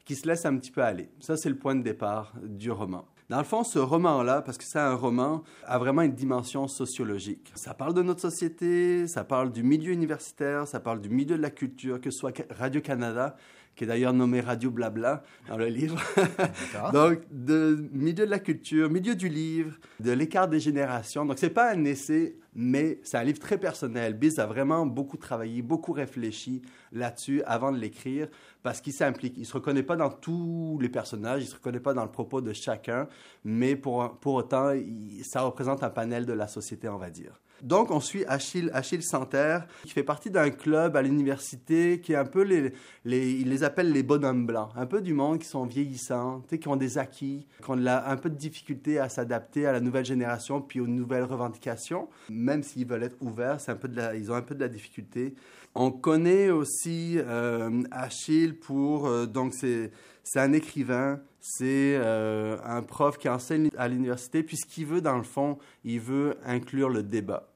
qui 0.05 0.13
se 0.13 0.27
laisse 0.27 0.45
un 0.45 0.55
petit 0.57 0.69
peu 0.69 0.83
aller. 0.83 1.09
Ça, 1.19 1.37
c'est 1.37 1.49
le 1.49 1.57
point 1.57 1.73
de 1.73 1.81
départ 1.81 2.33
du 2.43 2.69
roman. 2.69 3.03
Dans 3.29 3.39
le 3.39 3.43
fond, 3.43 3.65
ce 3.65 3.77
roman-là, 3.77 4.41
parce 4.41 4.57
que 4.57 4.63
c'est 4.63 4.79
un 4.79 4.95
roman, 4.95 5.43
a 5.65 5.77
vraiment 5.77 6.01
une 6.01 6.13
dimension 6.13 6.69
sociologique. 6.69 7.51
Ça 7.55 7.73
parle 7.73 7.93
de 7.93 8.01
notre 8.01 8.21
société, 8.21 9.05
ça 9.05 9.25
parle 9.25 9.51
du 9.51 9.63
milieu 9.63 9.91
universitaire, 9.91 10.65
ça 10.65 10.79
parle 10.79 11.01
du 11.01 11.09
milieu 11.09 11.35
de 11.35 11.41
la 11.41 11.49
culture, 11.49 11.99
que 11.99 12.09
ce 12.09 12.19
soit 12.19 12.41
Radio-Canada, 12.51 13.35
qui 13.77 13.83
est 13.83 13.87
d'ailleurs 13.87 14.11
nommé 14.11 14.41
Radio 14.41 14.71
Blabla 14.71 15.23
dans 15.47 15.55
le 15.55 15.67
livre. 15.67 16.01
Donc, 16.91 17.19
de 17.31 17.87
milieu 17.93 18.25
de 18.25 18.29
la 18.31 18.39
culture, 18.39 18.89
milieu 18.89 19.15
du 19.15 19.29
livre, 19.29 19.77
de 19.99 20.11
l'écart 20.11 20.47
des 20.47 20.59
générations. 20.59 21.23
Donc, 21.25 21.37
c'est 21.37 21.51
pas 21.51 21.71
un 21.73 21.85
essai, 21.85 22.35
mais 22.55 22.99
c'est 23.03 23.17
un 23.17 23.23
livre 23.23 23.39
très 23.39 23.57
personnel. 23.59 24.15
Biz 24.17 24.39
a 24.39 24.47
vraiment 24.47 24.85
beaucoup 24.87 25.17
travaillé, 25.17 25.61
beaucoup 25.61 25.93
réfléchi 25.93 26.63
là-dessus 26.91 27.43
avant 27.45 27.71
de 27.71 27.77
l'écrire 27.77 28.27
parce 28.63 28.81
qu'il 28.81 28.93
s'implique. 28.93 29.35
Il 29.37 29.45
se 29.45 29.53
reconnaît 29.53 29.83
pas 29.83 29.95
dans 29.95 30.09
tous 30.09 30.79
les 30.81 30.89
personnages, 30.89 31.43
il 31.43 31.47
se 31.47 31.55
reconnaît 31.55 31.79
pas 31.79 31.93
dans 31.93 32.03
le 32.03 32.11
propos 32.11 32.41
de 32.41 32.53
chacun, 32.53 33.07
mais 33.45 33.75
pour, 33.75 34.17
pour 34.19 34.33
autant, 34.33 34.71
il- 34.71 35.23
ça 35.23 35.41
représente 35.41 35.83
un 35.83 35.89
panel 35.91 36.25
de 36.25 36.33
la 36.33 36.47
société, 36.47 36.89
on 36.89 36.97
va 36.97 37.11
dire. 37.11 37.39
Donc, 37.61 37.91
on 37.91 37.99
suit 37.99 38.23
Achille, 38.27 38.69
Achille 38.73 39.03
Santerre, 39.03 39.67
qui 39.83 39.91
fait 39.91 40.03
partie 40.03 40.29
d'un 40.29 40.49
club 40.49 40.95
à 40.95 41.01
l'université 41.01 41.99
qui 42.01 42.13
est 42.13 42.15
un 42.15 42.25
peu 42.25 42.43
les, 42.43 42.73
les, 43.05 43.31
il 43.31 43.49
les 43.49 43.63
appelle 43.63 43.91
les 43.91 44.03
bonhommes 44.03 44.45
blancs, 44.45 44.69
un 44.75 44.85
peu 44.85 45.01
du 45.01 45.13
monde 45.13 45.39
qui 45.39 45.47
sont 45.47 45.65
vieillissants, 45.65 46.43
qui 46.49 46.67
ont 46.67 46.75
des 46.75 46.97
acquis, 46.97 47.47
qui 47.63 47.69
ont 47.69 47.85
un 47.85 48.17
peu 48.17 48.29
de 48.29 48.35
difficulté 48.35 48.99
à 48.99 49.09
s'adapter 49.09 49.65
à 49.65 49.71
la 49.71 49.79
nouvelle 49.79 50.05
génération 50.05 50.61
puis 50.61 50.79
aux 50.79 50.87
nouvelles 50.87 51.23
revendications, 51.23 52.07
même 52.29 52.63
s'ils 52.63 52.87
veulent 52.87 53.03
être 53.03 53.17
ouverts, 53.21 53.57
un 53.67 53.75
peu 53.75 53.89
ils 54.15 54.31
ont 54.31 54.35
un 54.35 54.41
peu 54.41 54.55
de 54.55 54.59
la 54.59 54.69
difficulté. 54.69 55.33
On 55.75 55.91
connaît 55.91 56.49
aussi 56.49 57.17
euh, 57.17 57.83
Achille 57.91 58.53
pour, 58.53 59.07
euh, 59.07 59.25
donc 59.25 59.53
c'est 59.53 59.91
un 60.35 60.53
écrivain, 60.53 61.19
c'est 61.49 61.95
euh, 61.95 62.57
un 62.65 62.81
prof 62.81 63.17
qui 63.17 63.29
enseigne 63.29 63.69
à 63.77 63.87
l'université, 63.87 64.43
puis 64.43 64.57
ce 64.57 64.65
qu'il 64.65 64.85
veut 64.85 64.99
dans 64.99 65.15
le 65.15 65.23
fond, 65.23 65.57
il 65.85 66.01
veut 66.01 66.35
inclure 66.43 66.89
le 66.89 67.03
débat. 67.03 67.47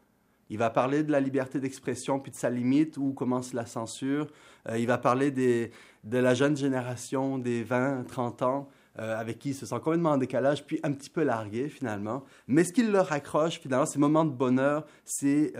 Il 0.49 0.57
va 0.57 0.69
parler 0.69 1.03
de 1.03 1.11
la 1.11 1.19
liberté 1.19 1.59
d'expression, 1.59 2.17
puis 2.17 2.31
de 2.31 2.37
sa 2.37 2.49
limite, 2.49 2.95
où 2.95 3.11
commence 3.11 3.51
la 3.51 3.65
censure. 3.65 4.27
Euh, 4.69 4.77
il 4.77 4.87
va 4.87 4.97
parler 4.97 5.29
de 5.29 5.69
la 6.17 6.33
jeune 6.33 6.55
génération 6.55 7.37
des 7.37 7.63
20, 7.63 8.05
30 8.07 8.41
ans, 8.43 8.69
euh, 8.97 9.19
avec 9.19 9.39
qui 9.39 9.49
ils 9.49 9.55
se 9.55 9.65
sont 9.65 9.79
complètement 9.81 10.11
en 10.11 10.17
décalage, 10.17 10.65
puis 10.65 10.79
un 10.83 10.93
petit 10.93 11.09
peu 11.09 11.23
largués 11.23 11.67
finalement. 11.67 12.23
Mais 12.47 12.63
ce 12.63 12.71
qui 12.71 12.83
leur 12.83 13.11
accroche 13.11 13.59
finalement, 13.59 13.85
ces 13.85 13.99
moments 13.99 14.25
de 14.25 14.31
bonheur, 14.31 14.85
c'est 15.03 15.51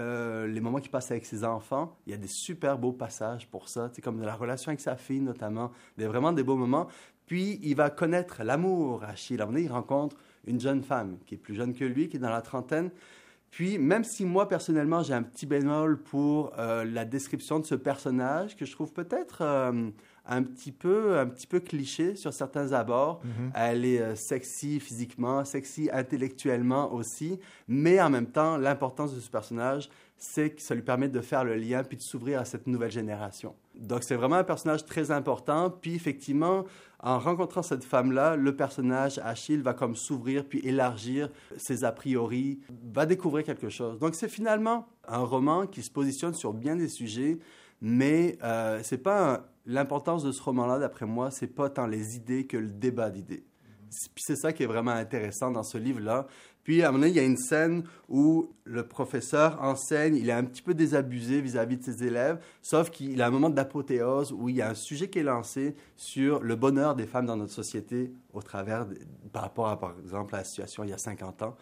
les 0.47 0.61
moments 0.61 0.79
qu'il 0.79 0.91
passe 0.91 1.11
avec 1.11 1.25
ses 1.25 1.43
enfants. 1.43 1.97
Il 2.07 2.11
y 2.11 2.13
a 2.13 2.17
des 2.17 2.27
super 2.27 2.77
beaux 2.77 2.93
passages 2.93 3.45
pour 3.49 3.67
ça, 3.67 3.91
comme 4.01 4.19
de 4.21 4.25
la 4.25 4.35
relation 4.35 4.69
avec 4.69 4.79
sa 4.79 4.95
fille 4.95 5.19
notamment, 5.21 5.71
des, 5.97 6.07
vraiment 6.07 6.31
des 6.31 6.43
beaux 6.43 6.55
moments. 6.55 6.87
Puis 7.31 7.61
il 7.63 7.75
va 7.75 7.89
connaître 7.89 8.43
l'amour, 8.43 9.05
Achille. 9.05 9.39
À 9.39 9.43
un 9.43 9.45
moment 9.45 9.53
donné, 9.53 9.65
il 9.67 9.71
rencontre 9.71 10.17
une 10.45 10.59
jeune 10.59 10.83
femme 10.83 11.15
qui 11.25 11.35
est 11.35 11.37
plus 11.37 11.55
jeune 11.55 11.73
que 11.73 11.85
lui, 11.85 12.09
qui 12.09 12.17
est 12.17 12.19
dans 12.19 12.29
la 12.29 12.41
trentaine. 12.41 12.89
Puis, 13.51 13.77
même 13.77 14.03
si 14.03 14.25
moi, 14.25 14.49
personnellement, 14.49 15.01
j'ai 15.01 15.13
un 15.13 15.23
petit 15.23 15.45
bémol 15.45 15.97
pour 15.97 16.51
euh, 16.59 16.83
la 16.83 17.05
description 17.05 17.59
de 17.59 17.65
ce 17.65 17.75
personnage, 17.75 18.57
que 18.57 18.65
je 18.65 18.73
trouve 18.73 18.91
peut-être 18.91 19.43
euh, 19.43 19.89
un, 20.25 20.43
petit 20.43 20.73
peu, 20.73 21.17
un 21.19 21.25
petit 21.25 21.47
peu 21.47 21.61
cliché 21.61 22.15
sur 22.17 22.33
certains 22.33 22.73
abords, 22.73 23.21
Mhm. 23.23 23.51
elle 23.55 23.85
est 23.85 24.01
euh, 24.01 24.15
sexy 24.15 24.81
physiquement, 24.81 25.45
sexy 25.45 25.89
intellectuellement 25.93 26.93
aussi, 26.93 27.39
mais 27.69 28.01
en 28.01 28.09
même 28.09 28.27
temps, 28.27 28.57
l'importance 28.57 29.15
de 29.15 29.21
ce 29.21 29.29
personnage, 29.29 29.89
c'est 30.17 30.51
que 30.51 30.61
ça 30.61 30.75
lui 30.75 30.83
permet 30.83 31.07
de 31.09 31.19
faire 31.19 31.43
le 31.43 31.55
lien 31.55 31.83
puis 31.83 31.97
de 31.97 32.01
s'ouvrir 32.03 32.41
à 32.41 32.45
cette 32.45 32.67
nouvelle 32.67 32.91
génération. 32.91 33.55
Donc, 33.73 34.03
c'est 34.03 34.15
vraiment 34.15 34.35
un 34.35 34.43
personnage 34.43 34.85
très 34.85 35.09
important. 35.11 35.71
Puis, 35.71 35.95
effectivement, 35.95 36.65
en 37.03 37.19
rencontrant 37.19 37.63
cette 37.63 37.83
femme-là, 37.83 38.35
le 38.35 38.55
personnage 38.55 39.19
Achille 39.23 39.61
va 39.61 39.73
comme 39.73 39.95
s'ouvrir 39.95 40.45
puis 40.45 40.59
élargir 40.59 41.29
ses 41.57 41.83
a 41.83 41.91
priori, 41.91 42.59
va 42.93 43.05
découvrir 43.05 43.43
quelque 43.43 43.69
chose. 43.69 43.99
Donc, 43.99 44.15
c'est 44.15 44.29
finalement 44.29 44.87
un 45.07 45.23
roman 45.23 45.65
qui 45.65 45.81
se 45.81 45.89
positionne 45.89 46.33
sur 46.33 46.53
bien 46.53 46.75
des 46.75 46.87
sujets, 46.87 47.39
mais 47.81 48.37
euh, 48.43 48.79
c'est 48.83 48.99
pas 48.99 49.47
l'importance 49.65 50.23
de 50.23 50.31
ce 50.31 50.41
roman-là, 50.41 50.79
d'après 50.79 51.05
moi, 51.05 51.31
c'est 51.31 51.47
pas 51.47 51.69
tant 51.69 51.87
les 51.87 52.15
idées 52.15 52.45
que 52.45 52.57
le 52.57 52.69
débat 52.69 53.09
d'idées. 53.09 53.45
Puis 54.15 54.23
c'est 54.23 54.35
ça 54.35 54.53
qui 54.53 54.63
est 54.63 54.67
vraiment 54.67 54.91
intéressant 54.91 55.51
dans 55.51 55.63
ce 55.63 55.77
livre-là. 55.77 56.27
Puis 56.63 56.83
à 56.83 56.89
un 56.89 56.91
moment 56.91 57.01
donné, 57.01 57.11
il 57.11 57.17
y 57.17 57.19
a 57.19 57.23
une 57.23 57.37
scène 57.37 57.83
où 58.07 58.51
le 58.65 58.87
professeur 58.87 59.61
enseigne, 59.61 60.15
il 60.15 60.29
est 60.29 60.33
un 60.33 60.43
petit 60.43 60.61
peu 60.61 60.73
désabusé 60.73 61.41
vis-à-vis 61.41 61.77
de 61.77 61.83
ses 61.83 62.03
élèves, 62.03 62.39
sauf 62.61 62.89
qu'il 62.89 63.21
a 63.21 63.27
un 63.27 63.31
moment 63.31 63.49
d'apothéose 63.49 64.31
où 64.31 64.49
il 64.49 64.57
y 64.57 64.61
a 64.61 64.69
un 64.69 64.75
sujet 64.75 65.09
qui 65.09 65.19
est 65.19 65.23
lancé 65.23 65.75
sur 65.95 66.41
le 66.41 66.55
bonheur 66.55 66.95
des 66.95 67.07
femmes 67.07 67.25
dans 67.25 67.37
notre 67.37 67.53
société 67.53 68.11
au 68.33 68.41
travers, 68.41 68.85
par 69.31 69.43
rapport 69.43 69.69
à, 69.69 69.79
par 69.79 69.95
exemple, 70.03 70.33
la 70.33 70.43
situation 70.43 70.83
il 70.83 70.91
y 70.91 70.93
a 70.93 70.97
50 70.97 71.41
ans. 71.41 71.57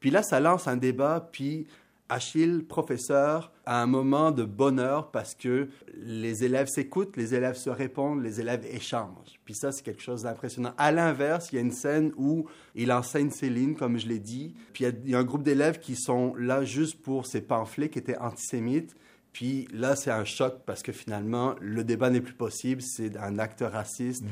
Puis 0.00 0.10
là, 0.10 0.22
ça 0.22 0.40
lance 0.40 0.68
un 0.68 0.76
débat, 0.76 1.28
puis 1.32 1.66
Achille, 2.08 2.62
professeur, 2.64 3.52
a 3.64 3.82
un 3.82 3.86
moment 3.86 4.30
de 4.30 4.44
bonheur 4.44 5.10
parce 5.10 5.34
que 5.34 5.68
les 5.96 6.44
élèves 6.44 6.68
s'écoutent, 6.68 7.16
les 7.16 7.34
élèves 7.34 7.56
se 7.56 7.68
répondent, 7.68 8.22
les 8.22 8.40
élèves 8.40 8.64
échangent. 8.70 9.40
Puis 9.44 9.54
ça, 9.54 9.72
c'est 9.72 9.82
quelque 9.82 10.02
chose 10.02 10.22
d'impressionnant. 10.22 10.72
À 10.78 10.92
l'inverse, 10.92 11.48
il 11.52 11.56
y 11.56 11.58
a 11.58 11.62
une 11.62 11.72
scène 11.72 12.12
où 12.16 12.46
il 12.76 12.92
enseigne 12.92 13.30
Céline, 13.30 13.74
comme 13.74 13.98
je 13.98 14.06
l'ai 14.06 14.20
dit, 14.20 14.54
puis 14.72 14.84
il 14.84 15.10
y 15.10 15.14
a- 15.14 15.18
un 15.18 15.24
groupe 15.24 15.42
d'élèves 15.42 15.80
qui 15.80 15.96
sont 15.96 16.34
là 16.36 16.62
juste 16.64 17.02
pour 17.02 17.26
ces 17.26 17.40
pamphlets 17.40 17.88
qui 17.88 17.98
étaient 17.98 18.18
antisémites. 18.18 18.94
Puis 19.32 19.68
là, 19.74 19.96
c'est 19.96 20.10
un 20.12 20.24
choc 20.24 20.62
parce 20.64 20.82
que 20.82 20.92
finalement, 20.92 21.56
le 21.60 21.84
débat 21.84 22.08
n'est 22.08 22.22
plus 22.22 22.32
possible, 22.34 22.80
c'est 22.80 23.16
un 23.18 23.38
acte 23.38 23.62
raciste, 23.66 24.24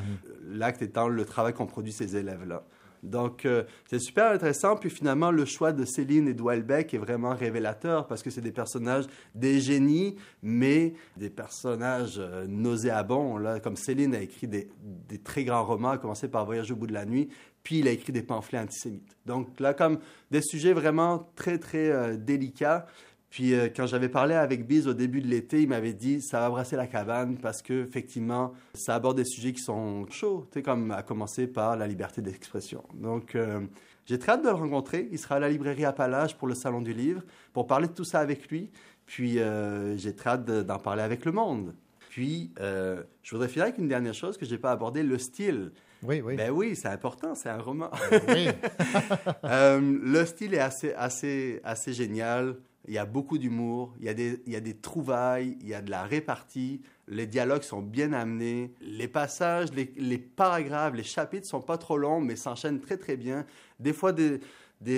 l'acte 0.47 0.81
étant 0.81 1.09
le 1.09 1.25
travail 1.27 1.53
qu'ont 1.53 1.67
produit 1.67 1.93
ces 1.93 2.17
élèves-là. 2.17 2.65
Donc, 3.05 3.45
euh, 3.45 3.65
c'est 3.89 3.99
super 3.99 4.33
intéressant. 4.33 4.77
Puis 4.77 4.91
finalement, 4.91 5.31
le 5.31 5.45
choix 5.45 5.73
de 5.73 5.85
Céline 5.85 6.29
et 6.29 6.35
d'Houellebecq 6.35 6.95
est 6.95 6.99
vraiment 6.99 7.35
révélateur 7.35 8.07
parce 8.07 8.23
que 8.23 8.31
c'est 8.31 8.41
des 8.41 8.53
personnages 8.53 9.05
des 9.35 9.61
génies, 9.61 10.17
mais 10.43 10.95
des 11.17 11.31
personnages 11.31 12.19
euh, 12.19 12.47
nauséabonds. 12.47 13.39
Là. 13.39 13.61
Comme 13.61 13.77
Céline 13.77 14.15
a 14.15 14.21
écrit 14.21 14.49
des, 14.49 14.69
des 15.09 15.19
très 15.19 15.45
grands 15.45 15.65
romans, 15.65 15.91
à 15.91 15.99
commencer 15.99 16.29
par 16.29 16.45
Voyage 16.45 16.71
au 16.71 16.77
bout 16.77 16.87
de 16.87 16.95
la 16.95 17.05
nuit, 17.05 17.29
puis 17.63 17.79
il 17.79 17.89
a 17.89 17.91
écrit 17.91 18.13
des 18.13 18.23
pamphlets 18.23 18.59
antisémites. 18.59 19.17
Donc 19.27 19.59
là, 19.59 19.75
comme 19.75 19.99
des 20.31 20.43
sujets 20.43 20.75
vraiment 20.75 21.31
très, 21.35 21.59
très 21.59 21.91
euh, 21.91 22.17
délicats. 22.17 22.87
Puis 23.35 23.53
euh, 23.53 23.69
quand 23.75 23.87
j'avais 23.89 24.09
parlé 24.09 24.35
avec 24.37 24.65
Biz 24.65 24.87
au 24.87 24.95
début 24.95 25.21
de 25.21 25.27
l'été, 25.27 25.63
il 25.63 25.69
m'avait 25.69 25.93
dit 25.93 26.21
ça 26.23 26.39
va 26.39 26.51
brasser 26.51 26.77
la 26.77 26.87
cabane 26.87 27.37
parce 27.37 27.63
que 27.63 27.83
effectivement 27.83 28.53
ça 28.75 28.95
aborde 28.95 29.17
des 29.17 29.25
sujets 29.25 29.53
qui 29.53 29.61
sont 29.61 30.07
chauds, 30.09 30.47
tu 30.53 30.61
sais, 30.61 30.63
comme 30.63 30.93
à 30.93 31.03
commencer 31.03 31.49
par 31.49 31.77
la 31.77 31.89
liberté 31.89 32.23
d'expression. 32.23 32.85
Donc 32.95 33.35
euh, 33.35 33.61
J'ai 34.07 34.21
très 34.21 34.33
hâte 34.33 34.43
de 34.43 34.49
le 34.49 34.55
rencontrer. 34.55 35.09
Il 35.11 35.19
sera 35.19 35.35
à 35.35 35.39
la 35.41 35.49
librairie 35.49 35.85
Appalache 35.85 36.37
pour 36.37 36.47
le 36.47 36.55
Salon 36.55 36.81
du 36.81 36.93
Livre, 36.93 37.23
pour 37.53 37.67
parler 37.67 37.89
de 37.89 37.93
tout 37.93 38.05
ça 38.05 38.21
avec 38.21 38.49
lui. 38.51 38.71
Puis 39.05 39.41
euh, 39.41 39.97
j'ai 39.97 40.15
très 40.15 40.31
hâte 40.31 40.45
de- 40.45 40.63
d'en 40.63 40.79
parler 40.79 41.03
avec 41.03 41.25
le 41.25 41.33
monde. 41.33 41.75
Puis 42.11 42.53
je 42.61 43.31
voudrais 43.33 43.49
finir 43.49 43.65
avec 43.65 43.79
une 43.79 43.89
dernière 43.89 44.15
chose 44.15 44.37
que 44.39 44.47
je 44.47 44.53
n'ai 44.53 44.59
pas 44.59 44.71
abordée, 44.71 45.03
le 45.03 45.19
style. 45.19 45.73
Oui, 46.05 46.21
oui. 46.25 46.37
Ben 46.37 46.51
oui, 46.53 46.77
c'est 46.77 46.87
important, 46.89 47.35
c'est 47.35 47.49
un 47.49 47.59
roman. 47.61 47.91
Oui. 48.29 48.47
Euh, 49.45 49.81
le 50.03 50.25
style 50.25 50.55
est 50.55 50.59
assez, 50.61 50.93
assez, 50.95 51.61
assez 51.65 51.93
génial. 51.93 52.57
Il 52.87 52.95
y 52.95 52.99
a 52.99 53.07
beaucoup 53.07 53.39
d'humour, 53.39 53.95
il, 53.99 54.05
y 54.05 54.09
a 54.09 54.15
des- 54.61 54.77
trouvailles, 54.77 55.57
il 55.61 55.69
y 55.69 55.75
a 55.75 55.81
de 55.81 55.91
la 55.91 56.05
répartie, 56.05 56.83
les 57.09 57.27
dialogues 57.27 57.63
sont 57.63 57.81
bien 57.81 58.13
amenés, 58.13 58.75
les 58.81 59.09
passages, 59.09 59.69
les, 59.73 60.19
paragraphes, 60.19 60.95
les 60.95 61.03
chapitres 61.03 61.47
sont 61.47 61.63
pas 61.63 61.79
trop 61.79 61.97
longs, 61.97 62.21
mais 62.21 62.37
s'enchaînent 62.37 62.81
très 62.81 62.97
très 62.97 63.17
bien. 63.17 63.47
Des 63.81 63.93
fois, 63.93 64.13
des, 64.13 64.41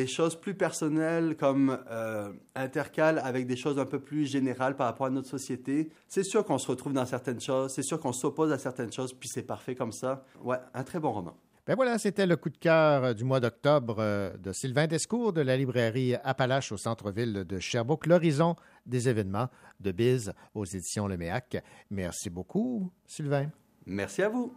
choses 0.08 0.34
plus 0.34 0.54
personnelles 0.54 1.36
comme 1.36 1.78
euh, 1.90 2.32
avec 2.54 3.46
des 3.46 3.56
choses 3.56 3.78
un 3.78 3.86
peu 3.86 4.00
plus 4.00 4.26
générales 4.26 4.74
par 4.74 4.88
rapport 4.88 5.06
à 5.06 5.10
notre 5.10 5.28
société. 5.28 5.90
C'est 6.08 6.24
sûr 6.24 6.44
qu'on 6.44 6.58
se 6.58 6.66
retrouve 6.66 6.92
dans 6.92 7.06
certaines 7.06 7.40
choses, 7.40 7.72
c'est 7.72 7.82
sûr 7.82 8.00
qu'on 8.00 8.12
s'oppose 8.12 8.50
à 8.50 8.58
certaines 8.58 8.92
choses, 8.92 9.12
puis 9.12 9.28
c'est 9.28 9.44
parfait 9.44 9.76
comme 9.76 9.92
ça. 9.92 10.24
Ouais, 10.42 10.58
un 10.74 10.82
très 10.82 10.98
bon 10.98 11.12
roman. 11.12 11.36
Ben 11.66 11.74
voilà, 11.74 11.98
c'était 11.98 12.26
le 12.26 12.36
coup 12.36 12.48
de 12.48 12.56
cœur 12.58 13.02
euh, 13.02 13.12
du 13.12 13.24
mois 13.24 13.40
d'octobre 13.40 13.96
euh, 13.98 14.36
de 14.36 14.52
Sylvain 14.52 14.86
Descours 14.86 15.32
de 15.32 15.40
la 15.40 15.56
librairie 15.56 16.14
Appalache 16.22 16.70
au 16.70 16.76
centre-ville 16.76 17.44
de 17.44 17.58
Sherbrooke, 17.58 18.06
l'horizon 18.06 18.54
des 18.86 19.08
événements 19.08 19.48
de 19.80 19.90
Biz 19.90 20.32
aux 20.54 20.64
éditions 20.64 21.08
Le 21.08 21.16
Méac. 21.16 21.56
Merci 21.90 22.30
beaucoup, 22.30 22.92
Sylvain. 23.04 23.50
Merci 23.84 24.22
à 24.22 24.28
vous. 24.28 24.54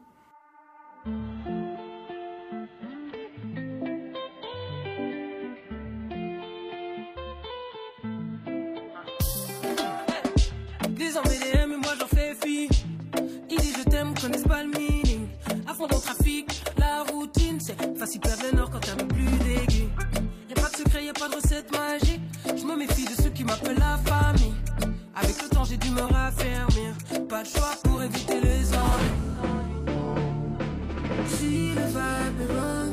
Des 10.90 11.14
moi 11.66 11.94
j'en 12.00 12.08
fais 12.08 12.36
fi. 12.36 12.70
Ils 13.50 13.58
disent 13.58 13.78
je 13.80 13.90
t'aime, 13.90 14.14
connaissent 14.14 14.44
pas 14.44 14.64
le 14.64 14.70
meaning. 14.70 15.28
À 15.68 15.74
fond 15.74 15.88
dans 15.88 15.96
le 15.96 16.02
trafic, 16.02 16.59
facile 18.10 18.22
perdre 18.22 18.44
le 18.52 18.58
nord 18.58 18.70
quand 18.72 18.80
t'as 18.80 18.96
même 18.96 19.08
plus 19.08 19.24
d'aiguille. 19.24 19.90
Y'a 20.50 20.56
pas 20.56 20.70
de 20.70 20.76
secret, 20.78 21.06
y'a 21.06 21.14
pas 21.14 21.30
de 21.30 21.36
recette 21.36 21.72
magique. 21.72 22.22
Je 22.46 22.64
me 22.64 22.76
méfie 22.76 23.06
de 23.06 23.22
ceux 23.22 23.30
qui 23.30 23.44
m'appellent 23.44 23.78
la 23.78 23.98
famille. 23.98 24.54
Avec 25.16 25.42
le 25.44 25.50
temps, 25.50 25.64
j'ai 25.64 25.78
dû 25.78 25.92
me 25.92 26.02
raffermir. 26.02 26.96
Pas 27.28 27.44
de 27.44 27.48
choix 27.48 27.76
pour 27.84 28.02
éviter 28.02 28.42
les 28.42 28.74
ennuis. 28.74 29.16
Si 31.28 31.74
le 31.76 31.86
vibe 31.86 32.42
est 32.42 32.54
wrong, 32.54 32.90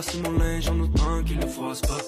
repasser 0.00 0.22
mon 0.22 0.38
linge 0.38 0.68
en 0.68 0.80
autant 0.80 1.22
qu'ils 1.24 1.38
ne 1.38 1.46
froissent 1.46 1.82
pas. 1.82 1.98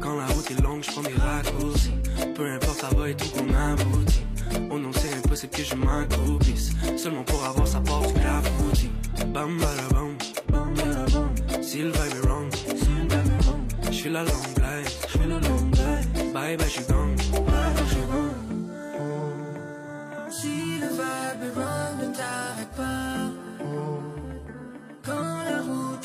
Quand 0.00 0.16
la 0.16 0.26
route 0.26 0.50
est 0.50 0.62
longue, 0.62 0.82
je 0.84 0.90
prends 0.92 1.02
raccourcis. 1.24 1.94
Peu 2.34 2.52
importe, 2.52 2.78
ça 2.78 2.88
va 2.96 3.08
et 3.08 3.16
tout 3.16 3.28
qu'on 3.30 3.52
aboutit. 3.52 4.22
Oh 4.70 4.78
non, 4.78 4.90
c'est 4.92 5.12
impossible 5.14 5.52
que 5.52 5.64
je 5.64 5.74
m'accroupisse. 5.74 6.70
Seulement 6.96 7.24
pour 7.24 7.44
avoir 7.44 7.66
sa 7.66 7.80
porte 7.80 8.12
clafoutie. 8.14 8.90
Bam 9.32 9.58
bam 9.58 10.16
bam 10.50 10.74
bam 10.74 11.62
Si 11.62 11.78
le 11.78 11.90
vibe 11.90 12.22
est 12.22 12.26
wrong, 12.26 12.48
je 13.90 13.98
fais 14.02 14.10
la 14.10 14.22
longue 14.22 14.54
blague. 14.54 14.84
La 15.26 15.48
longue 15.48 15.70
blague. 15.70 16.32
Bye 16.32 16.56
bye, 16.56 16.66
je 16.66 16.72
suis 16.72 16.82
suis 16.82 16.92
gone. 16.92 17.16
Si 20.30 20.78
le 20.80 20.88
vibe 20.88 21.42
est 21.42 21.54
wrong, 21.58 21.98
ne 22.00 22.14
t'arrête 22.14 22.70
pas. 22.76 22.93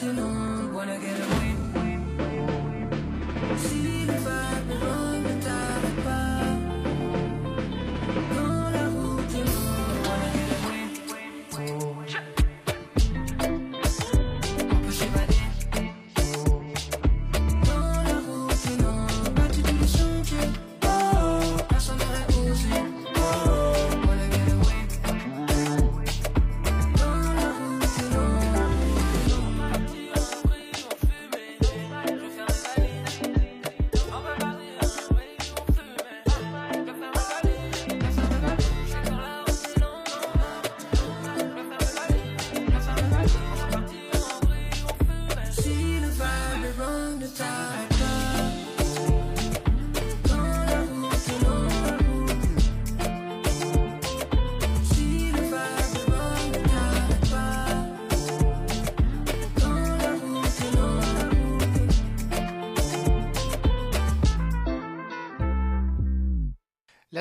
La 0.01 0.38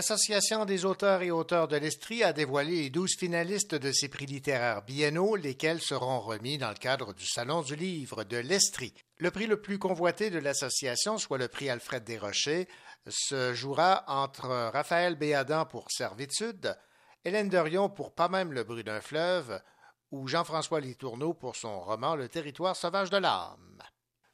L'Association 0.08 0.64
des 0.64 0.86
auteurs 0.86 1.20
et 1.20 1.30
auteurs 1.30 1.68
de 1.68 1.76
l'Estrie 1.76 2.24
a 2.24 2.32
dévoilé 2.32 2.84
les 2.84 2.88
12 2.88 3.16
finalistes 3.18 3.74
de 3.74 3.92
ses 3.92 4.08
prix 4.08 4.24
littéraires 4.24 4.80
biennaux, 4.80 5.36
lesquels 5.36 5.82
seront 5.82 6.20
remis 6.20 6.56
dans 6.56 6.70
le 6.70 6.76
cadre 6.76 7.12
du 7.12 7.26
Salon 7.26 7.60
du 7.60 7.76
livre 7.76 8.24
de 8.24 8.38
l'Estrie. 8.38 8.94
Le 9.18 9.30
prix 9.30 9.46
le 9.46 9.60
plus 9.60 9.78
convoité 9.78 10.30
de 10.30 10.38
l'association, 10.38 11.18
soit 11.18 11.36
le 11.36 11.48
prix 11.48 11.68
Alfred 11.68 12.04
Desrochers, 12.04 12.68
se 13.06 13.52
jouera 13.52 14.04
entre 14.06 14.48
Raphaël 14.72 15.14
Béadan 15.14 15.66
pour 15.66 15.90
Servitude, 15.90 16.74
Hélène 17.26 17.50
Dorion 17.50 17.90
pour 17.90 18.14
Pas 18.14 18.30
même 18.30 18.54
le 18.54 18.64
bruit 18.64 18.84
d'un 18.84 19.02
fleuve, 19.02 19.60
ou 20.10 20.26
Jean-François 20.26 20.80
Litourneau 20.80 21.34
pour 21.34 21.54
son 21.54 21.80
roman 21.80 22.16
Le 22.16 22.30
territoire 22.30 22.76
sauvage 22.76 23.10
de 23.10 23.18
l'âme. 23.18 23.67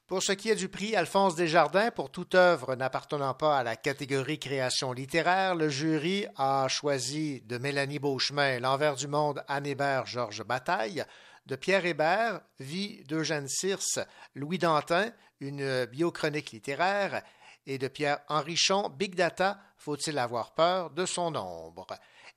Pour 0.07 0.21
ce 0.21 0.33
qui 0.33 0.51
est 0.51 0.55
du 0.55 0.69
prix 0.69 0.95
Alphonse 0.95 1.33
Desjardins 1.33 1.89
pour 1.89 2.11
toute 2.11 2.35
œuvre 2.35 2.75
n'appartenant 2.75 3.33
pas 3.33 3.57
à 3.57 3.63
la 3.63 3.75
catégorie 3.75 4.37
création 4.37 4.93
littéraire, 4.93 5.55
le 5.55 5.67
jury 5.67 6.27
a 6.35 6.67
choisi 6.67 7.41
de 7.47 7.57
Mélanie 7.57 7.97
Beauchemin 7.97 8.59
L'envers 8.59 8.97
du 8.97 9.07
monde 9.07 9.43
Anne 9.47 9.65
Hébert 9.65 10.05
Georges 10.05 10.43
Bataille, 10.43 11.03
de 11.47 11.55
Pierre 11.55 11.87
Hébert 11.87 12.41
Vie 12.59 13.03
d'Eugène 13.05 13.47
Circe 13.47 13.97
Louis 14.35 14.59
Dantin 14.59 15.11
une 15.39 15.85
biochronique 15.85 16.51
littéraire 16.51 17.23
et 17.65 17.79
de 17.79 17.87
Pierre 17.87 18.19
Henrichon 18.29 18.89
Big 18.89 19.15
Data 19.15 19.59
Faut-il 19.75 20.19
avoir 20.19 20.53
peur 20.53 20.91
de 20.91 21.07
son 21.07 21.35
ombre? 21.35 21.87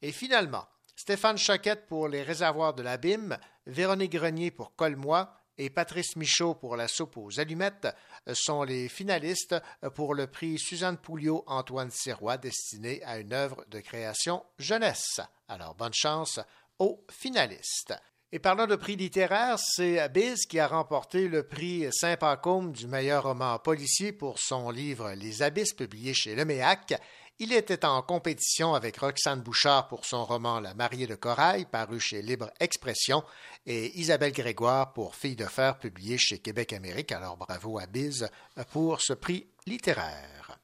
Et 0.00 0.12
finalement, 0.12 0.66
Stéphane 0.96 1.36
Choquette 1.36 1.86
pour 1.86 2.08
Les 2.08 2.22
réservoirs 2.22 2.72
de 2.72 2.82
l'abîme, 2.82 3.36
Véronique 3.66 4.12
Grenier 4.12 4.50
pour 4.50 4.74
Colle-moi 4.74 5.34
et 5.58 5.70
Patrice 5.70 6.16
Michaud 6.16 6.54
pour 6.54 6.76
La 6.76 6.88
soupe 6.88 7.16
aux 7.16 7.40
allumettes 7.40 7.88
sont 8.32 8.62
les 8.62 8.88
finalistes 8.88 9.56
pour 9.94 10.14
le 10.14 10.26
prix 10.28 10.58
Suzanne 10.58 10.96
Pouliot-Antoine 10.96 11.90
Sirois 11.90 12.38
destiné 12.38 13.02
à 13.04 13.18
une 13.18 13.32
œuvre 13.32 13.64
de 13.68 13.80
création 13.80 14.44
jeunesse. 14.58 15.20
Alors 15.48 15.74
bonne 15.74 15.94
chance 15.94 16.40
aux 16.78 17.04
finalistes. 17.10 17.94
Et 18.30 18.38
parlant 18.38 18.66
de 18.66 18.76
prix 18.76 18.94
littéraire, 18.94 19.58
c'est 19.58 20.06
Biz 20.10 20.44
qui 20.46 20.60
a 20.60 20.66
remporté 20.66 21.28
le 21.28 21.44
prix 21.44 21.88
Saint-Pacôme 21.90 22.72
du 22.72 22.86
meilleur 22.86 23.22
roman 23.22 23.58
policier 23.58 24.12
pour 24.12 24.38
son 24.38 24.70
livre 24.70 25.12
Les 25.12 25.42
Abysses, 25.42 25.72
publié 25.72 26.12
chez 26.12 26.34
Le 26.34 26.44
Méac. 26.44 26.92
Il 27.40 27.52
était 27.52 27.84
en 27.84 28.02
compétition 28.02 28.74
avec 28.74 28.96
Roxane 28.96 29.42
Bouchard 29.42 29.86
pour 29.86 30.04
son 30.04 30.24
roman 30.24 30.58
La 30.58 30.74
mariée 30.74 31.06
de 31.06 31.14
corail, 31.14 31.66
paru 31.66 32.00
chez 32.00 32.20
Libre 32.20 32.50
Expression, 32.58 33.22
et 33.64 33.96
Isabelle 33.96 34.32
Grégoire 34.32 34.92
pour 34.92 35.14
Fille 35.14 35.36
de 35.36 35.44
fer, 35.44 35.78
publié 35.78 36.18
chez 36.18 36.40
Québec 36.40 36.72
Amérique. 36.72 37.12
Alors 37.12 37.36
bravo 37.36 37.78
à 37.78 37.86
Biz 37.86 38.28
pour 38.72 39.00
ce 39.00 39.12
prix 39.12 39.46
littéraire. 39.66 40.58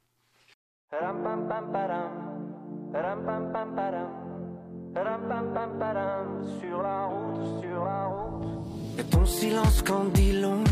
Sur 6.59 6.81
la 6.81 7.05
route, 7.05 7.61
sur 7.61 7.85
la 7.85 8.05
route. 8.07 8.99
Et 8.99 9.03
ton 9.05 9.25
silence 9.25 9.81
quand 9.81 10.05
dit 10.13 10.33
long, 10.41 10.63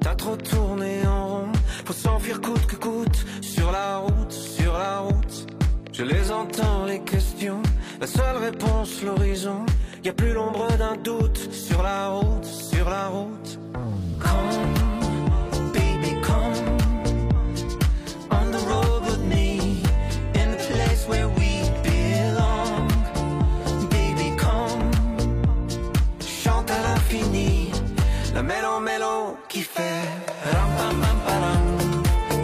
t'as 0.00 0.14
trop 0.14 0.36
tourné 0.36 1.06
en 1.06 1.28
rond. 1.28 1.52
Faut 1.84 1.92
s'enfuir 1.92 2.40
coûte 2.40 2.66
que 2.66 2.76
coûte. 2.76 3.26
Sur 3.40 3.70
la 3.72 3.98
route, 3.98 4.32
sur 4.32 4.72
la 4.72 4.98
route. 5.00 5.46
Je 5.92 6.02
les 6.04 6.30
entends, 6.30 6.84
les 6.86 7.00
questions. 7.00 7.62
La 8.00 8.06
seule 8.06 8.36
réponse, 8.36 9.02
l'horizon. 9.02 9.66
Y 10.04 10.08
a 10.08 10.12
plus 10.12 10.32
l'ombre 10.32 10.68
d'un 10.78 10.96
doute. 10.96 11.52
Sur 11.52 11.82
la 11.82 12.08
route, 12.08 12.44
sur 12.44 12.88
la 12.88 13.08
route. 13.08 13.58
La 28.40 28.46
mélo 28.80 29.36
qui 29.50 29.60
fait. 29.60 30.00
Ram 30.50 30.70
pam 30.78 30.98
pam. 31.26 31.42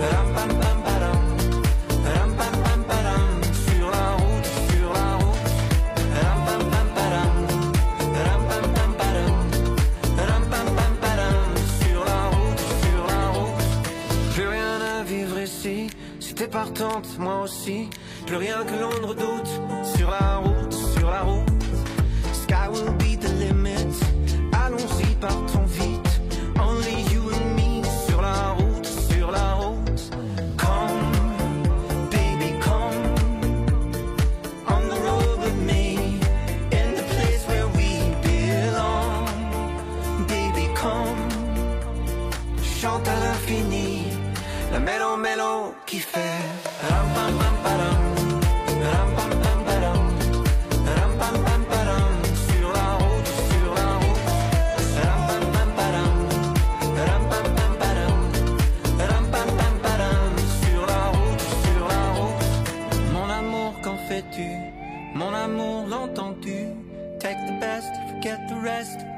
Ram 0.02 0.28
pam 0.34 0.50
pam 0.60 0.78
pam. 2.84 3.42
Sur 3.64 3.86
la 3.90 4.08
route, 4.20 4.50
sur 4.68 4.88
la 4.92 5.10
route. 5.16 5.52
Ram 6.20 6.38
pam 6.44 6.64
pam. 6.68 7.26
Ram 10.18 10.42
pam 10.50 10.66
pam 10.76 10.92
pam. 11.00 11.54
Sur 11.80 12.00
la 12.04 12.20
route, 12.34 12.64
sur 12.82 13.02
la 13.06 13.22
route. 13.28 13.64
Plus 14.34 14.48
rien 14.48 14.76
à 14.98 15.02
vivre 15.02 15.38
ici. 15.40 15.78
T'es 16.36 16.48
partante, 16.48 17.08
moi 17.18 17.40
aussi. 17.44 17.88
Plus 18.26 18.36
rien 18.36 18.64
que 18.66 18.74
l'on 18.78 19.00
ne 19.00 19.06
redoute. 19.06 19.50
Sur 19.96 20.10
la 20.10 20.36
route, 20.36 20.74
sur 20.74 21.10
la 21.10 21.22
route. 21.22 21.48
Sky 22.34 22.68
will 22.70 22.92
be 22.98 23.16
the 23.18 23.30
limit. 23.38 23.96
Allons-y, 24.52 25.14
partons 25.14 25.65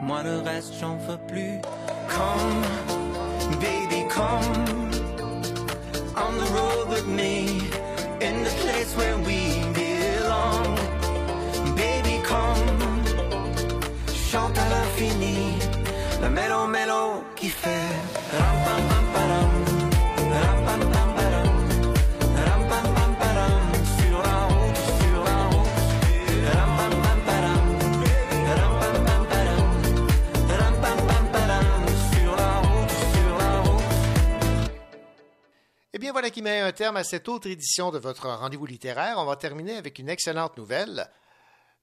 Moi 0.02 0.22
le 0.22 0.40
reste, 0.40 0.74
j'en 0.78 0.96
veux 0.96 1.16
plus. 1.16 1.60
Come, 2.08 2.62
baby, 3.60 4.06
come. 4.10 4.90
On 6.16 6.32
the 6.36 6.50
road 6.52 6.88
with 6.90 7.06
me. 7.06 7.62
In 8.20 8.44
the 8.44 8.50
place 8.62 8.94
where 8.96 9.16
we 9.18 9.64
belong. 9.72 10.76
Baby, 11.76 12.20
come. 12.24 12.58
Chante 14.30 14.58
à 14.58 14.68
l'infini. 14.68 15.58
La 16.20 16.28
mélo 16.28 16.66
mélo 16.66 17.24
qui 17.34 17.48
fait. 17.48 18.57
Voilà 36.18 36.30
qui 36.30 36.42
met 36.42 36.58
un 36.58 36.72
terme 36.72 36.96
à 36.96 37.04
cette 37.04 37.28
autre 37.28 37.46
édition 37.46 37.92
de 37.92 37.98
votre 38.00 38.28
rendez-vous 38.28 38.66
littéraire. 38.66 39.18
On 39.18 39.24
va 39.24 39.36
terminer 39.36 39.76
avec 39.76 40.00
une 40.00 40.08
excellente 40.08 40.56
nouvelle. 40.56 41.08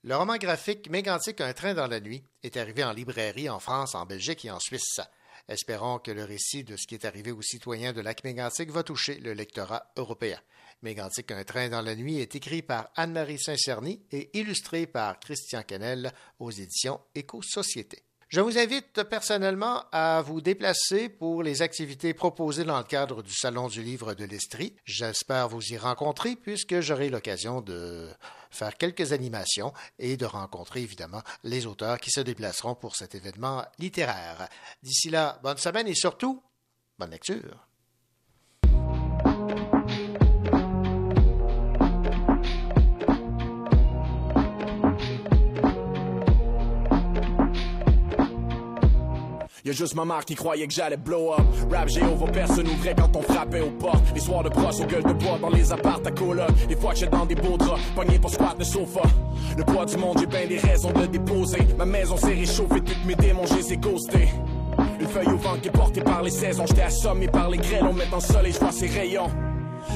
Le 0.04 0.14
roman 0.18 0.36
graphique 0.36 0.90
Mégantic 0.90 1.40
Un 1.40 1.54
train 1.54 1.74
dans 1.74 1.88
la 1.88 2.02
nuit 2.02 2.22
est 2.44 2.58
arrivé 2.58 2.84
en 2.84 2.92
librairie 2.92 3.48
en 3.48 3.60
France, 3.60 3.96
en 3.96 4.06
Belgique 4.06 4.44
et 4.44 4.52
en 4.52 4.60
Suisse. 4.60 5.00
Espérons 5.48 6.00
que 6.00 6.12
le 6.12 6.26
récit 6.26 6.66
de 6.66 6.76
ce 6.76 6.86
qui 6.86 6.96
est 6.96 7.06
arrivé 7.06 7.32
aux 7.32 7.42
citoyens 7.42 7.94
de 7.94 8.02
lac 8.02 8.26
Mégantic 8.26 8.72
va 8.72 8.84
toucher 8.84 9.22
le 9.22 9.32
lectorat 9.32 9.94
européen. 9.96 10.42
Mégantic 10.82 11.32
Un 11.32 11.46
train 11.46 11.70
dans 11.70 11.82
la 11.82 11.96
nuit 11.96 12.20
est 12.20 12.36
écrit 12.36 12.62
par 12.62 12.90
Anne-Marie 12.98 13.40
Saint-Cerny 13.40 14.06
et 14.12 14.38
illustré 14.38 14.86
par 14.86 15.18
Christian 15.22 15.64
Canel 15.64 16.12
aux 16.40 16.52
éditions 16.52 17.00
Éco-Société. 17.16 18.05
Je 18.36 18.42
vous 18.42 18.58
invite 18.58 19.04
personnellement 19.04 19.86
à 19.94 20.22
vous 20.22 20.42
déplacer 20.42 21.08
pour 21.08 21.42
les 21.42 21.62
activités 21.62 22.14
proposées 22.14 22.66
dans 22.66 22.78
le 22.78 22.84
cadre 22.84 23.24
du 23.24 23.34
Salon 23.34 23.70
du 23.70 23.82
livre 23.82 24.14
de 24.14 24.26
l'Estrie. 24.26 24.76
J'espère 24.84 25.48
vous 25.48 25.64
y 25.72 25.78
rencontrer 25.78 26.36
puisque 26.36 26.82
j'aurai 26.82 27.10
l'occasion 27.10 27.62
de 27.62 28.10
faire 28.52 28.76
quelques 28.76 29.14
animations 29.14 29.72
et 30.00 30.18
de 30.18 30.26
rencontrer 30.26 30.82
évidemment 30.82 31.22
les 31.46 31.66
auteurs 31.66 31.98
qui 31.98 32.12
se 32.12 32.20
déplaceront 32.20 32.76
pour 32.76 32.98
cet 32.98 33.16
événement 33.16 33.64
littéraire. 33.80 34.50
D'ici 34.84 35.10
là, 35.10 35.40
bonne 35.42 35.58
semaine 35.58 35.88
et 35.88 35.96
surtout, 35.96 36.44
bonne 37.00 37.12
lecture. 37.12 37.65
Y'a 49.66 49.72
juste 49.72 49.96
ma 49.96 50.06
mère 50.06 50.24
qui 50.24 50.36
croyait 50.36 50.68
que 50.68 50.74
j'allais 50.74 50.96
blow 50.96 51.34
up. 51.34 51.42
Rap 51.72 51.90
Jéhovah, 51.90 52.28
personne 52.28 52.68
ouvrait 52.68 52.94
quand 52.96 53.16
on 53.16 53.24
frappait 53.24 53.62
aux 53.62 53.72
portes. 53.72 54.04
Les 54.14 54.20
soirs 54.20 54.44
de 54.44 54.50
brosse 54.50 54.80
aux 54.80 54.86
gueules 54.86 55.02
de 55.02 55.14
bois 55.14 55.40
dans 55.42 55.50
les 55.50 55.74
appartes 55.74 56.06
à 56.06 56.12
coloc. 56.12 56.50
Les 56.70 56.76
fois 56.76 56.92
que 56.92 57.00
j'étais 57.00 57.18
dans 57.18 57.26
des 57.26 57.34
beaux 57.34 57.58
draps, 57.58 57.82
pogné 57.96 58.20
pour 58.20 58.30
squat 58.30 58.60
de 58.60 58.64
sofa. 58.64 59.02
Le 59.58 59.64
poids 59.64 59.86
du 59.86 59.98
monde, 59.98 60.18
j'ai 60.20 60.28
bien 60.28 60.46
des 60.46 60.60
raisons 60.60 60.92
de 60.92 61.00
le 61.00 61.08
déposer. 61.08 61.58
Ma 61.80 61.86
maison 61.86 62.16
s'est 62.16 62.36
réchauffée, 62.36 62.82
toutes 62.82 63.06
mes 63.08 63.16
démons, 63.16 63.46
j'ai 63.48 63.78
ghosté. 63.78 64.30
Une 65.00 65.08
feuille 65.08 65.34
au 65.34 65.38
vent 65.38 65.56
qui 65.60 65.70
est 65.70 65.72
portée 65.72 66.02
par 66.02 66.22
les 66.22 66.30
saisons. 66.30 66.68
J'étais 66.68 66.84
assommé 66.84 67.28
par 67.28 67.50
les 67.50 67.58
grêles, 67.58 67.86
on 67.90 67.94
met 67.94 68.14
en 68.14 68.20
soleil, 68.20 68.54
je 68.54 68.60
vois 68.60 68.72
ses 68.72 68.86
rayons. 68.86 69.32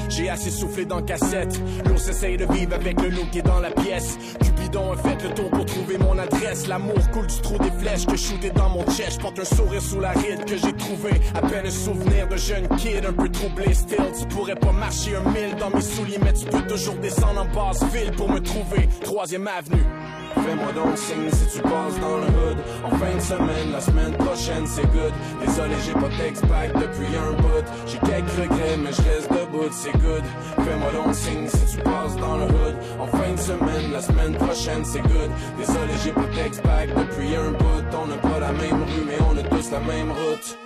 J'ai 0.08 0.28
assez 0.28 0.50
soufflé 0.50 0.84
dans 0.84 1.02
cassette. 1.02 1.60
L'ours 1.86 2.08
essaye 2.08 2.36
de 2.36 2.46
vivre 2.52 2.74
avec 2.74 3.00
le 3.00 3.08
loup 3.08 3.26
qui 3.30 3.38
est 3.38 3.42
dans 3.42 3.60
la 3.60 3.70
pièce. 3.70 4.18
Cupidon 4.42 4.92
a 4.92 4.96
fait 4.96 5.22
le 5.22 5.34
tour 5.34 5.50
pour 5.50 5.64
trouver 5.64 5.98
mon 5.98 6.18
adresse. 6.18 6.66
L'amour 6.66 7.10
coule 7.12 7.26
du 7.26 7.40
trou 7.40 7.58
des 7.58 7.70
flèches 7.70 8.06
que 8.06 8.16
shooté 8.16 8.50
dans 8.50 8.68
mon 8.68 8.84
chest. 8.86 9.14
Je 9.14 9.18
porte 9.20 9.38
un 9.38 9.44
sourire 9.44 9.82
sous 9.82 10.00
la 10.00 10.10
ride 10.10 10.44
que 10.44 10.56
j'ai 10.56 10.72
trouvé. 10.72 11.10
À 11.34 11.42
peine 11.42 11.66
un 11.66 11.70
souvenir 11.70 12.28
de 12.28 12.36
jeune 12.36 12.68
kid 12.76 13.04
un 13.06 13.12
peu 13.12 13.28
troublé. 13.28 13.74
Still, 13.74 14.04
tu 14.18 14.26
pourrais 14.26 14.56
pas 14.56 14.72
marcher 14.72 15.16
un 15.16 15.30
mille 15.30 15.56
dans 15.58 15.70
mes 15.70 15.82
souliers, 15.82 16.18
mais 16.22 16.32
tu 16.32 16.46
peux 16.46 16.62
toujours 16.62 16.96
descendre 16.96 17.40
en 17.40 17.44
basse 17.54 17.82
ville 17.92 18.12
pour 18.12 18.30
me 18.30 18.40
trouver. 18.40 18.88
Troisième 19.02 19.46
avenue. 19.46 19.84
Fais-moi 20.34 20.72
donc 20.72 20.96
signe 20.96 21.30
si 21.30 21.56
tu 21.56 21.62
passes 21.62 21.98
dans 22.00 22.18
le 22.18 22.26
hood. 22.26 22.58
En 22.84 22.90
fin 22.96 23.14
de 23.14 23.20
semaine, 23.20 23.72
la 23.72 23.80
semaine 23.80 24.12
prochaine 24.14 24.66
c'est 24.66 24.86
good. 24.92 25.12
Désolé 25.44 25.74
j'ai 25.84 25.92
pas 25.92 26.08
d'ex-pack 26.18 26.72
depuis 26.74 27.16
un 27.16 27.32
bout. 27.32 27.66
J'ai 27.86 27.98
quelques 27.98 28.30
regrets 28.30 28.76
mais 28.82 28.92
je 28.92 29.02
reste 29.02 29.30
debout, 29.30 29.68
c'est 29.70 29.92
good. 29.98 30.24
Fais-moi 30.56 30.90
donc 30.92 31.14
signe 31.14 31.48
si 31.48 31.76
tu 31.76 31.82
passes 31.82 32.16
dans 32.16 32.36
le 32.36 32.44
hood. 32.44 32.76
En 32.98 33.06
fin 33.06 33.32
de 33.32 33.38
semaine, 33.38 33.92
la 33.92 34.02
semaine 34.02 34.34
prochaine 34.34 34.84
c'est 34.84 35.02
good. 35.02 35.30
Désolé 35.58 35.92
j'ai 36.04 36.12
pas 36.12 36.28
d'ex-pack 36.34 36.88
depuis 36.94 37.36
un 37.36 37.50
bout. 37.52 37.84
On 38.02 38.06
n'a 38.06 38.16
pas 38.16 38.40
la 38.40 38.52
même 38.52 38.82
rue 38.84 39.04
mais 39.06 39.18
on 39.28 39.36
a 39.36 39.42
tous 39.42 39.70
la 39.70 39.80
même 39.80 40.10
route. 40.10 40.58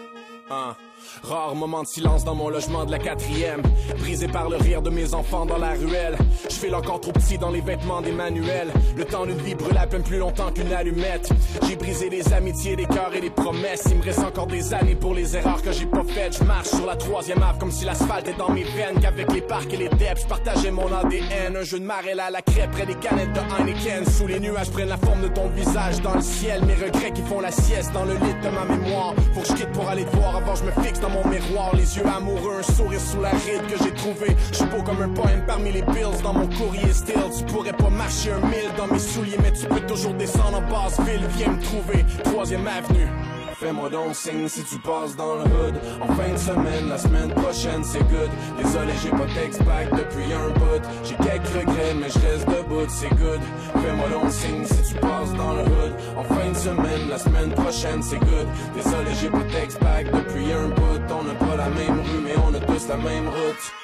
Hein. 0.50 0.76
Rare 1.22 1.54
moment 1.54 1.82
de 1.82 1.88
silence 1.88 2.24
dans 2.24 2.34
mon 2.34 2.48
logement 2.48 2.84
de 2.84 2.90
la 2.90 2.98
quatrième. 2.98 3.62
Brisé 3.98 4.28
par 4.28 4.48
le 4.48 4.56
rire 4.56 4.82
de 4.82 4.90
mes 4.90 5.14
enfants 5.14 5.46
dans 5.46 5.58
la 5.58 5.72
ruelle. 5.72 6.16
Je 6.48 6.54
fais 6.54 6.72
encore 6.74 7.00
trop 7.00 7.12
petit 7.12 7.38
dans 7.38 7.50
les 7.50 7.60
vêtements 7.60 8.00
d'Emmanuel. 8.00 8.68
Le 8.96 9.04
temps 9.04 9.26
d'une 9.26 9.38
vie 9.38 9.54
brûle 9.54 9.76
à 9.76 9.86
peine 9.86 10.02
plus 10.02 10.18
longtemps 10.18 10.50
qu'une 10.52 10.72
allumette. 10.72 11.30
J'ai 11.66 11.76
brisé 11.76 12.10
des 12.10 12.32
amitiés, 12.32 12.76
des 12.76 12.86
cœurs 12.86 13.14
et 13.14 13.20
des 13.20 13.30
promesses. 13.30 13.84
Il 13.90 13.98
me 13.98 14.02
reste 14.02 14.20
encore 14.20 14.46
des 14.46 14.74
années 14.74 14.94
pour 14.94 15.14
les 15.14 15.36
erreurs 15.36 15.62
que 15.62 15.72
j'ai 15.72 15.86
pas 15.86 16.04
faites. 16.04 16.38
Je 16.38 16.44
marche 16.44 16.68
sur 16.68 16.86
la 16.86 16.96
troisième 16.96 17.42
ave 17.42 17.58
comme 17.58 17.70
si 17.70 17.84
l'asphalte 17.84 18.28
était 18.28 18.38
dans 18.38 18.50
mes 18.50 18.64
veines. 18.64 19.00
Qu'avec 19.00 19.32
les 19.32 19.42
parcs 19.42 19.72
et 19.72 19.76
les 19.76 19.88
depths, 19.88 20.22
je 20.22 20.26
partageais 20.26 20.70
mon 20.70 20.92
ADN. 20.92 21.56
Un 21.56 21.62
jeu 21.62 21.78
de 21.80 21.84
marée 21.84 22.12
à 22.12 22.30
la 22.30 22.42
crêpe 22.42 22.70
près 22.72 22.86
des 22.86 22.94
canettes 22.94 23.32
de 23.32 23.40
Heineken. 23.40 24.06
Sous 24.06 24.26
les 24.26 24.40
nuages 24.40 24.70
prennent 24.70 24.88
la 24.88 24.98
forme 24.98 25.22
de 25.22 25.28
ton 25.28 25.48
visage 25.48 26.00
dans 26.02 26.14
le 26.14 26.22
ciel. 26.22 26.64
Mes 26.64 26.74
regrets 26.74 27.12
qui 27.12 27.22
font 27.22 27.40
la 27.40 27.50
sieste 27.50 27.92
dans 27.92 28.04
le 28.04 28.14
lit 28.14 28.34
de 28.42 28.48
ma 28.48 28.64
mémoire. 28.64 29.14
Faut 29.34 29.40
que 29.40 29.48
je 29.48 29.52
quitte 29.54 29.72
pour 29.72 29.88
aller 29.88 30.04
te 30.04 30.16
voir 30.16 30.36
avant 30.36 30.54
je 30.54 30.64
me 30.64 30.70
fixe 30.84 30.93
dans 31.00 31.10
mon 31.10 31.26
miroir. 31.28 31.74
Les 31.74 31.96
yeux 31.96 32.06
amoureux, 32.06 32.58
un 32.60 32.72
sourire 32.72 33.00
sous 33.00 33.20
la 33.20 33.30
ride 33.30 33.66
que 33.68 33.82
j'ai 33.82 33.92
trouvé. 33.92 34.36
Je 34.50 34.56
suis 34.56 34.66
beau 34.66 34.82
comme 34.82 35.02
un 35.02 35.08
poème 35.08 35.44
parmi 35.46 35.72
les 35.72 35.82
bills 35.82 36.22
dans 36.22 36.34
mon 36.34 36.46
courrier 36.46 36.92
still. 36.92 37.14
Tu 37.36 37.44
pourrais 37.44 37.72
pas 37.72 37.90
marcher 37.90 38.32
un 38.32 38.46
mille 38.46 38.70
dans 38.76 38.86
mes 38.86 38.98
souliers, 38.98 39.38
mais 39.42 39.52
tu 39.52 39.66
peux 39.66 39.80
toujours 39.80 40.14
descendre 40.14 40.58
en 40.58 40.70
basse 40.70 41.00
ville. 41.00 41.26
Viens 41.36 41.52
me 41.52 41.62
trouver, 41.62 42.04
troisième 42.24 42.66
avenue. 42.66 43.08
Fais-moi 43.64 43.88
donc 43.88 44.14
signe 44.14 44.46
si 44.46 44.62
tu 44.62 44.78
passes 44.78 45.16
dans 45.16 45.36
le 45.36 45.44
hood. 45.44 45.74
En 46.02 46.12
fin 46.12 46.30
de 46.30 46.36
semaine, 46.36 46.86
la 46.90 46.98
semaine 46.98 47.32
prochaine 47.32 47.82
c'est 47.82 48.06
good. 48.10 48.28
Désolé 48.58 48.92
j'ai 49.02 49.08
pas 49.08 49.24
texte 49.34 49.62
back 49.64 49.88
depuis 49.90 50.30
un 50.34 50.50
bout. 50.50 50.82
J'ai 51.02 51.14
quelques 51.14 51.48
regrets 51.48 51.94
mais 51.98 52.10
je 52.10 52.18
reste 52.18 52.46
debout 52.46 52.84
c'est 52.88 53.08
good. 53.16 53.40
Fais-moi 53.72 54.08
donc 54.10 54.30
signe 54.30 54.66
si 54.66 54.92
tu 54.92 55.00
passes 55.00 55.32
dans 55.32 55.54
le 55.54 55.62
hood. 55.62 55.94
En 56.14 56.24
fin 56.24 56.50
de 56.50 56.56
semaine, 56.56 57.08
la 57.08 57.16
semaine 57.16 57.52
prochaine 57.52 58.02
c'est 58.02 58.18
good. 58.18 58.48
Désolé 58.74 59.10
j'ai 59.18 59.30
pas 59.30 59.44
texte 59.50 59.80
back 59.80 60.12
depuis 60.12 60.52
un 60.52 60.68
bout. 60.68 61.00
On 61.08 61.24
n'a 61.24 61.34
pas 61.34 61.56
la 61.56 61.70
même 61.70 62.00
rue 62.00 62.20
mais 62.22 62.34
on 62.46 62.52
a 62.52 62.60
tous 62.60 62.86
la 62.88 62.98
même 62.98 63.28
route 63.28 63.83